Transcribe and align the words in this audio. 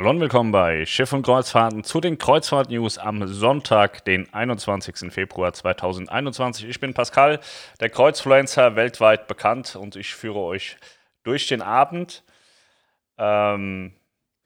Hallo 0.00 0.08
und 0.08 0.20
willkommen 0.20 0.50
bei 0.50 0.86
Schiff 0.86 1.12
und 1.12 1.26
Kreuzfahrten 1.26 1.84
zu 1.84 2.00
den 2.00 2.16
Kreuzfahrt-News 2.16 2.96
am 2.96 3.26
Sonntag, 3.28 4.02
den 4.06 4.32
21. 4.32 5.12
Februar 5.12 5.52
2021. 5.52 6.66
Ich 6.66 6.80
bin 6.80 6.94
Pascal, 6.94 7.38
der 7.80 7.90
Kreuzfluencer, 7.90 8.76
weltweit 8.76 9.26
bekannt 9.26 9.76
und 9.76 9.96
ich 9.96 10.14
führe 10.14 10.38
euch 10.38 10.78
durch 11.22 11.48
den 11.48 11.60
Abend. 11.60 12.24
Ähm, 13.18 13.92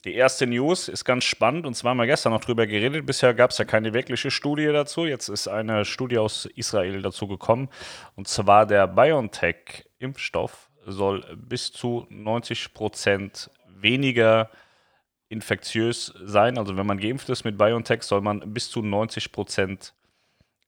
die 0.05 0.15
erste 0.15 0.49
News 0.49 0.89
ist 0.89 1.05
ganz 1.05 1.23
spannend 1.23 1.67
und 1.67 1.75
zwar 1.75 1.91
haben 1.91 1.99
wir 1.99 2.07
gestern 2.07 2.33
noch 2.33 2.45
drüber 2.45 2.67
geredet. 2.67 3.07
Bisher 3.07 3.33
gab 3.33 3.53
es 3.53 3.59
ja 3.59 3.65
keine 3.65 3.95
wirkliche 3.95 4.33
Studie 4.33 4.67
dazu. 4.73 5.07
Jetzt 5.07 5.29
ist 5.29 5.47
eine 5.47 5.85
Studie 5.85 6.19
aus 6.19 6.47
Israel 6.57 7.01
dazu 7.01 7.29
gekommen 7.29 7.69
und 8.17 8.27
zwar 8.27 8.67
der 8.67 8.89
BioNTech-Impfstoff 8.89 10.69
soll 10.85 11.25
bis 11.37 11.71
zu 11.71 12.09
90 12.11 12.75
Prozent 12.75 13.51
weniger 13.69 14.51
infektiös 15.35 16.15
sein. 16.25 16.57
Also 16.57 16.77
wenn 16.77 16.87
man 16.87 16.99
geimpft 16.99 17.29
ist 17.29 17.45
mit 17.45 17.59
BioNTech, 17.59 18.03
soll 18.03 18.21
man 18.21 18.55
bis 18.55 18.71
zu 18.71 18.81
90 18.81 19.33
Prozent 19.33 19.93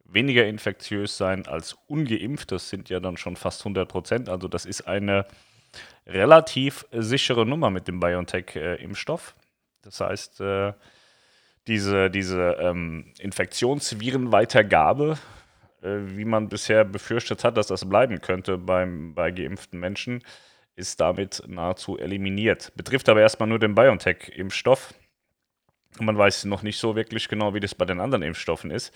weniger 0.05 0.47
infektiös 0.47 1.17
sein 1.17 1.47
als 1.47 1.77
ungeimpft. 1.87 2.53
Das 2.53 2.69
sind 2.69 2.89
ja 2.89 3.01
dann 3.01 3.17
schon 3.17 3.37
fast 3.37 3.61
100 3.61 3.89
Prozent. 3.89 4.29
Also 4.29 4.49
das 4.49 4.67
ist 4.67 4.87
eine 4.87 5.27
relativ 6.07 6.87
sichere 6.93 7.47
Nummer 7.47 7.71
mit 7.71 7.89
dem 7.89 8.01
BioNTech-Impfstoff. 8.01 9.35
das 9.83 10.01
heißt, 10.01 10.41
äh, 10.41 10.73
diese, 11.67 12.11
diese 12.11 12.57
ähm, 12.61 13.13
Infektionsvirenweitergabe, 13.19 15.19
äh, 15.83 15.97
wie 16.17 16.25
man 16.25 16.49
bisher 16.49 16.85
befürchtet 16.85 17.45
hat, 17.45 17.57
dass 17.57 17.67
das 17.67 17.89
bleiben 17.89 18.21
könnte 18.21 18.59
beim, 18.59 19.15
bei 19.15 19.33
geimpften 19.33 19.81
Menschen, 19.81 20.23
ist 20.77 21.01
damit 21.01 21.43
nahezu 21.47 21.99
eliminiert. 21.99 22.73
Betrifft 22.77 23.09
aber 23.09 23.23
erstmal 23.23 23.49
nur 23.49 23.59
den 23.59 23.75
BioNTech-Impfstoff. 23.75 24.95
Man 25.99 26.17
weiß 26.17 26.45
noch 26.45 26.63
nicht 26.63 26.79
so 26.79 26.95
wirklich 26.95 27.29
genau, 27.29 27.55
wie 27.55 27.61
das 27.61 27.75
bei 27.75 27.87
den 27.87 27.99
anderen 27.99 28.23
Impfstoffen 28.23 28.71
ist. 28.71 28.95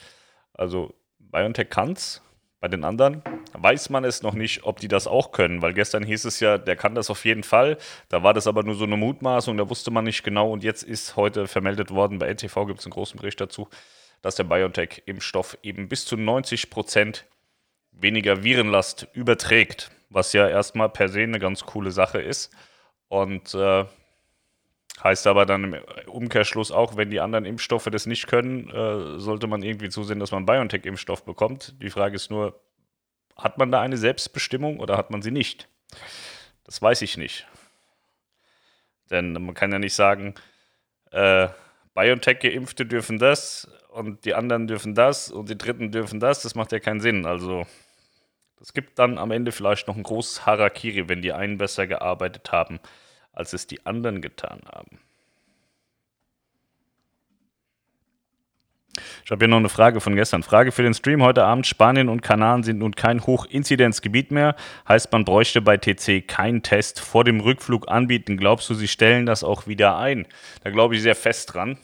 Also 0.53 0.95
BioNTech 1.19 1.71
kann 1.71 1.93
es, 1.93 2.23
bei 2.61 2.69
den 2.69 2.85
anderen 2.85 3.23
weiß 3.55 3.89
man 3.89 4.05
es 4.05 4.23
noch 4.23 4.35
nicht, 4.35 4.65
ob 4.65 4.81
die 4.81 4.89
das 4.89 5.07
auch 5.07 5.33
können, 5.33 5.63
weil 5.63 5.73
gestern 5.73 6.05
hieß 6.05 6.27
es 6.27 6.41
ja, 6.41 6.59
der 6.59 6.77
kann 6.77 6.95
das 6.95 7.09
auf 7.09 7.25
jeden 7.25 7.43
Fall. 7.43 7.79
Da 8.11 8.23
war 8.23 8.35
das 8.35 8.47
aber 8.47 8.63
nur 8.63 8.75
so 8.75 8.85
eine 8.85 8.99
Mutmaßung, 8.99 9.57
da 9.57 9.71
wusste 9.71 9.91
man 9.91 10.05
nicht 10.05 10.23
genau. 10.23 10.53
Und 10.53 10.63
jetzt 10.63 10.83
ist 10.83 11.17
heute 11.17 11.49
vermeldet 11.49 11.91
worden, 11.91 12.19
bei 12.19 12.29
NTV 12.33 12.67
gibt 12.67 12.81
es 12.81 12.87
einen 12.87 12.93
großen 12.93 13.19
Bericht 13.19 13.41
dazu, 13.41 13.71
dass 14.21 14.35
der 14.35 14.45
BioNTech-Impfstoff 14.45 15.57
eben 15.63 15.89
bis 15.89 16.05
zu 16.05 16.19
90 16.19 16.69
Prozent 16.69 17.25
weniger 17.93 18.45
Virenlast 18.45 19.09
überträgt 19.15 19.91
was 20.11 20.33
ja 20.33 20.49
erstmal 20.49 20.91
per 20.91 21.09
se 21.09 21.23
eine 21.23 21.39
ganz 21.39 21.65
coole 21.65 21.91
Sache 21.91 22.21
ist. 22.21 22.55
Und 23.09 23.55
äh, 23.55 23.85
heißt 25.03 25.27
aber 25.27 25.47
dann 25.47 25.65
im 25.65 25.77
Umkehrschluss 26.07 26.71
auch, 26.71 26.97
wenn 26.97 27.11
die 27.11 27.21
anderen 27.21 27.45
Impfstoffe 27.45 27.89
das 27.91 28.07
nicht 28.07 28.27
können, 28.27 28.69
äh, 28.71 29.19
sollte 29.19 29.47
man 29.47 29.63
irgendwie 29.63 29.89
zusehen, 29.89 30.21
dass 30.21 30.33
man 30.33 30.47
BioNTech-Impfstoff 30.47 31.25
bekommt. 31.25 31.81
Die 31.83 31.91
Frage 31.91 32.17
ist 32.17 32.31
nur, 32.31 32.61
hat 33.37 33.59
man 33.59 33.73
da 33.73 33.81
eine 33.81 33.97
Selbstbestimmung 33.97 34.81
oder 34.81 34.97
hat 34.97 35.11
man 35.11 35.23
sie 35.23 35.31
nicht? 35.31 35.69
Das 36.65 36.83
weiß 36.83 37.03
ich 37.03 37.17
nicht. 37.17 37.47
Denn 39.11 39.33
man 39.33 39.55
kann 39.55 39.73
ja 39.73 39.79
nicht 39.79 39.95
sagen, 39.95 40.35
äh, 41.11 41.49
BioNTech-Geimpfte 41.95 42.87
dürfen 42.87 43.19
das 43.19 43.69
und 43.89 44.25
die 44.25 44.35
anderen 44.35 44.67
dürfen 44.67 44.95
das 44.95 45.31
und 45.31 45.49
die 45.49 45.59
Dritten 45.59 45.91
dürfen 45.91 46.21
das. 46.21 46.43
Das 46.43 46.55
macht 46.55 46.73
ja 46.73 46.79
keinen 46.79 47.01
Sinn. 47.01 47.27
Also 47.27 47.67
es 48.61 48.75
gibt 48.75 48.99
dann 48.99 49.19
am 49.19 49.31
Ende 49.31 49.53
vielleicht 49.53 49.89
noch 49.89 49.97
ein 49.97 50.03
großes 50.03 50.45
Harakiri, 50.47 51.09
wenn 51.09 51.23
die 51.23 51.33
einen 51.33 51.59
besser 51.59 51.87
gearbeitet 51.87 52.53
haben, 52.53 52.79
als 53.33 53.53
es 53.53 53.67
die 53.67 53.87
anderen 53.87 54.21
getan 54.21 54.61
haben. 54.71 54.99
Ich 59.25 59.31
habe 59.31 59.45
hier 59.45 59.49
noch 59.49 59.59
eine 59.59 59.69
Frage 59.69 60.01
von 60.01 60.15
gestern. 60.17 60.43
Frage 60.43 60.73
für 60.73 60.83
den 60.83 60.93
Stream 60.93 61.23
heute 61.23 61.45
Abend. 61.45 61.67
Spanien 61.67 62.09
und 62.09 62.21
Kanaren 62.21 62.63
sind 62.63 62.79
nun 62.79 62.95
kein 62.95 63.25
Hochinzidenzgebiet 63.25 64.31
mehr. 64.31 64.57
Heißt, 64.89 65.13
man 65.13 65.25
bräuchte 65.25 65.63
bei 65.63 65.77
TC 65.77 66.27
keinen 66.27 66.63
Test 66.63 67.01
vor 67.01 67.25
dem 67.25 67.41
Rückflug 67.41 67.89
anbieten. 67.89 68.37
Glaubst 68.37 68.69
du, 68.69 68.75
sie 68.75 68.89
stellen 68.89 69.27
das 69.27 69.45
auch 69.45 69.67
wieder 69.67 69.97
ein? 69.97 70.27
Da 70.65 70.71
glaube 70.71 70.97
ich 70.97 71.03
sehr 71.03 71.15
fest 71.15 71.55
dran. 71.55 71.79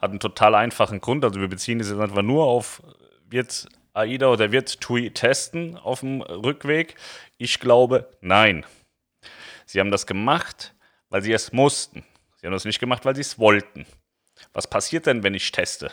Hat 0.00 0.10
einen 0.10 0.20
total 0.20 0.54
einfachen 0.54 1.00
Grund. 1.00 1.24
Also 1.24 1.40
wir 1.40 1.48
beziehen 1.48 1.78
es 1.78 1.90
jetzt 1.90 2.00
einfach 2.00 2.22
nur 2.22 2.44
auf, 2.44 2.82
wird 3.28 3.68
AIDA 3.94 4.28
oder 4.28 4.52
wird 4.52 4.80
TUI 4.80 5.10
testen 5.10 5.76
auf 5.76 6.00
dem 6.00 6.22
Rückweg? 6.22 6.94
Ich 7.38 7.60
glaube, 7.60 8.10
nein. 8.20 8.64
Sie 9.66 9.80
haben 9.80 9.90
das 9.90 10.06
gemacht, 10.06 10.74
weil 11.08 11.22
sie 11.22 11.32
es 11.32 11.52
mussten. 11.52 12.04
Sie 12.36 12.46
haben 12.46 12.52
das 12.52 12.64
nicht 12.64 12.80
gemacht, 12.80 13.04
weil 13.04 13.14
sie 13.14 13.20
es 13.20 13.38
wollten. 13.38 13.86
Was 14.52 14.68
passiert 14.68 15.06
denn, 15.06 15.22
wenn 15.22 15.34
ich 15.34 15.52
teste? 15.52 15.90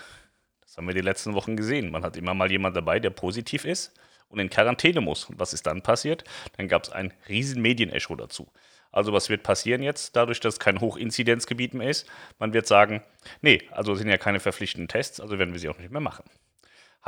Das 0.62 0.78
haben 0.78 0.88
wir 0.88 0.94
die 0.94 1.02
letzten 1.02 1.34
Wochen 1.34 1.58
gesehen. 1.58 1.92
Man 1.92 2.04
hat 2.04 2.18
immer 2.18 2.34
mal 2.34 2.52
jemand 2.52 2.76
dabei, 2.76 3.00
der 3.00 3.10
positiv 3.10 3.66
ist 3.66 3.94
und 4.30 4.40
in 4.40 4.50
Quarantäne 4.50 5.02
muss. 5.02 5.26
Und 5.26 5.40
was 5.40 5.54
ist 5.54 5.68
dann 5.68 5.82
passiert? 5.82 6.24
Dann 6.58 6.68
gab 6.68 6.84
es 6.84 6.90
ein 6.90 7.14
riesen 7.28 7.62
Medienecho 7.62 8.16
dazu. 8.16 8.52
Also 8.92 9.14
was 9.14 9.30
wird 9.30 9.44
passieren 9.44 9.84
jetzt, 9.84 10.16
dadurch, 10.16 10.40
dass 10.40 10.56
es 10.56 10.60
kein 10.60 10.80
Hochinzidenzgebiet 10.80 11.74
mehr 11.74 11.90
ist? 11.90 12.08
Man 12.40 12.54
wird 12.54 12.68
sagen, 12.68 13.04
nee, 13.42 13.62
also 13.72 13.96
sind 13.96 14.10
ja 14.10 14.18
keine 14.18 14.40
verpflichtenden 14.40 14.88
Tests, 14.88 15.20
also 15.20 15.38
werden 15.38 15.54
wir 15.54 15.60
sie 15.60 15.70
auch 15.70 15.78
nicht 15.78 15.92
mehr 15.92 16.02
machen. 16.02 16.24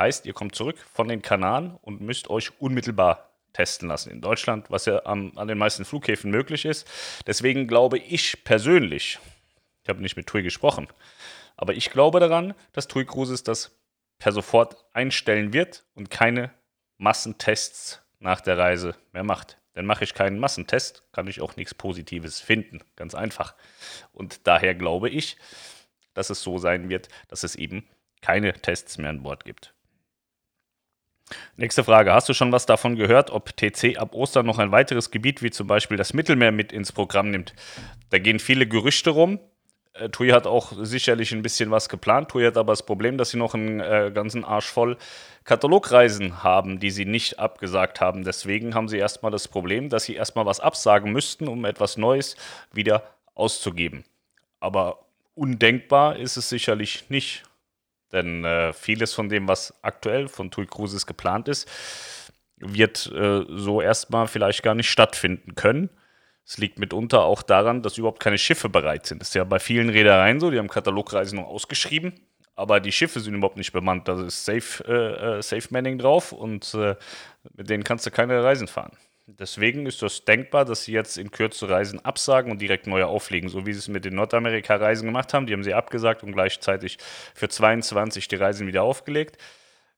Heißt, 0.00 0.24
ihr 0.24 0.32
kommt 0.32 0.54
zurück 0.54 0.78
von 0.90 1.08
den 1.08 1.20
Kanaren 1.20 1.76
und 1.82 2.00
müsst 2.00 2.30
euch 2.30 2.58
unmittelbar 2.58 3.34
testen 3.52 3.86
lassen 3.86 4.10
in 4.10 4.22
Deutschland, 4.22 4.70
was 4.70 4.86
ja 4.86 5.04
am, 5.04 5.36
an 5.36 5.46
den 5.46 5.58
meisten 5.58 5.84
Flughäfen 5.84 6.30
möglich 6.30 6.64
ist. 6.64 6.88
Deswegen 7.26 7.68
glaube 7.68 7.98
ich 7.98 8.42
persönlich, 8.42 9.18
ich 9.82 9.88
habe 9.90 10.00
nicht 10.00 10.16
mit 10.16 10.26
TUI 10.26 10.42
gesprochen, 10.42 10.88
aber 11.54 11.74
ich 11.74 11.90
glaube 11.90 12.18
daran, 12.18 12.54
dass 12.72 12.88
TUI 12.88 13.04
Cruises 13.04 13.42
das 13.42 13.72
per 14.18 14.32
sofort 14.32 14.82
einstellen 14.94 15.52
wird 15.52 15.84
und 15.94 16.10
keine 16.10 16.50
Massentests 16.96 18.00
nach 18.20 18.40
der 18.40 18.56
Reise 18.56 18.94
mehr 19.12 19.24
macht. 19.24 19.58
Denn 19.76 19.84
mache 19.84 20.04
ich 20.04 20.14
keinen 20.14 20.38
Massentest, 20.38 21.04
kann 21.12 21.26
ich 21.26 21.42
auch 21.42 21.56
nichts 21.56 21.74
Positives 21.74 22.40
finden. 22.40 22.80
Ganz 22.96 23.14
einfach. 23.14 23.54
Und 24.12 24.46
daher 24.46 24.74
glaube 24.74 25.10
ich, 25.10 25.36
dass 26.14 26.30
es 26.30 26.40
so 26.40 26.56
sein 26.56 26.88
wird, 26.88 27.10
dass 27.28 27.42
es 27.42 27.54
eben 27.54 27.86
keine 28.22 28.54
Tests 28.54 28.96
mehr 28.96 29.10
an 29.10 29.22
Bord 29.22 29.44
gibt. 29.44 29.74
Nächste 31.56 31.84
Frage. 31.84 32.12
Hast 32.12 32.28
du 32.28 32.34
schon 32.34 32.52
was 32.52 32.66
davon 32.66 32.96
gehört, 32.96 33.30
ob 33.30 33.56
TC 33.56 33.98
ab 33.98 34.14
Ostern 34.14 34.46
noch 34.46 34.58
ein 34.58 34.72
weiteres 34.72 35.10
Gebiet 35.10 35.42
wie 35.42 35.50
zum 35.50 35.66
Beispiel 35.66 35.96
das 35.96 36.14
Mittelmeer 36.14 36.52
mit 36.52 36.72
ins 36.72 36.92
Programm 36.92 37.30
nimmt? 37.30 37.54
Da 38.10 38.18
gehen 38.18 38.38
viele 38.38 38.66
Gerüchte 38.66 39.10
rum. 39.10 39.38
Äh, 39.92 40.08
TUI 40.08 40.30
hat 40.30 40.46
auch 40.46 40.72
sicherlich 40.80 41.32
ein 41.32 41.42
bisschen 41.42 41.70
was 41.70 41.88
geplant. 41.88 42.30
TUI 42.30 42.44
hat 42.44 42.56
aber 42.56 42.72
das 42.72 42.84
Problem, 42.84 43.18
dass 43.18 43.30
sie 43.30 43.38
noch 43.38 43.54
einen 43.54 43.80
äh, 43.80 44.10
ganzen 44.12 44.44
Arsch 44.44 44.66
voll 44.66 44.96
Katalogreisen 45.44 46.42
haben, 46.42 46.80
die 46.80 46.90
sie 46.90 47.04
nicht 47.04 47.38
abgesagt 47.38 48.00
haben. 48.00 48.24
Deswegen 48.24 48.74
haben 48.74 48.88
sie 48.88 48.98
erstmal 48.98 49.32
das 49.32 49.48
Problem, 49.48 49.88
dass 49.88 50.04
sie 50.04 50.14
erstmal 50.14 50.46
was 50.46 50.60
absagen 50.60 51.12
müssten, 51.12 51.48
um 51.48 51.64
etwas 51.64 51.96
Neues 51.96 52.36
wieder 52.72 53.02
auszugeben. 53.34 54.04
Aber 54.60 55.00
undenkbar 55.34 56.16
ist 56.16 56.36
es 56.36 56.48
sicherlich 56.48 57.08
nicht. 57.08 57.44
Denn 58.12 58.44
äh, 58.44 58.72
vieles 58.72 59.14
von 59.14 59.28
dem, 59.28 59.48
was 59.48 59.74
aktuell 59.82 60.28
von 60.28 60.50
TUI 60.50 60.66
Cruises 60.66 61.06
geplant 61.06 61.48
ist, 61.48 61.68
wird 62.56 63.10
äh, 63.12 63.44
so 63.48 63.80
erstmal 63.80 64.26
vielleicht 64.26 64.62
gar 64.62 64.74
nicht 64.74 64.90
stattfinden 64.90 65.54
können. 65.54 65.90
Es 66.44 66.58
liegt 66.58 66.78
mitunter 66.78 67.22
auch 67.24 67.42
daran, 67.42 67.82
dass 67.82 67.98
überhaupt 67.98 68.20
keine 68.20 68.38
Schiffe 68.38 68.68
bereit 68.68 69.06
sind. 69.06 69.20
Das 69.20 69.28
ist 69.28 69.34
ja 69.34 69.44
bei 69.44 69.58
vielen 69.58 69.88
Reedereien 69.88 70.40
so, 70.40 70.50
die 70.50 70.58
haben 70.58 70.68
Katalogreisen 70.68 71.38
noch 71.38 71.46
ausgeschrieben, 71.46 72.12
aber 72.56 72.80
die 72.80 72.92
Schiffe 72.92 73.20
sind 73.20 73.34
überhaupt 73.34 73.56
nicht 73.56 73.72
bemannt. 73.72 74.08
Da 74.08 74.20
ist 74.26 74.44
Safe, 74.44 74.84
äh, 74.86 75.38
äh, 75.38 75.42
Safe 75.42 75.68
Manning 75.70 75.98
drauf 75.98 76.32
und 76.32 76.74
äh, 76.74 76.96
mit 77.54 77.70
denen 77.70 77.84
kannst 77.84 78.04
du 78.06 78.10
keine 78.10 78.42
Reisen 78.42 78.66
fahren. 78.66 78.92
Deswegen 79.38 79.86
ist 79.86 80.02
das 80.02 80.24
denkbar, 80.24 80.64
dass 80.64 80.84
sie 80.84 80.92
jetzt 80.92 81.16
in 81.16 81.30
Kürze 81.30 81.68
Reisen 81.68 82.04
absagen 82.04 82.50
und 82.50 82.60
direkt 82.60 82.86
neue 82.86 83.06
auflegen, 83.06 83.48
so 83.48 83.66
wie 83.66 83.72
sie 83.72 83.78
es 83.78 83.88
mit 83.88 84.04
den 84.04 84.14
Nordamerika-Reisen 84.14 85.06
gemacht 85.06 85.34
haben. 85.34 85.46
Die 85.46 85.52
haben 85.52 85.62
sie 85.62 85.74
abgesagt 85.74 86.22
und 86.22 86.32
gleichzeitig 86.32 86.98
für 87.34 87.48
22 87.48 88.28
die 88.28 88.36
Reisen 88.36 88.66
wieder 88.66 88.82
aufgelegt. 88.82 89.38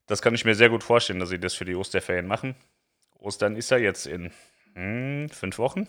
Das 0.07 0.21
kann 0.21 0.35
ich 0.35 0.45
mir 0.45 0.55
sehr 0.55 0.69
gut 0.69 0.85
vorstellen, 0.85 1.21
dass 1.21 1.31
sie 1.31 1.39
das 1.39 1.55
für 1.55 1.65
die 1.65 1.75
Osterferien 1.75 2.27
machen. 2.27 2.57
Ostern 3.19 3.57
ist 3.57 3.71
ja 3.71 3.79
jetzt 3.79 4.07
in 4.07 4.33
hm, 4.75 5.29
fünf 5.31 5.59
Wochen. 5.59 5.89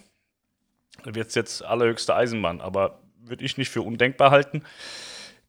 Da 1.03 1.15
wird 1.15 1.29
es 1.29 1.35
jetzt 1.35 1.63
allerhöchste 1.63 2.15
Eisenbahn, 2.15 2.61
aber 2.61 3.01
würde 3.17 3.43
ich 3.43 3.57
nicht 3.57 3.69
für 3.69 3.81
undenkbar 3.81 4.31
halten. 4.31 4.63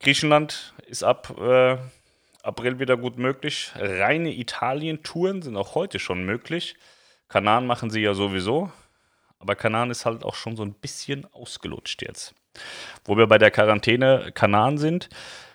Griechenland 0.00 0.74
ist 0.86 1.04
ab 1.04 1.36
äh, 1.38 1.76
April 2.42 2.78
wieder 2.78 2.96
gut 2.96 3.18
möglich. 3.18 3.72
Reine 3.76 4.32
Italien-Touren 4.34 5.42
sind 5.42 5.56
auch 5.56 5.74
heute 5.74 5.98
schon 5.98 6.24
möglich. 6.24 6.76
Kanaren 7.34 7.66
machen 7.66 7.90
sie 7.90 8.00
ja 8.00 8.14
sowieso, 8.14 8.70
aber 9.40 9.56
Kanaren 9.56 9.90
ist 9.90 10.06
halt 10.06 10.22
auch 10.22 10.36
schon 10.36 10.54
so 10.54 10.62
ein 10.62 10.72
bisschen 10.72 11.26
ausgelutscht 11.32 12.00
jetzt. 12.02 12.32
Wo 13.04 13.16
wir 13.16 13.26
bei 13.26 13.38
der 13.38 13.50
Quarantäne 13.50 14.30
Kanaren 14.32 14.78
sind, 14.78 15.08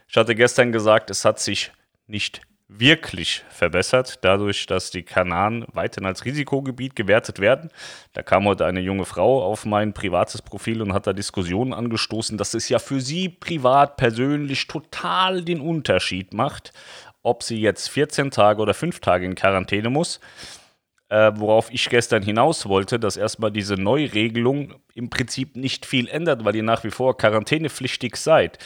ich 0.09 0.17
hatte 0.17 0.35
gestern 0.35 0.73
gesagt, 0.73 1.09
es 1.09 1.23
hat 1.23 1.39
sich 1.39 1.71
nicht 2.05 2.41
wirklich 2.67 3.45
verbessert, 3.49 4.19
dadurch, 4.25 4.65
dass 4.65 4.91
die 4.91 5.03
Kanaren 5.03 5.65
weiterhin 5.71 6.05
als 6.05 6.25
Risikogebiet 6.25 6.97
gewertet 6.97 7.39
werden. 7.39 7.69
Da 8.11 8.23
kam 8.23 8.43
heute 8.43 8.65
eine 8.65 8.81
junge 8.81 9.05
Frau 9.05 9.41
auf 9.41 9.63
mein 9.65 9.93
privates 9.93 10.41
Profil 10.41 10.81
und 10.81 10.91
hat 10.91 11.07
da 11.07 11.13
Diskussionen 11.13 11.71
angestoßen, 11.71 12.37
dass 12.37 12.55
es 12.55 12.67
ja 12.67 12.79
für 12.79 12.99
sie 12.99 13.29
privat 13.29 13.95
persönlich 13.95 14.67
total 14.67 15.45
den 15.45 15.61
Unterschied 15.61 16.33
macht, 16.33 16.73
ob 17.23 17.41
sie 17.41 17.61
jetzt 17.61 17.87
14 17.87 18.31
Tage 18.31 18.61
oder 18.61 18.73
5 18.73 18.99
Tage 18.99 19.25
in 19.25 19.35
Quarantäne 19.35 19.89
muss. 19.89 20.19
Äh, 21.09 21.31
worauf 21.35 21.71
ich 21.71 21.89
gestern 21.89 22.21
hinaus 22.21 22.67
wollte, 22.67 22.99
dass 22.99 23.17
erstmal 23.17 23.51
diese 23.51 23.73
Neuregelung 23.73 24.75
im 24.93 25.09
Prinzip 25.09 25.55
nicht 25.55 25.87
viel 25.87 26.07
ändert, 26.07 26.45
weil 26.45 26.55
ihr 26.55 26.63
nach 26.63 26.83
wie 26.83 26.91
vor 26.91 27.17
quarantänepflichtig 27.17 28.15
seid. 28.15 28.59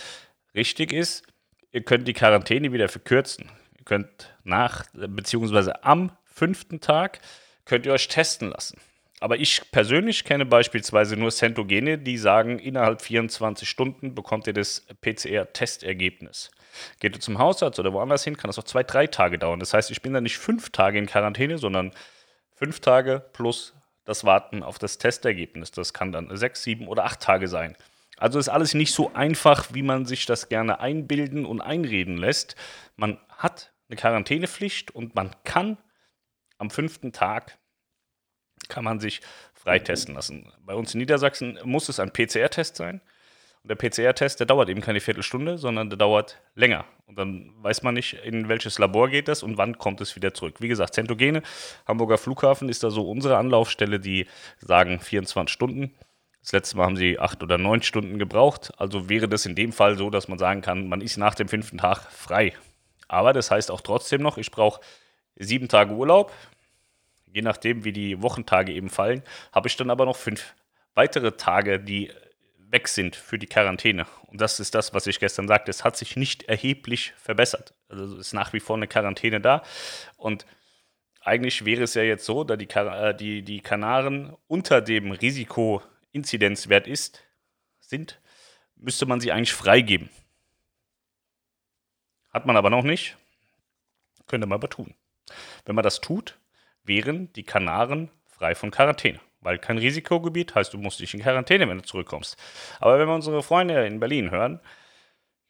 Richtig 0.54 0.92
ist, 0.92 1.24
ihr 1.72 1.84
könnt 1.84 2.06
die 2.06 2.14
Quarantäne 2.14 2.74
wieder 2.74 2.90
verkürzen. 2.90 3.50
Ihr 3.78 3.86
könnt 3.86 4.36
nach, 4.44 4.86
beziehungsweise 4.94 5.86
am 5.86 6.12
fünften 6.26 6.82
Tag, 6.82 7.20
könnt 7.64 7.86
ihr 7.86 7.94
euch 7.94 8.10
testen 8.10 8.50
lassen. 8.50 8.78
Aber 9.22 9.38
ich 9.38 9.72
persönlich 9.72 10.26
kenne 10.26 10.46
beispielsweise 10.46 11.16
nur 11.16 11.32
Centogene, 11.32 11.98
die 11.98 12.18
sagen, 12.18 12.60
innerhalb 12.60 13.02
24 13.02 13.70
Stunden 13.70 14.16
bekommt 14.16 14.48
ihr 14.48 14.54
das 14.54 14.86
PCR-Testergebnis. 15.00 16.52
Geht 17.00 17.16
ihr 17.16 17.22
zum 17.22 17.40
Hausarzt 17.40 17.80
oder 17.80 17.94
woanders 17.94 18.26
hin, 18.26 18.36
kann 18.36 18.50
das 18.50 18.60
auch 18.60 18.66
zwei, 18.66 18.84
drei 18.84 19.08
Tage 19.08 19.40
dauern. 19.40 19.62
Das 19.62 19.74
heißt, 19.74 19.92
ich 19.92 20.02
bin 20.02 20.12
dann 20.12 20.24
nicht 20.24 20.38
fünf 20.38 20.72
Tage 20.72 21.00
in 21.00 21.06
Quarantäne, 21.06 21.58
sondern 21.58 21.94
fünf 22.56 22.80
Tage 22.80 23.26
plus 23.34 23.76
das 24.06 24.24
Warten 24.24 24.64
auf 24.64 24.80
das 24.80 24.98
Testergebnis. 24.98 25.72
Das 25.72 25.94
kann 25.94 26.12
dann 26.12 26.36
sechs, 26.36 26.64
sieben 26.64 26.88
oder 26.88 27.06
acht 27.06 27.22
Tage 27.22 27.48
sein. 27.48 27.76
Also 28.18 28.40
ist 28.40 28.50
alles 28.50 28.74
nicht 28.74 28.94
so 28.94 29.14
einfach, 29.14 29.74
wie 29.74 29.82
man 29.82 30.06
sich 30.06 30.26
das 30.26 30.50
gerne 30.50 30.80
einbilden 30.80 31.46
und 31.46 31.62
einreden 31.62 32.18
lässt. 32.18 32.56
Man 32.96 33.20
hat 33.30 33.74
eine 33.90 33.98
Quarantänepflicht 33.98 34.92
und 34.92 35.16
man 35.16 35.36
kann 35.44 35.78
am 36.58 36.70
fünften 36.70 37.12
Tag 37.12 37.58
kann 38.70 38.84
man 38.84 39.00
sich 39.00 39.22
freitesten 39.54 40.16
lassen. 40.16 40.52
Bei 40.62 40.74
uns 40.74 40.94
in 40.94 41.00
Niedersachsen 41.00 41.60
muss 41.64 41.90
es 41.90 42.00
ein 42.00 42.14
PCR-Test 42.14 42.76
sein. 42.76 43.02
Und 43.64 43.70
der 43.70 43.76
PCR-Test, 43.76 44.42
der 44.42 44.46
dauert 44.46 44.68
eben 44.68 44.82
keine 44.82 45.00
Viertelstunde, 45.00 45.58
sondern 45.58 45.90
der 45.90 45.98
dauert 45.98 46.42
länger. 46.54 46.84
Und 47.06 47.18
dann 47.18 47.54
weiß 47.62 47.82
man 47.84 47.94
nicht, 47.94 48.14
in 48.26 48.50
welches 48.50 48.78
Labor 48.78 49.08
geht 49.08 49.30
das 49.30 49.42
und 49.42 49.58
wann 49.58 49.78
kommt 49.78 50.02
es 50.02 50.18
wieder 50.18 50.34
zurück. 50.34 50.56
Wie 50.60 50.68
gesagt, 50.68 50.94
Zentogene, 50.94 51.42
Hamburger 51.88 52.18
Flughafen 52.18 52.68
ist 52.68 52.84
da 52.84 52.90
so 52.90 53.10
unsere 53.10 53.38
Anlaufstelle, 53.38 54.02
die 54.02 54.28
sagen 54.60 55.00
24 55.00 55.52
Stunden. 55.52 55.94
Das 56.42 56.52
letzte 56.52 56.76
Mal 56.76 56.88
haben 56.88 56.98
sie 56.98 57.18
acht 57.20 57.42
oder 57.42 57.58
neun 57.58 57.82
Stunden 57.82 58.20
gebraucht. 58.20 58.74
Also 58.78 59.08
wäre 59.08 59.30
das 59.30 59.46
in 59.46 59.56
dem 59.56 59.72
Fall 59.72 59.98
so, 59.98 60.10
dass 60.10 60.28
man 60.28 60.38
sagen 60.38 60.60
kann, 60.60 60.90
man 60.90 61.00
ist 61.00 61.16
nach 61.16 61.36
dem 61.36 61.48
fünften 61.48 61.78
Tag 61.78 62.12
frei. 62.12 62.52
Aber 63.08 63.32
das 63.32 63.50
heißt 63.50 63.72
auch 63.72 63.80
trotzdem 63.80 64.22
noch, 64.22 64.38
ich 64.38 64.52
brauche 64.52 64.82
sieben 65.38 65.70
Tage 65.70 65.94
Urlaub. 65.94 66.34
Je 67.32 67.42
nachdem, 67.42 67.86
wie 67.86 67.94
die 67.94 68.22
Wochentage 68.22 68.74
eben 68.74 68.90
fallen, 68.90 69.24
habe 69.54 69.70
ich 69.70 69.78
dann 69.78 69.90
aber 69.90 70.06
noch 70.06 70.18
fünf 70.18 70.54
weitere 70.96 71.32
Tage, 71.32 71.80
die 71.80 72.12
weg 72.74 72.90
sind 72.90 73.16
für 73.16 73.40
die 73.40 73.48
Quarantäne. 73.48 74.06
Und 74.28 74.42
das 74.42 74.60
ist 74.60 74.76
das, 74.76 74.94
was 74.94 75.08
ich 75.08 75.20
gestern 75.20 75.48
sagte. 75.48 75.72
Es 75.72 75.86
hat 75.86 75.96
sich 75.96 76.18
nicht 76.18 76.44
erheblich 76.44 77.14
verbessert. 77.16 77.74
Also 77.88 78.18
ist 78.18 78.34
nach 78.34 78.52
wie 78.52 78.60
vor 78.60 78.76
eine 78.76 78.88
Quarantäne 78.88 79.40
da. 79.40 79.64
Und 80.18 80.46
eigentlich 81.22 81.64
wäre 81.64 81.84
es 81.84 81.94
ja 81.94 82.02
jetzt 82.02 82.26
so, 82.26 82.44
da 82.44 82.58
die, 82.58 82.68
äh, 82.70 83.16
die, 83.16 83.44
die 83.44 83.62
Kanaren 83.62 84.36
unter 84.48 84.82
dem 84.82 85.12
Risikoinzidenzwert 85.12 86.88
ist, 86.88 87.24
sind, 87.80 88.20
müsste 88.76 89.06
man 89.06 89.22
sie 89.22 89.32
eigentlich 89.32 89.54
freigeben. 89.54 90.10
Hat 92.32 92.46
man 92.46 92.58
aber 92.58 92.72
noch 92.72 92.84
nicht. 92.84 93.16
Könnte 94.28 94.48
man 94.48 94.58
aber 94.58 94.70
tun. 94.70 94.96
Wenn 95.66 95.76
man 95.76 95.84
das 95.84 96.02
tut, 96.02 96.40
wären 96.84 97.32
die 97.34 97.44
Kanaren 97.44 98.10
frei 98.26 98.56
von 98.56 98.72
Quarantäne 98.72 99.20
weil 99.44 99.60
kein 99.60 99.78
Risikogebiet 99.78 100.56
heißt, 100.56 100.74
du 100.74 100.78
musst 100.78 101.00
dich 101.00 101.14
in 101.14 101.22
Quarantäne, 101.22 101.68
wenn 101.68 101.78
du 101.78 101.84
zurückkommst. 101.84 102.38
Aber 102.80 103.00
wenn 103.00 103.08
wir 103.08 103.16
unsere 103.16 103.44
Freunde 103.44 103.86
in 103.86 104.00
Berlin 104.00 104.32
hören, 104.32 104.60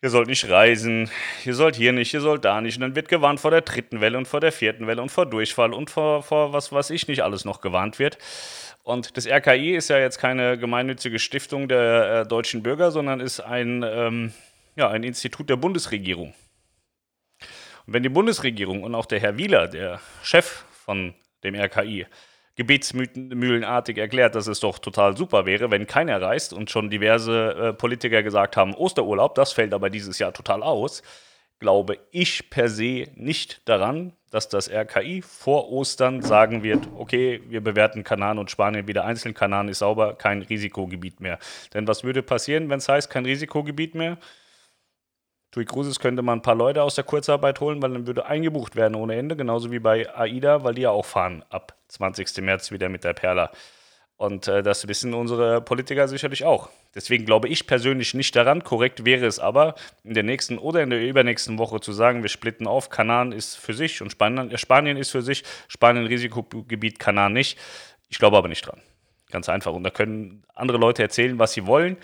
ihr 0.01 0.10
sollt 0.10 0.28
nicht 0.28 0.50
reisen, 0.50 1.10
ihr 1.45 1.56
sollt 1.56 1.75
hier 1.75 1.94
nicht, 1.94 2.13
ihr 2.13 2.22
sollt 2.22 2.44
da 2.44 2.60
nicht, 2.60 2.75
und 2.75 2.81
dann 2.81 2.95
wird 2.95 3.07
gewarnt 3.07 3.40
vor 3.40 3.51
der 3.51 3.62
dritten 3.62 4.01
Welle 4.01 4.18
und 4.18 4.28
vor 4.28 4.42
der 4.42 4.51
vierten 4.51 4.86
Welle 4.86 5.01
und 5.01 5.10
vor 5.10 5.25
Durchfall 5.25 5.74
und 5.74 5.90
vor, 5.90 6.24
vor 6.24 6.51
was 6.51 6.72
weiß 6.72 6.90
ich 6.90 7.07
nicht 7.07 7.24
alles 7.24 7.45
noch 7.45 7.62
gewarnt 7.62 8.00
wird. 8.00 8.18
Und 8.84 9.16
das 9.16 9.25
RKI 9.25 9.75
ist 9.75 9.90
ja 9.90 9.98
jetzt 9.98 10.18
keine 10.18 10.57
gemeinnützige 10.57 11.18
Stiftung 11.18 11.69
der 11.69 12.22
äh, 12.22 12.28
deutschen 12.28 12.63
Bürger, 12.63 12.92
sondern 12.92 13.22
ist 13.22 13.39
ein, 13.39 13.81
ähm, 13.81 14.34
ja, 14.75 14.89
ein 14.89 15.04
Institut 15.04 15.50
der 15.50 15.56
Bundesregierung. 15.56 16.34
Und 17.86 17.94
wenn 17.94 18.04
die 18.04 18.10
Bundesregierung 18.10 18.84
und 18.84 18.96
auch 18.96 19.06
der 19.06 19.22
Herr 19.22 19.38
Wieler, 19.38 19.69
der 19.69 20.01
Chef 20.22 20.66
von 20.84 21.13
dem 21.46 21.56
RKI, 21.56 22.07
gebetsmühlenartig 22.55 23.97
erklärt, 23.97 24.35
dass 24.35 24.47
es 24.47 24.59
doch 24.59 24.77
total 24.79 25.17
super 25.17 25.45
wäre, 25.45 25.71
wenn 25.71 25.88
keiner 25.88 26.21
reist 26.21 26.53
und 26.53 26.69
schon 26.69 26.89
diverse 26.89 27.51
äh, 27.51 27.73
Politiker 27.73 28.21
gesagt 28.21 28.57
haben, 28.57 28.75
Osterurlaub, 28.75 29.35
das 29.35 29.53
fällt 29.53 29.73
aber 29.73 29.89
dieses 29.89 30.19
Jahr 30.19 30.33
total 30.33 30.61
aus, 30.61 31.01
glaube 31.59 31.97
ich 32.11 32.50
per 32.50 32.69
se 32.69 33.07
nicht 33.15 33.67
daran, 33.67 34.13
dass 34.29 34.50
das 34.50 34.69
RKI 34.69 35.21
vor 35.21 35.71
Ostern 35.71 36.21
sagen 36.21 36.61
wird, 36.63 36.88
okay, 36.97 37.41
wir 37.47 37.61
bewerten 37.61 38.03
Kanaren 38.03 38.38
und 38.38 38.51
Spanien 38.51 38.88
wieder 38.88 39.05
einzeln, 39.05 39.33
Kanaren 39.33 39.69
ist 39.69 39.79
sauber, 39.79 40.15
kein 40.15 40.41
Risikogebiet 40.41 41.21
mehr. 41.21 41.39
Denn 41.73 41.88
was 41.88 42.03
würde 42.03 42.21
passieren, 42.21 42.69
wenn 42.69 42.79
es 42.79 42.89
heißt, 42.89 43.09
kein 43.09 43.25
Risikogebiet 43.25 43.95
mehr? 43.95 44.17
Tui 45.53 45.65
Cruises 45.65 46.00
könnte 46.00 46.23
man 46.23 46.39
ein 46.39 46.41
paar 46.41 46.55
Leute 46.55 46.81
aus 46.81 46.95
der 46.95 47.03
Kurzarbeit 47.03 47.59
holen, 47.59 47.79
weil 47.79 47.91
dann 47.91 48.07
würde 48.07 48.25
eingebucht 48.25 48.75
werden 48.75 48.95
ohne 48.95 49.15
Ende, 49.15 49.35
genauso 49.35 49.71
wie 49.71 49.77
bei 49.77 50.11
AIDA, 50.17 50.63
weil 50.63 50.73
die 50.73 50.81
ja 50.81 50.89
auch 50.89 51.05
fahren 51.05 51.45
ab 51.51 51.77
20. 51.89 52.41
März 52.41 52.71
wieder 52.71 52.89
mit 52.89 53.03
der 53.03 53.13
Perla. 53.13 53.51
Und 54.17 54.47
äh, 54.47 54.63
das 54.63 54.88
wissen 54.88 55.13
unsere 55.13 55.61
Politiker 55.61 56.07
sicherlich 56.07 56.44
auch. 56.44 56.69
Deswegen 56.95 57.25
glaube 57.25 57.50
ich 57.50 57.67
persönlich 57.67 58.15
nicht 58.15 58.35
daran. 58.35 58.63
Korrekt 58.63 59.05
wäre 59.05 59.27
es 59.27 59.38
aber, 59.38 59.75
in 60.03 60.15
der 60.15 60.23
nächsten 60.23 60.57
oder 60.57 60.81
in 60.81 60.89
der 60.89 61.07
übernächsten 61.07 61.59
Woche 61.59 61.79
zu 61.79 61.94
sagen, 61.94 62.23
wir 62.23 62.29
splitten 62.29 62.65
auf, 62.65 62.89
Kanaren 62.89 63.31
ist 63.31 63.55
für 63.55 63.75
sich 63.75 64.01
und 64.01 64.11
Spanien, 64.11 64.50
äh, 64.50 64.57
Spanien 64.57 64.97
ist 64.97 65.11
für 65.11 65.21
sich, 65.21 65.44
Spanien 65.67 66.07
Risikogebiet, 66.07 66.97
Kanaren 66.97 67.33
nicht. 67.33 67.59
Ich 68.09 68.17
glaube 68.17 68.38
aber 68.38 68.47
nicht 68.47 68.65
dran. 68.65 68.81
Ganz 69.29 69.50
einfach. 69.50 69.73
Und 69.73 69.83
da 69.83 69.91
können 69.91 70.45
andere 70.55 70.79
Leute 70.79 71.03
erzählen, 71.03 71.38
was 71.38 71.53
sie 71.53 71.67
wollen 71.67 71.97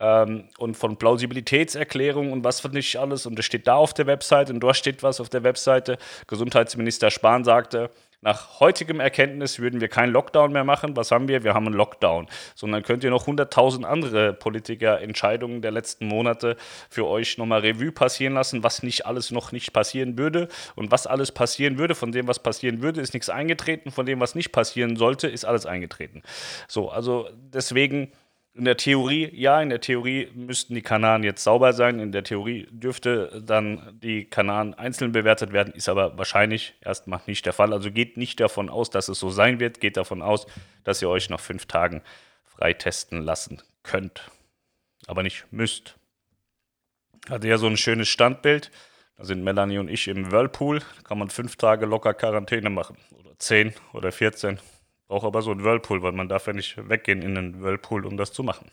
ähm, 0.00 0.48
und 0.58 0.76
von 0.76 0.96
Plausibilitätserklärungen 0.96 2.32
und 2.32 2.44
was 2.44 2.64
nicht 2.72 2.96
alles. 2.96 3.26
Und 3.26 3.38
das 3.38 3.44
steht 3.44 3.66
da 3.66 3.76
auf 3.76 3.94
der 3.94 4.06
Webseite 4.06 4.52
und 4.52 4.60
dort 4.60 4.76
steht 4.76 5.02
was 5.02 5.20
auf 5.20 5.28
der 5.28 5.44
Webseite. 5.44 5.98
Gesundheitsminister 6.26 7.10
Spahn 7.10 7.44
sagte, 7.44 7.90
nach 8.24 8.58
heutigem 8.58 9.00
Erkenntnis 9.00 9.58
würden 9.58 9.82
wir 9.82 9.88
keinen 9.88 10.10
Lockdown 10.10 10.50
mehr 10.50 10.64
machen. 10.64 10.96
Was 10.96 11.10
haben 11.10 11.28
wir? 11.28 11.44
Wir 11.44 11.52
haben 11.52 11.66
einen 11.66 11.74
Lockdown. 11.74 12.26
Sondern 12.54 12.82
könnt 12.82 13.04
ihr 13.04 13.10
noch 13.10 13.26
100.000 13.26 13.84
andere 13.84 14.32
Politikerentscheidungen 14.32 15.60
der 15.60 15.72
letzten 15.72 16.06
Monate 16.06 16.56
für 16.88 17.06
euch 17.06 17.36
nochmal 17.36 17.60
Revue 17.60 17.92
passieren 17.92 18.32
lassen, 18.32 18.62
was 18.62 18.82
nicht 18.82 19.04
alles 19.04 19.30
noch 19.30 19.52
nicht 19.52 19.74
passieren 19.74 20.16
würde. 20.16 20.48
Und 20.74 20.90
was 20.90 21.06
alles 21.06 21.32
passieren 21.32 21.76
würde, 21.76 21.94
von 21.94 22.12
dem, 22.12 22.26
was 22.26 22.38
passieren 22.38 22.80
würde, 22.80 23.02
ist 23.02 23.12
nichts 23.12 23.28
eingetreten. 23.28 23.90
Von 23.90 24.06
dem, 24.06 24.20
was 24.20 24.34
nicht 24.34 24.52
passieren 24.52 24.96
sollte, 24.96 25.28
ist 25.28 25.44
alles 25.44 25.66
eingetreten. 25.66 26.22
So, 26.66 26.88
also 26.88 27.28
deswegen 27.52 28.10
in 28.56 28.64
der 28.64 28.76
Theorie, 28.76 29.28
ja, 29.34 29.60
in 29.60 29.68
der 29.68 29.80
Theorie 29.80 30.30
müssten 30.32 30.76
die 30.76 30.82
Kanaren 30.82 31.24
jetzt 31.24 31.42
sauber 31.42 31.72
sein. 31.72 31.98
In 31.98 32.12
der 32.12 32.22
Theorie 32.22 32.68
dürfte 32.70 33.42
dann 33.44 33.98
die 34.00 34.26
Kanaren 34.26 34.74
einzeln 34.74 35.10
bewertet 35.10 35.52
werden, 35.52 35.74
ist 35.74 35.88
aber 35.88 36.16
wahrscheinlich 36.16 36.74
erstmal 36.80 37.20
nicht 37.26 37.46
der 37.46 37.52
Fall. 37.52 37.72
Also 37.72 37.90
geht 37.90 38.16
nicht 38.16 38.38
davon 38.38 38.68
aus, 38.68 38.90
dass 38.90 39.08
es 39.08 39.18
so 39.18 39.30
sein 39.30 39.58
wird. 39.58 39.80
Geht 39.80 39.96
davon 39.96 40.22
aus, 40.22 40.46
dass 40.84 41.02
ihr 41.02 41.08
euch 41.08 41.30
nach 41.30 41.40
fünf 41.40 41.66
Tagen 41.66 42.00
freitesten 42.44 43.22
lassen 43.22 43.60
könnt. 43.82 44.30
Aber 45.08 45.24
nicht 45.24 45.46
müsst. 45.50 45.96
Hatte 47.28 47.48
ja 47.48 47.58
so 47.58 47.66
ein 47.66 47.76
schönes 47.76 48.08
Standbild. 48.08 48.70
Da 49.16 49.24
sind 49.24 49.42
Melanie 49.42 49.78
und 49.78 49.88
ich 49.88 50.06
im 50.06 50.30
Whirlpool. 50.30 50.78
Da 50.78 51.02
kann 51.02 51.18
man 51.18 51.28
fünf 51.28 51.56
Tage 51.56 51.86
locker 51.86 52.14
Quarantäne 52.14 52.70
machen. 52.70 52.96
Oder 53.18 53.36
zehn 53.38 53.74
oder 53.92 54.12
14. 54.12 54.60
Braucht 55.08 55.26
aber 55.26 55.42
so 55.42 55.50
ein 55.50 55.62
Whirlpool, 55.62 56.02
weil 56.02 56.12
man 56.12 56.28
darf 56.28 56.46
ja 56.46 56.52
nicht 56.52 56.88
weggehen 56.88 57.22
in 57.22 57.34
den 57.34 57.62
Whirlpool, 57.62 58.06
um 58.06 58.16
das 58.16 58.32
zu 58.32 58.42
machen. 58.42 58.70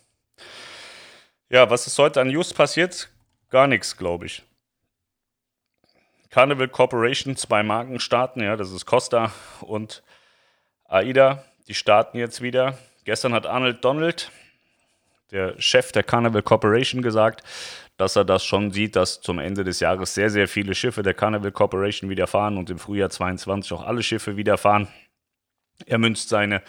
Ja, 1.49 1.69
was 1.69 1.87
ist 1.87 1.99
heute 1.99 2.21
an 2.21 2.29
News 2.29 2.53
passiert? 2.53 3.09
Gar 3.49 3.67
nichts, 3.67 3.97
glaube 3.97 4.25
ich. 4.25 4.43
Carnival 6.29 6.69
Corporation, 6.69 7.35
zwei 7.35 7.61
Marken 7.61 7.99
starten, 7.99 8.41
ja, 8.41 8.55
das 8.55 8.71
ist 8.71 8.85
Costa 8.85 9.33
und 9.59 10.01
AIDA, 10.85 11.43
die 11.67 11.73
starten 11.73 12.17
jetzt 12.17 12.41
wieder. 12.41 12.77
Gestern 13.03 13.33
hat 13.33 13.45
Arnold 13.45 13.83
Donald, 13.83 14.31
der 15.31 15.59
Chef 15.59 15.91
der 15.91 16.03
Carnival 16.03 16.41
Corporation, 16.41 17.01
gesagt, 17.01 17.43
dass 17.97 18.15
er 18.15 18.23
das 18.23 18.45
schon 18.45 18.71
sieht, 18.71 18.95
dass 18.95 19.19
zum 19.19 19.39
Ende 19.39 19.65
des 19.65 19.81
Jahres 19.81 20.13
sehr, 20.13 20.29
sehr 20.29 20.47
viele 20.47 20.73
Schiffe 20.73 21.03
der 21.03 21.13
Carnival 21.13 21.51
Corporation 21.51 22.09
wieder 22.09 22.27
fahren 22.27 22.57
und 22.57 22.69
im 22.69 22.79
Frühjahr 22.79 23.09
22 23.09 23.73
auch 23.73 23.85
alle 23.85 24.01
Schiffe 24.01 24.37
wieder 24.37 24.57
fahren. 24.57 24.87
Er 25.85 25.97
münzt 25.97 26.29
seine, 26.29 26.61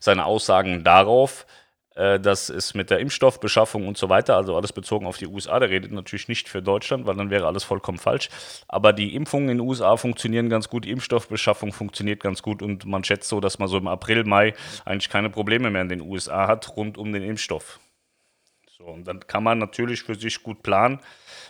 seine 0.00 0.24
Aussagen 0.24 0.84
darauf, 0.84 1.46
Äh, 1.94 2.20
das 2.20 2.48
ist 2.48 2.74
mit 2.74 2.90
der 2.90 3.00
Impfstoffbeschaffung 3.00 3.86
und 3.86 3.98
so 3.98 4.08
weiter, 4.08 4.36
also 4.36 4.56
alles 4.56 4.72
bezogen 4.72 5.06
auf 5.06 5.18
die 5.18 5.26
USA. 5.26 5.58
Der 5.60 5.70
redet 5.70 5.92
natürlich 5.92 6.28
nicht 6.28 6.48
für 6.48 6.62
Deutschland, 6.62 7.06
weil 7.06 7.16
dann 7.16 7.30
wäre 7.30 7.46
alles 7.46 7.64
vollkommen 7.64 7.98
falsch. 7.98 8.28
Aber 8.68 8.92
die 8.92 9.14
Impfungen 9.14 9.48
in 9.50 9.58
den 9.58 9.66
USA 9.66 9.96
funktionieren 9.96 10.48
ganz 10.48 10.68
gut, 10.68 10.84
die 10.84 10.90
Impfstoffbeschaffung 10.90 11.72
funktioniert 11.72 12.20
ganz 12.22 12.42
gut 12.42 12.62
und 12.62 12.86
man 12.86 13.04
schätzt 13.04 13.28
so, 13.28 13.40
dass 13.40 13.58
man 13.58 13.68
so 13.68 13.76
im 13.76 13.88
April, 13.88 14.24
Mai 14.24 14.54
eigentlich 14.84 15.10
keine 15.10 15.30
Probleme 15.30 15.70
mehr 15.70 15.82
in 15.82 15.88
den 15.88 16.00
USA 16.00 16.46
hat 16.46 16.76
rund 16.76 16.96
um 16.96 17.12
den 17.12 17.22
Impfstoff. 17.22 17.78
So, 18.78 18.84
und 18.84 19.06
dann 19.06 19.20
kann 19.26 19.44
man 19.44 19.58
natürlich 19.58 20.02
für 20.02 20.14
sich 20.14 20.42
gut 20.42 20.62
planen, 20.62 20.98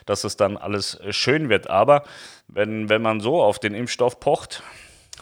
dass 0.06 0.24
es 0.24 0.36
dann 0.36 0.56
alles 0.56 0.96
äh, 0.96 1.12
schön 1.12 1.48
wird. 1.50 1.70
Aber 1.70 2.02
wenn, 2.48 2.88
wenn 2.88 3.02
man 3.02 3.20
so 3.20 3.40
auf 3.40 3.58
den 3.60 3.74
Impfstoff 3.74 4.18
pocht, 4.18 4.62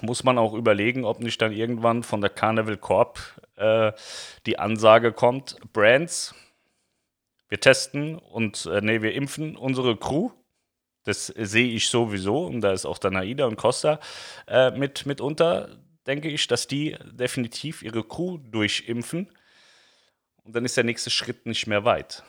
muss 0.02 0.24
man 0.24 0.38
auch 0.38 0.54
überlegen, 0.54 1.04
ob 1.04 1.20
nicht 1.20 1.40
dann 1.42 1.52
irgendwann 1.52 2.02
von 2.02 2.20
der 2.20 2.30
Carnival 2.30 2.76
Corp 2.76 3.18
äh, 3.56 3.92
die 4.46 4.58
Ansage 4.58 5.12
kommt, 5.12 5.56
Brands, 5.72 6.34
wir 7.48 7.60
testen 7.60 8.16
und 8.16 8.66
äh, 8.66 8.80
nee, 8.80 9.02
wir 9.02 9.12
impfen 9.12 9.56
unsere 9.56 9.96
Crew. 9.96 10.30
Das 11.04 11.26
sehe 11.26 11.68
ich 11.68 11.88
sowieso 11.88 12.46
und 12.46 12.60
da 12.60 12.72
ist 12.72 12.86
auch 12.86 12.98
dann 12.98 13.16
Aida 13.16 13.46
und 13.46 13.56
Costa 13.56 14.00
äh, 14.46 14.70
mit 14.70 15.06
mitunter, 15.06 15.78
denke 16.06 16.28
ich, 16.28 16.46
dass 16.46 16.66
die 16.66 16.96
definitiv 17.10 17.82
ihre 17.82 18.04
Crew 18.04 18.38
durchimpfen. 18.38 19.28
Und 20.44 20.54
dann 20.54 20.64
ist 20.64 20.76
der 20.76 20.84
nächste 20.84 21.10
Schritt 21.10 21.46
nicht 21.46 21.66
mehr 21.66 21.84
weit, 21.84 22.22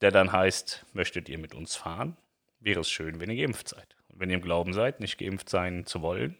der 0.00 0.10
dann 0.10 0.32
heißt, 0.32 0.86
möchtet 0.92 1.28
ihr 1.28 1.38
mit 1.38 1.54
uns 1.54 1.76
fahren? 1.76 2.16
Wäre 2.60 2.80
es 2.80 2.90
schön, 2.90 3.20
wenn 3.20 3.30
ihr 3.30 3.46
geimpft 3.46 3.68
seid. 3.68 3.96
Und 4.08 4.20
wenn 4.20 4.30
ihr 4.30 4.36
im 4.36 4.42
Glauben 4.42 4.72
seid, 4.72 5.00
nicht 5.00 5.18
geimpft 5.18 5.48
sein 5.48 5.86
zu 5.86 6.02
wollen, 6.02 6.36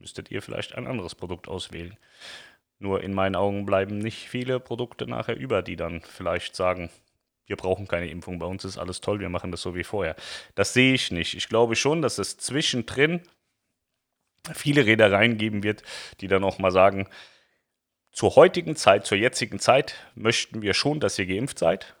müsstet 0.00 0.30
ihr 0.30 0.42
vielleicht 0.42 0.74
ein 0.74 0.86
anderes 0.86 1.14
Produkt 1.14 1.48
auswählen. 1.48 1.96
Nur 2.78 3.02
in 3.02 3.14
meinen 3.14 3.36
Augen 3.36 3.64
bleiben 3.64 3.98
nicht 3.98 4.28
viele 4.28 4.60
Produkte 4.60 5.06
nachher 5.06 5.36
über, 5.36 5.62
die 5.62 5.76
dann 5.76 6.02
vielleicht 6.02 6.54
sagen, 6.54 6.90
wir 7.46 7.56
brauchen 7.56 7.88
keine 7.88 8.08
Impfung, 8.08 8.38
bei 8.38 8.46
uns 8.46 8.64
ist 8.64 8.76
alles 8.76 9.00
toll, 9.00 9.20
wir 9.20 9.28
machen 9.28 9.50
das 9.50 9.62
so 9.62 9.74
wie 9.74 9.84
vorher. 9.84 10.16
Das 10.54 10.72
sehe 10.72 10.94
ich 10.94 11.10
nicht. 11.10 11.34
Ich 11.34 11.48
glaube 11.48 11.76
schon, 11.76 12.02
dass 12.02 12.18
es 12.18 12.36
zwischendrin 12.36 13.22
viele 14.54 14.84
Reedereien 14.86 15.38
geben 15.38 15.62
wird, 15.62 15.82
die 16.20 16.28
dann 16.28 16.44
auch 16.44 16.58
mal 16.58 16.72
sagen, 16.72 17.08
zur 18.12 18.34
heutigen 18.36 18.76
Zeit, 18.76 19.06
zur 19.06 19.18
jetzigen 19.18 19.58
Zeit 19.58 19.94
möchten 20.14 20.62
wir 20.62 20.74
schon, 20.74 21.00
dass 21.00 21.18
ihr 21.18 21.26
geimpft 21.26 21.58
seid. 21.58 21.96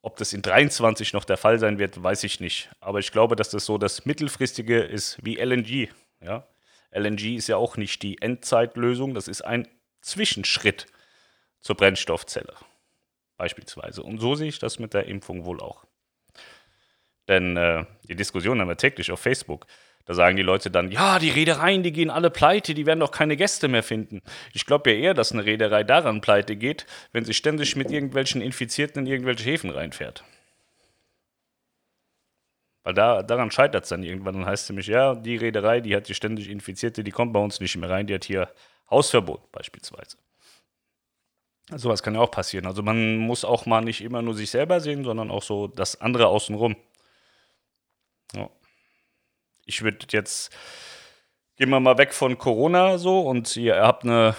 Ob 0.00 0.16
das 0.16 0.32
in 0.32 0.42
23 0.42 1.12
noch 1.12 1.24
der 1.24 1.36
Fall 1.36 1.58
sein 1.58 1.78
wird, 1.78 2.02
weiß 2.02 2.24
ich 2.24 2.40
nicht. 2.40 2.70
Aber 2.80 3.00
ich 3.00 3.12
glaube, 3.12 3.36
dass 3.36 3.50
das 3.50 3.66
so 3.66 3.78
das 3.78 4.06
mittelfristige 4.06 4.80
ist 4.80 5.18
wie 5.22 5.36
LNG. 5.36 5.90
Ja? 6.22 6.46
LNG 6.90 7.36
ist 7.36 7.48
ja 7.48 7.56
auch 7.56 7.76
nicht 7.76 8.02
die 8.02 8.20
Endzeitlösung, 8.20 9.14
das 9.14 9.28
ist 9.28 9.42
ein 9.42 9.68
Zwischenschritt 10.00 10.86
zur 11.60 11.76
Brennstoffzelle 11.76 12.54
beispielsweise. 13.36 14.02
Und 14.02 14.18
so 14.18 14.34
sehe 14.34 14.48
ich 14.48 14.58
das 14.58 14.78
mit 14.78 14.94
der 14.94 15.06
Impfung 15.06 15.44
wohl 15.44 15.60
auch. 15.60 15.84
Denn 17.28 17.56
äh, 17.56 17.84
die 18.08 18.16
Diskussion 18.16 18.60
haben 18.60 18.68
wir 18.68 18.76
täglich 18.76 19.10
auf 19.12 19.20
Facebook. 19.20 19.66
Da 20.04 20.14
sagen 20.14 20.36
die 20.36 20.42
Leute 20.42 20.70
dann, 20.70 20.90
ja, 20.90 21.18
die 21.18 21.28
Reedereien, 21.28 21.82
die 21.82 21.92
gehen 21.92 22.08
alle 22.08 22.30
pleite, 22.30 22.72
die 22.72 22.86
werden 22.86 23.00
doch 23.00 23.10
keine 23.10 23.36
Gäste 23.36 23.68
mehr 23.68 23.82
finden. 23.82 24.22
Ich 24.54 24.64
glaube 24.64 24.90
ja 24.90 24.96
eher, 24.96 25.14
dass 25.14 25.32
eine 25.32 25.44
Reederei 25.44 25.84
daran 25.84 26.22
pleite 26.22 26.56
geht, 26.56 26.86
wenn 27.12 27.26
sie 27.26 27.34
ständig 27.34 27.76
mit 27.76 27.90
irgendwelchen 27.90 28.40
Infizierten 28.40 29.04
in 29.04 29.12
irgendwelche 29.12 29.44
Häfen 29.44 29.68
reinfährt. 29.68 30.24
Weil 32.88 32.94
da, 32.94 33.22
daran 33.22 33.50
scheitert 33.50 33.84
es 33.84 33.90
dann 33.90 34.02
irgendwann. 34.02 34.32
Dann 34.32 34.46
heißt 34.46 34.62
es 34.62 34.70
nämlich, 34.70 34.86
ja, 34.86 35.14
die 35.14 35.36
Reederei, 35.36 35.82
die 35.82 35.94
hat 35.94 36.08
die 36.08 36.14
ständig 36.14 36.48
Infizierte, 36.48 37.04
die 37.04 37.10
kommt 37.10 37.34
bei 37.34 37.38
uns 37.38 37.60
nicht 37.60 37.76
mehr 37.76 37.90
rein, 37.90 38.06
die 38.06 38.14
hat 38.14 38.24
hier 38.24 38.50
Hausverbot 38.90 39.52
beispielsweise. 39.52 40.16
Sowas 41.76 42.02
kann 42.02 42.14
ja 42.14 42.22
auch 42.22 42.30
passieren. 42.30 42.64
Also 42.64 42.82
man 42.82 43.18
muss 43.18 43.44
auch 43.44 43.66
mal 43.66 43.82
nicht 43.82 44.00
immer 44.00 44.22
nur 44.22 44.32
sich 44.32 44.50
selber 44.50 44.80
sehen, 44.80 45.04
sondern 45.04 45.30
auch 45.30 45.42
so 45.42 45.66
das 45.66 46.00
andere 46.00 46.28
außenrum. 46.28 46.76
Ja. 48.34 48.48
Ich 49.66 49.82
würde 49.82 50.06
jetzt, 50.10 50.56
gehen 51.56 51.68
wir 51.68 51.80
mal 51.80 51.98
weg 51.98 52.14
von 52.14 52.38
Corona 52.38 52.96
so 52.96 53.20
und 53.20 53.54
ihr 53.58 53.82
habt 53.82 54.04
eine 54.04 54.34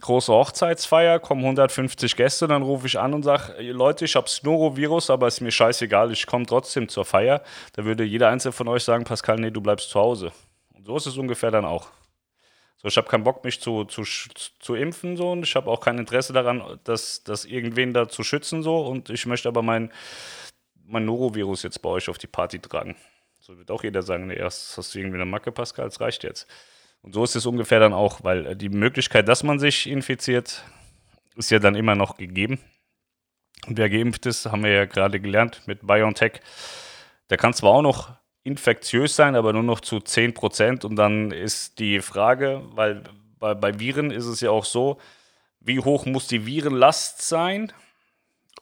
große 0.00 0.32
Hochzeitsfeier, 0.32 1.18
kommen 1.18 1.42
150 1.42 2.16
Gäste, 2.16 2.46
dann 2.46 2.62
rufe 2.62 2.86
ich 2.86 2.98
an 2.98 3.14
und 3.14 3.22
sage, 3.22 3.60
Leute, 3.72 4.04
ich 4.04 4.16
habe 4.16 4.28
Snorovirus, 4.28 5.10
aber 5.10 5.28
ist 5.28 5.40
mir 5.40 5.50
scheißegal, 5.50 6.12
ich 6.12 6.26
komme 6.26 6.46
trotzdem 6.46 6.88
zur 6.88 7.04
Feier. 7.04 7.42
Da 7.72 7.84
würde 7.84 8.04
jeder 8.04 8.28
Einzelne 8.28 8.52
von 8.52 8.68
euch 8.68 8.84
sagen, 8.84 9.04
Pascal, 9.04 9.36
nee, 9.36 9.50
du 9.50 9.60
bleibst 9.60 9.90
zu 9.90 9.98
Hause. 9.98 10.32
Und 10.74 10.86
so 10.86 10.96
ist 10.96 11.06
es 11.06 11.16
ungefähr 11.16 11.50
dann 11.50 11.64
auch. 11.64 11.88
So, 12.76 12.86
ich 12.86 12.96
habe 12.96 13.08
keinen 13.08 13.24
Bock, 13.24 13.44
mich 13.44 13.60
zu, 13.60 13.84
zu, 13.86 14.04
zu 14.04 14.74
impfen, 14.76 15.16
so, 15.16 15.32
und 15.32 15.42
ich 15.42 15.56
habe 15.56 15.68
auch 15.68 15.80
kein 15.80 15.98
Interesse 15.98 16.32
daran, 16.32 16.78
dass, 16.84 17.24
dass 17.24 17.44
irgendwen 17.44 17.92
da 17.92 18.08
zu 18.08 18.22
schützen, 18.22 18.62
so, 18.62 18.86
und 18.86 19.10
ich 19.10 19.26
möchte 19.26 19.48
aber 19.48 19.62
mein, 19.62 19.92
mein 20.84 21.04
Norovirus 21.04 21.64
jetzt 21.64 21.82
bei 21.82 21.88
euch 21.88 22.08
auf 22.08 22.18
die 22.18 22.28
Party 22.28 22.60
tragen. 22.60 22.94
So 23.40 23.58
wird 23.58 23.70
auch 23.72 23.82
jeder 23.82 24.02
sagen, 24.02 24.28
nee, 24.28 24.36
erst 24.36 24.76
hast 24.76 24.94
du 24.94 24.98
irgendwie 25.00 25.16
eine 25.16 25.24
Macke, 25.24 25.50
Pascal, 25.50 25.88
es 25.88 26.00
reicht 26.00 26.22
jetzt. 26.22 26.46
Und 27.02 27.14
so 27.14 27.24
ist 27.24 27.36
es 27.36 27.46
ungefähr 27.46 27.80
dann 27.80 27.92
auch, 27.92 28.24
weil 28.24 28.46
äh, 28.46 28.56
die 28.56 28.68
Möglichkeit, 28.68 29.28
dass 29.28 29.42
man 29.42 29.58
sich 29.58 29.88
infiziert, 29.88 30.64
ist 31.36 31.50
ja 31.50 31.58
dann 31.58 31.74
immer 31.74 31.94
noch 31.94 32.16
gegeben. 32.16 32.58
Und 33.66 33.76
wer 33.78 33.90
geimpft 33.90 34.26
ist, 34.26 34.46
haben 34.46 34.64
wir 34.64 34.72
ja 34.72 34.84
gerade 34.84 35.20
gelernt 35.20 35.62
mit 35.66 35.86
BioNTech, 35.86 36.40
der 37.30 37.36
kann 37.36 37.52
zwar 37.52 37.72
auch 37.72 37.82
noch 37.82 38.12
infektiös 38.44 39.14
sein, 39.14 39.36
aber 39.36 39.52
nur 39.52 39.62
noch 39.62 39.80
zu 39.80 40.00
10 40.00 40.34
Prozent. 40.34 40.84
Und 40.84 40.96
dann 40.96 41.30
ist 41.30 41.78
die 41.78 42.00
Frage, 42.00 42.62
weil 42.70 43.04
bei, 43.38 43.54
bei 43.54 43.78
Viren 43.78 44.10
ist 44.10 44.26
es 44.26 44.40
ja 44.40 44.50
auch 44.50 44.64
so, 44.64 44.98
wie 45.60 45.80
hoch 45.80 46.06
muss 46.06 46.28
die 46.28 46.46
Virenlast 46.46 47.22
sein, 47.22 47.72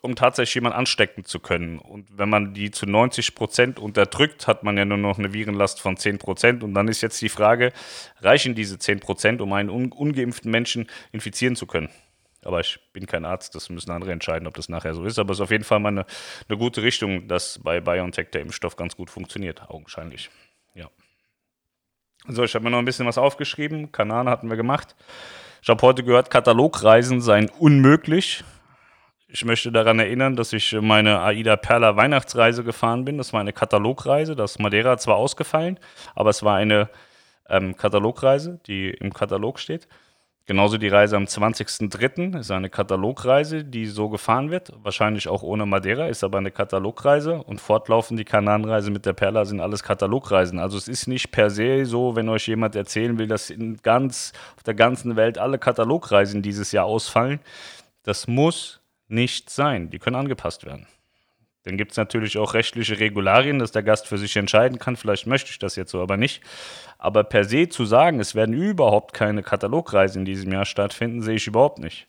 um 0.02 0.16
tatsächlich 0.16 0.54
jemanden 0.54 0.78
anstecken 0.78 1.24
zu 1.24 1.40
können. 1.40 1.78
Und 1.78 2.06
wenn 2.16 2.28
man 2.28 2.54
die 2.54 2.70
zu 2.70 2.86
90 2.86 3.34
Prozent 3.34 3.78
unterdrückt, 3.78 4.46
hat 4.46 4.62
man 4.62 4.76
ja 4.76 4.84
nur 4.84 4.98
noch 4.98 5.18
eine 5.18 5.32
Virenlast 5.32 5.80
von 5.80 5.96
10 5.96 6.18
Prozent. 6.18 6.62
Und 6.62 6.74
dann 6.74 6.88
ist 6.88 7.00
jetzt 7.00 7.20
die 7.22 7.28
Frage, 7.28 7.72
reichen 8.20 8.54
diese 8.54 8.78
10 8.78 9.00
Prozent, 9.00 9.40
um 9.40 9.52
einen 9.52 9.70
un 9.70 9.92
ungeimpften 9.92 10.50
Menschen 10.50 10.88
infizieren 11.12 11.56
zu 11.56 11.66
können? 11.66 11.88
Aber 12.44 12.60
ich 12.60 12.78
bin 12.92 13.06
kein 13.06 13.24
Arzt, 13.24 13.56
das 13.56 13.70
müssen 13.70 13.90
andere 13.90 14.12
entscheiden, 14.12 14.46
ob 14.46 14.54
das 14.54 14.68
nachher 14.68 14.94
so 14.94 15.04
ist. 15.04 15.18
Aber 15.18 15.32
es 15.32 15.38
ist 15.38 15.42
auf 15.42 15.50
jeden 15.50 15.64
Fall 15.64 15.80
mal 15.80 15.88
eine, 15.88 16.06
eine 16.48 16.58
gute 16.58 16.82
Richtung, 16.82 17.26
dass 17.26 17.58
bei 17.58 17.80
BioNTech 17.80 18.30
der 18.30 18.42
Impfstoff 18.42 18.76
ganz 18.76 18.96
gut 18.96 19.10
funktioniert, 19.10 19.68
augenscheinlich. 19.68 20.30
Ja. 20.74 20.88
So, 22.28 22.44
ich 22.44 22.54
habe 22.54 22.64
mir 22.64 22.70
noch 22.70 22.78
ein 22.78 22.84
bisschen 22.84 23.06
was 23.06 23.18
aufgeschrieben. 23.18 23.90
Kanane 23.90 24.30
hatten 24.30 24.48
wir 24.48 24.56
gemacht. 24.56 24.94
Ich 25.60 25.68
habe 25.68 25.82
heute 25.82 26.04
gehört, 26.04 26.30
Katalogreisen 26.30 27.20
seien 27.20 27.48
unmöglich. 27.58 28.44
Ich 29.28 29.45
möchte 29.45 29.73
daran 29.73 29.99
erinnern, 29.99 30.37
dass 30.37 30.52
ich 30.52 30.73
meine 30.80 31.21
Aida 31.21 31.56
Perla 31.56 31.97
Weihnachtsreise 31.97 32.62
gefahren 32.62 33.04
bin. 33.04 33.18
Das 33.18 33.33
war 33.33 33.40
eine 33.40 33.52
Katalogreise. 33.52 34.37
Das 34.37 34.59
Madeira 34.59 34.99
zwar 34.99 35.16
ausgefallen, 35.16 35.80
aber 36.14 36.30
es 36.30 36.45
war 36.45 36.56
eine 36.56 36.88
ähm, 37.49 37.76
Katalogreise, 37.76 38.61
die 38.66 38.90
im 38.90 39.12
Katalog 39.12 39.59
steht. 39.59 39.88
Genauso 40.49 40.78
die 40.78 40.87
Reise 40.87 41.16
am 41.16 41.25
20.03. 41.25 42.38
ist 42.38 42.52
eine 42.52 42.71
Katalogreise, 42.71 43.64
die 43.64 43.87
so 43.87 44.09
gefahren 44.09 44.52
wird. 44.52 44.73
Wahrscheinlich 44.80 45.26
auch 45.26 45.42
ohne 45.42 45.66
Madeira, 45.66 46.06
ist 46.06 46.23
aber 46.23 46.38
eine 46.38 46.52
Katalogreise. 46.52 47.42
Und 47.42 47.61
fortlaufend 47.61 48.21
die 48.21 48.25
Kananreise 48.25 48.92
mit 48.92 49.06
der 49.06 49.12
Perla 49.12 49.45
sind 49.45 49.59
alles 49.59 49.83
Katalogreisen. 49.83 50.61
Also 50.61 50.78
es 50.78 50.87
ist 50.87 51.09
nicht 51.09 51.33
per 51.33 51.50
se 51.50 51.85
so, 51.85 52.14
wenn 52.14 52.28
euch 52.28 52.47
jemand 52.47 52.76
erzählen 52.76 53.18
will, 53.18 53.26
dass 53.26 53.50
in 53.50 53.78
ganz, 53.78 54.33
auf 54.56 54.62
der 54.62 54.75
ganzen 54.75 55.16
Welt 55.16 55.37
alle 55.37 55.59
Katalogreisen 55.59 56.42
dieses 56.42 56.71
Jahr 56.71 56.85
ausfallen. 56.85 57.40
Das 58.04 58.28
muss 58.28 58.80
nicht 59.08 59.50
sein. 59.50 59.90
Die 59.90 59.98
können 59.98 60.16
angepasst 60.16 60.64
werden. 60.64 60.86
Dann 61.64 61.76
gibt 61.76 61.90
es 61.90 61.96
natürlich 61.96 62.38
auch 62.38 62.54
rechtliche 62.54 63.00
Regularien, 63.00 63.58
dass 63.58 63.72
der 63.72 63.82
Gast 63.82 64.06
für 64.06 64.18
sich 64.18 64.36
entscheiden 64.36 64.78
kann. 64.78 64.96
Vielleicht 64.96 65.26
möchte 65.26 65.50
ich 65.50 65.58
das 65.58 65.75
jetzt 65.75 65.90
so, 65.90 66.00
aber 66.00 66.16
nicht. 66.16 66.42
Aber 66.96 67.25
per 67.25 67.44
se 67.44 67.68
zu 67.68 67.84
sagen, 67.84 68.20
es 68.20 68.36
werden 68.36 68.54
überhaupt 68.54 69.12
keine 69.14 69.42
Katalogreisen 69.42 70.20
in 70.20 70.26
diesem 70.26 70.52
Jahr 70.52 70.64
stattfinden, 70.64 71.22
sehe 71.22 71.34
ich 71.34 71.46
überhaupt 71.48 71.80
nicht. 71.80 72.06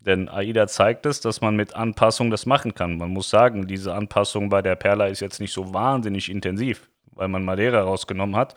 Denn 0.00 0.28
AIDA 0.28 0.66
zeigt 0.66 1.06
es, 1.06 1.20
dass 1.20 1.40
man 1.40 1.56
mit 1.56 1.76
Anpassung 1.76 2.30
das 2.30 2.46
machen 2.46 2.74
kann. 2.74 2.96
Man 2.96 3.10
muss 3.10 3.30
sagen, 3.30 3.66
diese 3.66 3.94
Anpassung 3.94 4.48
bei 4.48 4.62
der 4.62 4.74
Perla 4.74 5.06
ist 5.06 5.20
jetzt 5.20 5.40
nicht 5.40 5.52
so 5.52 5.72
wahnsinnig 5.74 6.30
intensiv, 6.30 6.88
weil 7.12 7.28
man 7.28 7.44
Madeira 7.44 7.82
rausgenommen 7.82 8.34
hat. 8.34 8.54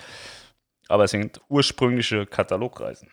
Aber 0.87 1.03
es 1.03 1.11
sind 1.11 1.41
ursprüngliche 1.49 2.25
Katalogreisen. 2.25 3.09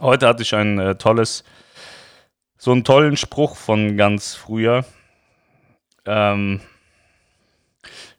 Heute 0.00 0.26
hatte 0.26 0.42
ich 0.42 0.54
ein 0.54 0.78
äh, 0.78 0.94
tolles, 0.96 1.44
so 2.58 2.72
einen 2.72 2.84
tollen 2.84 3.16
Spruch 3.16 3.56
von 3.56 3.96
ganz 3.96 4.34
früher. 4.34 4.84
Ähm, 6.04 6.60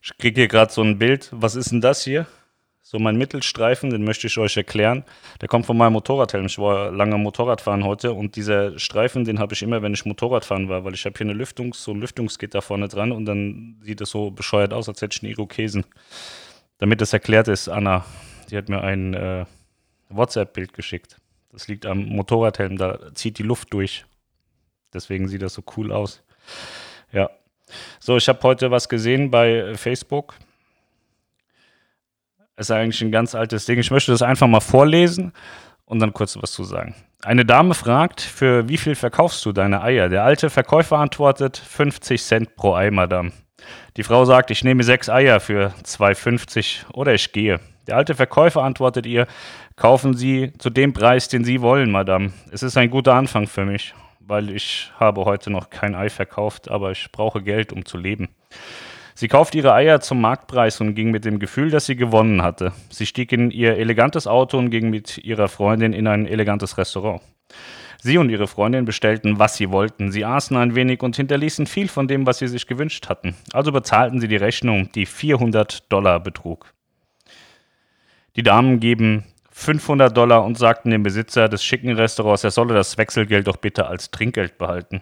ich 0.01 0.17
kriege 0.17 0.41
hier 0.41 0.47
gerade 0.47 0.71
so 0.71 0.81
ein 0.81 0.97
Bild. 0.97 1.29
Was 1.31 1.55
ist 1.55 1.71
denn 1.71 1.81
das 1.81 2.03
hier? 2.03 2.27
So 2.81 2.99
mein 2.99 3.17
Mittelstreifen, 3.17 3.89
den 3.89 4.05
möchte 4.05 4.27
ich 4.27 4.37
euch 4.37 4.55
erklären. 4.55 5.03
Der 5.41 5.49
kommt 5.49 5.65
von 5.65 5.75
meinem 5.75 5.91
Motorradhelm. 5.91 6.45
Ich 6.45 6.57
war 6.57 6.89
lange 6.89 7.17
Motorradfahren 7.17 7.83
heute 7.83 8.13
und 8.13 8.37
dieser 8.37 8.79
Streifen, 8.79 9.25
den 9.25 9.39
habe 9.39 9.53
ich 9.53 9.61
immer, 9.61 9.81
wenn 9.81 9.93
ich 9.93 10.05
Motorradfahren 10.05 10.69
war, 10.69 10.85
weil 10.85 10.93
ich 10.93 11.03
habe 11.03 11.17
hier 11.17 11.25
eine 11.25 11.33
Lüftungs, 11.33 11.83
so 11.83 11.91
ein 11.91 11.99
Lüftungsgitter 11.99 12.61
vorne 12.61 12.87
dran 12.87 13.11
und 13.11 13.25
dann 13.25 13.81
sieht 13.81 13.99
es 13.99 14.09
so 14.09 14.31
bescheuert 14.31 14.71
aus, 14.71 14.87
als 14.87 15.01
hätte 15.01 15.17
ich 15.17 15.23
einen 15.23 15.33
Irokesen. 15.33 15.83
Damit 16.77 17.01
das 17.01 17.11
erklärt 17.11 17.49
ist, 17.49 17.67
Anna, 17.67 18.05
die 18.49 18.55
hat 18.55 18.69
mir 18.69 18.81
ein 18.81 19.13
äh, 19.13 19.45
WhatsApp-Bild 20.07 20.71
geschickt. 20.71 21.17
Das 21.51 21.67
liegt 21.67 21.85
am 21.85 22.05
Motorradhelm, 22.05 22.77
da 22.77 23.13
zieht 23.13 23.37
die 23.37 23.43
Luft 23.43 23.73
durch. 23.73 24.05
Deswegen 24.97 25.27
sieht 25.27 25.43
das 25.43 25.53
so 25.53 25.63
cool 25.77 25.91
aus. 25.91 26.23
Ja. 27.11 27.29
So, 27.99 28.17
ich 28.17 28.27
habe 28.27 28.41
heute 28.41 28.71
was 28.71 28.89
gesehen 28.89 29.29
bei 29.29 29.75
Facebook. 29.75 30.33
Ist 32.55 32.71
eigentlich 32.71 33.01
ein 33.03 33.11
ganz 33.11 33.35
altes 33.35 33.65
Ding. 33.65 33.77
Ich 33.77 33.91
möchte 33.91 34.11
das 34.11 34.23
einfach 34.23 34.47
mal 34.47 34.61
vorlesen 34.61 35.31
und 35.85 35.99
dann 35.99 36.13
kurz 36.13 36.35
was 36.41 36.51
zu 36.51 36.63
sagen. 36.63 36.95
Eine 37.23 37.45
Dame 37.45 37.75
fragt, 37.75 38.21
für 38.21 38.67
wie 38.67 38.77
viel 38.77 38.95
verkaufst 38.95 39.45
du 39.45 39.51
deine 39.51 39.83
Eier? 39.83 40.09
Der 40.09 40.23
alte 40.23 40.49
Verkäufer 40.49 40.97
antwortet, 40.97 41.57
50 41.57 42.23
Cent 42.23 42.55
pro 42.55 42.73
Ei, 42.73 42.89
Madame. 42.89 43.31
Die 43.95 44.03
Frau 44.03 44.25
sagt, 44.25 44.49
ich 44.49 44.63
nehme 44.63 44.83
sechs 44.83 45.09
Eier 45.09 45.39
für 45.39 45.73
2,50 45.83 46.91
oder 46.93 47.13
ich 47.13 47.31
gehe. 47.31 47.59
Der 47.87 47.95
alte 47.95 48.15
Verkäufer 48.15 48.63
antwortet 48.63 49.05
ihr, 49.05 49.27
kaufen 49.75 50.13
Sie 50.13 50.51
zu 50.57 50.69
dem 50.69 50.93
Preis, 50.93 51.29
den 51.29 51.43
Sie 51.43 51.61
wollen, 51.61 51.89
Madame. 51.91 52.33
Es 52.51 52.63
ist 52.63 52.77
ein 52.77 52.89
guter 52.89 53.13
Anfang 53.13 53.47
für 53.47 53.65
mich, 53.65 53.93
weil 54.27 54.49
ich 54.49 54.91
habe 54.99 55.25
heute 55.25 55.49
noch 55.49 55.69
kein 55.69 55.95
Ei 55.95 56.09
verkauft, 56.09 56.69
aber 56.69 56.91
ich 56.91 57.11
brauche 57.11 57.41
Geld, 57.41 57.71
um 57.71 57.85
zu 57.85 57.97
leben. 57.97 58.29
Sie 59.15 59.27
kaufte 59.27 59.57
ihre 59.57 59.73
Eier 59.73 59.99
zum 59.99 60.21
Marktpreis 60.21 60.79
und 60.79 60.93
ging 60.93 61.09
mit 61.09 61.25
dem 61.25 61.39
Gefühl, 61.39 61.71
dass 61.71 61.87
sie 61.87 61.95
gewonnen 61.95 62.43
hatte. 62.43 62.71
Sie 62.89 63.07
stieg 63.07 63.31
in 63.31 63.49
ihr 63.49 63.77
elegantes 63.77 64.27
Auto 64.27 64.59
und 64.59 64.69
ging 64.69 64.91
mit 64.91 65.17
ihrer 65.17 65.47
Freundin 65.47 65.93
in 65.93 66.05
ein 66.05 66.27
elegantes 66.27 66.77
Restaurant. 66.77 67.21
Sie 67.99 68.19
und 68.19 68.29
ihre 68.29 68.47
Freundin 68.47 68.85
bestellten, 68.85 69.39
was 69.39 69.57
sie 69.57 69.71
wollten. 69.71 70.11
Sie 70.11 70.23
aßen 70.23 70.55
ein 70.55 70.75
wenig 70.75 71.01
und 71.01 71.15
hinterließen 71.15 71.65
viel 71.65 71.87
von 71.87 72.07
dem, 72.07 72.27
was 72.27 72.37
sie 72.37 72.47
sich 72.47 72.67
gewünscht 72.67 73.09
hatten. 73.09 73.35
Also 73.53 73.71
bezahlten 73.71 74.19
sie 74.19 74.27
die 74.27 74.35
Rechnung, 74.35 74.91
die 74.91 75.07
400 75.07 75.91
Dollar 75.91 76.19
betrug. 76.19 76.73
Die 78.35 78.43
Damen 78.43 78.79
geben 78.79 79.23
500 79.59 80.15
Dollar 80.15 80.45
und 80.45 80.55
sagten 80.55 80.91
dem 80.91 81.01
Besitzer 81.01 81.49
des 81.49 81.63
schicken 81.63 81.91
Restaurants, 81.93 82.43
er 82.43 82.51
solle 82.51 82.75
das 82.75 82.95
Wechselgeld 82.99 83.47
doch 83.47 83.57
bitte 83.57 83.87
als 83.87 84.11
Trinkgeld 84.11 84.59
behalten. 84.59 85.01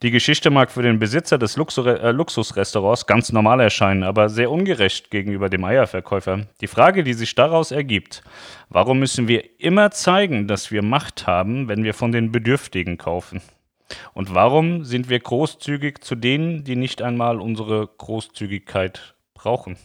Die 0.00 0.10
Geschichte 0.10 0.48
mag 0.48 0.70
für 0.70 0.80
den 0.80 0.98
Besitzer 0.98 1.36
des 1.36 1.58
Luxus 1.58 1.84
äh, 1.84 2.10
Luxusrestaurants 2.10 3.06
ganz 3.06 3.30
normal 3.32 3.60
erscheinen, 3.60 4.02
aber 4.02 4.30
sehr 4.30 4.50
ungerecht 4.50 5.10
gegenüber 5.10 5.50
dem 5.50 5.62
Eierverkäufer. 5.62 6.46
Die 6.62 6.68
Frage, 6.68 7.04
die 7.04 7.12
sich 7.12 7.34
daraus 7.34 7.70
ergibt, 7.70 8.22
warum 8.70 8.98
müssen 8.98 9.28
wir 9.28 9.60
immer 9.60 9.90
zeigen, 9.90 10.48
dass 10.48 10.70
wir 10.70 10.82
Macht 10.82 11.26
haben, 11.26 11.68
wenn 11.68 11.84
wir 11.84 11.92
von 11.92 12.12
den 12.12 12.32
Bedürftigen 12.32 12.96
kaufen? 12.96 13.42
Und 14.14 14.34
warum 14.34 14.84
sind 14.84 15.10
wir 15.10 15.20
großzügig 15.20 15.98
zu 16.00 16.14
denen, 16.14 16.64
die 16.64 16.76
nicht 16.76 17.02
einmal 17.02 17.42
unsere 17.42 17.88
Großzügigkeit 17.98 19.14
brauchen? 19.34 19.76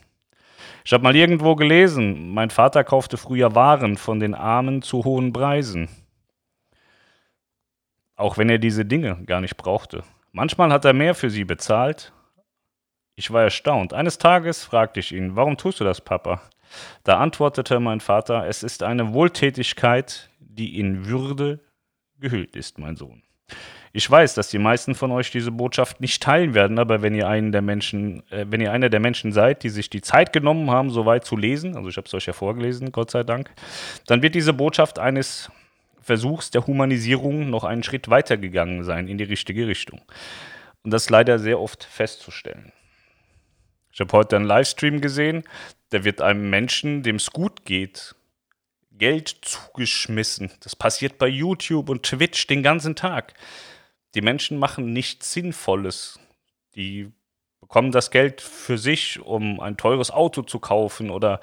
Ich 0.86 0.94
habe 0.94 1.04
mal 1.04 1.16
irgendwo 1.16 1.56
gelesen, 1.56 2.34
mein 2.34 2.50
Vater 2.50 2.84
kaufte 2.84 3.18
früher 3.18 3.56
Waren 3.56 3.98
von 3.98 4.20
den 4.20 4.34
Armen 4.34 4.82
zu 4.82 5.04
hohen 5.04 5.34
Preisen. 5.34 5.90
Auch 8.16 8.38
wenn 8.38 8.50
er 8.50 8.58
diese 8.58 8.86
Dinge 8.86 9.24
gar 9.26 9.42
nicht 9.42 9.58
brauchte. 9.58 10.04
Manchmal 10.32 10.72
hat 10.72 10.86
er 10.86 10.94
mehr 10.94 11.16
für 11.16 11.30
sie 11.30 11.46
bezahlt. 11.46 12.14
Ich 13.16 13.32
war 13.32 13.44
erstaunt. 13.44 13.94
Eines 13.94 14.18
Tages 14.18 14.64
fragte 14.64 15.00
ich 15.00 15.12
ihn, 15.12 15.36
warum 15.36 15.58
tust 15.58 15.80
du 15.80 15.84
das, 15.84 16.02
Papa? 16.02 16.42
Da 17.04 17.18
antwortete 17.18 17.80
mein 17.80 18.00
Vater, 18.00 18.48
es 18.48 18.64
ist 18.64 18.84
eine 18.84 19.14
Wohltätigkeit, 19.14 20.30
die 20.40 20.80
in 20.80 21.06
Würde 21.06 21.60
gehüllt 22.20 22.56
ist, 22.56 22.78
mein 22.78 22.96
Sohn. 22.96 23.24
Ich 23.98 24.12
weiß, 24.12 24.36
dass 24.36 24.50
die 24.50 24.60
meisten 24.60 24.94
von 24.94 25.12
euch 25.12 25.32
diese 25.32 25.50
Botschaft 25.50 26.01
nicht 26.01 26.22
teilen 26.22 26.54
werden, 26.54 26.77
aber 26.77 27.01
wenn 27.01 27.16
ihr 27.16 27.27
einen 27.27 27.51
der 27.51 27.63
Menschen, 27.63 28.22
äh, 28.30 28.46
wenn 28.48 28.62
ihr 28.62 28.72
einer 28.72 28.89
der 28.89 29.00
Menschen 29.00 29.32
seid, 29.32 29.63
die 29.63 29.70
sich 29.70 29.89
die 29.89 30.01
Zeit 30.01 30.34
genommen 30.34 30.70
haben, 30.70 30.92
so 30.92 31.08
weit 31.08 31.25
zu 31.25 31.36
lesen, 31.36 31.75
also 31.75 31.89
ich 31.89 31.98
habe 31.98 32.06
es 32.06 32.13
euch 32.13 32.27
ja 32.27 32.34
vorgelesen, 32.34 32.92
Gott 32.92 33.10
sei 33.10 33.24
Dank, 33.24 33.50
dann 34.06 34.22
wird 34.22 34.36
diese 34.36 34.54
Botschaft 34.54 35.00
eines 35.00 35.50
Versuchs 36.00 36.51
der 36.51 36.68
Humanisierung 36.68 37.50
noch 37.50 37.63
einen 37.63 37.82
Schritt 37.82 38.08
weiter 38.08 38.38
gegangen 38.38 38.84
sein 38.84 39.08
in 39.08 39.18
die 39.18 39.24
richtige 39.24 39.66
Richtung. 39.66 40.00
Und 40.84 40.92
das 40.92 41.06
ist 41.06 41.10
leider 41.10 41.39
sehr 41.39 41.60
oft 41.60 41.84
festzustellen. 41.84 42.72
Ich 43.92 44.00
habe 44.00 44.12
heute 44.12 44.36
einen 44.36 44.46
Livestream 44.46 45.01
gesehen, 45.01 45.44
da 45.89 46.04
wird 46.04 46.22
einem 46.22 46.51
Menschen, 46.51 47.01
dem 47.01 47.16
es 47.16 47.32
gut 47.32 47.66
geht, 47.66 48.13
Geld 48.92 49.36
zugeschmissen. 49.42 50.51
Das 50.60 50.75
passiert 50.75 51.18
bei 51.18 51.27
YouTube 51.27 51.89
und 51.89 52.04
Twitch 52.04 52.46
den 52.46 52.62
ganzen 52.62 52.96
Tag. 52.96 53.34
Die 54.16 54.22
Menschen 54.22 54.58
machen 54.60 54.94
nichts 54.94 55.34
Sinnvolles. 55.34 56.20
Die 56.76 57.12
bekommen 57.60 57.92
das 57.92 58.12
Geld 58.12 58.42
für 58.42 58.78
sich, 58.78 59.20
um 59.20 59.60
ein 59.60 59.78
teures 59.78 60.12
Auto 60.12 60.42
zu 60.42 60.60
kaufen 60.60 61.10
oder 61.10 61.39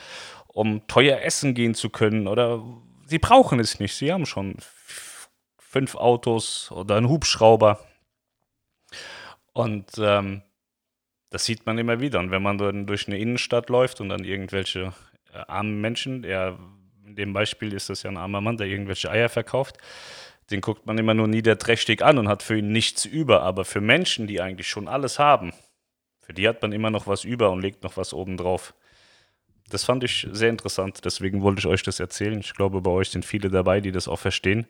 um 0.46 0.86
teuer 0.86 1.20
essen 1.20 1.54
gehen 1.54 1.74
zu 1.74 1.90
können 1.90 2.28
oder 2.28 2.62
sie 3.06 3.18
brauchen 3.18 3.60
es 3.60 3.80
nicht. 3.80 3.94
Sie 3.94 4.12
haben 4.12 4.26
schon 4.26 4.56
fünf 5.58 5.94
Autos 5.96 6.70
oder 6.70 6.96
einen 6.96 7.08
Hubschrauber. 7.08 7.80
Und 9.52 9.86
ähm, 9.98 10.42
das 11.30 11.44
sieht 11.44 11.66
man 11.66 11.78
immer 11.78 12.00
wieder. 12.00 12.20
Und 12.20 12.30
wenn 12.30 12.42
man 12.42 12.58
dann 12.58 12.86
durch 12.86 13.08
eine 13.08 13.18
Innenstadt 13.18 13.68
läuft 13.68 14.00
und 14.00 14.08
dann 14.08 14.24
irgendwelche 14.24 14.92
äh, 15.32 15.38
armen 15.48 15.80
Menschen, 15.80 16.24
ja, 16.24 16.56
in 17.04 17.16
dem 17.16 17.32
Beispiel 17.32 17.72
ist 17.72 17.90
das 17.90 18.02
ja 18.02 18.10
ein 18.10 18.16
armer 18.16 18.40
Mann, 18.40 18.56
der 18.56 18.66
irgendwelche 18.66 19.10
Eier 19.10 19.28
verkauft, 19.28 19.78
den 20.50 20.60
guckt 20.60 20.86
man 20.86 20.98
immer 20.98 21.14
nur 21.14 21.28
niederträchtig 21.28 22.02
an 22.02 22.18
und 22.18 22.28
hat 22.28 22.42
für 22.42 22.58
ihn 22.58 22.72
nichts 22.72 23.04
über. 23.04 23.42
Aber 23.42 23.64
für 23.64 23.80
Menschen, 23.80 24.26
die 24.26 24.40
eigentlich 24.40 24.68
schon 24.68 24.88
alles 24.88 25.18
haben, 25.18 25.52
für 26.20 26.32
die 26.32 26.48
hat 26.48 26.62
man 26.62 26.72
immer 26.72 26.90
noch 26.90 27.06
was 27.06 27.24
über 27.24 27.50
und 27.50 27.60
legt 27.60 27.82
noch 27.82 27.96
was 27.96 28.14
oben 28.14 28.36
drauf. 28.36 28.74
Das 29.70 29.84
fand 29.84 30.04
ich 30.04 30.26
sehr 30.30 30.50
interessant, 30.50 31.04
deswegen 31.04 31.42
wollte 31.42 31.60
ich 31.60 31.66
euch 31.66 31.82
das 31.82 31.98
erzählen. 32.00 32.38
Ich 32.38 32.54
glaube, 32.54 32.80
bei 32.82 32.90
euch 32.90 33.10
sind 33.10 33.24
viele 33.24 33.50
dabei, 33.50 33.80
die 33.80 33.92
das 33.92 34.08
auch 34.08 34.18
verstehen. 34.18 34.66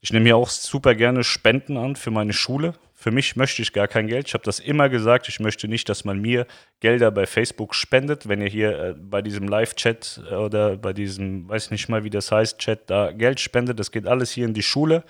Ich 0.00 0.12
nehme 0.12 0.28
ja 0.28 0.34
auch 0.36 0.48
super 0.48 0.94
gerne 0.94 1.24
Spenden 1.24 1.76
an 1.76 1.96
für 1.96 2.10
meine 2.10 2.32
Schule. 2.32 2.74
Für 2.94 3.10
mich 3.10 3.36
möchte 3.36 3.60
ich 3.62 3.72
gar 3.72 3.88
kein 3.88 4.06
Geld. 4.06 4.28
Ich 4.28 4.34
habe 4.34 4.44
das 4.44 4.58
immer 4.58 4.88
gesagt. 4.88 5.28
Ich 5.28 5.38
möchte 5.38 5.68
nicht, 5.68 5.88
dass 5.88 6.04
man 6.04 6.20
mir 6.20 6.46
Gelder 6.80 7.10
bei 7.10 7.26
Facebook 7.26 7.74
spendet. 7.74 8.28
Wenn 8.28 8.40
ihr 8.40 8.48
hier 8.48 8.78
äh, 8.78 8.94
bei 8.94 9.22
diesem 9.22 9.48
Live-Chat 9.48 10.22
äh, 10.30 10.34
oder 10.34 10.76
bei 10.76 10.92
diesem, 10.92 11.48
weiß 11.48 11.70
nicht 11.70 11.88
mal, 11.88 12.04
wie 12.04 12.10
das 12.10 12.32
heißt, 12.32 12.58
Chat, 12.58 12.88
da 12.90 13.12
Geld 13.12 13.40
spendet, 13.40 13.78
das 13.78 13.92
geht 13.92 14.06
alles 14.06 14.30
hier 14.30 14.46
in 14.46 14.54
die 14.54 14.62
Schule. 14.62 15.04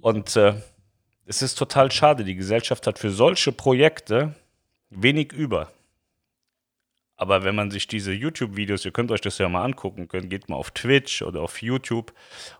Und 0.00 0.36
äh, 0.36 0.54
es 1.26 1.42
ist 1.42 1.56
total 1.56 1.92
schade. 1.92 2.24
Die 2.24 2.34
Gesellschaft 2.34 2.86
hat 2.86 2.98
für 2.98 3.10
solche 3.10 3.52
Projekte 3.52 4.34
wenig 4.90 5.32
über. 5.32 5.70
Aber 7.22 7.44
wenn 7.44 7.54
man 7.54 7.70
sich 7.70 7.86
diese 7.86 8.12
YouTube-Videos, 8.12 8.84
ihr 8.84 8.90
könnt 8.90 9.12
euch 9.12 9.20
das 9.20 9.38
ja 9.38 9.48
mal 9.48 9.62
angucken 9.62 10.08
können, 10.08 10.28
geht 10.28 10.48
mal 10.48 10.56
auf 10.56 10.72
Twitch 10.72 11.22
oder 11.22 11.42
auf 11.42 11.62
YouTube 11.62 12.12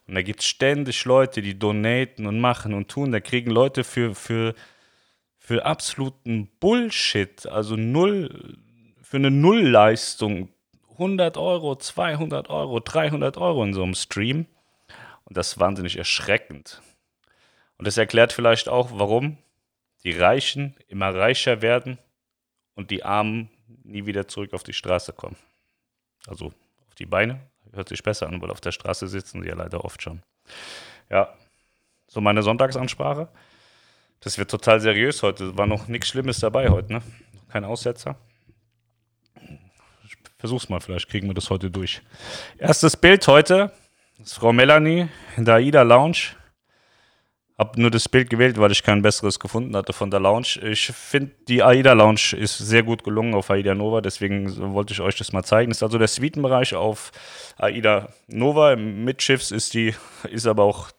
und 0.07 0.15
da 0.15 0.23
gibt 0.23 0.39
es 0.39 0.47
ständig 0.47 1.05
Leute, 1.05 1.43
die 1.43 1.59
donaten 1.59 2.29
und 2.29 2.39
machen 2.39 2.73
und 2.73 2.89
tun. 2.89 3.11
Da 3.11 3.19
kriegen 3.19 3.51
Leute 3.51 3.83
für, 3.83 4.15
für, 4.15 4.55
für 5.37 5.67
absoluten 5.67 6.49
Bullshit, 6.61 7.45
also 7.47 7.75
null, 7.75 8.57
für 9.03 9.17
eine 9.17 9.33
Nullleistung 9.33 10.49
100 10.93 11.39
Euro, 11.39 11.75
200 11.75 12.49
Euro, 12.49 12.79
300 12.79 13.39
Euro 13.39 13.65
in 13.65 13.75
so 13.75 13.83
einem 13.83 13.95
Stream. 13.95 14.47
Und 15.25 15.37
das 15.37 15.55
ist 15.55 15.59
wahnsinnig 15.59 15.97
erschreckend. 15.99 16.81
Und 17.79 17.89
das 17.89 17.97
erklärt 17.97 18.33
vielleicht 18.33 18.69
auch, 18.69 18.91
warum 18.93 19.39
die 20.05 20.13
Reichen 20.13 20.77
immer 20.87 21.13
reicher 21.13 21.63
werden 21.63 21.99
und 22.77 22.93
die 22.93 23.05
Armen 23.05 23.51
nie 23.85 24.07
wieder 24.07 24.29
zurück 24.29 24.53
auf 24.55 24.63
die 24.63 24.73
Straße 24.73 25.13
kommen. 25.13 25.37
Also 26.27 26.47
auf 26.47 26.95
die 26.99 27.07
Beine. 27.07 27.41
Hört 27.73 27.89
sich 27.89 28.03
besser 28.03 28.27
an, 28.27 28.41
weil 28.43 28.51
auf 28.51 28.61
der 28.61 28.73
Straße 28.73 29.09
sitzen 29.09 29.43
sie 29.43 29.49
ja 29.49 29.55
leider 29.55 29.85
oft 29.85 30.03
schon. 30.03 30.23
Ja, 31.09 31.33
so 32.07 32.21
meine 32.21 32.43
Sonntagsansprache. 32.43 33.29
Das 34.21 34.39
wird 34.39 34.51
total 34.51 34.81
seriös 34.81 35.23
heute. 35.23 35.57
War 35.57 35.67
noch 35.67 35.89
nichts 35.89 36.09
Schlimmes 36.09 36.39
dabei 36.41 36.69
heute, 36.69 36.93
ne? 36.93 37.03
Kein 37.49 37.65
Aussetzer. 37.65 38.17
Ich 40.05 40.17
versuch's 40.39 40.69
mal, 40.69 40.81
vielleicht 40.81 41.09
kriegen 41.09 41.29
wir 41.29 41.35
das 41.35 41.51
heute 41.51 41.71
durch. 41.71 42.03
Erstes 42.59 42.97
Bild 42.97 43.27
heute 43.27 43.73
ist 44.23 44.35
Frau 44.35 44.53
Melanie 44.53 45.09
in 45.37 45.45
der 45.45 45.55
AIDA 45.55 45.83
Lounge 45.83 46.37
habe 47.59 47.81
nur 47.81 47.91
das 47.91 48.09
Bild 48.09 48.31
gewählt, 48.31 48.59
weil 48.59 48.73
ich 48.73 48.83
kein 48.83 49.03
besseres 49.03 49.39
gefunden 49.39 49.77
hatte 49.77 49.93
von 49.93 50.11
der 50.11 50.21
Lounge. 50.21 50.59
Ich 50.63 50.87
finde, 50.87 51.33
die 51.49 51.63
AIDA 51.63 51.93
Lounge 51.93 52.35
ist 52.37 52.59
sehr 52.59 52.83
gut 52.83 53.05
gelungen 53.05 53.35
auf 53.35 53.51
AIDA 53.51 53.75
Nova, 53.75 54.01
deswegen 54.01 54.75
wollte 54.75 54.93
ich 54.93 55.01
euch 55.01 55.17
das 55.17 55.33
mal 55.33 55.45
zeigen. 55.45 55.71
Das 55.71 55.79
ist 55.79 55.83
also 55.83 55.99
der 55.99 56.09
Suitenbereich 56.09 56.75
auf 56.75 57.13
AIDA 57.59 58.09
Nova. 58.27 58.73
Im 58.73 59.05
Mitschiffs 59.05 59.51
ist 59.51 59.75
die, 59.75 59.95
ist 60.31 60.47
aber 60.47 60.65
auch 60.65 60.91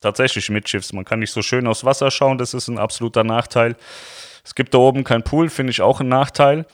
tatsächlich 0.00 0.50
Mitschiffs. 0.50 0.92
Man 0.92 1.04
kann 1.04 1.20
nicht 1.20 1.32
so 1.32 1.42
schön 1.42 1.66
aufs 1.66 1.84
Wasser 1.84 2.10
schauen, 2.10 2.38
das 2.38 2.54
ist 2.54 2.68
ein 2.68 2.78
absoluter 2.78 3.24
Nachteil. 3.24 3.76
Es 4.44 4.54
gibt 4.54 4.74
da 4.74 4.78
oben 4.78 5.04
kein 5.04 5.22
Pool, 5.22 5.48
finde 5.48 5.70
ich 5.70 5.82
auch 5.82 6.00
ein 6.00 6.08
Nachteil. 6.08 6.66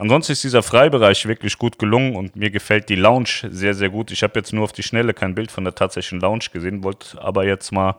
Ansonsten 0.00 0.32
ist 0.32 0.42
dieser 0.42 0.62
Freibereich 0.62 1.26
wirklich 1.26 1.58
gut 1.58 1.78
gelungen 1.78 2.16
und 2.16 2.34
mir 2.34 2.50
gefällt 2.50 2.88
die 2.88 2.94
Lounge 2.94 3.28
sehr, 3.50 3.74
sehr 3.74 3.90
gut. 3.90 4.10
Ich 4.10 4.22
habe 4.22 4.32
jetzt 4.38 4.50
nur 4.50 4.64
auf 4.64 4.72
die 4.72 4.82
Schnelle 4.82 5.12
kein 5.12 5.34
Bild 5.34 5.50
von 5.52 5.62
der 5.62 5.74
tatsächlichen 5.74 6.20
Lounge 6.20 6.46
gesehen, 6.50 6.82
wollte 6.82 7.20
aber 7.20 7.44
jetzt 7.44 7.70
mal 7.70 7.96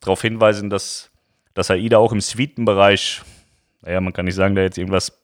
darauf 0.00 0.22
hinweisen, 0.22 0.70
dass, 0.70 1.08
dass 1.54 1.70
AIDA 1.70 1.98
auch 1.98 2.10
im 2.10 2.20
Suitenbereich, 2.20 3.22
naja, 3.82 4.00
man 4.00 4.12
kann 4.12 4.24
nicht 4.24 4.34
sagen, 4.34 4.56
da 4.56 4.62
jetzt 4.62 4.76
irgendwas 4.76 5.22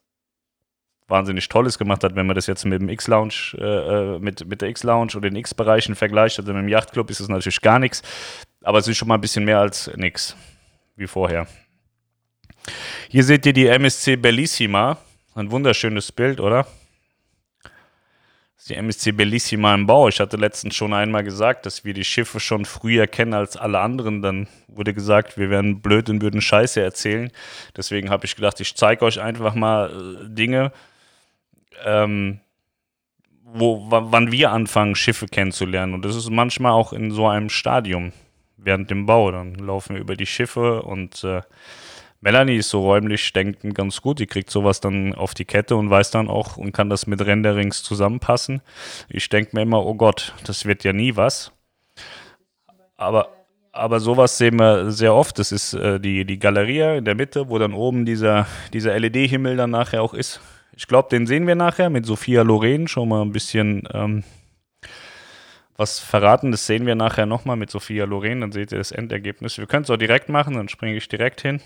wahnsinnig 1.09 1.49
Tolles 1.49 1.77
gemacht 1.77 2.05
hat, 2.05 2.15
wenn 2.15 2.27
man 2.27 2.37
das 2.37 2.47
jetzt 2.47 2.65
mit 2.67 2.81
dem 2.81 2.89
X-Lounge, 2.89 3.57
äh, 3.59 4.15
äh, 4.15 4.19
mit, 4.21 4.47
mit 4.47 4.63
der 4.63 4.69
X-Lounge 4.69 5.17
oder 5.17 5.29
den 5.29 5.35
X-Bereichen 5.35 5.97
vergleicht. 5.97 6.39
Also 6.39 6.53
mit 6.53 6.63
dem 6.63 6.69
Yachtclub 6.69 7.11
ist 7.11 7.19
es 7.19 7.29
natürlich 7.29 7.61
gar 7.61 7.81
nichts, 7.81 8.01
aber 8.63 8.79
es 8.79 8.87
ist 8.87 8.97
schon 8.97 9.09
mal 9.09 9.17
ein 9.17 9.21
bisschen 9.21 9.45
mehr 9.45 9.59
als 9.59 9.91
nichts. 9.97 10.37
wie 10.95 11.09
vorher. 11.09 11.49
Hier 13.09 13.25
seht 13.25 13.45
ihr 13.45 13.53
die 13.53 13.67
MSC 13.67 14.15
Bellissima. 14.15 14.99
Ein 15.35 15.51
wunderschönes 15.51 16.13
Bild, 16.13 16.41
oder? 16.41 16.67
die 18.69 18.75
MSC 18.77 19.13
Bellissima 19.13 19.75
im 19.75 19.87
Bau. 19.87 20.09
Ich 20.09 20.21
hatte 20.21 20.37
letztens 20.37 20.77
schon 20.77 20.93
einmal 20.93 21.25
gesagt, 21.25 21.67
dass 21.67 21.85
wir 21.85 21.95
die 21.95 22.05
Schiffe 22.05 22.39
schon 22.39 22.65
früher 22.65 23.07
kennen 23.07 23.35
als 23.35 23.57
alle 23.57 23.81
anderen. 23.81 24.23
Dann 24.23 24.47
wurde 24.69 24.95
gesagt, 24.95 25.37
wir 25.37 25.51
wären 25.51 25.81
blöd 25.81 26.09
und 26.09 26.23
würden 26.23 26.41
Scheiße 26.41 26.81
erzählen. 26.81 27.33
Deswegen 27.77 28.11
habe 28.11 28.25
ich 28.25 28.37
gedacht, 28.37 28.61
ich 28.61 28.77
zeige 28.77 29.05
euch 29.05 29.21
einfach 29.21 29.55
mal 29.55 29.91
äh, 29.91 30.29
Dinge, 30.29 30.73
ähm, 31.85 32.41
wo, 33.43 33.85
wann 33.89 34.31
wir 34.31 34.53
anfangen, 34.53 34.95
Schiffe 34.95 35.27
kennenzulernen. 35.27 35.95
Und 35.95 36.05
das 36.05 36.15
ist 36.15 36.31
manchmal 36.31 36.73
auch 36.73 36.93
in 36.93 37.11
so 37.11 37.27
einem 37.27 37.51
Stadium 37.51 38.13
während 38.57 38.91
dem 38.91 39.07
Bau. 39.07 39.33
Dann 39.33 39.55
laufen 39.57 39.95
wir 39.95 40.01
über 40.01 40.15
die 40.15 40.27
Schiffe 40.27 40.83
und 40.83 41.25
äh, 41.25 41.43
Melanie 42.23 42.57
ist 42.57 42.71
so 42.71 42.81
räumlich 42.83 43.33
denkend 43.33 43.75
ganz 43.75 44.01
gut. 44.01 44.21
Die 44.21 44.29
kriegt 44.29 44.49
sowas 44.49 44.81
dann 44.81 45.13
auf 45.13 45.35
die 45.35 45.45
Kette 45.45 45.75
und 45.75 45.91
weiß 45.91 46.13
dann 46.13 46.29
auch 46.29 46.57
und 46.57 46.71
kann 46.71 46.89
das 46.89 47.09
mit 47.09 47.21
Renderings 47.21 47.83
zusammenpassen. 47.83 48.63
Ich 49.09 49.29
denke 49.29 49.57
mir 49.57 49.63
immer, 49.63 49.85
oh 49.85 49.95
Gott, 49.95 50.33
das 50.45 50.65
wird 50.65 50.85
ja 50.85 50.93
nie 50.93 51.17
was. 51.17 51.51
Aber, 52.97 53.29
aber 53.73 53.99
sowas 53.99 54.39
sehen 54.39 54.61
wir 54.61 54.93
sehr 54.93 55.13
oft. 55.13 55.37
Das 55.41 55.51
ist 55.51 55.75
äh, 55.75 55.99
die, 55.99 56.25
die 56.25 56.39
Galeria 56.39 56.95
in 56.95 57.05
der 57.05 57.17
Mitte, 57.17 57.49
wo 57.49 57.59
dann 57.59 57.75
oben 57.75 58.07
dieser, 58.07 58.47
dieser 58.73 58.97
LED-Himmel 58.97 59.57
dann 59.57 59.71
nachher 59.71 60.01
auch 60.01 60.15
ist. 60.15 60.41
Ich 60.77 60.87
glaube, 60.87 61.09
den 61.09 61.27
sehen 61.27 61.49
wir 61.49 61.57
nachher 61.57 61.91
mit 61.91 62.07
Sophia 62.07 62.43
Loren. 62.43 62.87
Schon 62.87 63.09
mal 63.09 63.23
ein 63.23 63.33
bisschen 63.33 63.83
ähm, 63.93 64.23
was 65.77 65.99
verraten. 65.99 66.53
Das 66.53 66.69
sehen 66.69 66.87
wir 66.87 66.95
nachher 66.95 67.27
nochmal 67.27 67.57
mit 67.57 67.73
Sophia 67.73 68.05
Loren. 68.05 68.43
Dann 68.43 68.53
seht 68.53 68.71
ihr 68.71 68.79
das 68.79 68.93
Endergebnis. 68.93 69.59
Wir 69.59 69.67
können 69.67 69.83
es 69.83 69.91
auch 69.91 69.97
direkt 69.97 70.29
machen, 70.29 70.55
dann 70.55 70.69
springe 70.69 70.97
ich 70.97 71.09
direkt 71.09 71.41
hin. 71.41 71.61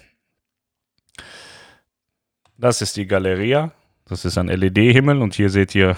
Das 2.59 2.81
ist 2.81 2.97
die 2.97 3.07
Galeria. 3.07 3.73
Das 4.09 4.25
ist 4.25 4.39
ein 4.39 4.49
LED-Himmel 4.49 5.21
und 5.21 5.35
hier 5.35 5.51
seht 5.51 5.75
ihr 5.75 5.95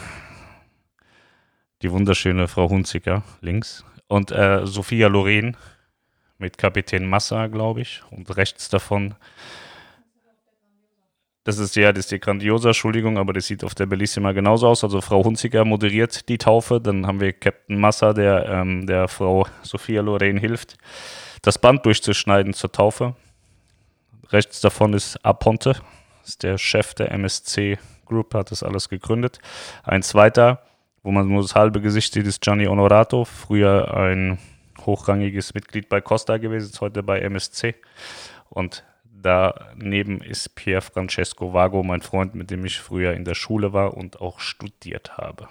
die 1.83 1.93
wunderschöne 1.93 2.49
Frau 2.49 2.69
Hunziker 2.69 3.23
links 3.41 3.85
und 4.09 4.33
äh, 4.33 4.67
Sophia 4.67 5.07
Loren 5.07 5.57
mit 6.39 6.59
Kapitän 6.59 7.09
Massa, 7.09 7.47
glaube 7.47 7.83
ich, 7.83 8.03
und 8.11 8.37
rechts 8.37 8.69
davon. 8.69 9.15
Das 11.45 11.59
ist 11.59 11.77
ja, 11.77 11.93
das 11.93 12.07
ist 12.07 12.11
die 12.11 12.19
Grandiosa, 12.19 12.71
Entschuldigung, 12.71 13.19
aber 13.19 13.33
das 13.35 13.47
sieht 13.47 13.63
auf 13.63 13.77
der 13.77 13.87
Bellissima 13.87 14.33
genauso 14.33 14.67
aus. 14.67 14.83
Also 14.83 15.01
Frau 15.01 15.23
Hunziker 15.23 15.65
moderiert 15.65 16.29
die 16.29 16.39
Taufe, 16.39 16.81
dann 16.81 17.07
haben 17.07 17.21
wir 17.21 17.33
Captain 17.35 17.79
Massa, 17.79 18.13
der 18.13 18.47
ähm, 18.49 18.85
der 18.85 19.07
Frau 19.07 19.47
Sophia 19.63 20.03
Loren 20.03 20.39
hilft, 20.39 20.77
das 21.43 21.59
Band 21.59 21.87
durchzuschneiden 21.87 22.53
zur 22.53 22.73
Taufe. 22.73 23.15
Rechts 24.31 24.61
davon 24.61 24.93
ist 24.93 25.25
Aponte, 25.25 25.77
ist 26.29 26.43
der 26.43 26.59
Chef 26.59 26.95
der 26.95 27.11
MSC 27.13 27.79
Group, 28.07 28.35
hat 28.35 28.51
das 28.51 28.63
alles 28.63 28.89
gegründet. 28.89 29.39
Ein 29.83 30.03
zweiter, 30.03 30.63
wo 31.03 31.11
man 31.11 31.29
nur 31.29 31.43
das 31.43 31.55
halbe 31.55 31.81
Gesicht 31.81 32.13
sieht, 32.13 32.27
ist 32.27 32.43
Gianni 32.43 32.69
Onorato, 32.69 33.25
früher 33.25 33.95
ein 33.95 34.39
hochrangiges 34.85 35.55
Mitglied 35.55 35.89
bei 35.89 36.01
Costa 36.01 36.39
gewesen, 36.39 36.71
ist 36.71 36.81
heute 36.81 37.03
bei 37.03 37.21
MSC. 37.21 37.75
Und 38.49 38.85
daneben 39.05 40.21
ist 40.21 40.55
Pier 40.55 40.81
Francesco 40.81 41.53
Vago, 41.53 41.83
mein 41.83 42.03
Freund, 42.03 42.35
mit 42.35 42.51
dem 42.51 42.65
ich 42.65 42.81
früher 42.81 43.15
in 43.15 43.25
der 43.25 43.35
Schule 43.35 43.73
war 43.73 43.95
und 43.95 44.21
auch 44.21 44.41
studiert 44.41 45.19
habe. 45.19 45.49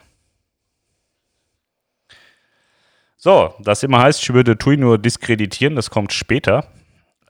So, 3.18 3.56
das 3.60 3.84
immer 3.84 4.02
heißt, 4.02 4.22
ich 4.22 4.34
würde 4.34 4.58
Tui 4.58 4.78
nur 4.78 4.98
diskreditieren, 4.98 5.76
das 5.76 5.90
kommt 5.90 6.14
später. 6.14 6.66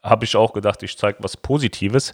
Habe 0.03 0.25
ich 0.25 0.35
auch 0.35 0.53
gedacht, 0.53 0.83
ich 0.83 0.97
zeige 0.97 1.23
was 1.23 1.37
Positives. 1.37 2.13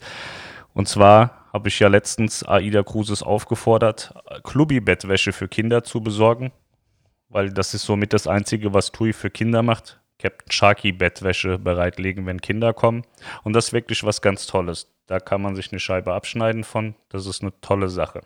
Und 0.74 0.88
zwar 0.88 1.48
habe 1.54 1.70
ich 1.70 1.80
ja 1.80 1.88
letztens 1.88 2.44
Aida 2.44 2.84
Cruises 2.84 3.22
aufgefordert, 3.22 4.14
Clubby-Bettwäsche 4.44 5.32
für 5.32 5.48
Kinder 5.48 5.84
zu 5.84 6.02
besorgen, 6.02 6.52
weil 7.30 7.52
das 7.52 7.74
ist 7.74 7.84
somit 7.84 8.14
das 8.14 8.28
Einzige, 8.28 8.74
was 8.74 8.92
TUI 8.92 9.14
für 9.14 9.30
Kinder 9.30 9.62
macht. 9.62 10.00
Captain 10.20 10.52
Sharky 10.52 10.92
Bettwäsche 10.94 11.58
bereitlegen, 11.58 12.26
wenn 12.26 12.40
Kinder 12.40 12.74
kommen. 12.74 13.04
Und 13.44 13.54
das 13.54 13.68
ist 13.68 13.74
wirklich 13.74 14.04
was 14.04 14.22
ganz 14.22 14.48
Tolles. 14.48 14.88
Da 15.06 15.20
kann 15.20 15.42
man 15.42 15.56
sich 15.56 15.72
eine 15.72 15.80
Scheibe 15.80 16.14
abschneiden 16.14 16.64
von. 16.64 16.96
Das 17.10 17.26
ist 17.26 17.42
eine 17.42 17.52
tolle 17.60 17.90
Sache. 17.90 18.22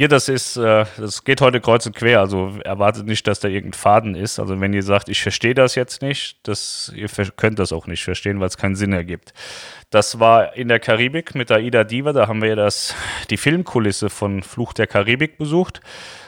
Hier, 0.00 0.08
das 0.08 0.30
ist, 0.30 0.56
äh, 0.56 0.86
das 0.96 1.24
geht 1.24 1.42
heute 1.42 1.60
kreuz 1.60 1.84
und 1.84 1.94
quer. 1.94 2.20
Also 2.20 2.54
erwartet 2.64 3.04
nicht, 3.04 3.26
dass 3.26 3.38
da 3.38 3.48
irgendein 3.48 3.78
Faden 3.78 4.14
ist. 4.14 4.38
Also 4.38 4.58
wenn 4.58 4.72
ihr 4.72 4.82
sagt, 4.82 5.10
ich 5.10 5.20
verstehe 5.20 5.52
das 5.52 5.74
jetzt 5.74 6.00
nicht, 6.00 6.38
das, 6.44 6.90
ihr 6.96 7.06
könnt 7.36 7.58
das 7.58 7.70
auch 7.70 7.86
nicht 7.86 8.02
verstehen, 8.02 8.40
weil 8.40 8.46
es 8.46 8.56
keinen 8.56 8.76
Sinn 8.76 8.94
ergibt. 8.94 9.34
Das 9.90 10.18
war 10.18 10.56
in 10.56 10.68
der 10.68 10.80
Karibik 10.80 11.34
mit 11.34 11.52
Aida 11.52 11.84
Diva. 11.84 12.14
Da 12.14 12.28
haben 12.28 12.40
wir 12.40 12.56
das, 12.56 12.94
die 13.28 13.36
Filmkulisse 13.36 14.08
von 14.08 14.42
Fluch 14.42 14.72
der 14.72 14.86
Karibik 14.86 15.36
besucht. 15.36 15.82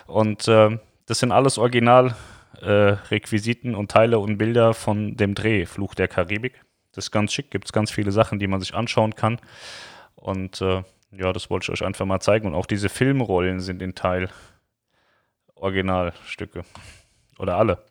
Und 0.07 0.47
äh, 0.49 0.79
das 1.07 1.21
sind 1.21 1.33
alles 1.33 1.57
Originalrequisiten 1.57 3.73
äh, 3.73 3.77
und 3.77 3.91
Teile 3.91 4.19
und 4.19 4.37
Bilder 4.37 4.75
von 4.75 5.17
dem 5.17 5.35
Dreh 5.35 5.65
Fluch 5.65 5.95
der 5.95 6.09
Karibik. 6.09 6.61
Das 6.93 7.07
ist 7.07 7.11
ganz 7.11 7.33
schick. 7.33 7.51
Gibt 7.51 7.65
es 7.65 7.73
ganz 7.73 7.91
viele 7.91 8.13
Sachen, 8.13 8.39
die 8.39 8.49
man 8.49 8.61
sich 8.61 8.75
anschauen 8.75 9.15
kann. 9.15 9.39
Und 10.15 10.61
äh, 10.61 10.83
ja, 11.13 11.33
das 11.33 11.51
wollte 11.51 11.65
ich 11.65 11.71
euch 11.71 11.87
einfach 11.87 12.07
mal 12.07 12.21
zeigen. 12.21 12.47
Und 12.47 12.55
auch 12.55 12.67
diese 12.67 12.89
Filmrollen 12.89 13.61
sind 13.61 13.83
in 13.83 13.95
Teil 13.95 14.31
Originalstücke. 15.55 16.65
Oder 17.39 17.57
alle. 17.57 17.85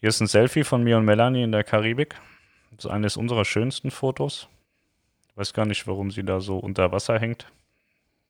Hier 0.00 0.08
ist 0.08 0.20
ein 0.20 0.26
Selfie 0.26 0.64
von 0.64 0.82
mir 0.82 0.96
und 0.96 1.04
Melanie 1.04 1.42
in 1.42 1.52
der 1.52 1.64
Karibik. 1.64 2.14
Das 2.70 2.84
ist 2.84 2.90
eines 2.90 3.16
unserer 3.16 3.44
schönsten 3.44 3.90
Fotos. 3.90 4.48
Ich 5.28 5.36
weiß 5.36 5.52
gar 5.52 5.66
nicht, 5.66 5.86
warum 5.86 6.10
sie 6.10 6.24
da 6.24 6.40
so 6.40 6.58
unter 6.58 6.92
Wasser 6.92 7.18
hängt. 7.18 7.50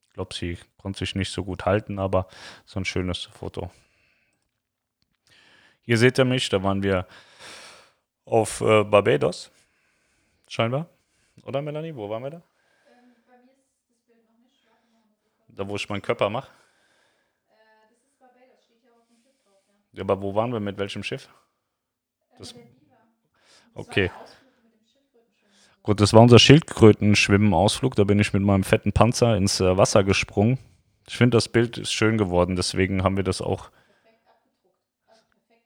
Ich 0.07 0.13
glaube, 0.13 0.33
sie 0.33 0.57
konnte 0.77 0.99
sich 0.99 1.15
nicht 1.15 1.31
so 1.31 1.43
gut 1.43 1.65
halten, 1.65 1.99
aber 1.99 2.27
so 2.65 2.79
ein 2.79 2.85
schönes 2.85 3.23
Foto. 3.25 3.71
Hier 5.81 5.97
seht 5.97 6.17
ihr 6.17 6.25
mich, 6.25 6.49
da 6.49 6.63
waren 6.63 6.83
wir 6.83 7.07
auf 8.25 8.61
äh, 8.61 8.83
Barbados. 8.83 9.51
Scheinbar. 10.49 10.89
Oder 11.43 11.61
Melanie, 11.61 11.95
wo 11.95 12.09
waren 12.09 12.23
wir 12.23 12.31
da? 12.31 12.41
Da, 15.57 15.67
wo 15.67 15.75
ich 15.75 15.89
meinen 15.89 16.03
Körper 16.03 16.29
mache? 16.29 16.47
Äh, 17.49 17.53
das 17.89 18.03
ist 18.05 18.19
Barbados, 18.19 18.63
steht 18.63 18.83
ja 18.83 18.91
auf 18.91 19.07
dem 19.07 19.17
Schiff 19.17 19.33
drauf. 19.43 19.63
Ja. 19.91 19.97
ja, 19.97 20.01
aber 20.03 20.21
wo 20.21 20.35
waren 20.35 20.53
wir 20.53 20.59
mit 20.59 20.77
welchem 20.77 21.01
Schiff? 21.01 21.27
Äh, 22.31 22.37
das, 22.37 22.55
okay. 23.73 24.11
Gut, 25.81 25.99
das 25.99 26.13
war 26.13 26.21
unser 26.21 26.37
Schildkrötenschwimmen-Ausflug. 26.37 27.95
Da 27.95 28.03
bin 28.03 28.19
ich 28.19 28.33
mit 28.33 28.43
meinem 28.43 28.63
fetten 28.63 28.91
Panzer 28.91 29.35
ins 29.35 29.59
äh, 29.59 29.77
Wasser 29.77 30.03
gesprungen. 30.03 30.59
Ich 31.07 31.17
finde, 31.17 31.37
das 31.37 31.49
Bild 31.49 31.77
ist 31.79 31.91
schön 31.91 32.19
geworden. 32.19 32.55
Deswegen 32.55 33.03
haben 33.03 33.17
wir 33.17 33.23
das 33.23 33.41
auch. 33.41 33.71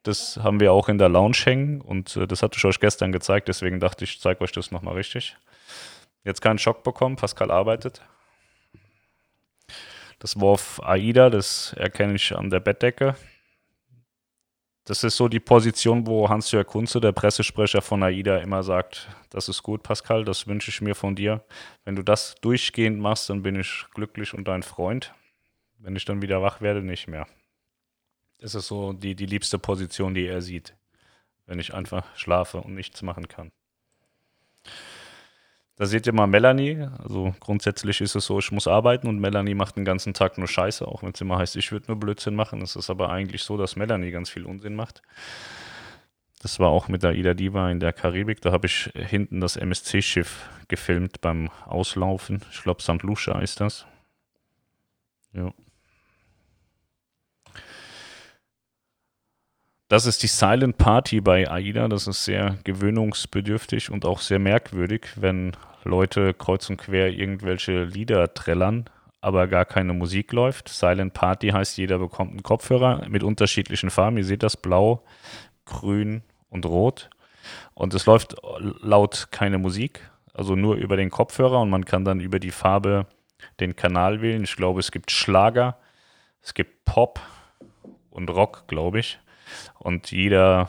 Das 0.04 0.38
haben 0.38 0.58
wir 0.60 0.72
auch 0.72 0.88
in 0.88 0.98
der 0.98 1.10
Lounge 1.10 1.36
hängen. 1.44 1.82
Und 1.82 2.16
äh, 2.16 2.26
das 2.26 2.42
hatte 2.42 2.56
ich 2.56 2.64
euch 2.64 2.80
gestern 2.80 3.12
gezeigt. 3.12 3.48
Deswegen 3.48 3.78
dachte 3.78 4.04
ich, 4.04 4.12
ich 4.12 4.20
zeige 4.20 4.40
euch 4.40 4.52
das 4.52 4.70
nochmal 4.70 4.94
richtig. 4.94 5.36
Jetzt 6.24 6.40
keinen 6.40 6.58
Schock 6.58 6.82
bekommen. 6.82 7.16
Pascal 7.16 7.50
arbeitet. 7.50 8.00
Das 10.22 10.38
Wurf 10.38 10.80
AIDA, 10.84 11.30
das 11.30 11.72
erkenne 11.72 12.14
ich 12.14 12.32
an 12.32 12.48
der 12.48 12.60
Bettdecke. 12.60 13.16
Das 14.84 15.02
ist 15.02 15.16
so 15.16 15.26
die 15.26 15.40
Position, 15.40 16.06
wo 16.06 16.28
Hans-Jörg 16.28 16.64
Kunze, 16.64 17.00
der 17.00 17.10
Pressesprecher 17.10 17.82
von 17.82 18.04
AIDA, 18.04 18.38
immer 18.38 18.62
sagt, 18.62 19.08
das 19.30 19.48
ist 19.48 19.64
gut, 19.64 19.82
Pascal, 19.82 20.24
das 20.24 20.46
wünsche 20.46 20.70
ich 20.70 20.80
mir 20.80 20.94
von 20.94 21.16
dir. 21.16 21.44
Wenn 21.84 21.96
du 21.96 22.04
das 22.04 22.36
durchgehend 22.40 23.00
machst, 23.00 23.30
dann 23.30 23.42
bin 23.42 23.56
ich 23.56 23.84
glücklich 23.94 24.32
und 24.32 24.46
dein 24.46 24.62
Freund. 24.62 25.12
Wenn 25.78 25.96
ich 25.96 26.04
dann 26.04 26.22
wieder 26.22 26.40
wach 26.40 26.60
werde, 26.60 26.82
nicht 26.82 27.08
mehr. 27.08 27.26
Das 28.38 28.54
ist 28.54 28.68
so 28.68 28.92
die, 28.92 29.16
die 29.16 29.26
liebste 29.26 29.58
Position, 29.58 30.14
die 30.14 30.26
er 30.26 30.40
sieht, 30.40 30.76
wenn 31.46 31.58
ich 31.58 31.74
einfach 31.74 32.06
schlafe 32.14 32.58
und 32.58 32.76
nichts 32.76 33.02
machen 33.02 33.26
kann. 33.26 33.50
Da 35.76 35.86
seht 35.86 36.06
ihr 36.06 36.12
mal 36.12 36.26
Melanie. 36.26 36.86
Also 37.02 37.34
grundsätzlich 37.40 38.00
ist 38.00 38.14
es 38.14 38.26
so, 38.26 38.38
ich 38.38 38.52
muss 38.52 38.68
arbeiten 38.68 39.08
und 39.08 39.18
Melanie 39.18 39.54
macht 39.54 39.76
den 39.76 39.84
ganzen 39.84 40.14
Tag 40.14 40.38
nur 40.38 40.48
Scheiße, 40.48 40.86
auch 40.86 41.02
wenn 41.02 41.12
es 41.12 41.20
immer 41.20 41.38
heißt, 41.38 41.56
ich 41.56 41.72
würde 41.72 41.86
nur 41.88 41.98
Blödsinn 41.98 42.34
machen. 42.34 42.62
Es 42.62 42.76
ist 42.76 42.90
aber 42.90 43.10
eigentlich 43.10 43.42
so, 43.42 43.56
dass 43.56 43.76
Melanie 43.76 44.10
ganz 44.10 44.28
viel 44.28 44.44
Unsinn 44.44 44.74
macht. 44.74 45.02
Das 46.42 46.58
war 46.58 46.70
auch 46.70 46.88
mit 46.88 47.04
der 47.04 47.14
Ida 47.14 47.34
Diva 47.34 47.70
in 47.70 47.78
der 47.78 47.92
Karibik. 47.92 48.40
Da 48.40 48.50
habe 48.50 48.66
ich 48.66 48.90
hinten 48.94 49.40
das 49.40 49.56
MSC-Schiff 49.56 50.48
gefilmt 50.68 51.20
beim 51.20 51.50
Auslaufen. 51.66 52.42
Ich 52.50 52.62
glaube, 52.62 52.82
St. 52.82 53.02
Lucia 53.02 53.38
ist 53.38 53.60
das. 53.60 53.86
Ja. 55.32 55.52
Das 59.92 60.06
ist 60.06 60.22
die 60.22 60.26
Silent 60.26 60.78
Party 60.78 61.20
bei 61.20 61.50
AIDA. 61.50 61.86
Das 61.86 62.06
ist 62.06 62.24
sehr 62.24 62.56
gewöhnungsbedürftig 62.64 63.90
und 63.90 64.06
auch 64.06 64.20
sehr 64.20 64.38
merkwürdig, 64.38 65.08
wenn 65.16 65.52
Leute 65.84 66.32
kreuz 66.32 66.70
und 66.70 66.78
quer 66.78 67.10
irgendwelche 67.10 67.84
Lieder 67.84 68.32
trällern, 68.32 68.86
aber 69.20 69.48
gar 69.48 69.66
keine 69.66 69.92
Musik 69.92 70.32
läuft. 70.32 70.70
Silent 70.70 71.12
Party 71.12 71.48
heißt, 71.50 71.76
jeder 71.76 71.98
bekommt 71.98 72.30
einen 72.30 72.42
Kopfhörer 72.42 73.06
mit 73.10 73.22
unterschiedlichen 73.22 73.90
Farben. 73.90 74.16
Ihr 74.16 74.24
seht 74.24 74.42
das, 74.42 74.56
blau, 74.56 75.04
grün 75.66 76.22
und 76.48 76.64
rot. 76.64 77.10
Und 77.74 77.92
es 77.92 78.06
läuft 78.06 78.36
laut 78.80 79.28
keine 79.30 79.58
Musik, 79.58 80.10
also 80.32 80.56
nur 80.56 80.76
über 80.76 80.96
den 80.96 81.10
Kopfhörer 81.10 81.60
und 81.60 81.68
man 81.68 81.84
kann 81.84 82.06
dann 82.06 82.20
über 82.20 82.38
die 82.38 82.50
Farbe 82.50 83.04
den 83.60 83.76
Kanal 83.76 84.22
wählen. 84.22 84.44
Ich 84.44 84.56
glaube, 84.56 84.80
es 84.80 84.90
gibt 84.90 85.10
Schlager, 85.10 85.76
es 86.40 86.54
gibt 86.54 86.86
Pop 86.86 87.20
und 88.08 88.30
Rock, 88.30 88.64
glaube 88.68 89.00
ich. 89.00 89.18
Und 89.78 90.10
jeder, 90.10 90.68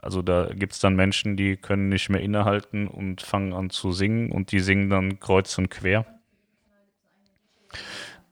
also 0.00 0.22
da 0.22 0.50
gibt 0.52 0.72
es 0.72 0.78
dann 0.78 0.96
Menschen, 0.96 1.36
die 1.36 1.56
können 1.56 1.88
nicht 1.88 2.08
mehr 2.08 2.20
innehalten 2.20 2.88
und 2.88 3.22
fangen 3.22 3.52
an 3.52 3.70
zu 3.70 3.92
singen 3.92 4.30
und 4.30 4.52
die 4.52 4.60
singen 4.60 4.90
dann 4.90 5.20
kreuz 5.20 5.56
und 5.58 5.70
quer. 5.70 6.06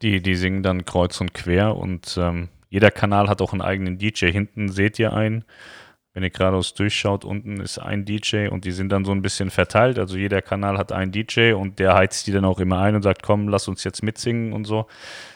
Die, 0.02 0.20
die 0.20 0.34
singen 0.34 0.62
dann 0.62 0.84
kreuz 0.84 1.20
und 1.20 1.34
quer 1.34 1.76
und 1.76 2.16
ähm, 2.18 2.48
jeder 2.68 2.90
Kanal 2.90 3.28
hat 3.28 3.40
auch 3.40 3.52
einen 3.52 3.62
eigenen 3.62 3.98
DJ. 3.98 4.30
Hinten 4.30 4.68
seht 4.68 4.98
ihr 4.98 5.12
einen. 5.12 5.44
Wenn 6.16 6.22
ihr 6.22 6.30
geradeaus 6.30 6.72
durchschaut, 6.72 7.26
unten 7.26 7.60
ist 7.60 7.76
ein 7.78 8.06
DJ 8.06 8.48
und 8.48 8.64
die 8.64 8.72
sind 8.72 8.88
dann 8.88 9.04
so 9.04 9.12
ein 9.12 9.20
bisschen 9.20 9.50
verteilt. 9.50 9.98
Also 9.98 10.16
jeder 10.16 10.40
Kanal 10.40 10.78
hat 10.78 10.90
einen 10.90 11.12
DJ 11.12 11.52
und 11.52 11.78
der 11.78 11.94
heizt 11.94 12.26
die 12.26 12.32
dann 12.32 12.46
auch 12.46 12.58
immer 12.58 12.78
ein 12.78 12.94
und 12.94 13.02
sagt, 13.02 13.22
komm, 13.22 13.48
lass 13.48 13.68
uns 13.68 13.84
jetzt 13.84 14.02
mitsingen 14.02 14.54
und 14.54 14.64
so. 14.64 14.86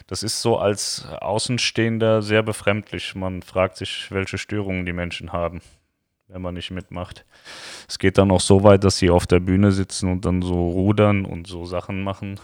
Das 0.06 0.22
ist 0.22 0.40
so 0.40 0.56
als 0.56 1.06
Außenstehender 1.20 2.22
sehr 2.22 2.42
befremdlich. 2.42 3.14
Man 3.14 3.42
fragt 3.42 3.76
sich, 3.76 4.06
welche 4.10 4.38
Störungen 4.38 4.86
die 4.86 4.94
Menschen 4.94 5.34
haben, 5.34 5.60
wenn 6.28 6.40
man 6.40 6.54
nicht 6.54 6.70
mitmacht. 6.70 7.26
Es 7.86 7.98
geht 7.98 8.16
dann 8.16 8.30
auch 8.30 8.40
so 8.40 8.64
weit, 8.64 8.82
dass 8.82 8.96
sie 8.96 9.10
auf 9.10 9.26
der 9.26 9.40
Bühne 9.40 9.72
sitzen 9.72 10.10
und 10.10 10.24
dann 10.24 10.40
so 10.40 10.70
rudern 10.70 11.26
und 11.26 11.46
so 11.46 11.66
Sachen 11.66 12.02
machen. 12.02 12.40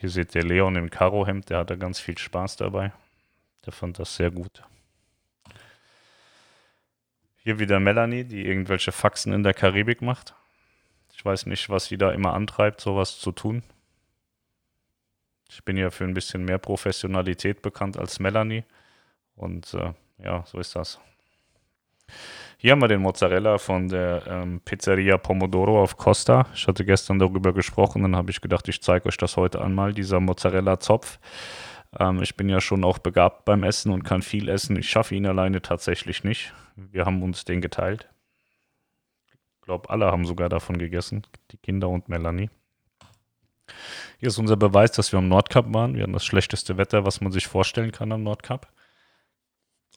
Hier 0.00 0.08
seht 0.08 0.34
ihr 0.34 0.44
Leon 0.44 0.76
im 0.76 0.88
Karohemd, 0.88 1.50
der 1.50 1.58
hatte 1.58 1.76
ganz 1.76 2.00
viel 2.00 2.16
Spaß 2.16 2.56
dabei. 2.56 2.92
Der 3.66 3.74
fand 3.74 3.98
das 3.98 4.16
sehr 4.16 4.30
gut. 4.30 4.62
Hier 7.44 7.58
wieder 7.58 7.78
Melanie, 7.78 8.24
die 8.24 8.46
irgendwelche 8.46 8.90
Faxen 8.90 9.34
in 9.34 9.42
der 9.42 9.52
Karibik 9.52 10.00
macht. 10.00 10.34
Ich 11.14 11.22
weiß 11.22 11.44
nicht, 11.44 11.68
was 11.68 11.84
sie 11.84 11.98
da 11.98 12.10
immer 12.10 12.32
antreibt, 12.32 12.80
sowas 12.80 13.18
zu 13.18 13.32
tun. 13.32 13.62
Ich 15.50 15.62
bin 15.62 15.76
ja 15.76 15.90
für 15.90 16.04
ein 16.04 16.14
bisschen 16.14 16.46
mehr 16.46 16.56
Professionalität 16.56 17.60
bekannt 17.60 17.98
als 17.98 18.18
Melanie. 18.18 18.64
Und 19.36 19.74
äh, 19.74 19.92
ja, 20.24 20.42
so 20.46 20.58
ist 20.58 20.74
das. 20.74 20.98
Hier 22.56 22.72
haben 22.72 22.80
wir 22.80 22.88
den 22.88 23.02
Mozzarella 23.02 23.58
von 23.58 23.88
der 23.88 24.22
ähm, 24.26 24.62
Pizzeria 24.64 25.18
Pomodoro 25.18 25.82
auf 25.82 25.98
Costa. 25.98 26.46
Ich 26.54 26.66
hatte 26.66 26.86
gestern 26.86 27.18
darüber 27.18 27.52
gesprochen, 27.52 28.00
dann 28.00 28.16
habe 28.16 28.30
ich 28.30 28.40
gedacht, 28.40 28.66
ich 28.68 28.80
zeige 28.80 29.06
euch 29.06 29.18
das 29.18 29.36
heute 29.36 29.60
einmal, 29.60 29.92
dieser 29.92 30.18
Mozzarella-Zopf. 30.18 31.18
Ähm, 31.98 32.22
ich 32.22 32.36
bin 32.36 32.48
ja 32.48 32.60
schon 32.60 32.84
auch 32.84 32.98
begabt 32.98 33.44
beim 33.44 33.62
Essen 33.62 33.92
und 33.92 34.04
kann 34.04 34.22
viel 34.22 34.48
essen. 34.48 34.76
Ich 34.76 34.88
schaffe 34.88 35.14
ihn 35.14 35.26
alleine 35.26 35.62
tatsächlich 35.62 36.24
nicht. 36.24 36.52
Wir 36.76 37.04
haben 37.04 37.22
uns 37.22 37.44
den 37.44 37.60
geteilt. 37.60 38.08
Ich 39.26 39.62
glaube, 39.62 39.90
alle 39.90 40.06
haben 40.06 40.26
sogar 40.26 40.48
davon 40.48 40.78
gegessen, 40.78 41.26
die 41.50 41.56
Kinder 41.56 41.88
und 41.88 42.08
Melanie. 42.08 42.50
Hier 44.18 44.28
ist 44.28 44.38
unser 44.38 44.56
Beweis, 44.56 44.92
dass 44.92 45.12
wir 45.12 45.18
am 45.18 45.28
Nordkap 45.28 45.72
waren. 45.72 45.94
Wir 45.94 46.02
haben 46.02 46.12
das 46.12 46.24
schlechteste 46.24 46.76
Wetter, 46.76 47.04
was 47.04 47.20
man 47.20 47.32
sich 47.32 47.46
vorstellen 47.46 47.92
kann 47.92 48.12
am 48.12 48.22
Nordkap. 48.22 48.68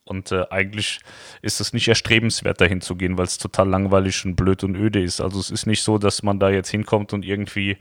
Und 0.08 0.32
äh, 0.32 0.46
eigentlich 0.50 1.00
ist 1.42 1.60
es 1.60 1.74
nicht 1.74 1.88
erstrebenswert, 1.88 2.62
dahin 2.62 2.82
zu 2.82 2.96
gehen, 2.96 3.18
weil 3.18 3.26
es 3.26 3.38
total 3.38 3.70
langweilig 3.70 4.26
und 4.26 4.36
blöd 4.36 4.64
und 4.64 4.76
öde 4.76 5.02
ist. 5.02 5.22
Also 5.22 5.40
es 5.40 5.52
ist 5.52 5.68
nicht 5.68 5.84
so, 5.84 5.98
dass 5.98 6.24
man 6.24 6.40
da 6.40 6.50
jetzt 6.50 6.70
hinkommt 6.70 7.14
und 7.14 7.26
irgendwie 7.26 7.78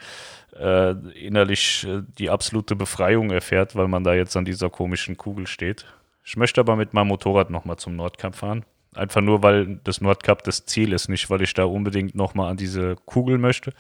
äh, 0.59 0.93
innerlich 1.15 1.87
äh, 1.87 2.03
die 2.19 2.31
absolute 2.31 2.77
Befreiung 2.77 3.31
erfährt, 3.31 3.77
weil 3.77 3.89
man 3.89 4.05
da 4.05 4.15
jetzt 4.15 4.37
an 4.37 4.45
dieser 4.45 4.71
komischen 4.71 5.17
Kugel 5.17 5.47
steht. 5.47 5.87
Ich 6.25 6.37
möchte 6.37 6.61
aber 6.61 6.77
mit 6.77 6.93
meinem 6.93 7.09
Motorrad 7.09 7.51
nochmal 7.51 7.77
zum 7.77 7.97
Nordkap 7.97 8.35
fahren. 8.35 8.65
Einfach 8.97 9.21
nur, 9.21 9.43
weil 9.43 9.79
das 9.85 10.01
Nordkap 10.01 10.43
das 10.45 10.65
Ziel 10.67 10.93
ist, 10.93 11.09
nicht 11.09 11.29
weil 11.31 11.43
ich 11.43 11.55
da 11.55 11.65
unbedingt 11.65 12.15
nochmal 12.15 12.51
an 12.51 12.57
diese 12.57 12.97
Kugel 13.05 13.39
möchte, 13.39 13.73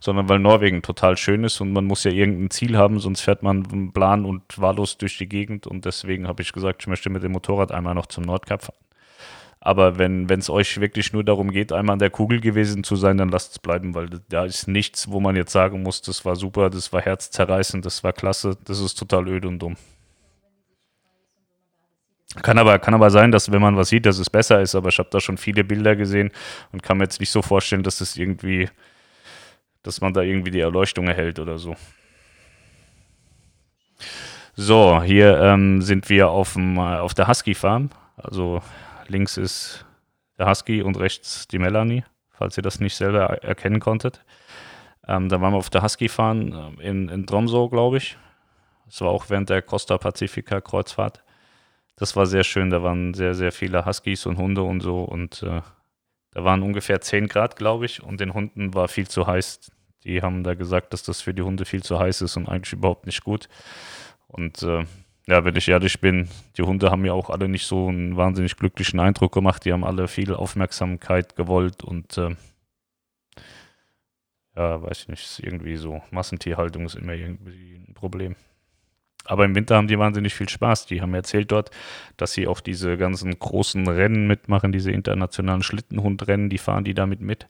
sondern 0.00 0.28
weil 0.28 0.38
Norwegen 0.38 0.82
total 0.82 1.16
schön 1.16 1.44
ist 1.44 1.60
und 1.60 1.72
man 1.72 1.84
muss 1.84 2.04
ja 2.04 2.10
irgendein 2.10 2.50
Ziel 2.50 2.76
haben, 2.76 2.98
sonst 2.98 3.20
fährt 3.20 3.42
man 3.42 3.92
plan 3.92 4.24
und 4.24 4.42
wahllos 4.60 4.98
durch 4.98 5.18
die 5.18 5.28
Gegend 5.28 5.66
und 5.66 5.84
deswegen 5.84 6.26
habe 6.28 6.42
ich 6.42 6.52
gesagt, 6.52 6.82
ich 6.82 6.86
möchte 6.86 7.10
mit 7.10 7.22
dem 7.22 7.32
Motorrad 7.32 7.72
einmal 7.72 7.94
noch 7.94 8.06
zum 8.06 8.24
Nordkap 8.24 8.62
fahren. 8.62 8.78
Aber 9.60 9.98
wenn 9.98 10.28
es 10.28 10.50
euch 10.50 10.78
wirklich 10.78 11.14
nur 11.14 11.24
darum 11.24 11.50
geht, 11.50 11.72
einmal 11.72 11.94
an 11.94 11.98
der 11.98 12.10
Kugel 12.10 12.38
gewesen 12.38 12.84
zu 12.84 12.96
sein, 12.96 13.16
dann 13.16 13.30
lasst 13.30 13.52
es 13.52 13.58
bleiben, 13.58 13.94
weil 13.94 14.10
da 14.28 14.44
ist 14.44 14.68
nichts, 14.68 15.10
wo 15.10 15.20
man 15.20 15.36
jetzt 15.36 15.52
sagen 15.52 15.82
muss, 15.82 16.02
das 16.02 16.26
war 16.26 16.36
super, 16.36 16.68
das 16.68 16.92
war 16.92 17.00
herzzerreißend, 17.00 17.84
das 17.86 18.04
war 18.04 18.12
klasse, 18.12 18.58
das 18.66 18.78
ist 18.80 18.96
total 18.96 19.26
öd 19.26 19.46
und 19.46 19.60
dumm. 19.60 19.76
Kann 22.42 22.58
aber, 22.58 22.78
kann 22.78 22.94
aber 22.94 23.10
sein, 23.10 23.30
dass 23.30 23.52
wenn 23.52 23.62
man 23.62 23.76
was 23.76 23.88
sieht, 23.90 24.06
dass 24.06 24.18
es 24.18 24.28
besser 24.28 24.60
ist, 24.60 24.74
aber 24.74 24.88
ich 24.88 24.98
habe 24.98 25.08
da 25.10 25.20
schon 25.20 25.38
viele 25.38 25.62
Bilder 25.62 25.94
gesehen 25.94 26.32
und 26.72 26.82
kann 26.82 26.98
mir 26.98 27.04
jetzt 27.04 27.20
nicht 27.20 27.30
so 27.30 27.42
vorstellen, 27.42 27.84
dass 27.84 28.00
es 28.00 28.16
irgendwie, 28.16 28.68
dass 29.82 30.00
man 30.00 30.12
da 30.12 30.22
irgendwie 30.22 30.50
die 30.50 30.60
Erleuchtung 30.60 31.06
erhält 31.06 31.38
oder 31.38 31.58
so. 31.58 31.76
So, 34.56 35.02
hier 35.02 35.40
ähm, 35.40 35.80
sind 35.82 36.08
wir 36.10 36.30
auf, 36.30 36.54
dem, 36.54 36.78
auf 36.78 37.14
der 37.14 37.28
Husky 37.28 37.54
Farm. 37.54 37.90
Also 38.16 38.62
links 39.08 39.36
ist 39.36 39.84
der 40.38 40.48
Husky 40.48 40.82
und 40.82 40.98
rechts 40.98 41.46
die 41.48 41.58
Melanie, 41.58 42.04
falls 42.30 42.56
ihr 42.56 42.62
das 42.62 42.80
nicht 42.80 42.96
selber 42.96 43.42
erkennen 43.42 43.80
konntet. 43.80 44.24
Ähm, 45.06 45.28
da 45.28 45.40
waren 45.40 45.52
wir 45.52 45.58
auf 45.58 45.70
der 45.70 45.82
Husky 45.82 46.08
Farm 46.08 46.76
äh, 46.78 46.88
in, 46.88 47.08
in 47.08 47.26
Tromso, 47.26 47.68
glaube 47.68 47.98
ich. 47.98 48.16
Das 48.86 49.00
war 49.00 49.08
auch 49.08 49.28
während 49.28 49.50
der 49.50 49.62
Costa 49.62 49.98
Pacifica 49.98 50.60
Kreuzfahrt 50.60 51.23
das 51.96 52.16
war 52.16 52.26
sehr 52.26 52.44
schön. 52.44 52.70
Da 52.70 52.82
waren 52.82 53.14
sehr, 53.14 53.34
sehr 53.34 53.52
viele 53.52 53.86
Huskies 53.86 54.26
und 54.26 54.38
Hunde 54.38 54.62
und 54.62 54.80
so. 54.80 55.02
Und 55.02 55.42
äh, 55.42 55.62
da 56.32 56.44
waren 56.44 56.62
ungefähr 56.62 57.00
10 57.00 57.28
Grad, 57.28 57.56
glaube 57.56 57.86
ich. 57.86 58.02
Und 58.02 58.20
den 58.20 58.34
Hunden 58.34 58.74
war 58.74 58.88
viel 58.88 59.08
zu 59.08 59.26
heiß. 59.26 59.70
Die 60.04 60.20
haben 60.20 60.44
da 60.44 60.54
gesagt, 60.54 60.92
dass 60.92 61.02
das 61.02 61.22
für 61.22 61.32
die 61.32 61.42
Hunde 61.42 61.64
viel 61.64 61.82
zu 61.82 61.98
heiß 61.98 62.22
ist 62.22 62.36
und 62.36 62.48
eigentlich 62.48 62.72
überhaupt 62.72 63.06
nicht 63.06 63.24
gut. 63.24 63.48
Und 64.26 64.62
äh, 64.62 64.84
ja, 65.26 65.44
wenn 65.44 65.56
ich 65.56 65.68
ehrlich 65.68 66.00
bin, 66.00 66.28
die 66.58 66.62
Hunde 66.62 66.90
haben 66.90 67.02
mir 67.02 67.14
auch 67.14 67.30
alle 67.30 67.48
nicht 67.48 67.66
so 67.66 67.88
einen 67.88 68.16
wahnsinnig 68.16 68.56
glücklichen 68.56 69.00
Eindruck 69.00 69.32
gemacht. 69.32 69.64
Die 69.64 69.72
haben 69.72 69.84
alle 69.84 70.08
viel 70.08 70.34
Aufmerksamkeit 70.34 71.36
gewollt 71.36 71.82
und 71.82 72.18
äh, 72.18 72.36
ja, 74.56 74.82
weiß 74.82 75.02
ich 75.02 75.08
nicht, 75.08 75.24
ist 75.24 75.40
irgendwie 75.40 75.76
so. 75.76 76.02
Massentierhaltung 76.10 76.84
ist 76.84 76.94
immer 76.96 77.14
irgendwie 77.14 77.76
ein 77.88 77.94
Problem. 77.94 78.36
Aber 79.24 79.44
im 79.44 79.54
Winter 79.54 79.76
haben 79.76 79.88
die 79.88 79.98
wahnsinnig 79.98 80.34
viel 80.34 80.48
Spaß. 80.48 80.86
Die 80.86 81.00
haben 81.00 81.14
erzählt 81.14 81.50
dort, 81.50 81.70
dass 82.16 82.32
sie 82.32 82.46
auch 82.46 82.60
diese 82.60 82.96
ganzen 82.98 83.38
großen 83.38 83.88
Rennen 83.88 84.26
mitmachen, 84.26 84.72
diese 84.72 84.90
internationalen 84.90 85.62
Schlittenhundrennen, 85.62 86.50
die 86.50 86.58
fahren 86.58 86.84
die 86.84 86.94
damit 86.94 87.20
mit. 87.20 87.48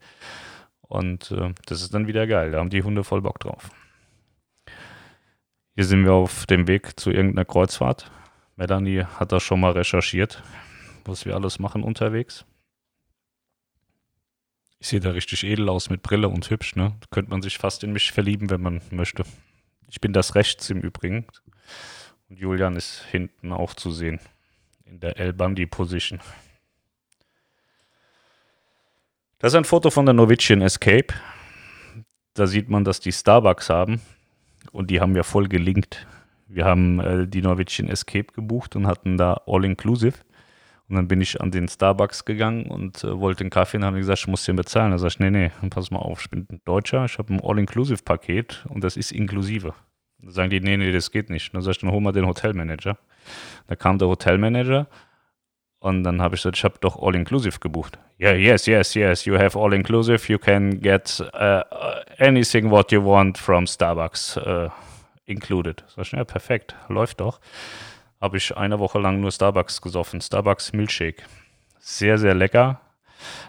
Und 0.83 1.33
äh, 1.33 1.53
das 1.67 1.83
ist 1.83 1.93
dann 1.93 2.07
wieder 2.07 2.27
geil. 2.27 2.53
Da 2.53 2.59
haben 2.59 2.71
die 2.71 2.83
Hunde 2.83 3.03
voll 3.03 3.23
Bock 3.23 3.41
drauf. 3.41 3.71
Hier 5.75 5.85
sind 5.85 6.05
wir 6.05 6.13
auf 6.13 6.47
dem 6.47 6.69
Weg 6.69 7.01
zu 7.01 7.11
irgendeiner 7.11 7.45
Kreuzfahrt. 7.45 8.11
Melanie 8.55 9.05
hat 9.05 9.33
da 9.33 9.41
schon 9.41 9.59
mal 9.59 9.73
recherchiert, 9.73 10.43
was 11.05 11.27
wir 11.27 11.35
alles 11.35 11.59
machen 11.59 11.83
unterwegs. 11.83 12.45
Ich 14.79 14.89
sehe 14.89 15.01
da 15.01 15.11
richtig 15.11 15.43
edel 15.43 15.69
aus 15.69 15.91
mit 15.91 16.03
Brille 16.03 16.29
und 16.29 16.49
hübsch, 16.49 16.77
ne? 16.77 16.95
Könnte 17.11 17.31
man 17.31 17.43
sich 17.43 17.59
fast 17.59 17.83
in 17.83 17.93
mich 17.93 18.13
verlieben, 18.13 18.51
wenn 18.51 18.61
man 18.61 18.83
möchte. 18.91 19.25
Ich 19.89 20.01
bin 20.01 20.13
das 20.13 20.37
rechts 20.37 20.71
im 20.71 20.81
Übrigen. 20.81 21.27
Und 22.29 22.39
Julian 22.39 22.77
ist 22.77 23.05
hinten 23.11 23.53
auch 23.53 23.75
zu 23.75 23.91
sehen. 23.91 24.21
In 24.87 25.01
der 25.01 25.19
El 25.19 25.33
Bandi 25.33 25.67
Position. 25.67 26.21
Das 29.39 29.53
ist 29.53 29.57
ein 29.57 29.65
Foto 29.65 29.91
von 29.91 30.07
der 30.07 30.15
Novician 30.15 30.63
Escape. 30.63 31.15
Da 32.35 32.47
sieht 32.47 32.69
man, 32.69 32.85
dass 32.85 33.01
die 33.01 33.13
Starbucks 33.13 33.71
haben. 33.71 34.01
Und 34.73 34.91
die 34.91 35.01
haben 35.01 35.15
ja 35.17 35.23
voll 35.23 35.49
gelinkt. 35.49 36.07
Wir 36.49 36.65
haben 36.65 37.01
äh, 37.01 37.27
die 37.27 37.43
Norwegian 37.43 37.89
Escape 37.89 38.33
gebucht 38.33 38.77
und 38.77 38.87
hatten 38.87 39.17
da 39.17 39.43
All-Inclusive. 39.47 40.19
Und 40.89 40.97
dann 40.97 41.09
bin 41.09 41.21
ich 41.21 41.41
an 41.41 41.51
den 41.51 41.69
Starbucks 41.69 42.25
gegangen 42.25 42.67
und 42.67 43.05
äh, 43.05 43.19
wollte 43.19 43.41
einen 43.41 43.51
Kaffee 43.51 43.79
und 43.79 43.85
habe 43.85 43.99
gesagt, 43.99 44.21
ich 44.21 44.27
muss 44.27 44.45
den 44.45 44.57
bezahlen. 44.57 44.93
Da 44.93 44.99
sag 44.99 45.09
ich, 45.09 45.19
nee, 45.19 45.31
nee, 45.31 45.51
pass 45.71 45.91
mal 45.91 45.99
auf, 45.99 46.23
ich 46.23 46.31
bin 46.31 46.47
ein 46.51 46.61
Deutscher, 46.65 47.05
ich 47.07 47.19
habe 47.19 47.33
ein 47.33 47.41
All-Inclusive-Paket 47.41 48.67
und 48.69 48.85
das 48.85 48.97
ist 48.97 49.13
inklusive. 49.13 49.75
Dann 50.25 50.33
sagen 50.33 50.51
die, 50.51 50.61
nee, 50.61 50.77
nee, 50.77 50.93
das 50.93 51.11
geht 51.11 51.31
nicht. 51.31 51.55
Dann 51.55 51.63
sag 51.63 51.73
ich, 51.73 51.79
dann 51.79 51.91
hol 51.91 52.01
mal 52.01 52.13
den 52.13 52.27
Hotelmanager. 52.27 52.99
Da 53.67 53.77
kam 53.77 53.99
der 53.99 54.09
Hotelmanager 54.09 54.87
und 55.79 56.03
dann 56.05 56.21
habe 56.21 56.35
ich 56.35 56.43
gesagt, 56.43 56.57
ich 56.57 56.65
habe 56.65 56.77
doch 56.81 57.01
All-Inclusive 57.01 57.59
gebucht. 57.61 57.99
Yeah, 58.21 58.35
yes, 58.35 58.67
yes, 58.67 58.95
yes, 58.95 59.25
you 59.25 59.39
have 59.39 59.59
All-Inclusive, 59.59 60.31
you 60.31 60.39
can 60.39 60.81
get 60.81 61.21
uh, 61.35 61.63
anything 62.19 62.71
what 62.71 62.93
you 62.93 63.05
want 63.05 63.39
from 63.39 63.65
Starbucks 63.65 64.37
uh, 64.37 64.71
included. 65.25 65.85
Sag 65.89 66.07
ich, 66.07 66.13
ja, 66.13 66.25
perfekt, 66.25 66.75
läuft 66.89 67.21
doch 67.21 67.41
habe 68.25 68.39
ich 68.39 68.57
eine 68.57 68.79
Woche 68.79 68.99
lang 68.99 69.21
nur 69.21 69.31
Starbucks 69.31 69.83
gesoffen. 69.83 70.19
Starbucks 70.19 70.73
Milkshake. 70.73 71.25
Sehr, 71.79 72.17
sehr 72.17 72.35
lecker. 72.35 72.81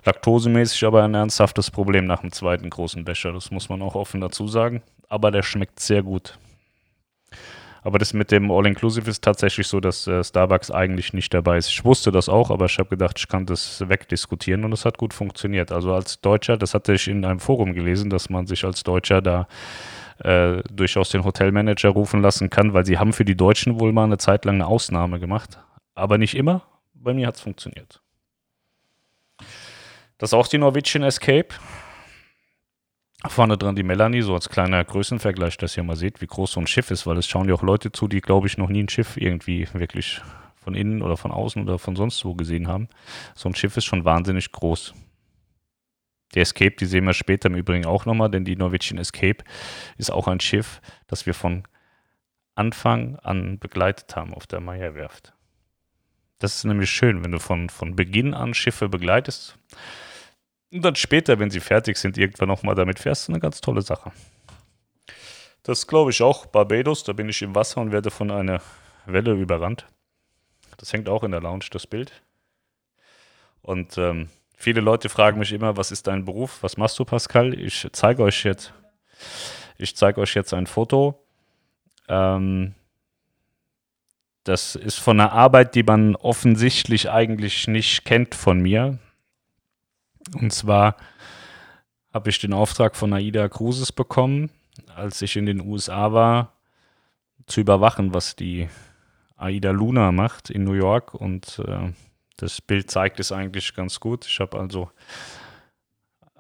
Laktosemäßig 0.04 0.84
aber 0.84 1.04
ein 1.04 1.14
ernsthaftes 1.14 1.72
Problem 1.72 2.06
nach 2.06 2.20
dem 2.20 2.34
zweiten 2.34 2.70
großen 2.70 3.06
Becher. 3.06 3.32
Das 3.32 3.52
muss 3.52 3.70
man 3.70 3.82
auch 3.82 3.96
offen 3.96 4.20
dazu 4.20 4.50
sagen. 4.50 4.84
Aber 5.08 5.32
der 5.32 5.44
schmeckt 5.44 5.80
sehr 5.80 6.04
gut. 6.04 6.38
Aber 7.86 8.00
das 8.00 8.14
mit 8.14 8.32
dem 8.32 8.50
All-Inclusive 8.50 9.08
ist 9.08 9.24
tatsächlich 9.24 9.68
so, 9.68 9.80
dass 9.80 10.08
äh, 10.08 10.24
Starbucks 10.24 10.72
eigentlich 10.72 11.14
nicht 11.14 11.32
dabei 11.36 11.60
ist. 11.60 11.70
Ich 11.70 11.86
wusste 11.86 12.12
das 12.12 12.30
auch, 12.30 12.50
aber 12.50 12.66
ich 12.66 12.80
habe 12.80 12.90
gedacht, 12.90 13.20
ich 13.20 13.28
kann 13.28 13.46
das 13.46 13.88
wegdiskutieren 13.88 14.66
und 14.66 14.74
es 14.74 14.86
hat 14.86 14.98
gut 14.98 15.14
funktioniert. 15.14 15.72
Also 15.72 15.94
als 15.94 16.20
Deutscher, 16.20 16.58
das 16.58 16.74
hatte 16.74 16.94
ich 16.94 17.08
in 17.08 17.24
einem 17.24 17.40
Forum 17.40 17.74
gelesen, 17.74 18.10
dass 18.10 18.28
man 18.28 18.48
sich 18.48 18.66
als 18.66 18.82
Deutscher 18.82 19.22
da 19.22 19.48
äh, 20.18 20.64
durchaus 20.74 21.12
den 21.12 21.24
Hotelmanager 21.24 21.90
rufen 21.90 22.24
lassen 22.24 22.50
kann, 22.50 22.74
weil 22.74 22.88
sie 22.88 22.98
haben 22.98 23.14
für 23.14 23.24
die 23.24 23.38
Deutschen 23.38 23.80
wohl 23.80 23.94
mal 23.94 24.06
eine 24.06 24.18
Zeit 24.18 24.46
lang 24.46 24.56
eine 24.56 24.66
Ausnahme 24.66 25.20
gemacht. 25.20 25.60
Aber 25.94 26.18
nicht 26.18 26.36
immer. 26.36 26.64
Bei 26.96 27.14
mir 27.14 27.28
hat 27.28 27.36
es 27.36 27.42
funktioniert. 27.42 28.02
Das 30.18 30.30
ist 30.30 30.34
auch 30.34 30.48
die 30.48 30.58
Norwegian 30.58 31.04
Escape. 31.04 31.50
Vorne 33.30 33.58
dran 33.58 33.76
die 33.76 33.84
Melanie, 33.84 34.22
so 34.22 34.34
als 34.34 34.50
kleiner 34.50 34.84
Größenvergleich, 34.84 35.58
dass 35.58 35.78
ihr 35.78 35.84
mal 35.84 35.96
seht, 35.96 36.22
wie 36.22 36.28
groß 36.28 36.54
so 36.54 36.60
ein 36.60 36.68
Schiff 36.68 36.92
ist, 36.92 37.08
weil 37.08 37.18
es 37.18 37.28
schauen 37.28 37.48
ja 37.48 37.56
auch 37.56 37.64
Leute 37.64 37.92
zu, 37.92 38.08
die, 38.08 38.22
glaube 38.22 38.48
ich, 38.48 38.58
noch 38.58 38.70
nie 38.70 38.84
ein 38.84 38.90
Schiff 38.90 39.18
irgendwie 39.18 39.68
wirklich 39.74 40.22
von 40.56 40.76
innen 40.76 41.02
oder 41.02 41.18
von 41.18 41.32
außen 41.32 41.62
oder 41.62 41.80
von 41.80 41.96
sonst 41.96 42.26
wo 42.26 42.36
gesehen 42.36 42.68
haben. 42.68 42.90
So 43.36 43.50
ein 43.50 43.56
Schiff 43.56 43.78
ist 43.78 43.86
schon 43.86 44.06
wahnsinnig 44.06 44.52
groß. 44.52 44.94
Die 46.34 46.40
Escape, 46.40 46.76
die 46.76 46.86
sehen 46.86 47.06
wir 47.06 47.14
später 47.14 47.48
im 47.48 47.56
Übrigen 47.56 47.86
auch 47.86 48.06
nochmal, 48.06 48.30
denn 48.30 48.46
die 48.46 48.56
Norwegian 48.56 48.98
Escape 48.98 49.44
ist 49.98 50.12
auch 50.12 50.28
ein 50.28 50.40
Schiff, 50.40 50.82
das 51.08 51.26
wir 51.26 51.34
von 51.34 51.64
Anfang 52.56 53.18
an 53.18 53.60
begleitet 53.60 54.16
haben 54.16 54.34
auf 54.34 54.48
der 54.48 54.60
Meierwerft. 54.60 55.34
Das 56.40 56.56
ist 56.56 56.66
nämlich 56.66 56.90
schön, 56.90 57.24
wenn 57.24 57.32
du 57.32 57.40
von, 57.40 57.70
von 57.70 57.96
Beginn 57.96 58.34
an 58.34 58.54
Schiffe 58.54 58.90
begleitest 58.90 59.58
und 60.76 60.82
dann 60.82 60.96
später, 60.96 61.40
wenn 61.40 61.50
sie 61.50 61.62
fertig 61.62 61.98
sind, 61.98 62.18
irgendwann 62.18 62.50
nochmal 62.50 62.76
damit 62.76 63.00
fährst, 63.00 63.30
eine 63.30 63.40
ganz 63.40 63.62
tolle 63.62 63.82
Sache. 63.82 64.12
Das 65.64 65.88
glaube 65.88 66.12
ich 66.12 66.22
auch 66.22 66.46
Barbados, 66.46 67.04
da 67.04 67.14
bin 67.14 67.30
ich 67.30 67.42
im 67.42 67.56
Wasser 67.56 67.82
und 67.82 67.92
werde 67.92 68.12
von 68.12 68.30
einer 68.30 68.62
Welle 69.06 69.34
überrannt. 69.34 69.88
Das 70.78 70.92
hängt 70.92 71.08
auch 71.08 71.24
in 71.24 71.32
der 71.32 71.42
Lounge, 71.42 71.66
das 71.72 71.88
Bild. 71.88 72.12
Und 73.62 73.98
ähm, 73.98 74.30
viele 74.54 74.82
Leute 74.82 75.08
fragen 75.08 75.40
mich 75.40 75.54
immer, 75.54 75.78
was 75.78 75.92
ist 75.92 76.08
dein 76.08 76.26
Beruf? 76.26 76.62
Was 76.62 76.76
machst 76.76 77.00
du, 77.00 77.06
Pascal? 77.06 77.58
Ich 77.58 77.88
zeige 77.94 78.22
euch 78.24 78.44
jetzt, 78.44 78.74
ich 79.78 79.96
zeige 79.96 80.20
euch 80.20 80.36
jetzt 80.36 80.54
ein 80.54 80.68
Foto. 80.68 81.26
Ähm, 82.10 82.76
das 84.44 84.76
ist 84.76 85.00
von 85.00 85.20
einer 85.20 85.32
Arbeit, 85.32 85.74
die 85.74 85.84
man 85.84 86.16
offensichtlich 86.18 87.10
eigentlich 87.10 87.68
nicht 87.68 88.04
kennt 88.04 88.36
von 88.36 88.60
mir. 88.60 89.00
Und 90.34 90.52
zwar 90.52 90.98
habe 92.14 92.30
ich 92.30 92.40
den 92.40 92.54
Auftrag 92.54 92.96
von 92.96 93.14
Aida 93.14 93.50
Cruises 93.50 93.92
bekommen, 93.92 94.50
als 94.96 95.22
ich 95.22 95.36
in 95.36 95.46
den 95.46 95.62
USA 95.62 96.14
war, 96.14 96.54
zu 97.46 97.62
überwachen, 97.62 98.14
was 98.14 98.36
die 98.36 98.70
Aida 99.38 99.72
Luna 99.72 100.12
macht 100.12 100.50
in 100.50 100.64
New 100.64 100.74
York. 100.74 101.14
Und 101.14 101.60
äh, 101.68 101.92
das 102.38 102.62
Bild 102.62 102.90
zeigt 102.90 103.20
es 103.20 103.32
eigentlich 103.32 103.76
ganz 103.76 104.00
gut. 104.00 104.26
Ich 104.26 104.40
habe 104.40 104.58
also 104.58 104.90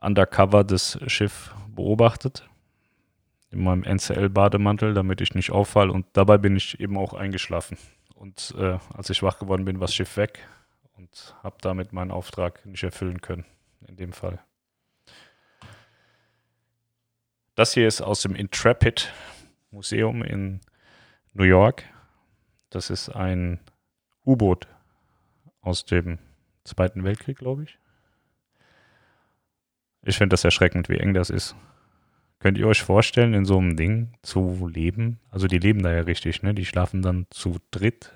undercover 0.01 0.63
das 0.63 0.97
Schiff 1.07 1.53
beobachtet 1.67 2.47
in 3.51 3.63
meinem 3.63 3.83
NCL-Bademantel, 3.83 4.93
damit 4.93 5.21
ich 5.21 5.35
nicht 5.35 5.51
auffalle. 5.51 5.91
Und 5.91 6.05
dabei 6.13 6.37
bin 6.37 6.55
ich 6.55 6.79
eben 6.79 6.97
auch 6.97 7.13
eingeschlafen. 7.13 7.77
Und 8.13 8.55
äh, 8.57 8.77
als 8.93 9.09
ich 9.09 9.21
wach 9.23 9.39
geworden 9.39 9.65
bin, 9.65 9.79
war 9.79 9.87
das 9.87 9.95
Schiff 9.95 10.17
weg 10.17 10.39
und 10.97 11.35
habe 11.43 11.57
damit 11.61 11.93
meinen 11.93 12.11
Auftrag 12.11 12.65
nicht 12.65 12.83
erfüllen 12.83 13.21
können 13.21 13.45
in 13.87 13.95
dem 13.95 14.13
Fall. 14.13 14.39
Das 17.55 17.73
hier 17.73 17.87
ist 17.87 18.01
aus 18.01 18.21
dem 18.21 18.35
Intrepid 18.35 19.13
Museum 19.71 20.23
in 20.23 20.61
New 21.33 21.45
York. 21.45 21.83
Das 22.69 22.89
ist 22.89 23.09
ein 23.09 23.59
U-Boot 24.25 24.67
aus 25.61 25.85
dem 25.85 26.19
Zweiten 26.63 27.03
Weltkrieg, 27.03 27.37
glaube 27.37 27.63
ich. 27.63 27.79
Ich 30.03 30.17
finde 30.17 30.33
das 30.33 30.43
erschreckend, 30.43 30.89
wie 30.89 30.97
eng 30.97 31.13
das 31.13 31.29
ist. 31.29 31.55
Könnt 32.39 32.57
ihr 32.57 32.67
euch 32.67 32.83
vorstellen, 32.83 33.33
in 33.33 33.45
so 33.45 33.57
einem 33.57 33.75
Ding 33.75 34.13
zu 34.21 34.67
leben? 34.67 35.19
Also 35.29 35.47
die 35.47 35.57
leben 35.57 35.81
da 35.81 35.93
ja 35.93 36.01
richtig, 36.01 36.43
ne? 36.43 36.53
Die 36.53 36.65
schlafen 36.65 37.01
dann 37.01 37.25
zu 37.29 37.57
dritt. 37.71 38.13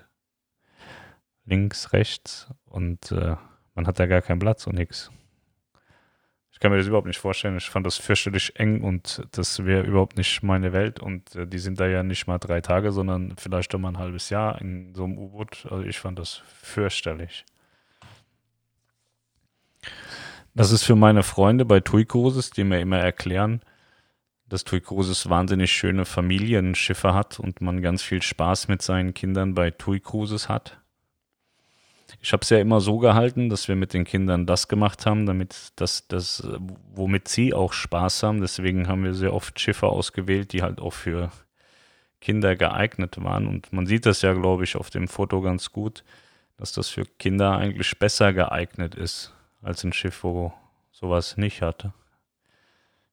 Links, 1.44 1.92
rechts 1.92 2.48
und 2.64 3.10
äh, 3.10 3.36
man 3.74 3.86
hat 3.86 3.98
da 3.98 4.06
gar 4.06 4.22
keinen 4.22 4.38
Platz 4.38 4.66
und 4.66 4.76
nichts. 4.76 5.10
Ich 6.60 6.62
kann 6.62 6.72
mir 6.72 6.76
das 6.76 6.88
überhaupt 6.88 7.06
nicht 7.06 7.18
vorstellen. 7.18 7.56
Ich 7.56 7.70
fand 7.70 7.86
das 7.86 7.96
fürchterlich 7.96 8.60
eng 8.60 8.82
und 8.82 9.26
das 9.32 9.64
wäre 9.64 9.82
überhaupt 9.82 10.18
nicht 10.18 10.42
meine 10.42 10.74
Welt. 10.74 11.00
Und 11.00 11.34
äh, 11.34 11.46
die 11.46 11.58
sind 11.58 11.80
da 11.80 11.86
ja 11.86 12.02
nicht 12.02 12.26
mal 12.26 12.36
drei 12.36 12.60
Tage, 12.60 12.92
sondern 12.92 13.32
vielleicht 13.38 13.74
auch 13.74 13.78
mal 13.78 13.88
ein 13.88 13.98
halbes 13.98 14.28
Jahr 14.28 14.60
in 14.60 14.94
so 14.94 15.04
einem 15.04 15.16
U-Boot. 15.16 15.66
Also 15.70 15.84
ich 15.84 15.98
fand 15.98 16.18
das 16.18 16.42
fürchterlich. 16.60 17.46
Das 20.52 20.70
ist 20.70 20.84
für 20.84 20.96
meine 20.96 21.22
Freunde 21.22 21.64
bei 21.64 21.80
TUI 21.80 22.04
Cruises, 22.04 22.50
die 22.50 22.64
mir 22.64 22.80
immer 22.80 22.98
erklären, 22.98 23.62
dass 24.46 24.64
TUI 24.64 24.82
Cruises 24.82 25.30
wahnsinnig 25.30 25.72
schöne 25.72 26.04
Familienschiffe 26.04 27.14
hat 27.14 27.40
und 27.40 27.62
man 27.62 27.80
ganz 27.80 28.02
viel 28.02 28.20
Spaß 28.20 28.68
mit 28.68 28.82
seinen 28.82 29.14
Kindern 29.14 29.54
bei 29.54 29.70
TUI 29.70 30.00
Cruises 30.00 30.50
hat. 30.50 30.78
Ich 32.20 32.32
habe 32.32 32.42
es 32.42 32.50
ja 32.50 32.58
immer 32.58 32.80
so 32.80 32.98
gehalten, 32.98 33.48
dass 33.48 33.68
wir 33.68 33.76
mit 33.76 33.94
den 33.94 34.04
Kindern 34.04 34.46
das 34.46 34.68
gemacht 34.68 35.06
haben, 35.06 35.26
damit 35.26 35.72
das, 35.76 36.06
das, 36.08 36.46
womit 36.94 37.28
sie 37.28 37.54
auch 37.54 37.72
Spaß 37.72 38.22
haben. 38.22 38.40
Deswegen 38.40 38.88
haben 38.88 39.04
wir 39.04 39.14
sehr 39.14 39.32
oft 39.32 39.58
Schiffe 39.60 39.88
ausgewählt, 39.88 40.52
die 40.52 40.62
halt 40.62 40.80
auch 40.80 40.92
für 40.92 41.30
Kinder 42.20 42.56
geeignet 42.56 43.22
waren. 43.22 43.46
Und 43.46 43.72
man 43.72 43.86
sieht 43.86 44.06
das 44.06 44.22
ja, 44.22 44.32
glaube 44.32 44.64
ich, 44.64 44.76
auf 44.76 44.90
dem 44.90 45.08
Foto 45.08 45.40
ganz 45.40 45.72
gut, 45.72 46.04
dass 46.56 46.72
das 46.72 46.88
für 46.88 47.04
Kinder 47.04 47.56
eigentlich 47.56 47.98
besser 47.98 48.32
geeignet 48.32 48.94
ist 48.94 49.32
als 49.62 49.84
ein 49.84 49.92
Schiff, 49.92 50.22
wo 50.24 50.52
sowas 50.92 51.36
nicht 51.36 51.62
hatte. 51.62 51.92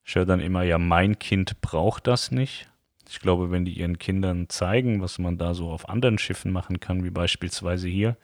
Ich 0.03 0.15
höre 0.15 0.25
dann 0.25 0.39
immer, 0.39 0.63
ja, 0.63 0.77
mein 0.77 1.19
Kind 1.19 1.59
braucht 1.61 2.07
das 2.07 2.31
nicht. 2.31 2.69
Ich 3.09 3.19
glaube, 3.19 3.51
wenn 3.51 3.65
die 3.65 3.73
ihren 3.73 3.99
Kindern 3.99 4.49
zeigen, 4.49 5.01
was 5.01 5.19
man 5.19 5.37
da 5.37 5.53
so 5.53 5.69
auf 5.69 5.87
anderen 5.87 6.17
Schiffen 6.17 6.51
machen 6.51 6.79
kann, 6.79 7.03
wie 7.03 7.09
beispielsweise 7.09 7.87
hier, 7.87 8.17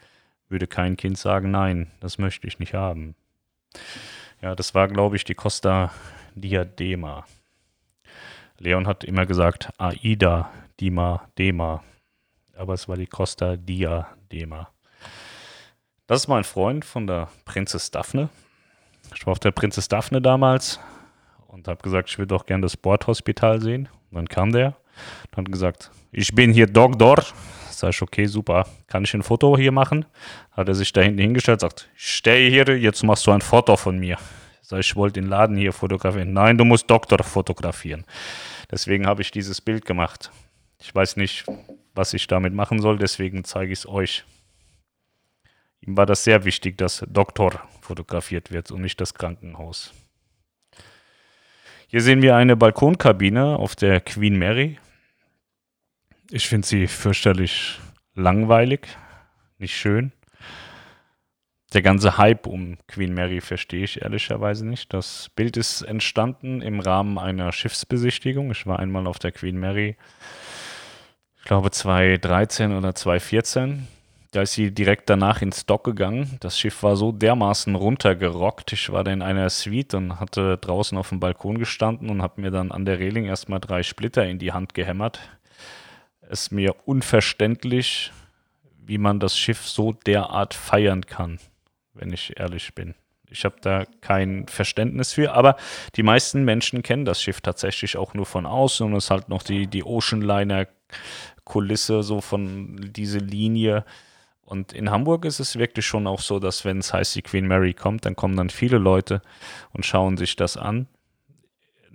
würde 0.53 0.67
kein 0.67 0.95
Kind 0.95 1.17
sagen, 1.17 1.51
nein, 1.51 1.91
das 1.99 2.17
möchte 2.17 2.47
ich 2.47 2.59
nicht 2.59 2.73
haben. 2.73 3.15
Ja, 4.41 4.55
das 4.55 4.73
war, 4.73 4.87
glaube 4.87 5.17
ich, 5.17 5.25
die 5.25 5.35
Costa 5.35 5.91
Diadema. 6.35 7.25
Leon 8.59 8.87
hat 8.87 9.03
immer 9.03 9.25
gesagt 9.25 9.69
Aida, 9.77 10.49
Dima, 10.79 11.27
Dema. 11.37 11.83
Aber 12.55 12.73
es 12.75 12.87
war 12.87 12.95
die 12.95 13.07
Costa 13.07 13.57
Diadema. 13.57 14.69
Das 16.07 16.21
ist 16.21 16.27
mein 16.27 16.43
Freund 16.43 16.85
von 16.85 17.07
der 17.07 17.29
Prinzess 17.45 17.91
Daphne. 17.91 18.29
Ich 19.15 19.25
war 19.25 19.31
auf 19.31 19.39
der 19.39 19.51
Prinzess 19.51 19.87
Daphne 19.87 20.21
damals 20.21 20.79
und 21.47 21.67
habe 21.67 21.81
gesagt, 21.81 22.09
ich 22.09 22.17
würde 22.17 22.27
doch 22.27 22.45
gerne 22.45 22.61
das 22.61 22.77
Bordhospital 22.77 23.61
sehen. 23.61 23.89
Und 24.11 24.15
dann 24.15 24.29
kam 24.29 24.51
der 24.51 24.75
und 25.31 25.37
hat 25.37 25.51
gesagt, 25.51 25.91
ich 26.11 26.33
bin 26.33 26.53
hier 26.53 26.67
Doktor. 26.67 27.23
Sag 27.83 27.89
ich, 27.89 28.01
okay, 28.01 28.27
super. 28.27 28.65
Kann 28.87 29.03
ich 29.03 29.13
ein 29.13 29.23
Foto 29.23 29.57
hier 29.57 29.73
machen? 29.73 30.05
Hat 30.53 30.69
er 30.69 30.73
sich 30.73 30.93
da 30.93 31.01
hinten 31.01 31.19
hingestellt, 31.19 31.59
sagt, 31.59 31.89
ich 31.97 32.15
stehe 32.15 32.49
hier, 32.49 32.77
jetzt 32.77 33.03
machst 33.03 33.27
du 33.27 33.31
ein 33.31 33.41
Foto 33.41 33.75
von 33.75 33.99
mir. 33.99 34.17
Sag 34.61 34.79
ich, 34.79 34.91
ich 34.91 34.95
wollte 34.95 35.19
den 35.19 35.27
Laden 35.27 35.57
hier 35.57 35.73
fotografieren. 35.73 36.31
Nein, 36.31 36.57
du 36.57 36.63
musst 36.63 36.89
Doktor 36.89 37.21
fotografieren. 37.25 38.05
Deswegen 38.71 39.05
habe 39.05 39.21
ich 39.21 39.31
dieses 39.31 39.59
Bild 39.59 39.83
gemacht. 39.83 40.31
Ich 40.79 40.95
weiß 40.95 41.17
nicht, 41.17 41.43
was 41.93 42.13
ich 42.13 42.25
damit 42.27 42.53
machen 42.53 42.79
soll, 42.79 42.97
deswegen 42.97 43.43
zeige 43.43 43.73
ich 43.73 43.79
es 43.79 43.85
euch. 43.85 44.23
Ihm 45.81 45.97
war 45.97 46.05
das 46.05 46.23
sehr 46.23 46.45
wichtig, 46.45 46.77
dass 46.77 47.03
Doktor 47.09 47.67
fotografiert 47.81 48.53
wird 48.53 48.71
und 48.71 48.79
nicht 48.79 49.01
das 49.01 49.13
Krankenhaus. 49.13 49.91
Hier 51.87 51.99
sehen 51.99 52.21
wir 52.21 52.37
eine 52.37 52.55
Balkonkabine 52.55 53.57
auf 53.59 53.75
der 53.75 53.99
Queen 53.99 54.37
Mary. 54.39 54.79
Ich 56.35 56.47
finde 56.47 56.65
sie 56.65 56.87
fürchterlich 56.87 57.77
langweilig, 58.15 58.87
nicht 59.59 59.77
schön. 59.77 60.11
Der 61.73 61.83
ganze 61.83 62.17
Hype 62.17 62.47
um 62.47 62.79
Queen 62.87 63.13
Mary 63.13 63.39
verstehe 63.39 63.83
ich 63.83 64.01
ehrlicherweise 64.01 64.65
nicht. 64.65 64.91
Das 64.95 65.29
Bild 65.35 65.57
ist 65.57 65.83
entstanden 65.83 66.63
im 66.63 66.79
Rahmen 66.79 67.19
einer 67.19 67.51
Schiffsbesichtigung. 67.51 68.49
Ich 68.49 68.65
war 68.65 68.79
einmal 68.79 69.05
auf 69.05 69.19
der 69.19 69.31
Queen 69.31 69.59
Mary, 69.59 69.95
ich 71.37 71.43
glaube 71.43 71.69
2013 71.69 72.75
oder 72.75 72.95
2014. 72.95 73.87
Da 74.31 74.41
ist 74.41 74.53
sie 74.53 74.71
direkt 74.71 75.11
danach 75.11 75.43
ins 75.43 75.67
Dock 75.67 75.83
gegangen. 75.83 76.37
Das 76.39 76.57
Schiff 76.57 76.81
war 76.81 76.95
so 76.95 77.11
dermaßen 77.11 77.75
runtergerockt. 77.75 78.73
Ich 78.73 78.91
war 78.91 79.03
da 79.03 79.11
in 79.11 79.21
einer 79.21 79.51
Suite 79.51 79.93
und 79.93 80.19
hatte 80.19 80.57
draußen 80.57 80.97
auf 80.97 81.09
dem 81.09 81.19
Balkon 81.19 81.59
gestanden 81.59 82.09
und 82.09 82.23
habe 82.23 82.41
mir 82.41 82.49
dann 82.49 82.71
an 82.71 82.85
der 82.85 82.97
Reling 82.97 83.25
erstmal 83.25 83.59
drei 83.59 83.83
Splitter 83.83 84.25
in 84.25 84.39
die 84.39 84.51
Hand 84.51 84.73
gehämmert 84.73 85.19
es 86.33 86.51
mir 86.51 86.75
unverständlich, 86.85 88.11
wie 88.85 88.97
man 88.97 89.19
das 89.19 89.37
Schiff 89.37 89.65
so 89.65 89.93
derart 89.93 90.53
feiern 90.53 91.05
kann, 91.05 91.39
wenn 91.93 92.11
ich 92.11 92.37
ehrlich 92.37 92.75
bin. 92.75 92.95
Ich 93.29 93.45
habe 93.45 93.55
da 93.61 93.85
kein 94.01 94.47
Verständnis 94.47 95.13
für, 95.13 95.33
aber 95.33 95.55
die 95.95 96.03
meisten 96.03 96.43
Menschen 96.43 96.83
kennen 96.83 97.05
das 97.05 97.21
Schiff 97.21 97.41
tatsächlich 97.41 97.97
auch 97.97 98.13
nur 98.13 98.25
von 98.25 98.45
außen 98.45 98.85
und 98.85 98.95
es 98.95 99.05
ist 99.05 99.11
halt 99.11 99.29
noch 99.29 99.41
die, 99.41 99.67
die 99.67 99.83
Ocean 99.83 100.21
Liner 100.21 100.67
Kulisse, 101.45 102.03
so 102.03 102.21
von 102.21 102.91
diese 102.93 103.17
Linie. 103.17 103.85
Und 104.45 104.73
in 104.73 104.91
Hamburg 104.91 105.25
ist 105.25 105.39
es 105.39 105.57
wirklich 105.57 105.85
schon 105.85 106.05
auch 106.05 106.19
so, 106.19 106.39
dass 106.39 106.63
wenn 106.65 106.79
es 106.79 106.93
heißt, 106.93 107.15
die 107.15 107.21
Queen 107.21 107.47
Mary 107.47 107.73
kommt, 107.73 108.05
dann 108.05 108.15
kommen 108.15 108.35
dann 108.35 108.49
viele 108.49 108.77
Leute 108.77 109.21
und 109.71 109.85
schauen 109.85 110.17
sich 110.17 110.35
das 110.35 110.57
an. 110.57 110.87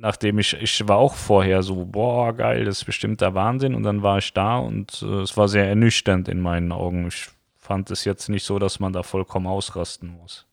Nachdem 0.01 0.39
ich, 0.39 0.55
ich 0.55 0.87
war 0.87 0.97
auch 0.97 1.15
vorher 1.15 1.65
so, 1.65 1.85
boah, 1.85 2.33
geil, 2.33 2.65
das 2.65 2.79
ist 2.79 2.85
bestimmt 2.85 3.21
der 3.21 3.35
Wahnsinn. 3.35 3.75
Und 3.75 3.83
dann 3.83 4.03
war 4.03 4.19
ich 4.19 4.33
da 4.33 4.59
und 4.59 5.03
äh, 5.03 5.23
es 5.23 5.37
war 5.37 5.49
sehr 5.49 5.69
ernüchternd 5.69 6.29
in 6.29 6.41
meinen 6.41 6.71
Augen. 6.71 7.09
Ich 7.09 7.29
fand 7.57 7.91
es 7.91 8.05
jetzt 8.05 8.29
nicht 8.29 8.45
so, 8.45 8.61
dass 8.61 8.79
man 8.79 8.93
da 8.93 9.03
vollkommen 9.03 9.49
ausrasten 9.49 10.17
muss. 10.17 10.47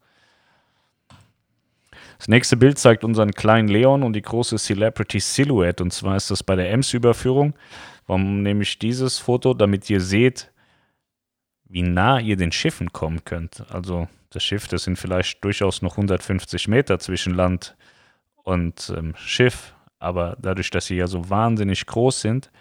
Das 2.18 2.28
nächste 2.28 2.58
Bild 2.58 2.80
zeigt 2.80 3.04
unseren 3.04 3.32
kleinen 3.32 3.68
Leon 3.68 4.02
und 4.02 4.14
die 4.14 4.22
große 4.24 4.58
Celebrity 4.58 5.20
Silhouette. 5.20 5.84
Und 5.84 5.91
zwar 5.91 6.16
ist 6.16 6.32
das 6.32 6.41
bei 6.41 6.56
der 6.56 6.72
Ems-Überführung. 6.72 7.54
Warum 8.08 8.41
nehme 8.41 8.64
ich 8.64 8.80
dieses 8.80 9.20
Foto? 9.20 9.54
Damit 9.54 9.88
ihr 9.91 10.02
seht, 10.02 10.52
wie 11.66 11.84
nah 11.84 12.20
ihr 12.20 12.36
den 12.38 12.52
Schiffen 12.52 12.91
kommen 12.93 13.24
könnt. 13.26 13.64
Also 13.72 14.08
das 14.32 14.43
Schiff, 14.43 14.68
das 14.68 14.86
sind 14.86 14.98
vielleicht 14.98 15.43
durchaus 15.43 15.82
noch 15.82 15.93
150 15.93 16.68
Meter 16.68 16.98
zwischen 16.98 17.36
Land 17.36 17.76
und 18.46 18.93
ähm, 18.96 19.14
Schiff. 19.18 19.74
Aber 20.00 20.38
dadurch, 20.39 20.70
dass 20.70 20.86
sie 20.86 20.96
ja 20.96 21.08
so 21.08 21.30
wahnsinnig 21.30 21.86
groß 21.86 22.22
sind, 22.22 22.52